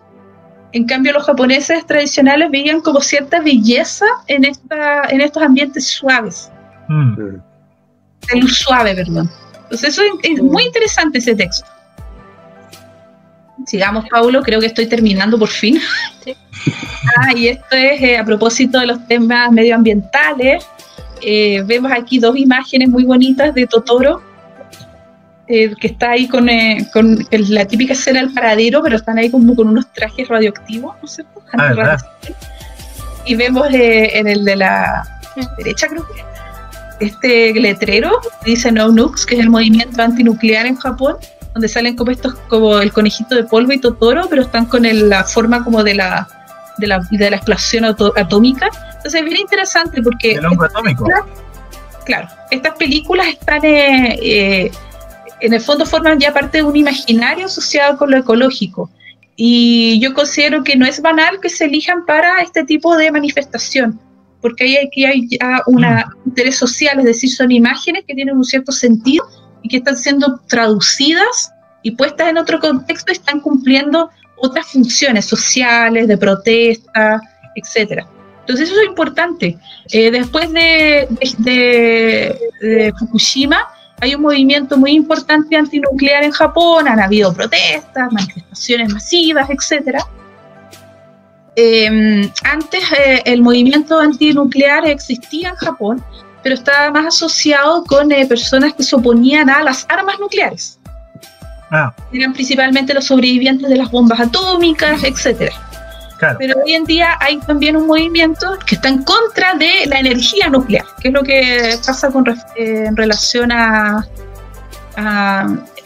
En 0.74 0.86
cambio, 0.86 1.12
los 1.12 1.22
japoneses 1.22 1.86
tradicionales 1.86 2.50
veían 2.50 2.80
como 2.80 3.00
cierta 3.00 3.40
belleza 3.40 4.06
en, 4.26 4.44
esta, 4.44 5.04
en 5.08 5.20
estos 5.20 5.40
ambientes 5.40 5.86
suaves. 5.86 6.50
Mm. 6.88 7.14
De 7.14 8.40
luz 8.40 8.58
suave, 8.58 8.92
perdón. 8.92 9.30
Entonces, 9.62 9.90
eso 9.90 10.02
es, 10.24 10.42
muy 10.42 10.64
interesante 10.64 11.18
ese 11.18 11.36
texto. 11.36 11.64
Sigamos, 13.66 14.04
Paulo, 14.10 14.42
creo 14.42 14.58
que 14.58 14.66
estoy 14.66 14.86
terminando 14.86 15.38
por 15.38 15.48
fin. 15.48 15.80
ah, 17.18 17.32
y 17.36 17.46
esto 17.46 17.76
es 17.76 18.02
eh, 18.02 18.18
a 18.18 18.24
propósito 18.24 18.80
de 18.80 18.86
los 18.86 19.06
temas 19.06 19.52
medioambientales. 19.52 20.66
Eh, 21.22 21.62
vemos 21.64 21.92
aquí 21.92 22.18
dos 22.18 22.36
imágenes 22.36 22.88
muy 22.88 23.04
bonitas 23.04 23.54
de 23.54 23.68
Totoro 23.68 24.20
eh, 25.46 25.74
que 25.78 25.88
está 25.88 26.12
ahí 26.12 26.26
con, 26.26 26.48
eh, 26.48 26.88
con 26.92 27.18
la 27.30 27.66
típica 27.66 27.92
escena 27.92 28.20
del 28.20 28.32
paradero, 28.32 28.82
pero 28.82 28.96
están 28.96 29.18
ahí 29.18 29.30
como 29.30 29.54
con 29.54 29.68
unos 29.68 29.92
trajes 29.92 30.26
radioactivos, 30.28 30.94
¿no 31.02 31.06
es 31.06 31.12
cierto? 31.16 31.42
Ah, 31.52 31.96
y 33.26 33.34
vemos 33.34 33.68
eh, 33.72 34.18
en 34.18 34.26
el 34.26 34.44
de 34.44 34.56
la 34.56 35.06
derecha, 35.58 35.88
creo 35.88 36.06
que, 36.06 36.24
este 37.04 37.52
letrero, 37.54 38.10
dice 38.44 38.72
No 38.72 38.88
Nukes, 38.88 39.26
que 39.26 39.34
es 39.34 39.40
el 39.40 39.50
movimiento 39.50 40.00
antinuclear 40.00 40.66
en 40.66 40.76
Japón, 40.76 41.16
donde 41.52 41.68
salen 41.68 41.96
como 41.96 42.10
estos, 42.10 42.34
como 42.48 42.78
el 42.78 42.92
conejito 42.92 43.34
de 43.34 43.44
polvo 43.44 43.72
y 43.72 43.78
Totoro, 43.78 44.26
pero 44.28 44.42
están 44.42 44.66
con 44.66 44.82
la 45.08 45.24
forma 45.24 45.62
como 45.62 45.84
de 45.84 45.94
la, 45.94 46.26
de 46.78 46.86
la, 46.86 47.00
de 47.10 47.30
la 47.30 47.36
explosión 47.36 47.84
atómica. 47.84 48.68
Entonces 48.96 49.14
es 49.14 49.24
bien 49.24 49.40
interesante 49.40 50.02
porque... 50.02 50.32
El 50.32 50.46
hongo 50.46 50.64
atómico. 50.64 51.06
Claro, 52.04 52.28
estas 52.50 52.74
películas 52.76 53.28
están 53.28 53.60
eh, 53.64 54.70
en 55.44 55.52
el 55.52 55.60
fondo 55.60 55.84
forman 55.84 56.18
ya 56.18 56.32
parte 56.32 56.58
de 56.58 56.64
un 56.64 56.74
imaginario 56.74 57.46
asociado 57.46 57.98
con 57.98 58.10
lo 58.10 58.16
ecológico. 58.16 58.90
Y 59.36 60.00
yo 60.00 60.14
considero 60.14 60.64
que 60.64 60.76
no 60.76 60.86
es 60.86 61.02
banal 61.02 61.38
que 61.40 61.50
se 61.50 61.66
elijan 61.66 62.06
para 62.06 62.40
este 62.40 62.64
tipo 62.64 62.96
de 62.96 63.10
manifestación, 63.10 64.00
porque 64.40 64.64
ahí 64.64 64.76
aquí 64.76 65.04
hay 65.04 65.28
ya 65.28 65.62
un 65.66 65.82
mm. 65.82 66.26
interés 66.26 66.56
social, 66.56 66.98
es 67.00 67.04
decir, 67.04 67.30
son 67.30 67.50
imágenes 67.50 68.04
que 68.06 68.14
tienen 68.14 68.36
un 68.36 68.44
cierto 68.44 68.72
sentido 68.72 69.26
y 69.62 69.68
que 69.68 69.78
están 69.78 69.96
siendo 69.96 70.40
traducidas 70.48 71.52
y 71.82 71.90
puestas 71.90 72.28
en 72.28 72.38
otro 72.38 72.58
contexto 72.60 73.12
y 73.12 73.16
están 73.16 73.40
cumpliendo 73.40 74.10
otras 74.36 74.66
funciones 74.66 75.26
sociales, 75.26 76.08
de 76.08 76.16
protesta, 76.16 77.20
etcétera. 77.54 78.06
Entonces 78.40 78.70
eso 78.70 78.80
es 78.80 78.86
importante. 78.86 79.58
Eh, 79.90 80.10
después 80.10 80.50
de, 80.52 81.08
de 81.38 82.94
Fukushima, 82.98 83.66
hay 84.00 84.14
un 84.14 84.22
movimiento 84.22 84.76
muy 84.76 84.92
importante 84.92 85.56
antinuclear 85.56 86.24
en 86.24 86.32
Japón, 86.32 86.88
han 86.88 87.00
habido 87.00 87.32
protestas, 87.32 88.12
manifestaciones 88.12 88.92
masivas, 88.92 89.48
etc. 89.50 89.98
Em, 91.56 92.30
antes 92.42 92.82
eh, 92.92 93.22
el 93.24 93.40
movimiento 93.42 93.98
antinuclear 93.98 94.86
existía 94.86 95.50
en 95.50 95.56
Japón, 95.56 96.04
pero 96.42 96.56
estaba 96.56 96.90
más 96.90 97.06
asociado 97.06 97.84
con 97.84 98.10
eh, 98.12 98.26
personas 98.26 98.74
que 98.74 98.82
se 98.82 98.96
oponían 98.96 99.48
a 99.48 99.62
las 99.62 99.86
armas 99.88 100.18
nucleares. 100.18 100.78
Ah. 101.70 101.94
Eran 102.12 102.32
principalmente 102.32 102.92
los 102.92 103.06
sobrevivientes 103.06 103.68
de 103.68 103.76
las 103.76 103.90
bombas 103.90 104.20
atómicas, 104.20 105.02
Pero 106.38 106.54
hoy 106.64 106.74
en 106.74 106.84
día 106.84 107.16
hay 107.20 107.38
también 107.38 107.76
un 107.76 107.86
movimiento 107.86 108.58
que 108.64 108.76
está 108.76 108.88
en 108.88 109.02
contra 109.02 109.54
de 109.54 109.86
la 109.86 109.98
energía 109.98 110.48
nuclear, 110.48 110.84
que 111.00 111.08
es 111.08 111.14
lo 111.14 111.22
que 111.22 111.76
pasa 111.84 112.10
con, 112.10 112.24
en 112.56 112.96
relación 112.96 113.50
a, 113.52 114.06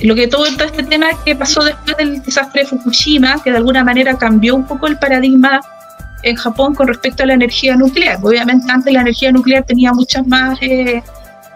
lo 0.00 0.14
que 0.14 0.28
todo, 0.28 0.46
este 0.46 0.82
tema 0.84 1.08
que 1.24 1.34
pasó 1.34 1.64
después 1.64 1.96
del 1.96 2.22
desastre 2.22 2.62
de 2.62 2.68
Fukushima, 2.68 3.42
que 3.42 3.50
de 3.50 3.56
alguna 3.56 3.82
manera 3.82 4.16
cambió 4.16 4.54
un 4.54 4.66
poco 4.66 4.86
el 4.86 4.98
paradigma 4.98 5.60
en 6.22 6.36
Japón 6.36 6.74
con 6.74 6.88
respecto 6.88 7.22
a 7.22 7.26
la 7.26 7.34
energía 7.34 7.76
nuclear. 7.76 8.18
Obviamente 8.22 8.70
antes 8.70 8.92
la 8.92 9.00
energía 9.00 9.32
nuclear 9.32 9.64
tenía 9.64 9.92
muchas 9.92 10.26
más, 10.26 10.58
eh, 10.60 11.02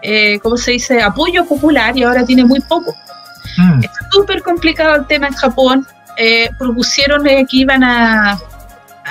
eh 0.01 0.39
¿cómo 0.41 0.57
se 0.57 0.71
dice?, 0.71 1.01
apoyo 1.01 1.45
popular 1.45 1.95
y 1.97 2.03
ahora 2.03 2.25
tiene 2.25 2.43
muy 2.43 2.59
poco. 2.61 2.95
Mm. 3.57 3.83
Es 3.83 3.91
súper 4.11 4.41
complicado 4.41 4.95
el 4.95 5.05
tema 5.05 5.27
en 5.27 5.33
Japón. 5.33 5.87
Eh, 6.17 6.49
propusieron 6.57 7.23
que 7.23 7.45
iban 7.51 7.83
a, 7.83 8.39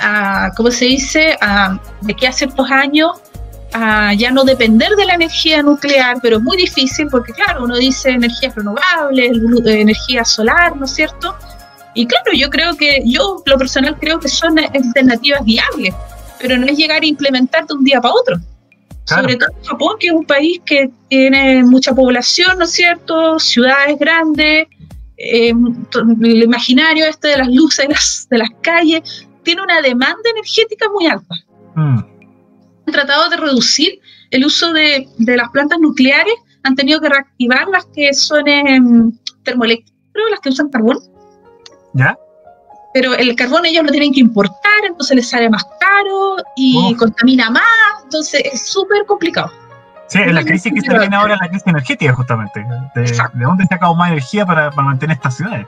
a, 0.03 0.51
¿cómo 0.55 0.69
se 0.69 0.85
dice?, 0.85 1.37
a, 1.41 1.79
de 2.01 2.13
que 2.13 2.27
a 2.27 2.31
ciertos 2.31 2.69
años 2.69 3.11
a 3.73 4.13
ya 4.13 4.29
no 4.29 4.43
depender 4.43 4.91
de 4.95 5.05
la 5.05 5.15
energía 5.15 5.63
nuclear, 5.63 6.17
pero 6.21 6.37
es 6.37 6.43
muy 6.43 6.57
difícil 6.57 7.07
porque, 7.09 7.33
claro, 7.33 7.63
uno 7.63 7.75
dice 7.77 8.09
energías 8.09 8.53
renovables, 8.55 9.31
eh, 9.65 9.81
energía 9.81 10.23
solar, 10.23 10.75
¿no 10.75 10.85
es 10.85 10.91
cierto? 10.91 11.35
Y 11.95 12.05
claro, 12.05 12.31
yo 12.35 12.49
creo 12.49 12.75
que, 12.75 13.01
yo 13.05 13.41
lo 13.45 13.57
personal 13.57 13.97
creo 13.99 14.19
que 14.19 14.27
son 14.27 14.59
alternativas 14.59 15.43
viables, 15.43 15.93
pero 16.39 16.57
no 16.57 16.67
es 16.67 16.77
llegar 16.77 17.01
a 17.01 17.05
implementar 17.05 17.65
de 17.65 17.73
un 17.73 17.83
día 17.83 17.99
para 17.99 18.13
otro. 18.13 18.37
Sobre 19.05 19.35
todo 19.35 19.49
Japón, 19.65 19.97
que 19.99 20.07
es 20.07 20.13
un 20.13 20.25
país 20.25 20.61
que 20.65 20.89
tiene 21.09 21.63
mucha 21.63 21.93
población, 21.93 22.57
¿no 22.57 22.65
es 22.65 22.71
cierto? 22.71 23.37
Ciudades 23.37 23.99
grandes, 23.99 24.67
eh, 25.17 25.51
el 26.21 26.43
imaginario 26.43 27.05
este 27.05 27.29
de 27.29 27.37
las 27.37 27.49
luces 27.49 27.87
de 27.87 27.93
las, 27.93 28.27
de 28.29 28.37
las 28.37 28.49
calles, 28.61 29.27
tiene 29.43 29.61
una 29.61 29.81
demanda 29.81 30.29
energética 30.31 30.87
muy 30.89 31.07
alta. 31.07 31.35
Mm 31.75 32.13
han 32.85 32.93
tratado 32.93 33.29
de 33.29 33.37
reducir 33.37 33.99
el 34.31 34.45
uso 34.45 34.73
de, 34.73 35.07
las 35.19 35.49
plantas 35.49 35.79
nucleares, 35.79 36.33
han 36.63 36.75
tenido 36.75 36.99
que 37.01 37.09
reactivar 37.09 37.67
las 37.67 37.85
que 37.87 38.13
son 38.13 38.47
en 38.47 39.19
termoeléctricas, 39.43 39.93
las 40.31 40.39
que 40.39 40.49
usan 40.49 40.69
carbón. 40.69 40.97
¿Ya? 41.93 42.17
Pero 42.93 43.13
el 43.15 43.35
carbón 43.35 43.65
ellos 43.65 43.83
lo 43.83 43.91
tienen 43.91 44.13
que 44.13 44.19
importar, 44.19 44.85
entonces 44.85 45.15
les 45.15 45.29
sale 45.29 45.49
más 45.49 45.65
caro 45.79 46.37
y 46.55 46.95
contamina 46.95 47.49
más, 47.49 47.63
entonces 48.03 48.41
es 48.51 48.67
súper 48.67 49.05
complicado. 49.05 49.51
Sí, 50.07 50.19
es 50.19 50.33
la 50.33 50.43
crisis 50.43 50.71
que 50.73 50.81
se 50.81 50.97
viene 50.99 51.15
ahora, 51.15 51.37
la 51.41 51.47
crisis 51.47 51.65
energética 51.65 52.13
justamente. 52.13 52.63
De, 52.93 53.01
de 53.01 53.45
dónde 53.45 53.65
sacamos 53.65 53.97
más 53.97 54.11
energía 54.11 54.45
para, 54.45 54.69
para 54.69 54.87
mantener 54.87 55.15
estas 55.15 55.37
ciudades? 55.37 55.65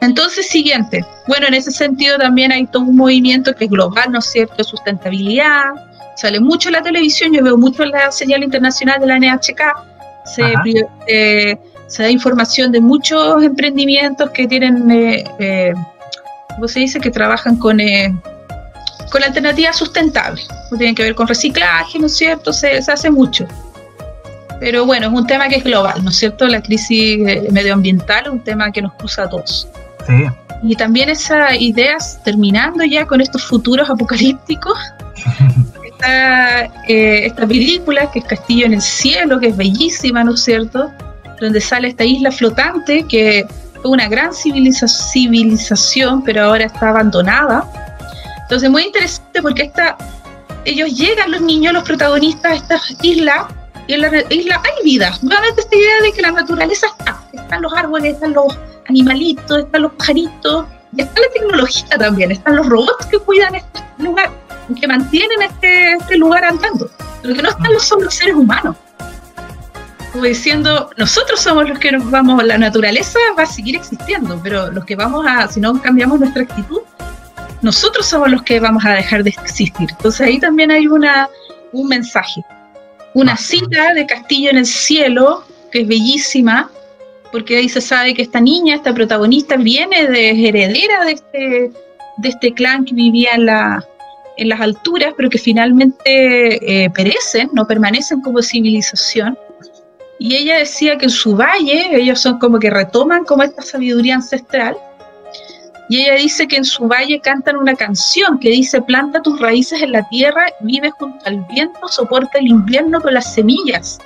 Entonces, 0.00 0.48
siguiente. 0.48 1.04
Bueno, 1.26 1.48
en 1.48 1.54
ese 1.54 1.70
sentido 1.70 2.18
también 2.18 2.52
hay 2.52 2.66
todo 2.66 2.82
un 2.82 2.96
movimiento 2.96 3.54
que 3.54 3.64
es 3.64 3.70
global, 3.70 4.12
¿no 4.12 4.20
es 4.20 4.26
cierto?, 4.26 4.62
sustentabilidad, 4.62 5.64
sale 6.16 6.40
mucho 6.40 6.68
en 6.68 6.74
la 6.74 6.82
televisión, 6.82 7.32
yo 7.32 7.42
veo 7.42 7.58
mucho 7.58 7.82
en 7.82 7.90
la 7.90 8.10
señal 8.12 8.42
internacional 8.44 9.00
de 9.00 9.06
la 9.06 9.18
NHK, 9.18 9.60
se, 10.24 11.58
se 11.88 12.02
da 12.02 12.10
información 12.10 12.70
de 12.70 12.80
muchos 12.80 13.42
emprendimientos 13.42 14.30
que 14.30 14.46
tienen, 14.46 14.90
eh, 14.90 15.24
eh, 15.38 15.74
¿cómo 16.54 16.68
se 16.68 16.80
dice?, 16.80 17.00
que 17.00 17.10
trabajan 17.10 17.56
con, 17.56 17.80
eh, 17.80 18.14
con 19.10 19.24
alternativas 19.24 19.76
sustentables, 19.76 20.46
tienen 20.76 20.94
que 20.94 21.02
ver 21.02 21.14
con 21.16 21.26
reciclaje, 21.26 21.98
¿no 21.98 22.06
es 22.06 22.16
cierto?, 22.16 22.52
se, 22.52 22.80
se 22.82 22.92
hace 22.92 23.10
mucho. 23.10 23.48
Pero 24.60 24.86
bueno, 24.86 25.06
es 25.06 25.12
un 25.12 25.26
tema 25.26 25.48
que 25.48 25.56
es 25.56 25.64
global, 25.64 26.02
¿no 26.02 26.10
es 26.10 26.16
cierto? 26.16 26.46
La 26.46 26.60
crisis 26.60 27.20
eh, 27.26 27.48
medioambiental 27.52 28.24
es 28.26 28.32
un 28.32 28.40
tema 28.42 28.72
que 28.72 28.82
nos 28.82 28.92
cruza 28.94 29.24
a 29.24 29.28
todos. 29.28 29.68
Sí. 30.08 30.24
Y 30.64 30.74
también 30.74 31.08
esas 31.08 31.54
ideas, 31.60 32.20
terminando 32.24 32.84
ya 32.84 33.06
con 33.06 33.20
estos 33.20 33.44
futuros 33.44 33.88
apocalípticos, 33.88 34.76
Eh, 36.06 37.26
esta 37.26 37.46
película 37.46 38.10
que 38.10 38.20
es 38.20 38.24
Castillo 38.24 38.66
en 38.66 38.74
el 38.74 38.82
Cielo, 38.82 39.40
que 39.40 39.48
es 39.48 39.56
bellísima, 39.56 40.22
¿no 40.24 40.34
es 40.34 40.42
cierto? 40.42 40.90
Donde 41.40 41.60
sale 41.60 41.88
esta 41.88 42.04
isla 42.04 42.30
flotante 42.30 43.04
que 43.08 43.46
fue 43.82 43.90
una 43.90 44.08
gran 44.08 44.32
civilización, 44.32 46.22
pero 46.22 46.44
ahora 46.44 46.64
está 46.64 46.90
abandonada. 46.90 47.64
Entonces, 48.42 48.70
muy 48.70 48.84
interesante 48.84 49.42
porque 49.42 49.62
esta, 49.62 49.96
ellos 50.64 50.96
llegan, 50.96 51.30
los 51.30 51.40
niños, 51.40 51.72
los 51.72 51.82
protagonistas 51.84 52.52
a 52.52 52.54
esta 52.54 52.80
isla, 53.02 53.48
y 53.86 53.94
en 53.94 54.00
la 54.02 54.08
isla 54.30 54.62
hay 54.64 54.84
vida. 54.84 55.12
Nuevamente 55.22 55.60
esta 55.60 55.76
idea 55.76 56.02
de 56.02 56.12
que 56.12 56.22
la 56.22 56.32
naturaleza 56.32 56.86
está. 56.98 57.20
Están 57.32 57.62
los 57.62 57.72
árboles, 57.72 58.14
están 58.14 58.32
los 58.34 58.56
animalitos, 58.88 59.58
están 59.58 59.82
los 59.82 59.92
pajaritos, 59.92 60.66
y 60.96 61.02
está 61.02 61.20
la 61.20 61.28
tecnología 61.32 61.98
también, 61.98 62.32
están 62.32 62.56
los 62.56 62.66
robots 62.66 63.06
que 63.06 63.18
cuidan 63.18 63.54
este 63.54 63.80
lugar 63.98 64.30
que 64.74 64.86
mantienen 64.86 65.42
este, 65.42 65.94
este 65.94 66.16
lugar 66.16 66.44
andando. 66.44 66.90
Lo 67.22 67.34
que 67.34 67.42
no 67.42 67.48
están 67.48 67.80
son 67.80 68.04
los 68.04 68.14
seres 68.14 68.34
humanos. 68.34 68.76
Como 70.12 70.24
diciendo, 70.24 70.90
nosotros 70.96 71.40
somos 71.40 71.68
los 71.68 71.78
que 71.78 71.92
nos 71.92 72.10
vamos, 72.10 72.42
la 72.44 72.58
naturaleza 72.58 73.18
va 73.38 73.42
a 73.42 73.46
seguir 73.46 73.76
existiendo, 73.76 74.40
pero 74.42 74.70
los 74.70 74.84
que 74.84 74.96
vamos 74.96 75.26
a, 75.26 75.48
si 75.48 75.60
no 75.60 75.80
cambiamos 75.80 76.18
nuestra 76.20 76.42
actitud, 76.42 76.80
nosotros 77.60 78.06
somos 78.06 78.30
los 78.30 78.42
que 78.42 78.60
vamos 78.60 78.84
a 78.84 78.90
dejar 78.90 79.22
de 79.22 79.30
existir. 79.30 79.72
Entonces 79.78 80.20
ahí 80.20 80.38
también 80.38 80.70
hay 80.70 80.86
una, 80.86 81.28
un 81.72 81.88
mensaje. 81.88 82.42
Una 83.14 83.36
cita 83.36 83.94
de 83.94 84.06
Castillo 84.06 84.50
en 84.50 84.58
el 84.58 84.66
Cielo, 84.66 85.44
que 85.70 85.82
es 85.82 85.88
bellísima, 85.88 86.70
porque 87.30 87.56
ahí 87.56 87.68
se 87.68 87.80
sabe 87.80 88.14
que 88.14 88.22
esta 88.22 88.40
niña, 88.40 88.74
esta 88.74 88.94
protagonista, 88.94 89.56
viene 89.56 90.06
de 90.06 90.48
heredera 90.48 91.04
de 91.04 91.12
este, 91.12 91.72
de 92.18 92.28
este 92.28 92.54
clan 92.54 92.84
que 92.84 92.94
vivía 92.94 93.32
en 93.34 93.46
la, 93.46 93.84
en 94.36 94.48
las 94.48 94.60
alturas, 94.60 95.14
pero 95.16 95.28
que 95.28 95.38
finalmente 95.38 96.04
eh, 96.84 96.90
perecen, 96.90 97.50
no 97.52 97.66
permanecen 97.66 98.20
como 98.20 98.42
civilización. 98.42 99.38
Y 100.18 100.34
ella 100.36 100.58
decía 100.58 100.96
que 100.98 101.06
en 101.06 101.10
su 101.10 101.36
valle, 101.36 101.96
ellos 101.96 102.20
son 102.20 102.38
como 102.38 102.58
que 102.58 102.70
retoman 102.70 103.24
como 103.24 103.42
esta 103.42 103.62
sabiduría 103.62 104.16
ancestral, 104.16 104.76
y 105.88 106.02
ella 106.02 106.14
dice 106.16 106.46
que 106.46 106.56
en 106.56 106.64
su 106.64 106.86
valle 106.86 107.18
cantan 107.20 107.56
una 107.56 107.74
canción 107.74 108.38
que 108.38 108.50
dice, 108.50 108.80
planta 108.82 109.22
tus 109.22 109.40
raíces 109.40 109.80
en 109.80 109.92
la 109.92 110.06
tierra, 110.10 110.46
vive 110.60 110.90
junto 110.90 111.24
al 111.26 111.44
viento, 111.50 111.88
soporta 111.88 112.38
el 112.38 112.48
invierno 112.48 113.00
con 113.00 113.14
las 113.14 113.32
semillas 113.32 113.98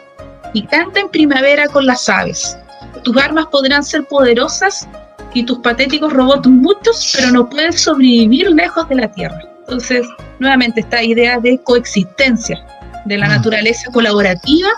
y 0.54 0.62
canta 0.62 1.00
en 1.00 1.08
primavera 1.08 1.66
con 1.66 1.86
las 1.86 2.08
aves. 2.08 2.56
Tus 3.02 3.16
armas 3.16 3.46
podrán 3.46 3.82
ser 3.82 4.04
poderosas 4.04 4.88
y 5.34 5.44
tus 5.44 5.58
patéticos 5.58 6.12
robots 6.12 6.48
muchos, 6.48 7.12
pero 7.16 7.30
no 7.32 7.48
puedes 7.48 7.80
sobrevivir 7.80 8.50
lejos 8.50 8.88
de 8.88 8.96
la 8.96 9.08
tierra. 9.08 9.40
Entonces, 9.60 10.06
nuevamente, 10.38 10.80
esta 10.80 11.02
idea 11.02 11.38
de 11.38 11.58
coexistencia, 11.64 12.64
de 13.06 13.18
la 13.18 13.26
mm. 13.26 13.30
naturaleza 13.30 13.90
colaborativa, 13.90 14.68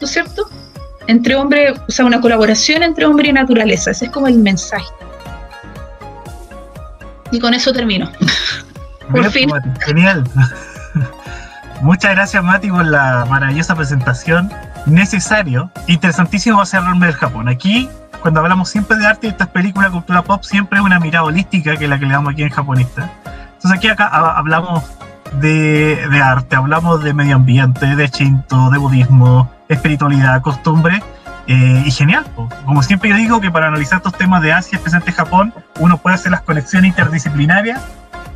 ¿no 0.00 0.06
es 0.06 0.10
cierto? 0.10 0.48
Entre 1.06 1.34
hombre, 1.34 1.72
o 1.72 1.90
sea, 1.90 2.04
una 2.04 2.20
colaboración 2.20 2.82
entre 2.82 3.04
hombre 3.04 3.28
y 3.28 3.32
naturaleza. 3.32 3.90
Ese 3.90 4.06
es 4.06 4.10
como 4.10 4.28
el 4.28 4.38
mensaje. 4.38 4.86
Y 7.30 7.40
con 7.40 7.52
eso 7.52 7.72
termino. 7.72 8.10
por 9.10 9.30
fin. 9.30 9.50
genial. 9.84 10.24
Muchas 11.82 12.12
gracias, 12.12 12.42
Mati, 12.42 12.70
por 12.70 12.86
la 12.86 13.26
maravillosa 13.28 13.74
presentación. 13.74 14.50
Necesario, 14.86 15.70
interesantísimo 15.86 16.58
va 16.58 16.64
a 16.64 16.66
ser 16.66 16.82
nombre 16.82 17.08
del 17.08 17.16
Japón. 17.16 17.48
Aquí, 17.48 17.88
cuando 18.20 18.40
hablamos 18.40 18.68
siempre 18.68 18.96
de 18.96 19.06
arte 19.06 19.26
y 19.26 19.30
estas 19.30 19.48
películas, 19.48 19.90
cultura 19.90 20.22
pop, 20.22 20.42
siempre 20.42 20.78
es 20.78 20.84
una 20.84 21.00
mirada 21.00 21.24
holística 21.24 21.76
que 21.76 21.84
es 21.84 21.90
la 21.90 21.98
que 21.98 22.06
le 22.06 22.12
damos 22.12 22.32
aquí 22.32 22.42
en 22.42 22.50
Japonista 22.50 23.10
entonces 23.64 23.78
aquí 23.78 23.88
acá 23.88 24.08
hablamos 24.08 24.84
de, 25.40 26.20
arte, 26.22 26.54
hablamos 26.54 27.02
de 27.02 27.14
medio 27.14 27.36
ambiente, 27.36 27.96
de 27.96 28.10
chinto, 28.10 28.68
de 28.68 28.76
budismo, 28.76 29.50
espiritualidad, 29.70 30.42
costumbre. 30.42 31.02
Eh, 31.46 31.82
y 31.86 31.90
genial, 31.90 32.26
como 32.66 32.82
siempre 32.82 33.08
yo 33.08 33.16
digo 33.16 33.40
que 33.40 33.50
para 33.50 33.68
analizar 33.68 33.96
estos 33.96 34.12
temas 34.12 34.42
de 34.42 34.52
Asia, 34.52 34.76
especialmente 34.76 35.12
Japón, 35.12 35.54
uno 35.80 35.96
puede 35.96 36.16
hacer 36.16 36.30
las 36.30 36.42
conexiones 36.42 36.90
interdisciplinarias 36.90 37.80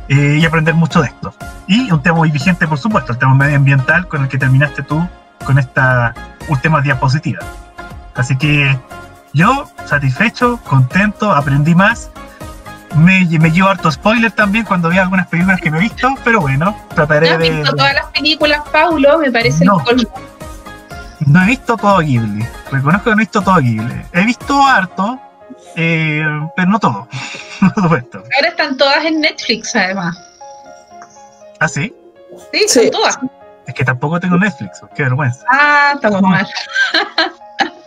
eh, 0.07 0.39
y 0.41 0.45
aprender 0.47 0.73
mucho 0.73 0.99
de 0.99 1.09
esto. 1.09 1.31
Y 1.67 1.91
un 1.91 2.01
tema 2.01 2.17
muy 2.17 2.31
vigente, 2.31 2.67
por 2.67 2.79
supuesto, 2.79 3.11
el 3.11 3.19
tema 3.19 3.35
medioambiental 3.35 4.07
con 4.07 4.23
el 4.23 4.29
que 4.29 4.39
terminaste 4.39 4.81
tú 4.81 5.07
con 5.45 5.57
esta 5.57 6.13
última 6.47 6.81
diapositiva. 6.81 7.39
Así 8.15 8.37
que 8.37 8.77
yo, 9.33 9.69
satisfecho, 9.85 10.59
contento, 10.63 11.31
aprendí 11.31 11.75
más 11.75 12.11
me, 12.95 13.25
me 13.39 13.51
llevo 13.51 13.69
harto 13.69 13.91
spoiler 13.91 14.31
también 14.31 14.65
cuando 14.65 14.89
veo 14.89 15.01
algunas 15.01 15.27
películas 15.27 15.61
que 15.61 15.69
no 15.69 15.77
he 15.77 15.81
visto, 15.81 16.13
pero 16.23 16.41
bueno, 16.41 16.75
trataré 16.95 17.29
¿No 17.29 17.33
has 17.35 17.39
visto 17.39 17.75
todas 17.75 17.93
las 17.93 18.05
películas, 18.07 18.61
Paulo? 18.71 19.19
Me 19.19 19.31
parece 19.31 19.65
no, 19.65 19.83
el 19.89 20.07
No 21.27 21.43
he 21.43 21.45
visto 21.45 21.77
todo 21.77 21.99
Ghibli. 21.99 22.45
Reconozco 22.71 23.05
que 23.05 23.09
no 23.11 23.15
he 23.17 23.19
visto 23.19 23.41
todo 23.41 23.57
Ghibli. 23.57 24.01
He 24.13 24.25
visto 24.25 24.65
harto, 24.65 25.19
eh, 25.75 26.25
pero 26.55 26.69
no 26.69 26.79
todo. 26.79 27.07
Ahora 27.61 28.47
están 28.47 28.77
todas 28.77 29.03
en 29.05 29.21
Netflix, 29.21 29.75
además. 29.75 30.17
¿Ah, 31.59 31.67
sí? 31.67 31.93
Sí, 32.53 32.67
son 32.67 32.89
todas. 32.89 33.19
Es 33.69 33.75
que 33.75 33.85
tampoco 33.85 34.19
tengo 34.19 34.35
Netflix, 34.35 34.81
qué 34.95 35.03
vergüenza. 35.03 35.45
Ah, 35.47 35.91
estamos 35.93 36.23
mal. 36.23 36.47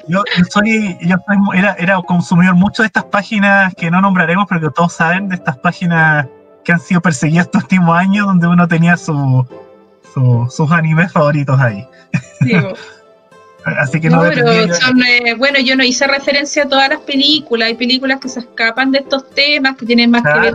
Yo, 0.07 0.23
soy, 0.49 0.97
yo 1.01 1.17
era, 1.55 1.75
era 1.77 2.01
consumidor 2.03 2.55
mucho 2.55 2.85
de 2.85 2.87
estas 2.87 3.05
páginas 3.05 3.75
que 3.75 3.91
no 3.91 4.01
nombraremos, 4.01 4.47
pero 4.49 4.61
que 4.61 4.71
todos 4.71 4.93
saben, 4.93 5.29
de 5.29 5.35
estas 5.35 5.59
páginas 5.59 6.29
que 6.65 6.71
han 6.71 6.79
sido 6.79 7.01
perseguidas 7.01 7.47
estos 7.47 7.65
últimos 7.65 7.99
años, 7.99 8.27
donde 8.27 8.47
uno 8.47 8.69
tenía 8.69 8.97
su, 8.97 9.45
sus 10.49 10.71
animes 10.71 11.11
favoritos 11.11 11.59
ahí. 11.61 11.85
Así 13.65 14.01
que 14.01 14.09
no, 14.09 14.23
pero 14.23 14.75
son, 14.75 15.03
eh, 15.03 15.35
bueno, 15.37 15.59
yo 15.59 15.75
no 15.75 15.83
hice 15.83 16.07
referencia 16.07 16.63
a 16.63 16.69
todas 16.69 16.91
las 16.91 17.01
películas. 17.01 17.67
Hay 17.67 17.75
películas 17.75 18.21
que 18.21 18.29
se 18.29 18.39
escapan 18.39 18.93
de 18.93 18.99
estos 18.99 19.29
temas, 19.31 19.77
que 19.77 19.87
tienen 19.87 20.13
más 20.13 20.23
que 20.23 20.41
ver 20.41 20.55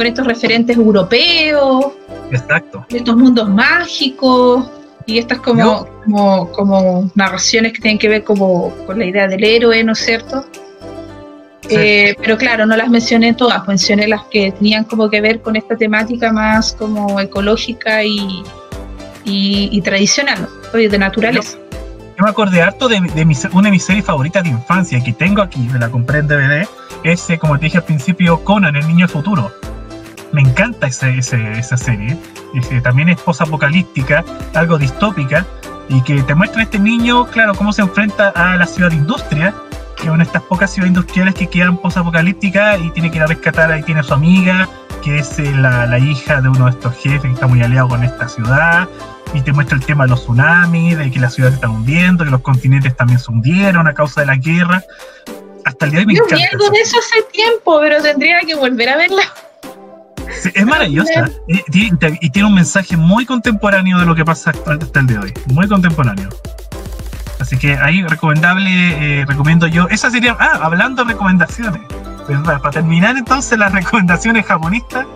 con 0.00 0.06
estos 0.06 0.26
referentes 0.26 0.78
europeos. 0.78 1.88
Exacto. 2.30 2.86
Estos 2.88 3.16
mundos 3.18 3.50
mágicos 3.50 4.66
y 5.04 5.18
estas 5.18 5.40
como, 5.40 5.86
como, 6.06 6.50
como, 6.52 7.10
narraciones 7.14 7.74
que 7.74 7.80
tienen 7.80 7.98
que 7.98 8.08
ver 8.08 8.24
como 8.24 8.70
con 8.86 8.98
la 8.98 9.04
idea 9.04 9.28
del 9.28 9.44
héroe, 9.44 9.84
¿no 9.84 9.92
es 9.92 9.98
cierto? 9.98 10.46
Eh, 11.68 12.14
pero 12.18 12.38
claro, 12.38 12.64
no 12.64 12.78
las 12.78 12.88
mencioné 12.88 13.34
todas, 13.34 13.68
mencioné 13.68 14.08
las 14.08 14.22
que 14.24 14.52
tenían 14.52 14.84
como 14.84 15.10
que 15.10 15.20
ver 15.20 15.42
con 15.42 15.54
esta 15.54 15.76
temática 15.76 16.32
más 16.32 16.72
como 16.72 17.20
ecológica 17.20 18.02
y, 18.02 18.42
y, 19.24 19.82
tradicional, 19.82 20.48
de 20.72 20.98
naturaleza. 20.98 21.58
Yo, 22.16 22.24
me 22.24 22.30
acordé 22.30 22.62
harto 22.62 22.88
de, 22.88 23.00
de 23.00 23.36
una 23.52 23.68
de 23.68 23.70
mis 23.70 23.84
series 23.84 24.06
favoritas 24.06 24.44
de 24.44 24.48
infancia 24.48 24.98
que 25.04 25.12
tengo 25.12 25.42
aquí, 25.42 25.60
me 25.70 25.78
la 25.78 25.90
compré 25.90 26.20
en 26.20 26.28
DVD, 26.28 26.66
es, 27.04 27.28
como 27.38 27.58
te 27.58 27.66
dije 27.66 27.76
al 27.76 27.84
principio, 27.84 28.42
Conan, 28.42 28.76
el 28.76 28.88
niño 28.88 29.06
futuro. 29.06 29.52
Me 30.32 30.42
encanta 30.42 30.86
ese, 30.86 31.18
esa 31.18 31.76
serie. 31.76 32.16
También 32.82 33.08
es 33.08 33.20
post-apocalíptica, 33.20 34.24
algo 34.54 34.78
distópica, 34.78 35.44
y 35.88 36.02
que 36.02 36.22
te 36.22 36.34
muestra 36.34 36.62
este 36.62 36.78
niño, 36.78 37.26
claro, 37.26 37.54
cómo 37.54 37.72
se 37.72 37.82
enfrenta 37.82 38.28
a 38.28 38.56
la 38.56 38.66
ciudad 38.66 38.90
de 38.90 38.96
industria, 38.96 39.54
que 39.96 40.04
es 40.04 40.08
una 40.08 40.18
de 40.18 40.24
estas 40.24 40.42
pocas 40.42 40.70
ciudades 40.70 40.90
industriales 40.90 41.34
que 41.34 41.48
quedan 41.48 41.76
post-apocalípticas 41.78 42.80
y 42.80 42.90
tiene 42.90 43.10
que 43.10 43.16
ir 43.16 43.22
a 43.24 43.26
rescatar, 43.26 43.72
ahí 43.72 43.82
tiene 43.82 44.00
a 44.00 44.04
su 44.04 44.14
amiga, 44.14 44.68
que 45.02 45.18
es 45.18 45.38
eh, 45.40 45.52
la, 45.56 45.86
la, 45.86 45.98
hija 45.98 46.40
de 46.40 46.48
uno 46.48 46.66
de 46.66 46.70
estos 46.70 46.94
jefes 46.94 47.22
que 47.22 47.32
está 47.32 47.48
muy 47.48 47.60
aliado 47.62 47.88
con 47.88 48.04
esta 48.04 48.28
ciudad, 48.28 48.88
y 49.34 49.40
te 49.40 49.52
muestra 49.52 49.76
el 49.76 49.84
tema 49.84 50.04
de 50.04 50.10
los 50.10 50.22
tsunamis, 50.22 50.96
de 50.96 51.10
que 51.10 51.18
la 51.18 51.30
ciudad 51.30 51.50
se 51.50 51.56
está 51.56 51.68
hundiendo, 51.68 52.24
que 52.24 52.30
los 52.30 52.40
continentes 52.40 52.96
también 52.96 53.18
se 53.18 53.30
hundieron 53.32 53.88
a 53.88 53.94
causa 53.94 54.20
de 54.20 54.28
la 54.28 54.36
guerra. 54.36 54.84
Hasta 55.64 55.86
el 55.86 55.90
día 55.90 56.00
de 56.00 56.06
hoy 56.06 56.06
me 56.06 56.14
Yo 56.14 56.24
vi 56.26 56.42
algo 56.44 56.70
de 56.70 56.80
eso 56.80 56.98
hace 56.98 57.22
tiempo, 57.32 57.78
pero 57.80 58.00
tendría 58.00 58.40
que 58.40 58.54
volver 58.54 58.88
a 58.90 58.96
verla 58.96 59.22
es 60.44 60.66
maravillosa 60.66 61.28
y, 61.46 62.30
tiene 62.30 62.48
un 62.48 62.54
mensaje 62.54 62.96
muy 62.96 63.26
contemporáneo 63.26 63.98
de 63.98 64.06
lo 64.06 64.14
que 64.14 64.24
pasa 64.24 64.50
hasta 64.50 65.00
el 65.00 65.06
día 65.06 65.18
de 65.18 65.26
hoy. 65.26 65.34
Muy 65.52 65.68
contemporáneo. 65.68 66.28
Así 67.40 67.56
que 67.56 67.76
ahí 67.76 68.02
recomendable, 68.02 69.20
eh, 69.20 69.24
recomiendo 69.26 69.66
yo. 69.66 69.88
Esa 69.88 70.10
sería, 70.10 70.36
ah, 70.38 70.60
hablando 70.62 71.04
de 71.04 71.12
recomendaciones. 71.12 71.80
Para 72.44 72.70
terminar 72.70 73.16
entonces 73.16 73.58
las 73.58 73.72
recomendaciones 73.80 74.46
japonistas, 74.46 75.06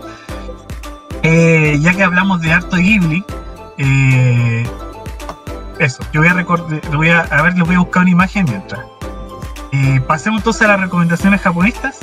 eh, 1.23 1.79
ya 1.81 1.93
que 1.93 2.03
hablamos 2.03 2.41
de 2.41 2.53
harto 2.53 2.77
Ghibli, 2.77 3.25
eh, 3.79 4.67
eso, 5.79 6.03
yo 6.13 6.23
voy 6.23 6.29
a, 6.29 6.97
voy 6.97 7.11
a, 7.11 7.21
a 7.21 7.43
ver, 7.43 7.57
les 7.57 7.67
voy 7.67 7.77
a 7.77 7.81
buscar 7.81 8.03
una 8.03 8.11
imagen 8.11 8.47
mientras. 8.47 8.81
pasemos 10.07 10.41
entonces 10.41 10.63
a 10.63 10.69
las 10.69 10.81
recomendaciones 10.81 11.43
japonistas. 11.43 11.99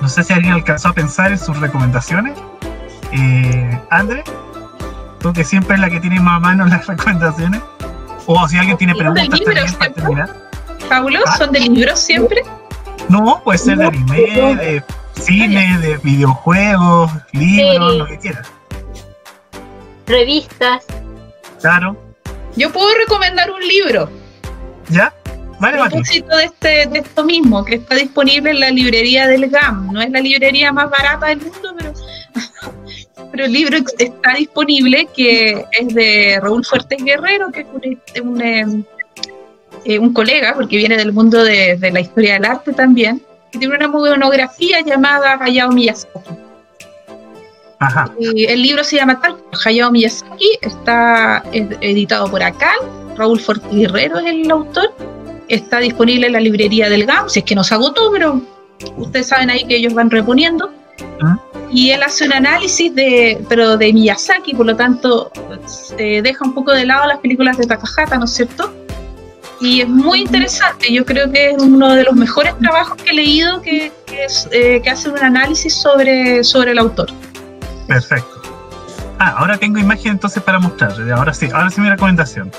No 0.00 0.08
sé 0.08 0.24
si 0.24 0.32
alguien 0.32 0.54
alcanzó 0.54 0.88
a 0.88 0.92
pensar 0.92 1.32
en 1.32 1.38
sus 1.38 1.58
recomendaciones. 1.58 2.38
Eh, 3.12 3.80
André, 3.90 4.24
tú 5.20 5.32
que 5.32 5.44
siempre 5.44 5.74
es 5.74 5.80
la 5.80 5.90
que 5.90 6.00
tiene 6.00 6.20
más 6.20 6.36
a 6.36 6.40
mano 6.40 6.64
las 6.66 6.86
recomendaciones. 6.86 7.60
O 8.26 8.48
si 8.48 8.56
alguien 8.56 8.76
tiene 8.76 8.94
preguntas 8.94 9.28
también 9.28 9.72
para 9.74 9.92
terminar. 9.92 10.36
Fabuloso, 10.88 11.24
¿Ah? 11.26 11.36
¿son 11.36 11.52
de 11.52 11.60
libros 11.60 11.98
siempre? 12.00 12.42
No, 13.08 13.40
puede 13.42 13.58
ser 13.58 13.78
de 13.78 13.86
anime, 13.86 14.16
de 14.16 14.84
cine, 15.14 15.78
de 15.78 15.96
videojuegos, 15.98 17.10
libros, 17.32 17.96
lo 17.96 18.06
que 18.06 18.18
quieras. 18.18 18.48
Revistas. 20.06 20.84
Claro. 21.60 21.96
Yo 22.56 22.72
puedo 22.72 22.88
recomendar 22.98 23.50
un 23.50 23.60
libro. 23.60 24.10
¿Ya? 24.88 25.12
Vale, 25.60 25.78
propósito 25.78 26.36
de, 26.36 26.44
este, 26.44 26.86
de 26.86 26.98
esto 27.00 27.22
mismo, 27.22 27.62
que 27.64 27.74
está 27.74 27.94
disponible 27.94 28.50
en 28.50 28.60
la 28.60 28.70
librería 28.70 29.26
del 29.26 29.50
GAM. 29.50 29.92
No 29.92 30.00
es 30.00 30.10
la 30.10 30.20
librería 30.20 30.72
más 30.72 30.88
barata 30.90 31.26
del 31.26 31.40
mundo, 31.40 31.74
pero, 31.76 31.92
pero 33.30 33.44
el 33.44 33.52
libro 33.52 33.76
está 33.98 34.34
disponible, 34.34 35.06
que 35.14 35.66
es 35.72 35.94
de 35.94 36.38
Raúl 36.42 36.64
Fuertes 36.64 37.04
Guerrero, 37.04 37.52
que 37.52 37.60
es 37.60 37.66
un, 38.22 38.42
un, 38.42 38.86
eh, 39.84 39.98
un 39.98 40.14
colega, 40.14 40.54
porque 40.54 40.78
viene 40.78 40.96
del 40.96 41.12
mundo 41.12 41.44
de, 41.44 41.76
de, 41.76 41.92
la 41.92 42.00
historia 42.00 42.34
del 42.34 42.46
arte 42.46 42.72
también, 42.72 43.20
que 43.52 43.58
tiene 43.58 43.76
una 43.76 43.88
monografía 43.88 44.80
llamada 44.80 45.38
Hayao 45.42 45.72
Miyazaki. 45.72 46.18
Ajá. 47.80 48.10
Y 48.18 48.44
el 48.46 48.62
libro 48.62 48.82
se 48.82 48.96
llama 48.96 49.20
tal, 49.20 49.36
Hayao 49.64 49.90
Miyazaki, 49.90 50.58
está 50.62 51.42
editado 51.52 52.30
por 52.30 52.42
Acal, 52.42 52.78
Raúl 53.16 53.38
Fuertes 53.38 53.70
Guerrero 53.70 54.18
es 54.18 54.26
el 54.26 54.50
autor, 54.50 54.94
está 55.50 55.78
disponible 55.78 56.26
en 56.26 56.32
la 56.32 56.40
librería 56.40 56.88
del 56.88 57.04
GAM, 57.06 57.28
si 57.28 57.40
es 57.40 57.44
que 57.44 57.54
no 57.54 57.64
se 57.64 57.74
agotó, 57.74 58.10
pero 58.12 58.40
ustedes 58.96 59.28
saben 59.28 59.50
ahí 59.50 59.64
que 59.64 59.76
ellos 59.76 59.94
van 59.94 60.10
reponiendo. 60.10 60.70
¿Ah? 61.22 61.38
Y 61.72 61.90
él 61.90 62.02
hace 62.02 62.24
un 62.24 62.32
análisis 62.32 62.94
de, 62.94 63.42
pero 63.48 63.76
de 63.76 63.92
Miyazaki, 63.92 64.54
por 64.54 64.66
lo 64.66 64.76
tanto, 64.76 65.30
se 65.66 66.22
deja 66.22 66.44
un 66.44 66.54
poco 66.54 66.72
de 66.72 66.84
lado 66.84 67.06
las 67.06 67.18
películas 67.18 67.58
de 67.58 67.66
Takahata, 67.66 68.18
¿no 68.18 68.24
es 68.24 68.32
cierto? 68.32 68.72
Y 69.60 69.82
es 69.82 69.88
muy 69.88 70.22
interesante, 70.22 70.92
yo 70.92 71.04
creo 71.04 71.30
que 71.30 71.50
es 71.50 71.62
uno 71.62 71.94
de 71.94 72.04
los 72.04 72.14
mejores 72.14 72.56
trabajos 72.58 72.96
que 72.96 73.10
he 73.10 73.14
leído 73.14 73.60
que, 73.60 73.92
eh, 74.52 74.80
que, 74.82 74.90
hace 74.90 75.10
un 75.10 75.18
análisis 75.18 75.74
sobre, 75.74 76.42
sobre 76.42 76.72
el 76.72 76.78
autor. 76.78 77.08
Perfecto. 77.86 78.40
Ah, 79.18 79.34
ahora 79.36 79.58
tengo 79.58 79.78
imagen 79.78 80.12
entonces 80.12 80.42
para 80.42 80.58
mostrar. 80.58 80.92
Ahora 81.12 81.34
sí, 81.34 81.50
ahora 81.52 81.68
sí 81.68 81.80
mi 81.82 81.90
recomendación. 81.90 82.50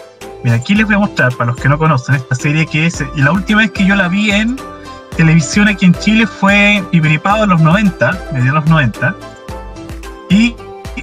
Mira, 0.44 0.56
aquí 0.56 0.76
les 0.76 0.86
voy 0.86 0.96
a 0.96 1.00
mostrar, 1.00 1.36
para 1.36 1.52
los 1.52 1.60
que 1.60 1.70
no 1.70 1.78
conocen, 1.78 2.16
esta 2.16 2.36
serie 2.36 2.66
que 2.66 2.88
es. 2.88 3.04
Y 3.16 3.22
la 3.22 3.32
última 3.32 3.62
vez 3.62 3.72
que 3.72 3.86
yo 3.86 3.96
la 3.96 4.08
vi 4.08 4.32
en 4.32 4.58
televisión 5.16 5.68
aquí 5.68 5.86
en 5.86 5.94
Chile 5.94 6.26
fue 6.26 6.84
Piperipado 6.92 7.44
en 7.44 7.52
los 7.52 7.62
90, 7.62 8.30
medio 8.34 8.46
de 8.46 8.52
los 8.52 8.66
90. 8.66 9.16
Y 10.30 10.56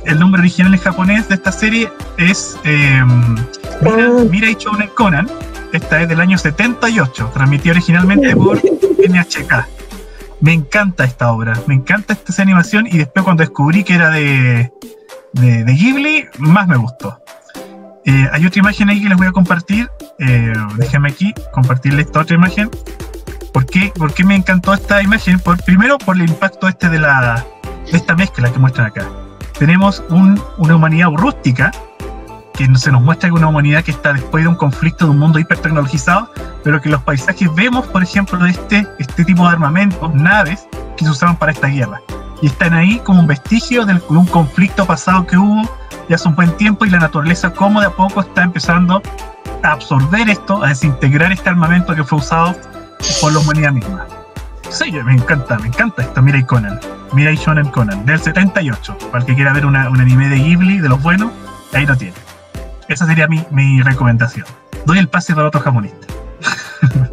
el 0.05 0.19
nombre 0.19 0.41
original 0.41 0.75
en 0.75 0.81
japonés 0.81 1.29
de 1.29 1.37
esta 1.37 1.53
serie 1.53 1.91
es 2.17 2.59
eh, 2.65 3.05
Mira, 3.81 4.09
ah. 4.09 4.25
Mira 4.31 4.49
Conan. 4.95 5.29
Esta 5.73 6.01
es 6.01 6.09
del 6.09 6.21
año 6.21 6.39
78, 6.39 7.31
transmitida 7.35 7.73
originalmente 7.73 8.35
por 8.35 8.57
NHK. 9.09 9.67
Me 10.41 10.55
encanta 10.55 11.05
esta 11.05 11.31
obra, 11.31 11.53
me 11.67 11.75
encanta 11.75 12.15
esta 12.15 12.43
animación 12.43 12.87
y 12.87 12.97
después 12.97 13.25
cuando 13.25 13.43
descubrí 13.43 13.85
que 13.85 13.95
era 13.95 14.09
de, 14.09 14.73
de, 15.33 15.65
de 15.65 15.73
Ghibli, 15.75 16.27
más 16.39 16.67
me 16.69 16.77
gustó. 16.77 17.21
Eh, 18.05 18.29
hay 18.33 18.47
otra 18.47 18.61
imagen 18.61 18.89
ahí 18.89 19.03
que 19.03 19.09
les 19.09 19.19
voy 19.19 19.27
a 19.27 19.33
compartir. 19.33 19.91
Eh, 20.19 20.53
déjenme 20.77 21.11
aquí 21.11 21.35
compartirles 21.53 22.07
esta 22.07 22.21
otra 22.21 22.37
imagen. 22.37 22.71
¿Por 23.53 23.67
qué, 23.67 23.93
me 24.25 24.37
encantó 24.37 24.73
esta 24.75 25.03
imagen? 25.03 25.41
Por, 25.41 25.63
primero, 25.65 25.99
por 25.99 26.17
el 26.17 26.29
impacto 26.29 26.69
este 26.69 26.89
de, 26.89 26.99
la, 26.99 27.45
de 27.91 27.97
esta 27.97 28.15
mezcla 28.15 28.53
que 28.53 28.59
muestran 28.59 28.87
acá. 28.87 29.07
Tenemos 29.59 30.05
una 30.11 30.77
humanidad 30.77 31.09
rústica, 31.11 31.73
que 32.55 32.69
se 32.77 32.93
nos 32.93 33.03
muestra 33.03 33.29
que 33.29 33.35
una 33.35 33.49
humanidad 33.49 33.83
que 33.83 33.91
está 33.91 34.13
después 34.13 34.45
de 34.45 34.49
un 34.49 34.55
conflicto 34.55 35.07
de 35.07 35.11
un 35.11 35.19
mundo 35.19 35.39
hipertecnologizado, 35.39 36.31
pero 36.63 36.81
que 36.81 36.89
los 36.89 37.03
paisajes 37.03 37.53
vemos, 37.55 37.87
por 37.89 38.03
ejemplo, 38.03 38.45
este, 38.47 38.87
este 38.99 39.25
tipo 39.25 39.43
de 39.45 39.51
armamentos, 39.51 40.15
naves, 40.15 40.69
que 40.97 41.05
se 41.05 41.11
usaban 41.11 41.37
para 41.37 41.53
esta 41.53 41.67
guerra. 41.67 42.01
Y 42.41 42.47
están 42.47 42.75
ahí 42.75 43.01
como 43.01 43.21
un 43.21 43.27
vestigio 43.27 43.85
de 43.85 44.01
un 44.09 44.27
conflicto 44.27 44.87
pasado 44.87 45.27
que 45.27 45.37
hubo 45.37 45.69
ya 46.09 46.17
hace 46.17 46.29
un 46.29 46.35
buen 46.35 46.57
tiempo 46.57 46.85
y 46.85 46.91
la 46.91 46.99
naturaleza 46.99 47.51
como 47.51 47.81
de 47.81 47.87
a 47.87 47.91
poco 47.91 48.21
está 48.21 48.43
empezando 48.43 49.03
a 49.63 49.73
absorber 49.73 50.29
esto, 50.29 50.63
a 50.63 50.69
desintegrar 50.69 51.33
este 51.33 51.49
armamento 51.49 51.95
que 51.95 52.05
fue 52.05 52.19
usado 52.19 52.55
por 53.21 53.33
la 53.33 53.41
humanidad 53.41 53.73
misma. 53.73 54.07
Sí, 54.71 54.93
me 54.93 55.15
encanta, 55.15 55.59
me 55.59 55.69
encanta 55.69 56.03
esto. 56.03 56.23
Mira 56.23 56.45
Conan, 56.45 56.79
mira 57.13 57.33
Shonen 57.33 57.71
Conan, 57.71 58.05
del 58.05 58.21
78. 58.21 58.99
Para 59.11 59.21
el 59.21 59.27
que 59.27 59.35
quiera 59.35 59.53
ver 59.53 59.67
un 59.67 59.77
anime 59.77 60.29
de 60.29 60.37
Ghibli, 60.37 60.79
de 60.81 60.89
los 60.89 61.03
buenos, 61.03 61.31
ahí 61.73 61.87
lo 61.87 61.97
tiene. 61.97 62.15
Esa 62.89 63.07
sería 63.07 63.29
mi, 63.29 63.45
mi 63.51 63.83
recomendación. 63.83 64.47
Doy 64.85 64.99
el 64.99 65.09
pase 65.09 65.35
para 65.35 65.49
otro 65.49 65.61
jamonista. 65.61 66.07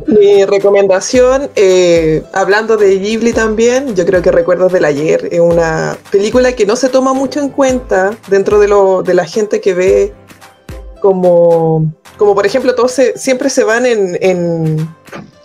Mi 0.07 0.45
recomendación, 0.45 1.49
eh, 1.55 2.23
hablando 2.31 2.77
de 2.77 2.99
Ghibli 2.99 3.33
también, 3.33 3.95
yo 3.95 4.05
creo 4.05 4.21
que 4.21 4.31
Recuerdos 4.31 4.71
del 4.71 4.85
Ayer 4.85 5.27
es 5.31 5.39
una 5.39 5.97
película 6.11 6.53
que 6.53 6.65
no 6.65 6.75
se 6.75 6.89
toma 6.89 7.13
mucho 7.13 7.39
en 7.39 7.49
cuenta 7.49 8.15
dentro 8.27 8.59
de, 8.59 8.67
lo, 8.67 9.01
de 9.01 9.13
la 9.15 9.25
gente 9.25 9.59
que 9.61 9.73
ve 9.73 10.13
como, 11.01 11.91
como 12.17 12.35
por 12.35 12.45
ejemplo, 12.45 12.75
todos 12.75 12.99
siempre 13.15 13.49
se 13.49 13.63
van 13.63 13.85
en, 13.85 14.87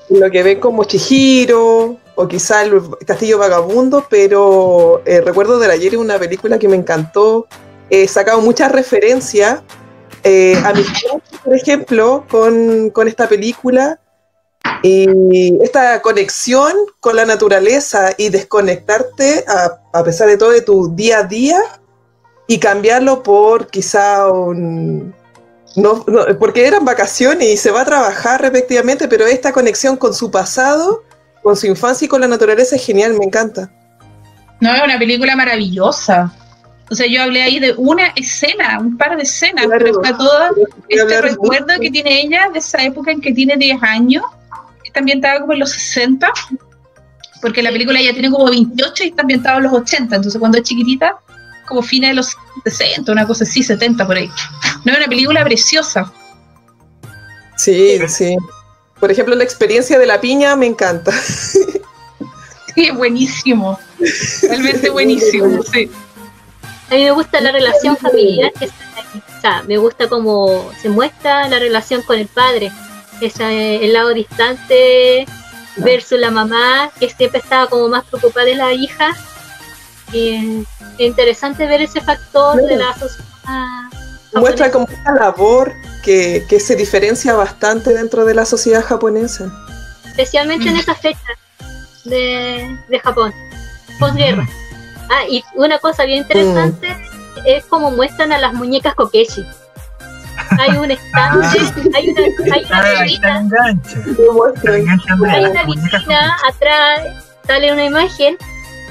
lo 0.09 0.31
que 0.31 0.43
ven 0.43 0.61
como 0.61 0.85
Chihiro 0.85 1.97
o 2.15 2.29
quizá 2.29 2.63
el 2.63 2.83
Castillo 3.07 3.39
Vagabundo, 3.39 4.07
pero 4.11 5.03
eh, 5.07 5.21
Recuerdos 5.21 5.61
del 5.61 5.71
Ayer 5.71 5.95
es 5.95 6.01
una 6.01 6.19
película 6.19 6.59
que 6.59 6.69
me 6.69 6.77
encantó. 6.77 7.47
He 7.89 8.07
sacado 8.07 8.41
muchas 8.41 8.71
referencias 8.71 9.63
eh, 10.23 10.61
a 10.65 10.73
mi 10.73 10.85
por 11.45 11.55
ejemplo, 11.55 12.27
con, 12.29 12.91
con, 12.91 13.09
esta 13.09 13.29
película 13.29 13.99
y 14.83 15.63
esta 15.63 16.03
conexión 16.03 16.73
con 17.01 17.17
la 17.17 17.25
naturaleza 17.25 18.11
y 18.17 18.29
desconectarte 18.29 19.45
a, 19.93 20.05
pesar 20.05 20.29
de 20.29 20.37
todo 20.37 20.51
de 20.51 20.63
tu 20.63 20.95
día 20.95 21.19
a 21.19 21.23
día 21.25 21.61
y 22.47 22.59
cambiarlo 22.59 23.23
por 23.23 23.69
quizá 23.69 24.31
un, 24.31 25.15
No, 25.77 26.05
porque 26.39 26.67
eran 26.67 26.85
vacaciones 26.85 27.49
y 27.49 27.57
se 27.57 27.71
va 27.71 27.83
a 27.83 27.85
trabajar 27.85 28.43
respectivamente, 28.43 29.09
pero 29.09 29.27
esta 29.27 29.53
conexión 29.53 29.97
con 29.97 30.13
su 30.13 30.31
pasado, 30.31 31.03
con 31.43 31.57
su 31.57 31.67
infancia 31.67 32.07
y 32.07 32.09
con 32.09 32.21
la 32.21 32.29
naturaleza 32.29 32.77
es 32.77 32.85
genial, 32.85 33.15
me 33.15 33.25
encanta. 33.25 33.71
No, 34.61 34.75
es 34.75 34.83
una 34.83 34.99
película 34.99 35.35
maravillosa. 35.37 36.33
O 36.91 36.95
sea, 36.95 37.07
yo 37.07 37.23
hablé 37.23 37.43
ahí 37.43 37.61
de 37.61 37.73
una 37.77 38.09
escena, 38.17 38.79
un 38.81 38.97
par 38.97 39.17
de 39.17 39.23
escenas, 39.23 39.67
pero 39.69 40.01
está 40.01 40.17
todo 40.17 40.51
este 40.89 41.21
recuerdo 41.23 41.79
que 41.81 41.91
tiene 41.91 42.23
ella 42.23 42.49
de 42.53 42.59
esa 42.59 42.83
época 42.83 43.13
en 43.13 43.21
que 43.21 43.33
tiene 43.33 43.57
10 43.57 43.81
años, 43.83 44.25
está 44.85 44.99
ambientada 44.99 45.41
como 45.41 45.53
en 45.53 45.61
los 45.61 45.71
60, 45.71 46.29
porque 47.41 47.63
la 47.63 47.71
película 47.71 48.03
ya 48.03 48.13
tiene 48.13 48.29
como 48.29 48.51
28 48.51 49.05
y 49.05 49.09
está 49.09 49.23
ambientada 49.23 49.59
en 49.59 49.63
los 49.65 49.73
80, 49.73 50.17
entonces 50.17 50.39
cuando 50.39 50.59
es 50.59 50.65
chiquitita, 50.65 51.17
como 51.69 51.83
fines 51.83 52.11
de 52.11 52.15
los 52.15 52.37
60, 52.65 53.13
una 53.13 53.25
cosa 53.25 53.45
así, 53.45 53.63
70 53.63 54.05
por 54.05 54.17
ahí. 54.17 54.29
No, 54.85 54.93
es 54.93 54.99
una 54.99 55.07
película 55.07 55.45
preciosa. 55.45 56.13
Sí, 57.57 58.01
sí. 58.09 58.37
Por 58.99 59.13
ejemplo, 59.13 59.37
la 59.37 59.45
experiencia 59.45 59.99
de 59.99 60.07
la 60.07 60.21
piña 60.21 60.57
me 60.57 60.67
encanta. 60.67 61.13
Sí, 62.75 62.89
buenísimo. 62.93 63.79
Realmente 64.43 64.91
buenísimo, 64.91 65.61
sí. 65.65 65.91
A 66.91 66.95
mí 66.95 67.05
me 67.05 67.13
gusta 67.13 67.41
la 67.41 67.53
relación 67.53 67.97
familiar 67.97 68.53
que 68.59 68.65
está 68.65 68.85
aquí. 68.97 69.23
O 69.39 69.41
sea, 69.41 69.63
me 69.63 69.77
gusta 69.79 70.09
cómo 70.09 70.71
se 70.81 70.89
muestra 70.89 71.49
la 71.49 71.61
relación 71.61 72.03
con 72.03 72.19
el 72.19 72.27
padre. 72.27 72.73
Ese, 73.21 73.85
el 73.85 73.93
lado 73.93 74.13
distante 74.13 75.25
versus 75.77 76.19
la 76.19 76.33
mamá, 76.33 76.91
que 76.99 77.09
siempre 77.09 77.39
estaba 77.39 77.69
como 77.69 77.89
más 77.89 78.05
preocupada 78.07 78.47
de 78.47 78.57
la 78.57 78.73
hija. 78.73 79.17
Y 80.13 80.67
es 80.99 81.07
interesante 81.07 81.65
ver 81.67 81.83
ese 81.83 82.01
factor 82.01 82.61
de 82.61 82.77
la 82.77 82.93
sociedad. 82.99 83.91
Muestra 84.35 84.73
como 84.73 84.87
una 84.87 85.15
labor 85.15 85.73
que, 86.03 86.45
que, 86.49 86.59
se 86.59 86.75
diferencia 86.75 87.35
bastante 87.35 87.95
dentro 87.95 88.25
de 88.25 88.35
la 88.35 88.45
sociedad 88.45 88.85
japonesa. 88.85 89.53
Especialmente 90.07 90.69
en 90.69 90.75
mm. 90.75 90.81
esa 90.81 90.95
fecha 90.97 91.21
de, 92.05 92.79
de 92.89 92.99
Japón, 92.99 93.33
posguerra. 94.01 94.49
Ah, 95.11 95.25
y 95.29 95.43
una 95.55 95.79
cosa 95.79 96.05
bien 96.05 96.19
interesante 96.19 96.89
mm. 96.89 97.41
es 97.45 97.65
como 97.67 97.91
muestran 97.91 98.33
a 98.33 98.39
las 98.39 98.55
muñecas 98.55 98.95
Kokeshi. 98.95 99.45
Hay 100.59 100.77
un 100.77 100.91
estante, 100.91 101.47
ah. 101.47 101.53
hay 101.95 102.09
una, 102.11 102.21
hay 102.55 102.65
una 102.65 102.93
hay 105.33 105.45
una 105.45 105.65
vitrina 105.65 106.37
atrás, 106.47 107.25
sale 107.47 107.73
una 107.73 107.85
imagen 107.85 108.37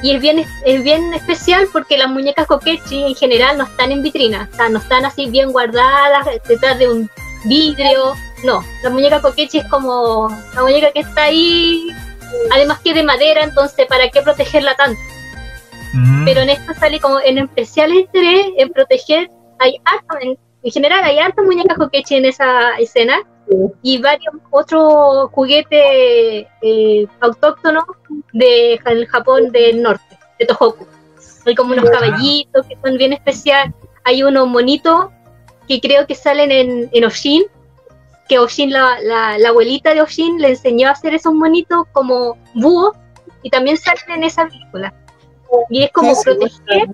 y 0.01 0.11
es 0.11 0.21
bien, 0.21 0.45
es 0.65 0.83
bien 0.83 1.13
especial 1.13 1.67
porque 1.71 1.97
las 1.97 2.09
muñecas 2.09 2.47
Kokechi 2.47 3.03
en 3.03 3.15
general 3.15 3.57
no 3.57 3.65
están 3.65 3.91
en 3.91 4.01
vitrina, 4.01 4.49
o 4.51 4.55
sea, 4.55 4.69
no 4.69 4.79
están 4.79 5.05
así 5.05 5.29
bien 5.29 5.51
guardadas 5.51 6.25
detrás 6.47 6.79
de 6.79 6.87
un 6.87 7.09
vidrio, 7.45 8.15
no, 8.43 8.63
la 8.83 8.89
muñeca 8.89 9.21
Kokechi 9.21 9.59
es 9.59 9.65
como 9.65 10.29
la 10.55 10.61
muñeca 10.61 10.91
que 10.91 11.01
está 11.01 11.23
ahí, 11.23 11.89
además 12.51 12.79
que 12.79 12.93
de 12.93 13.03
madera, 13.03 13.43
entonces, 13.43 13.85
¿para 13.87 14.09
qué 14.09 14.21
protegerla 14.21 14.75
tanto? 14.75 14.99
Mm. 15.93 16.25
Pero 16.25 16.41
en 16.41 16.49
esto 16.49 16.73
sale 16.73 16.99
como 16.99 17.19
en 17.19 17.39
especial 17.39 17.93
interés 17.93 18.47
en 18.57 18.69
proteger, 18.69 19.29
hay 19.59 19.81
en, 20.21 20.37
general 20.71 21.03
hay 21.03 21.19
hartas 21.19 21.45
muñecas 21.45 21.77
Kokechi 21.77 22.15
en 22.15 22.25
esa 22.25 22.77
escena, 22.77 23.21
y 23.81 23.97
varios 23.97 24.35
otros 24.51 25.29
juguetes 25.31 26.45
eh, 26.61 27.07
autóctonos 27.19 27.83
del 28.31 29.07
Japón 29.07 29.51
del 29.51 29.81
norte, 29.81 30.17
de 30.37 30.45
Tohoku. 30.45 30.85
Hay 31.45 31.55
como 31.55 31.73
unos 31.73 31.89
caballitos 31.89 32.65
que 32.67 32.77
son 32.83 32.97
bien 32.97 33.13
especiales. 33.13 33.73
Hay 34.03 34.23
unos 34.23 34.47
monitos 34.47 35.07
que 35.67 35.79
creo 35.79 36.05
que 36.05 36.15
salen 36.15 36.51
en, 36.51 36.89
en 36.91 37.05
Oshin, 37.05 37.43
que 38.27 38.39
Oshin, 38.39 38.71
la, 38.71 38.99
la, 39.01 39.49
abuelita 39.49 39.93
de 39.93 40.01
Oshin, 40.01 40.39
le 40.39 40.49
enseñó 40.49 40.89
a 40.89 40.91
hacer 40.91 41.15
esos 41.15 41.33
monitos 41.33 41.85
como 41.91 42.37
búhos 42.53 42.95
y 43.41 43.49
también 43.49 43.77
salen 43.77 44.17
en 44.17 44.23
esa 44.23 44.47
película. 44.47 44.93
Y 45.69 45.83
es 45.83 45.91
como 45.91 46.19
proteger 46.21 46.89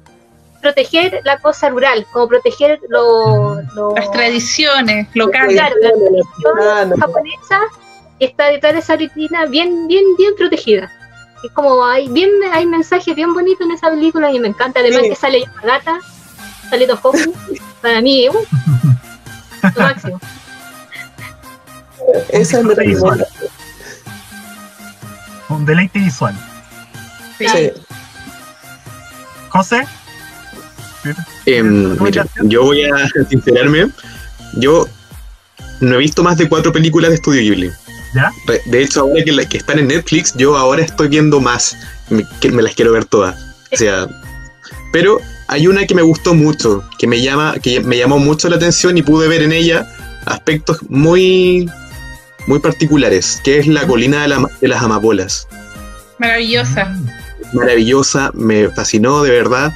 proteger 0.65 1.21
la 1.23 1.37
cosa 1.37 1.69
rural, 1.69 2.07
como 2.11 2.27
proteger 2.27 2.79
las 2.89 4.11
tradiciones 4.11 5.07
locales. 5.13 5.57
Claro, 5.57 5.75
la 5.79 5.91
tradición 5.91 6.99
japonesa 6.99 7.59
está 8.19 8.47
detrás 8.47 8.73
de 8.73 8.79
esa 8.79 8.95
vitrina 8.95 9.45
bien, 9.45 9.87
bien, 9.87 10.03
bien 10.17 10.33
protegida. 10.35 10.91
Es 11.43 11.51
como 11.51 11.85
hay 11.85 12.07
bien 12.07 12.31
hay 12.51 12.65
mensajes 12.65 13.15
bien 13.15 13.31
bonitos 13.35 13.63
en 13.67 13.73
esa 13.73 13.89
película 13.91 14.31
y 14.31 14.39
me 14.39 14.47
encanta. 14.47 14.79
Además 14.79 15.03
que 15.03 15.15
sale 15.15 15.41
Yamagata, 15.41 15.99
sale 16.69 16.87
Tohoku, 16.87 17.33
para 17.81 18.01
mí, 18.01 18.27
uh, 18.29 18.33
lo 19.75 19.81
máximo. 19.81 20.19
Esa 22.29 22.59
es 22.59 22.77
visual. 22.77 23.27
Un 25.49 25.65
deleite 25.65 25.99
visual. 25.99 26.35
Sí. 27.37 27.71
José. 29.55 29.87
Mira, 31.45 32.25
yo 32.43 32.63
voy 32.63 32.83
a 32.83 33.07
sincerarme. 33.29 33.89
Yo 34.53 34.87
no 35.79 35.95
he 35.95 35.97
visto 35.99 36.23
más 36.23 36.37
de 36.37 36.49
cuatro 36.49 36.71
películas 36.71 37.09
de 37.09 37.15
Estudio 37.15 37.41
Ghibli. 37.41 37.71
¿Ya? 38.13 38.31
De 38.65 38.81
hecho, 38.81 39.01
ahora 39.01 39.23
que, 39.23 39.47
que, 39.47 39.57
están 39.57 39.79
en 39.79 39.87
Netflix, 39.87 40.33
yo 40.35 40.57
ahora 40.57 40.81
estoy 40.81 41.09
viendo 41.09 41.39
más. 41.41 41.75
Me, 42.09 42.25
que 42.39 42.51
me 42.51 42.61
las 42.61 42.73
quiero 42.73 42.93
ver 42.93 43.05
todas. 43.05 43.35
O 43.71 43.77
sea, 43.77 44.07
pero 44.93 45.19
hay 45.47 45.67
una 45.67 45.85
que 45.85 45.93
me 45.93 46.01
gustó 46.01 46.33
mucho, 46.33 46.83
que 46.97 47.07
me 47.07 47.21
llama, 47.21 47.55
que 47.61 47.81
me 47.81 47.97
llamó 47.97 48.19
mucho 48.19 48.47
la 48.49 48.55
atención 48.55 48.97
y 48.97 49.03
pude 49.03 49.27
ver 49.27 49.41
en 49.41 49.51
ella 49.51 49.91
aspectos 50.25 50.79
muy, 50.89 51.69
muy 52.47 52.59
particulares, 52.59 53.41
que 53.43 53.59
es 53.59 53.67
la 53.67 53.85
colina 53.85 54.25
de, 54.25 54.47
de 54.61 54.67
las 54.67 54.81
amapolas. 54.81 55.47
Maravillosa. 56.19 56.95
Maravillosa, 57.55 58.31
me 58.33 58.69
fascinó 58.69 59.23
de 59.23 59.31
verdad. 59.31 59.73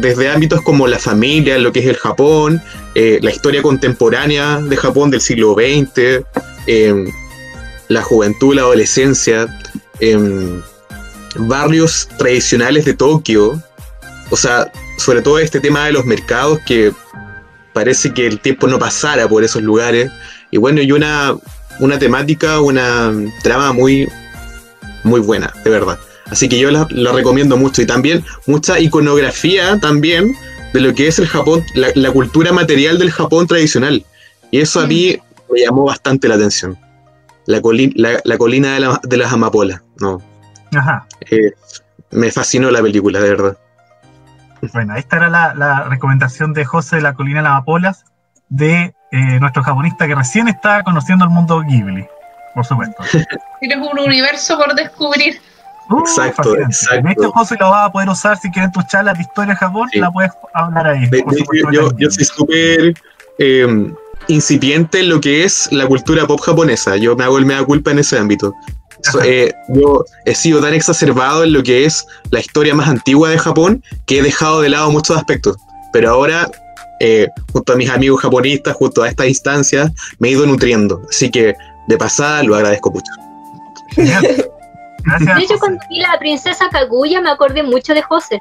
Desde 0.00 0.30
ámbitos 0.30 0.62
como 0.62 0.86
la 0.86 0.98
familia, 0.98 1.58
lo 1.58 1.72
que 1.72 1.80
es 1.80 1.86
el 1.86 1.96
Japón, 1.96 2.62
eh, 2.94 3.18
la 3.20 3.32
historia 3.32 3.62
contemporánea 3.62 4.60
de 4.60 4.76
Japón 4.76 5.10
del 5.10 5.20
siglo 5.20 5.54
XX, 5.54 6.24
em, 6.68 7.10
la 7.88 8.02
juventud, 8.02 8.54
la 8.54 8.62
adolescencia, 8.62 9.48
em, 9.98 10.62
barrios 11.34 12.08
tradicionales 12.16 12.84
de 12.84 12.94
Tokio, 12.94 13.60
o 14.30 14.36
sea, 14.36 14.70
sobre 14.98 15.20
todo 15.22 15.40
este 15.40 15.58
tema 15.60 15.86
de 15.86 15.92
los 15.92 16.04
mercados 16.04 16.60
que 16.64 16.92
parece 17.72 18.14
que 18.14 18.26
el 18.26 18.40
tiempo 18.40 18.68
no 18.68 18.78
pasara 18.78 19.28
por 19.28 19.42
esos 19.42 19.62
lugares, 19.62 20.10
y 20.52 20.58
bueno, 20.58 20.80
y 20.80 20.92
una, 20.92 21.34
una 21.80 21.98
temática, 21.98 22.60
una 22.60 23.12
trama 23.42 23.72
muy, 23.72 24.08
muy 25.02 25.20
buena, 25.20 25.52
de 25.64 25.70
verdad. 25.70 25.98
Así 26.30 26.48
que 26.48 26.58
yo 26.58 26.70
la, 26.70 26.86
recomiendo 27.12 27.56
mucho. 27.56 27.82
Y 27.82 27.86
también 27.86 28.24
mucha 28.46 28.78
iconografía 28.78 29.78
también 29.80 30.34
de 30.72 30.80
lo 30.80 30.94
que 30.94 31.08
es 31.08 31.18
el 31.18 31.26
Japón, 31.26 31.64
la, 31.74 32.10
cultura 32.12 32.52
material 32.52 32.98
del 32.98 33.10
Japón 33.10 33.46
tradicional. 33.46 34.04
Y 34.50 34.60
eso 34.60 34.80
a 34.80 34.86
mí 34.86 35.16
mm. 35.16 35.52
me 35.52 35.60
llamó 35.60 35.84
bastante 35.84 36.28
la 36.28 36.34
atención. 36.34 36.76
La, 37.46 37.60
la, 38.24 38.38
colina 38.38 38.78
de, 39.02 39.16
las 39.16 39.32
amapolas. 39.32 39.82
No. 40.00 40.20
Ajá. 40.74 41.06
Eh, 41.30 41.52
me 42.10 42.32
fascinó 42.32 42.70
la 42.70 42.82
película, 42.82 43.20
de 43.20 43.30
verdad. 43.30 43.56
Bueno, 44.72 44.96
esta 44.96 45.16
era 45.16 45.28
la, 45.28 45.84
recomendación 45.84 46.52
de 46.52 46.64
José 46.64 46.96
de 46.96 47.02
la 47.02 47.14
colina 47.14 47.38
de 47.38 47.42
las 47.44 47.52
amapolas 47.52 48.04
de 48.48 48.94
eh, 49.12 49.40
nuestro 49.40 49.62
japonista 49.62 50.06
que 50.06 50.14
recién 50.14 50.48
está 50.48 50.82
conociendo 50.82 51.24
el 51.24 51.30
mundo 51.30 51.62
Ghibli, 51.62 52.06
por 52.54 52.64
supuesto. 52.64 53.02
Tienes 53.60 53.78
un 53.78 53.98
universo 53.98 54.58
por 54.58 54.74
descubrir. 54.74 55.40
Uh, 55.88 56.00
exacto, 56.00 56.56
exacto. 56.56 57.08
Este 57.08 57.26
José 57.26 57.56
lo 57.60 57.70
vas 57.70 57.86
a 57.86 57.92
poder 57.92 58.08
usar 58.08 58.38
si 58.38 58.50
quieres 58.50 58.72
tus 58.72 58.86
charlas 58.86 59.16
de 59.16 59.22
historia 59.22 59.54
de 59.54 59.58
Japón, 59.58 59.88
la 59.94 60.10
puedes 60.10 60.32
hablar 60.52 60.86
ahí. 60.88 61.08
yo, 61.72 61.90
yo, 61.96 62.10
soy 62.10 62.24
súper 62.24 62.94
em, 63.38 63.94
incipiente 64.28 65.00
en 65.00 65.10
lo 65.10 65.20
que 65.20 65.44
es 65.44 65.68
la 65.70 65.86
cultura 65.86 66.26
pop 66.26 66.40
japonesa. 66.40 66.96
Yo 66.96 67.14
me 67.14 67.24
hago 67.24 67.38
el 67.38 67.46
mea 67.46 67.62
culpa 67.64 67.92
en 67.92 68.00
ese 68.00 68.18
ámbito. 68.18 68.52
Eh, 69.24 69.52
yo 69.68 70.04
he 70.24 70.34
sido 70.34 70.60
tan 70.60 70.74
exacerbado 70.74 71.44
en 71.44 71.52
lo 71.52 71.62
que 71.62 71.84
es 71.84 72.06
la 72.30 72.40
historia 72.40 72.74
más 72.74 72.88
antigua 72.88 73.30
de 73.30 73.38
Japón 73.38 73.84
que 74.06 74.18
he 74.18 74.22
dejado 74.22 74.62
de 74.62 74.70
lado 74.70 74.90
muchos 74.90 75.16
aspectos. 75.16 75.56
Pero 75.92 76.10
ahora, 76.10 76.50
eh, 76.98 77.28
junto 77.52 77.74
a 77.74 77.76
mis 77.76 77.90
amigos 77.90 78.22
japonistas, 78.22 78.74
junto 78.74 79.02
a 79.02 79.08
estas 79.08 79.28
instancias, 79.28 79.92
me 80.18 80.28
he 80.28 80.30
ido 80.32 80.46
nutriendo. 80.46 81.00
Así 81.08 81.30
que, 81.30 81.54
de 81.86 81.96
pasada, 81.96 82.42
lo 82.42 82.56
agradezco 82.56 82.90
mucho. 82.90 83.12
Genial. 85.18 85.38
De 85.38 85.44
hecho, 85.44 85.58
cuando 85.58 85.80
vi 85.88 86.00
la 86.00 86.18
princesa 86.18 86.68
Kaguya 86.68 87.20
me 87.20 87.30
acordé 87.30 87.62
mucho 87.62 87.94
de 87.94 88.02
José, 88.02 88.40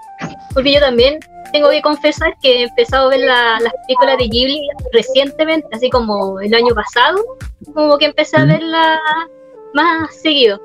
porque 0.54 0.74
yo 0.74 0.80
también 0.80 1.20
tengo 1.52 1.70
que 1.70 1.82
confesar 1.82 2.36
que 2.42 2.60
he 2.60 2.64
empezado 2.64 3.08
a 3.08 3.10
ver 3.10 3.22
las 3.22 3.74
películas 3.88 4.18
de 4.18 4.28
Ghibli 4.28 4.68
recientemente, 4.92 5.68
así 5.74 5.90
como 5.90 6.40
el 6.40 6.54
año 6.54 6.74
pasado, 6.74 7.24
como 7.74 7.98
que 7.98 8.06
empecé 8.06 8.38
a 8.38 8.46
verla 8.46 9.00
más 9.74 10.16
seguido. 10.22 10.60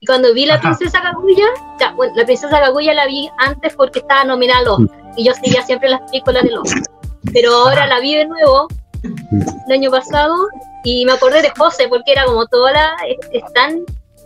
Y 0.00 0.06
cuando 0.06 0.34
vi 0.34 0.46
la 0.46 0.60
princesa 0.60 1.00
Kaguya, 1.00 1.46
ya, 1.80 1.92
bueno, 1.92 2.12
la 2.16 2.24
princesa 2.24 2.60
Kaguya 2.60 2.94
la 2.94 3.06
vi 3.06 3.30
antes 3.38 3.74
porque 3.74 4.00
estaba 4.00 4.24
nominada 4.24 4.60
al 4.60 4.68
Oscar, 4.68 5.00
y 5.16 5.24
yo 5.24 5.32
seguía 5.34 5.62
siempre 5.62 5.88
las 5.88 6.02
películas 6.10 6.44
de 6.44 6.58
Oscar. 6.58 6.82
Pero 7.32 7.52
ahora 7.52 7.86
la 7.86 8.00
vi 8.00 8.14
de 8.14 8.26
nuevo 8.26 8.68
el 9.02 9.72
año 9.72 9.90
pasado 9.90 10.34
y 10.84 11.04
me 11.04 11.12
acordé 11.12 11.42
de 11.42 11.50
José 11.50 11.88
porque 11.88 12.12
era 12.12 12.24
como 12.24 12.46
toda 12.46 12.72
la. 12.72 12.96
es, 13.32 13.42
tan 13.52 13.84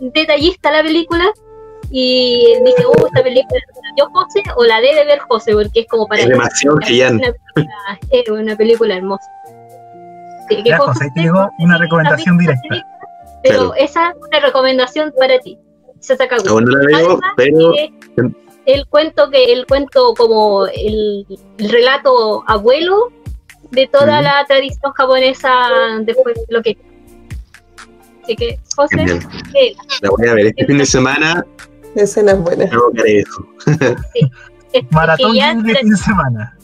detallista 0.09 0.71
la 0.71 0.81
película 0.81 1.31
y 1.89 2.55
dije, 2.63 2.85
uh, 2.85 3.05
esta 3.05 3.23
película 3.23 3.59
yo 3.97 4.09
José 4.11 4.43
o 4.55 4.63
la 4.63 4.79
debe 4.79 5.05
ver 5.05 5.19
José 5.19 5.53
porque 5.53 5.81
es 5.81 5.87
como 5.87 6.07
para. 6.07 6.21
Es 6.21 6.29
demasiado 6.29 6.77
Es 6.79 8.29
una, 8.29 8.55
película 8.55 8.95
hermosa. 8.95 9.29
ya, 10.63 10.77
José, 10.77 11.09
te 11.13 11.21
digo 11.21 11.49
una 11.59 11.77
recomendación 11.77 12.37
directa. 12.37 12.85
Pero 13.43 13.73
esa 13.75 14.09
es 14.09 14.15
una 14.15 14.39
recomendación 14.39 15.13
para 15.17 15.39
ti. 15.39 15.57
Se 15.99 16.15
saca 16.15 16.37
pero 17.35 17.73
el 18.65 18.87
cuento 18.87 19.29
que 19.29 19.51
el 19.51 19.65
cuento 19.65 20.13
como 20.15 20.67
el, 20.67 21.25
relato 21.57 22.43
abuelo 22.47 23.11
de 23.71 23.87
toda 23.87 24.21
la 24.21 24.45
tradición 24.47 24.91
japonesa 24.93 25.51
después 26.01 26.35
de 26.35 26.45
lo 26.49 26.61
que 26.61 26.77
así 28.31 28.35
que 28.35 28.59
José 28.75 29.19
la 30.01 30.09
voy 30.09 30.27
a 30.27 30.33
ver 30.33 30.47
este 30.47 30.65
fin 30.65 30.77
de 30.77 30.85
semana. 30.85 31.45
Escenas 31.95 32.39
buenas 32.39 32.69
eso 33.05 33.47
sí. 34.13 34.31
maratón 34.91 35.33
de 35.33 35.75
fin 35.75 35.89
de 35.89 35.97
semana. 35.97 36.57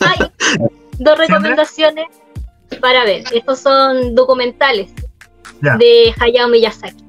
Hay 0.00 0.58
dos 0.98 1.18
recomendaciones 1.18 2.06
para 2.80 3.04
ver. 3.04 3.24
Estos 3.32 3.60
son 3.60 4.14
documentales 4.14 4.90
de 5.60 6.12
Hayao 6.18 6.48
Miyazaki. 6.48 7.04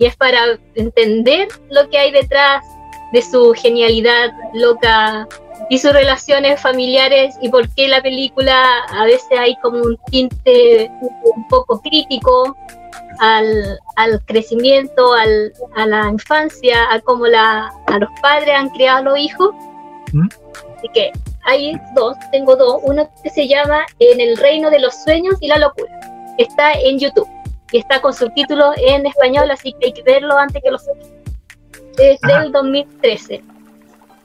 Y 0.00 0.06
es 0.06 0.16
para 0.16 0.58
entender 0.74 1.48
lo 1.70 1.88
que 1.88 1.98
hay 1.98 2.12
detrás 2.12 2.64
de 3.12 3.22
su 3.22 3.52
genialidad 3.56 4.30
loca 4.54 5.26
y 5.70 5.78
sus 5.78 5.92
relaciones 5.92 6.60
familiares 6.60 7.36
y 7.42 7.48
por 7.48 7.68
qué 7.74 7.88
la 7.88 8.02
película 8.02 8.64
a 8.90 9.04
veces 9.04 9.38
hay 9.38 9.56
como 9.62 9.78
un 9.78 9.98
tinte 10.10 10.90
un 11.34 11.48
poco 11.48 11.80
crítico 11.80 12.56
al, 13.20 13.78
al 13.96 14.24
crecimiento, 14.24 15.12
al, 15.12 15.52
a 15.76 15.86
la 15.86 16.08
infancia, 16.08 16.92
a 16.92 17.00
cómo 17.00 17.26
la, 17.26 17.70
a 17.86 17.98
los 17.98 18.08
padres 18.22 18.54
han 18.54 18.68
criado 18.70 18.98
a 18.98 19.02
los 19.02 19.18
hijos. 19.18 19.50
¿Mm? 20.12 20.28
Así 20.76 20.88
que 20.94 21.12
hay 21.44 21.80
dos, 21.94 22.16
tengo 22.32 22.56
dos. 22.56 22.80
Uno 22.84 23.08
que 23.22 23.30
se 23.30 23.48
llama 23.48 23.84
En 23.98 24.20
el 24.20 24.36
reino 24.36 24.70
de 24.70 24.80
los 24.80 24.94
sueños 25.02 25.36
y 25.40 25.48
la 25.48 25.58
locura. 25.58 25.90
Está 26.38 26.72
en 26.72 26.98
YouTube 26.98 27.28
y 27.72 27.78
está 27.78 28.00
con 28.00 28.14
subtítulos 28.14 28.74
en 28.78 29.06
español, 29.06 29.50
así 29.50 29.74
que 29.74 29.86
hay 29.86 29.92
que 29.92 30.02
verlo 30.02 30.38
antes 30.38 30.62
que 30.62 30.70
lo 30.70 30.78
saquen 30.78 31.18
es 31.98 32.20
del 32.20 32.52
2013. 32.52 33.42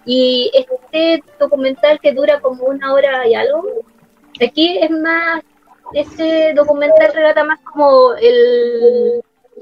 Y 0.05 0.51
este 0.53 1.23
documental 1.39 1.99
que 1.99 2.13
dura 2.13 2.39
como 2.41 2.65
una 2.65 2.93
hora 2.93 3.27
y 3.27 3.33
algo, 3.35 3.63
aquí 4.45 4.77
es 4.77 4.91
más, 4.91 5.41
este 5.93 6.53
documental 6.53 7.11
relata 7.13 7.43
más 7.43 7.59
como 7.61 8.13
el 8.15 9.21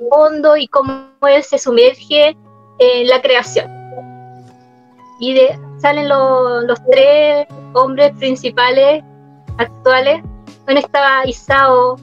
fondo 0.10 0.56
y 0.58 0.68
cómo 0.68 1.08
él 1.28 1.44
se 1.44 1.58
sumerge 1.58 2.36
en 2.80 3.08
la 3.08 3.22
creación. 3.22 3.70
Y 5.20 5.34
de, 5.34 5.60
salen 5.80 6.10
los 6.10 6.80
tres 6.90 7.48
hombres 7.74 8.12
principales 8.18 9.03
actuales. 9.58 10.24
Bueno, 10.66 10.80
estaba 10.80 11.26
Isao, 11.26 11.98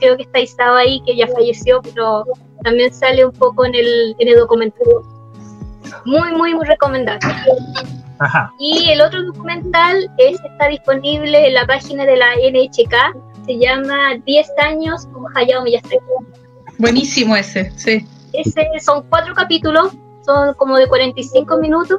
creo 0.00 0.16
que 0.16 0.24
está 0.24 0.40
Isao 0.40 0.74
ahí, 0.74 1.00
que 1.06 1.16
ya 1.16 1.28
falleció, 1.28 1.80
pero 1.82 2.24
también 2.64 2.92
sale 2.92 3.24
un 3.24 3.32
poco 3.32 3.64
en 3.64 3.74
el, 3.74 4.16
en 4.18 4.28
el 4.28 4.36
documental. 4.36 4.86
Muy, 6.04 6.32
muy, 6.32 6.54
muy 6.54 6.66
recomendable. 6.66 7.26
Y 8.58 8.90
el 8.90 9.00
otro 9.00 9.22
documental 9.22 10.10
es, 10.18 10.40
está 10.44 10.68
disponible 10.68 11.46
en 11.46 11.54
la 11.54 11.66
página 11.66 12.04
de 12.04 12.16
la 12.16 12.34
NHK, 12.34 13.16
se 13.48 13.58
llama 13.58 14.14
10 14.26 14.46
años 14.62 15.06
con 15.06 15.24
Hayao 15.34 15.62
Miyazaki. 15.62 15.96
Buenísimo 16.76 17.34
ese, 17.34 17.72
sí. 17.76 18.06
Ese 18.34 18.66
son 18.80 19.04
cuatro 19.08 19.34
capítulos, 19.34 19.92
son 20.24 20.52
como 20.54 20.76
de 20.76 20.86
45 20.86 21.56
minutos, 21.56 21.98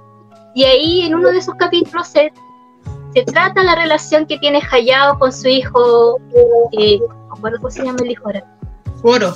y 0.53 0.63
ahí 0.63 1.01
en 1.01 1.15
uno 1.15 1.31
de 1.31 1.39
esos 1.39 1.55
capítulos 1.55 2.07
se, 2.07 2.31
se 3.15 3.23
trata 3.23 3.63
la 3.63 3.75
relación 3.75 4.27
que 4.27 4.37
tiene 4.37 4.61
Hayao 4.71 5.17
con 5.17 5.33
su 5.33 5.47
hijo, 5.47 6.19
eh, 6.73 6.99
¿cómo 7.29 7.71
se 7.71 7.83
llama 7.83 7.97
el 8.03 8.11
hijo 8.11 8.23
ahora? 8.27 8.45
Goro. 9.01 9.33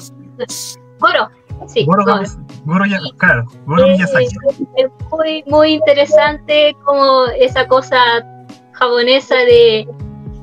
Goro, 0.99 1.29
Sí, 1.67 1.85
Goro, 1.85 2.03
Goro, 2.65 2.85
ya, 2.85 2.99
claro, 3.17 3.45
Goro 3.65 3.87
Miyazaki. 3.87 4.27
Es, 4.75 4.89
muy, 5.09 5.43
muy 5.47 5.73
interesante 5.73 6.75
como 6.85 7.25
esa 7.39 7.67
cosa 7.67 7.97
japonesa 8.73 9.35
de 9.35 9.87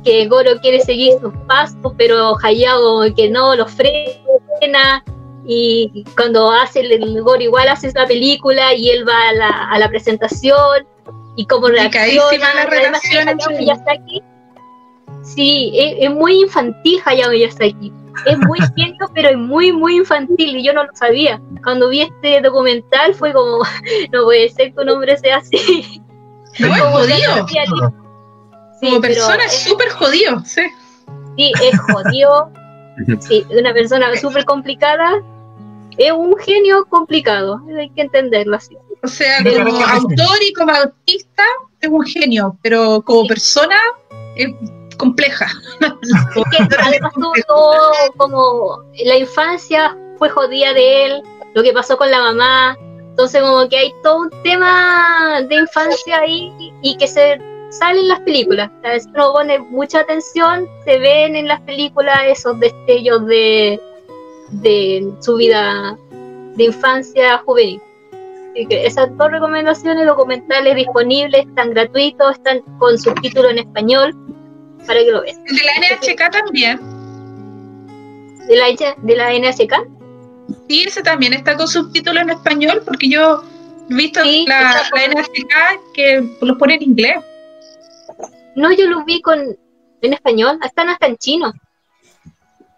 que 0.04 0.26
Goro 0.28 0.60
quiere 0.60 0.80
seguir 0.80 1.14
sus 1.20 1.32
pasos, 1.46 1.92
pero 1.96 2.34
Hayao 2.42 3.14
que 3.14 3.28
no 3.30 3.54
lo 3.54 3.66
frena 3.66 5.04
y 5.46 6.04
cuando 6.16 6.50
hace 6.50 6.80
el, 6.80 7.22
Goro 7.22 7.42
igual 7.42 7.68
hace 7.68 7.88
esa 7.88 8.06
película 8.06 8.74
y 8.74 8.90
él 8.90 9.08
va 9.08 9.28
a 9.28 9.32
la, 9.32 9.48
a 9.70 9.78
la 9.78 9.88
presentación 9.88 10.86
y 11.36 11.46
como 11.46 11.68
reacciona 11.68 12.54
la 12.54 12.66
relación 12.66 13.28
Miyazaki. 13.58 14.22
Sí, 15.22 15.72
es, 15.74 16.08
es, 16.08 16.10
muy 16.10 16.40
infantil 16.40 17.00
Hayao 17.04 17.30
Miyazaki 17.30 17.92
es 18.26 18.38
muy 18.38 18.58
genio, 18.76 19.10
pero 19.14 19.30
es 19.30 19.36
muy, 19.36 19.72
muy 19.72 19.96
infantil 19.96 20.56
y 20.56 20.62
yo 20.62 20.72
no 20.72 20.84
lo 20.84 20.94
sabía. 20.94 21.40
Cuando 21.62 21.88
vi 21.88 22.02
este 22.02 22.40
documental 22.40 23.14
fue 23.14 23.32
como, 23.32 23.58
no 24.12 24.24
puede 24.24 24.48
ser 24.48 24.74
que 24.74 24.80
un 24.80 24.88
hombre 24.90 25.16
sea 25.18 25.38
así. 25.38 26.02
No, 26.58 26.74
es 26.74 26.82
jodido. 26.82 27.46
Como 28.80 29.00
persona 29.00 29.44
es 29.44 29.52
súper 29.62 29.90
jodido, 29.90 30.42
sí. 30.44 30.62
Sí, 31.36 31.52
es 31.62 31.78
jodido. 31.80 32.50
Sí, 33.20 33.46
una 33.48 33.72
persona 33.72 34.14
súper 34.16 34.44
complicada. 34.44 35.22
Es 35.96 36.12
un 36.12 36.36
genio 36.36 36.84
complicado, 36.86 37.58
hay 37.78 37.88
que 37.90 38.02
entenderlo 38.02 38.56
así. 38.56 38.76
O 39.02 39.08
sea, 39.08 39.42
como 39.42 39.86
autor 39.86 40.36
y 40.42 40.52
como 40.52 40.72
artista 40.72 41.44
es 41.80 41.88
un 41.88 42.04
genio, 42.04 42.58
pero 42.62 43.02
como 43.02 43.26
persona 43.26 43.76
es 44.36 44.50
compleja. 44.98 45.46
además 46.78 47.12
todo 47.46 47.92
como 48.18 48.84
la 49.04 49.16
infancia 49.16 49.96
fue 50.18 50.28
jodida 50.28 50.74
de 50.74 51.06
él, 51.06 51.22
lo 51.54 51.62
que 51.62 51.72
pasó 51.72 51.96
con 51.96 52.10
la 52.10 52.20
mamá, 52.20 52.76
entonces 53.08 53.40
como 53.40 53.68
que 53.68 53.78
hay 53.78 53.94
todo 54.02 54.18
un 54.18 54.30
tema 54.42 55.40
de 55.48 55.56
infancia 55.56 56.18
ahí 56.18 56.52
y 56.82 56.96
que 56.98 57.08
se 57.08 57.40
sale 57.70 58.00
en 58.00 58.08
las 58.08 58.20
películas. 58.20 58.70
A 58.84 58.90
veces 58.90 59.08
uno 59.14 59.32
pone 59.32 59.58
mucha 59.58 60.00
atención, 60.00 60.66
se 60.84 60.98
ven 60.98 61.36
en 61.36 61.48
las 61.48 61.60
películas 61.62 62.18
esos 62.26 62.58
destellos 62.60 63.26
de, 63.26 63.80
de 64.50 65.12
su 65.20 65.36
vida 65.36 65.96
de 66.56 66.64
infancia 66.64 67.38
juvenil. 67.38 67.80
Así 68.52 68.66
que 68.66 68.84
esas 68.84 69.16
dos 69.16 69.30
recomendaciones 69.30 70.06
documentales 70.06 70.74
disponibles, 70.74 71.46
están 71.46 71.70
gratuitos, 71.70 72.32
están 72.32 72.60
con 72.78 72.98
subtítulos 72.98 73.52
en 73.52 73.58
español 73.58 74.14
para 74.86 75.00
que 75.00 75.10
lo 75.10 75.22
vean. 75.22 75.44
¿De 75.44 75.52
la 75.52 75.96
NHK 75.96 76.30
también? 76.30 76.80
¿De 78.48 78.56
la, 78.56 78.94
de 78.96 79.16
la 79.16 79.32
NHK? 79.32 79.74
Sí, 80.68 80.84
ese 80.84 81.02
también 81.02 81.32
está 81.32 81.56
con 81.56 81.68
subtítulos 81.68 82.22
en 82.22 82.30
español, 82.30 82.82
porque 82.84 83.08
yo 83.08 83.42
he 83.88 83.94
visto 83.94 84.20
la, 84.24 84.82
la, 84.92 85.06
NHK 85.08 85.92
que 85.94 86.28
los 86.40 86.56
pone 86.58 86.74
en 86.74 86.82
inglés. 86.82 87.16
No, 88.56 88.72
yo 88.72 88.86
los 88.88 89.04
vi 89.04 89.20
con 89.22 89.38
en 90.02 90.12
español, 90.12 90.58
están 90.64 90.88
hasta 90.88 91.06
en 91.06 91.16
chino. 91.16 91.52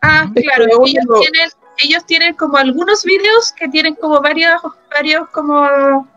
Ah, 0.02 0.28
claro, 0.34 0.64
ellos 0.64 1.04
tienen, 1.20 1.50
ellos 1.78 2.04
tienen 2.06 2.34
como 2.34 2.56
algunos 2.56 3.04
videos 3.04 3.52
que 3.52 3.68
tienen 3.68 3.94
como 3.94 4.20
varios, 4.20 4.60
varios 4.90 5.28
como 5.30 6.08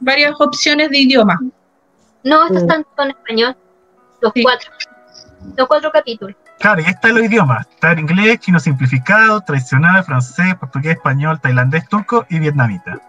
varias 0.00 0.34
opciones 0.40 0.90
de 0.90 0.98
idioma. 0.98 1.38
No, 2.24 2.44
estos 2.46 2.62
mm. 2.62 2.70
están 2.70 2.86
en 2.98 3.10
español, 3.10 3.56
los 4.22 4.32
cuatro 4.42 4.70
los 5.56 5.68
cuatro 5.68 5.90
capítulos. 5.92 6.36
Claro, 6.58 6.80
y 6.80 6.84
ahí 6.84 6.90
está 6.90 7.08
los 7.08 7.22
idiomas. 7.22 7.66
Está 7.70 7.92
en 7.92 8.00
inglés, 8.00 8.40
chino 8.40 8.58
simplificado, 8.58 9.40
tradicional, 9.42 10.02
francés, 10.04 10.54
portugués, 10.56 10.96
español, 10.96 11.40
tailandés, 11.40 11.88
turco 11.88 12.26
y 12.30 12.38
vietnamita. 12.38 13.00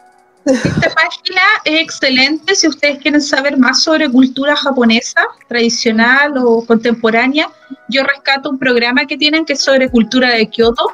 Esta 0.48 0.90
página 0.96 1.42
es 1.66 1.82
excelente 1.82 2.56
si 2.56 2.68
ustedes 2.68 3.00
quieren 3.00 3.22
saber 3.22 3.58
más 3.58 3.84
sobre 3.84 4.10
cultura 4.10 4.56
japonesa, 4.56 5.28
tradicional 5.48 6.34
o 6.38 6.66
contemporánea. 6.66 7.50
Yo 7.90 8.04
rescato 8.04 8.50
un 8.50 8.58
programa 8.58 9.06
que 9.06 9.18
tienen 9.18 9.44
que 9.46 9.54
es 9.54 9.62
sobre 9.62 9.90
cultura 9.90 10.32
de 10.32 10.48
Kioto, 10.50 10.94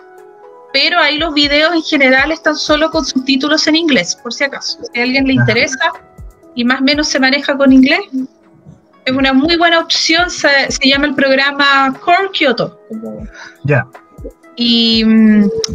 pero 0.73 0.99
ahí 0.99 1.17
los 1.17 1.33
videos 1.33 1.73
en 1.73 1.83
general 1.83 2.31
están 2.31 2.55
solo 2.55 2.89
con 2.89 3.05
subtítulos 3.05 3.67
en 3.67 3.75
inglés, 3.75 4.15
por 4.15 4.33
si 4.33 4.43
acaso. 4.43 4.79
Si 4.91 4.99
a 4.99 5.03
alguien 5.03 5.27
le 5.27 5.33
interesa 5.33 5.93
y 6.55 6.65
más 6.65 6.81
o 6.81 6.83
menos 6.83 7.07
se 7.07 7.19
maneja 7.19 7.55
con 7.55 7.71
inglés, 7.71 8.01
es 9.05 9.13
una 9.15 9.33
muy 9.33 9.55
buena 9.57 9.79
opción, 9.79 10.31
se, 10.31 10.47
llama 10.83 11.05
el 11.05 11.15
programa 11.15 11.93
Core 12.03 12.29
Kyoto. 12.31 12.79
Ya. 13.65 13.85
Y, 14.55 15.03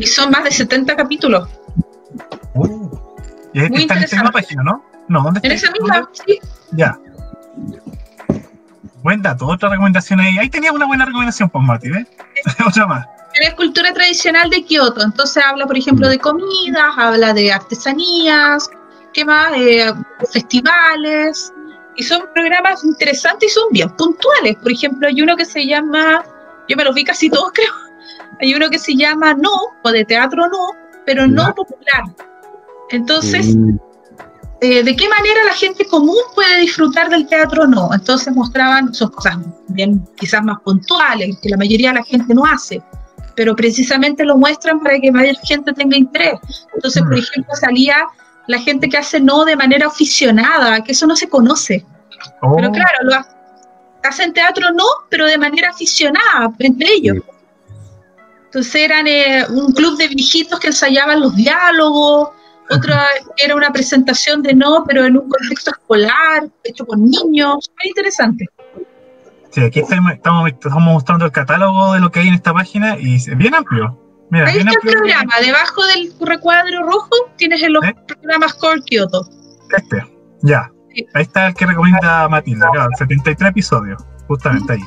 son 0.05 0.31
más 0.31 0.45
de 0.45 0.51
70 0.51 0.97
capítulos. 0.97 1.49
Uh, 2.55 3.08
está 3.55 3.95
en 3.97 4.03
esa 4.03 4.17
misma 4.17 4.31
página, 4.31 4.63
¿no? 4.63 4.85
No, 5.09 5.23
¿dónde 5.23 5.39
está? 5.39 5.49
En 5.49 5.55
esa 5.55 5.71
misma, 5.73 6.09
sí. 6.13 6.39
Ya. 6.73 6.99
buen 9.03 9.23
dato. 9.23 9.47
Otra 9.47 9.69
recomendación 9.71 10.21
ahí. 10.21 10.39
Ahí 10.39 10.51
tenía 10.51 10.73
una 10.73 10.87
buena 10.87 11.07
recomendación, 11.07 11.49
pues 11.49 11.65
Mati, 11.65 11.91
¿ves? 11.91 12.07
Otra 12.67 12.87
más. 12.87 13.07
Es 13.41 13.55
cultura 13.55 13.93
tradicional 13.93 14.51
de 14.51 14.65
Kioto, 14.65 15.01
entonces 15.03 15.45
habla, 15.45 15.65
por 15.67 15.79
ejemplo, 15.79 16.09
de 16.09 16.19
comidas, 16.19 16.93
habla 16.97 17.33
de 17.33 17.53
artesanías, 17.53 18.69
¿qué 19.13 19.25
más? 19.25 19.53
Eh, 19.55 19.93
festivales, 20.33 21.53
y 21.99 22.05
son 22.05 22.23
programas 22.33 22.85
interesantes 22.85 23.51
y 23.51 23.55
son 23.55 23.65
bien 23.71 23.91
puntuales. 23.91 24.57
Por 24.57 24.73
ejemplo, 24.73 25.09
hay 25.09 25.21
uno 25.21 25.37
que 25.37 25.45
se 25.45 25.67
llama, 25.67 26.25
yo 26.69 26.77
me 26.77 26.85
los 26.85 26.95
vi 26.95 27.05
casi 27.05 27.29
todos 27.29 27.51
creo, 27.55 27.73
hay 28.41 28.55
uno 28.55 28.71
que 28.71 28.79
se 28.79 28.95
llama 28.95 29.35
No, 29.35 29.51
o 29.83 29.91
de 29.91 30.05
teatro 30.05 30.49
No, 30.49 30.71
pero 31.05 31.27
no 31.27 31.55
popular. 31.55 32.05
Entonces, 32.91 33.57
mm. 33.57 33.77
eh, 34.61 34.83
¿de 34.83 34.97
qué 34.97 35.09
manera 35.09 35.45
la 35.45 35.55
gente 35.55 35.87
común 35.87 36.17
puede 36.35 36.61
disfrutar 36.61 37.09
del 37.09 37.27
teatro 37.27 37.67
no? 37.67 37.91
Entonces 37.93 38.35
mostraban, 38.35 38.93
son 38.95 39.11
cosas 39.11 39.39
bien 39.69 40.07
quizás 40.17 40.43
más 40.43 40.59
puntuales, 40.61 41.39
que 41.43 41.49
la 41.49 41.57
mayoría 41.57 41.91
de 41.91 41.97
la 41.97 42.05
gente 42.05 42.35
no 42.35 42.45
hace, 42.45 42.83
pero 43.37 43.55
precisamente 43.55 44.25
lo 44.25 44.37
muestran 44.37 44.81
para 44.81 44.99
que 44.99 45.13
más 45.13 45.27
gente 45.45 45.73
tenga 45.73 45.97
interés. 45.97 46.39
Entonces, 46.75 47.03
por 47.03 47.15
mm. 47.15 47.19
ejemplo, 47.19 47.55
salía 47.55 48.07
la 48.49 48.59
gente 48.59 48.89
que 48.89 48.97
hace 48.97 49.21
no 49.21 49.45
de 49.45 49.57
manera 49.57 49.87
aficionada, 49.87 50.83
que 50.83 50.93
eso 50.93 51.07
no 51.07 51.15
se 51.15 51.29
conoce. 51.29 51.85
Pero 52.41 52.69
oh. 52.69 52.73
claro, 52.73 52.99
lo 53.03 53.17
hacen 54.03 54.33
teatro 54.33 54.71
no, 54.73 54.85
pero 55.09 55.27
de 55.27 55.39
manera 55.39 55.71
aficionada 55.71 56.53
entre 56.59 56.93
ellos. 56.93 57.19
Entonces 58.47 58.75
eran 58.77 59.07
eh, 59.07 59.45
un 59.51 59.73
club 59.73 59.99
de 59.99 60.09
viejitos 60.09 60.59
que 60.59 60.69
ensayaban 60.69 61.21
los 61.21 61.37
diálogos, 61.37 62.31
otra 62.71 63.07
era 63.37 63.55
una 63.55 63.71
presentación 63.71 64.43
de 64.43 64.55
no, 64.55 64.85
pero 64.87 65.05
en 65.05 65.17
un 65.17 65.29
contexto 65.29 65.71
escolar, 65.71 66.49
hecho 66.65 66.85
por 66.85 66.99
niños, 66.99 67.71
muy 67.79 67.89
interesante. 67.89 68.47
Sí, 69.51 69.63
aquí 69.63 69.81
estamos, 69.81 70.13
estamos, 70.13 70.83
mostrando 70.83 71.25
el 71.25 71.33
catálogo 71.33 71.95
de 71.95 72.01
lo 72.01 72.11
que 72.11 72.21
hay 72.21 72.29
en 72.29 72.35
esta 72.35 72.53
página 72.53 72.99
y 72.99 73.17
es 73.17 73.37
bien 73.37 73.55
amplio. 73.55 73.99
Mira, 74.31 74.47
Ahí 74.47 74.59
está 74.59 74.71
el 74.71 74.93
programa, 74.93 75.35
debajo 75.41 75.87
del 75.87 76.13
recuadro 76.21 76.83
rojo 76.83 77.11
tienes 77.37 77.63
el 77.63 77.77
¿Eh? 77.77 77.95
programa 78.07 78.47
Core 78.61 78.83
Kyoto. 78.83 79.27
Este, 79.75 80.05
ya. 80.43 80.71
Ahí 81.15 81.23
está 81.23 81.47
el 81.47 81.55
que 81.55 81.65
recomienda 81.65 82.29
Matilda, 82.29 82.69
73 82.99 83.51
episodios, 83.51 84.05
justamente 84.27 84.75
ahí. 84.75 84.85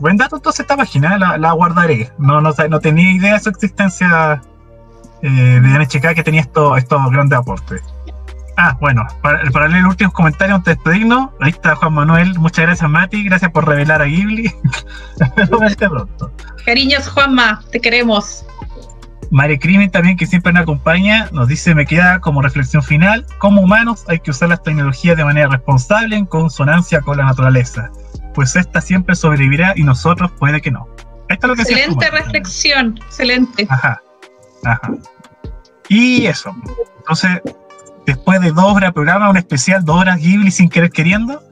Buen 0.00 0.16
dato 0.16 0.36
entonces 0.36 0.60
esta 0.60 0.76
página, 0.76 1.18
la, 1.18 1.36
la 1.36 1.52
guardaré. 1.52 2.10
No, 2.18 2.40
no, 2.40 2.52
no, 2.68 2.80
tenía 2.80 3.12
idea 3.12 3.34
de 3.34 3.40
su 3.40 3.50
existencia 3.50 4.42
eh, 5.22 5.28
de 5.28 5.78
NHK 5.78 6.14
que 6.14 6.22
tenía 6.22 6.42
estos, 6.42 6.78
estos 6.78 7.10
grandes 7.10 7.38
aportes. 7.38 7.82
Ah, 8.56 8.76
bueno, 8.80 9.06
para, 9.22 9.42
para 9.50 9.66
leer 9.68 9.82
los 9.82 9.92
últimos 9.92 10.12
comentarios 10.12 10.56
antes 10.56 10.74
de 10.74 10.74
despedirnos, 10.74 11.30
ahí 11.40 11.50
está 11.50 11.74
Juan 11.74 11.94
Manuel. 11.94 12.38
Muchas 12.38 12.66
gracias, 12.66 12.90
Mati. 12.90 13.24
Gracias 13.24 13.50
por 13.50 13.66
revelar 13.66 14.02
a 14.02 14.04
Ghibli. 14.04 14.52
pronto. 15.78 16.32
Cariños, 16.66 17.08
Juanma, 17.08 17.62
te 17.70 17.80
queremos. 17.80 18.44
Mare 19.30 19.58
Crimen 19.58 19.90
también, 19.90 20.18
que 20.18 20.26
siempre 20.26 20.52
nos 20.52 20.64
acompaña, 20.64 21.30
nos 21.32 21.48
dice, 21.48 21.74
me 21.74 21.86
queda 21.86 22.20
como 22.20 22.42
reflexión 22.42 22.82
final, 22.82 23.24
como 23.38 23.62
humanos 23.62 24.04
hay 24.08 24.18
que 24.18 24.30
usar 24.30 24.50
las 24.50 24.62
tecnologías 24.62 25.16
de 25.16 25.24
manera 25.24 25.48
responsable 25.48 26.16
en 26.16 26.26
consonancia 26.26 27.00
con 27.00 27.16
la 27.16 27.24
naturaleza 27.24 27.90
pues 28.32 28.56
esta 28.56 28.80
siempre 28.80 29.14
sobrevivirá 29.14 29.74
y 29.76 29.84
nosotros 29.84 30.30
puede 30.32 30.60
que 30.60 30.70
no. 30.70 30.88
lo 31.28 31.54
que 31.54 31.62
excelente 31.62 32.10
reflexión, 32.10 32.98
excelente. 33.06 33.66
Ajá, 33.68 34.00
ajá. 34.64 34.92
Y 35.88 36.26
eso. 36.26 36.54
Entonces, 36.98 37.40
después 38.06 38.40
de 38.40 38.50
dos 38.50 38.64
horas 38.64 38.90
de 38.90 38.92
programa, 38.92 39.30
un 39.30 39.36
especial, 39.36 39.84
dos 39.84 40.00
horas 40.00 40.18
Ghibli 40.18 40.50
sin 40.50 40.68
querer 40.68 40.90
queriendo, 40.90 41.42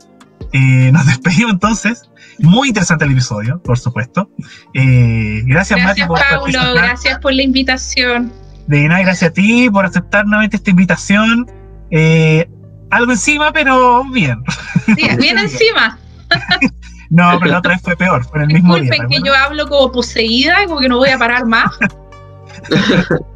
eh, 0.53 0.91
nos 0.93 1.07
despedimos 1.07 1.53
entonces. 1.53 2.03
Muy 2.39 2.69
interesante 2.69 3.05
el 3.05 3.13
episodio, 3.13 3.61
por 3.63 3.79
supuesto. 3.79 4.31
Eh, 4.73 5.43
gracias, 5.45 5.79
gracias 5.79 6.09
por 6.09 6.19
Paulo, 6.19 6.75
gracias 6.75 7.19
por 7.19 7.35
la 7.35 7.43
invitación. 7.43 8.33
De 8.67 8.89
nada, 8.89 9.03
gracias 9.03 9.31
a 9.31 9.35
ti 9.35 9.69
por 9.69 9.85
aceptar 9.85 10.25
nuevamente 10.25 10.57
esta 10.57 10.71
invitación. 10.71 11.47
Eh, 11.91 12.49
algo 12.91 13.13
encima, 13.13 13.53
pero 13.53 14.05
bien. 14.05 14.43
Sí, 14.87 15.09
bien 15.19 15.39
encima. 15.39 15.99
no, 17.11 17.39
pero 17.41 17.53
la 17.53 17.59
otra 17.59 17.73
vez 17.73 17.83
fue 17.83 17.97
peor, 17.97 18.25
fue 18.25 18.43
en 18.43 18.51
el 18.51 18.55
mismo 18.55 18.77
día. 18.77 18.91
que 19.09 19.21
yo 19.23 19.35
hablo 19.35 19.69
como 19.69 19.93
poseída, 19.93 20.65
como 20.67 20.81
que 20.81 20.89
no 20.89 20.97
voy 20.97 21.11
a 21.11 21.19
parar 21.19 21.45
más. 21.45 21.71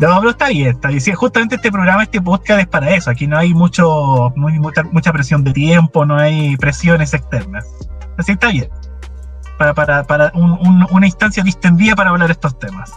No, 0.00 0.16
pero 0.20 0.30
está 0.30 0.48
bien, 0.48 0.68
está 0.68 0.88
bien. 0.88 1.14
justamente 1.14 1.56
este 1.56 1.72
programa, 1.72 2.04
este 2.04 2.20
podcast 2.20 2.60
es 2.60 2.66
para 2.68 2.90
eso. 2.90 3.10
Aquí 3.10 3.26
no 3.26 3.36
hay 3.36 3.52
mucho, 3.52 4.32
mucha, 4.36 4.84
mucha 4.84 5.12
presión 5.12 5.42
de 5.42 5.52
tiempo, 5.52 6.06
no 6.06 6.16
hay 6.16 6.56
presiones 6.56 7.14
externas. 7.14 7.66
Así 8.16 8.32
está 8.32 8.50
bien. 8.50 8.68
Para, 9.58 9.74
para, 9.74 10.04
para 10.04 10.30
una 10.34 11.06
instancia 11.06 11.42
distendida 11.42 11.96
para 11.96 12.10
hablar 12.10 12.30
estos 12.30 12.56
temas. 12.60 12.92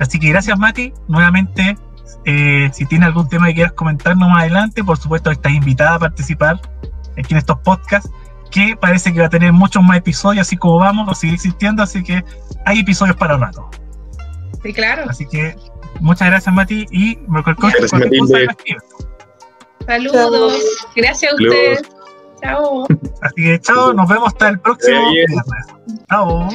Así 0.00 0.18
que 0.18 0.30
gracias, 0.30 0.58
Mati. 0.58 0.92
Nuevamente, 1.06 1.76
eh, 2.24 2.68
si 2.72 2.84
tiene 2.86 3.06
algún 3.06 3.28
tema 3.28 3.46
que 3.46 3.54
quieras 3.54 3.72
comentarnos 3.74 4.28
más 4.28 4.40
adelante, 4.40 4.82
por 4.82 4.98
supuesto 4.98 5.30
estás 5.30 5.52
invitada 5.52 5.94
a 5.94 5.98
participar 6.00 6.60
aquí 7.16 7.34
en 7.34 7.38
estos 7.38 7.58
podcasts, 7.60 8.10
que 8.52 8.76
parece 8.76 9.12
que 9.12 9.18
va 9.18 9.26
a 9.26 9.30
tener 9.30 9.52
muchos 9.52 9.82
más 9.82 9.96
episodios, 9.96 10.46
así 10.46 10.56
como 10.56 10.78
vamos, 10.78 11.08
va 11.08 11.12
a 11.12 11.14
seguir 11.16 11.34
existiendo, 11.34 11.82
así 11.82 12.04
que 12.04 12.22
hay 12.64 12.80
episodios 12.80 13.16
para 13.16 13.36
rato. 13.36 13.68
Sí, 14.62 14.72
claro. 14.72 15.04
Así 15.08 15.26
que 15.26 15.56
muchas 16.00 16.28
gracias, 16.28 16.54
Mati, 16.54 16.86
y 16.92 17.18
me 17.26 17.42
gracias, 17.42 17.90
Saludos, 19.86 20.62
gracias 20.94 21.32
a 21.32 21.34
ustedes. 21.34 21.82
Chao. 22.40 22.86
Así 23.22 23.34
que 23.34 23.60
chao, 23.60 23.92
nos 23.92 24.08
vemos 24.08 24.28
hasta 24.28 24.48
el 24.50 24.60
próximo 24.60 25.10
viernes. 25.10 25.44
Chao. 26.08 26.48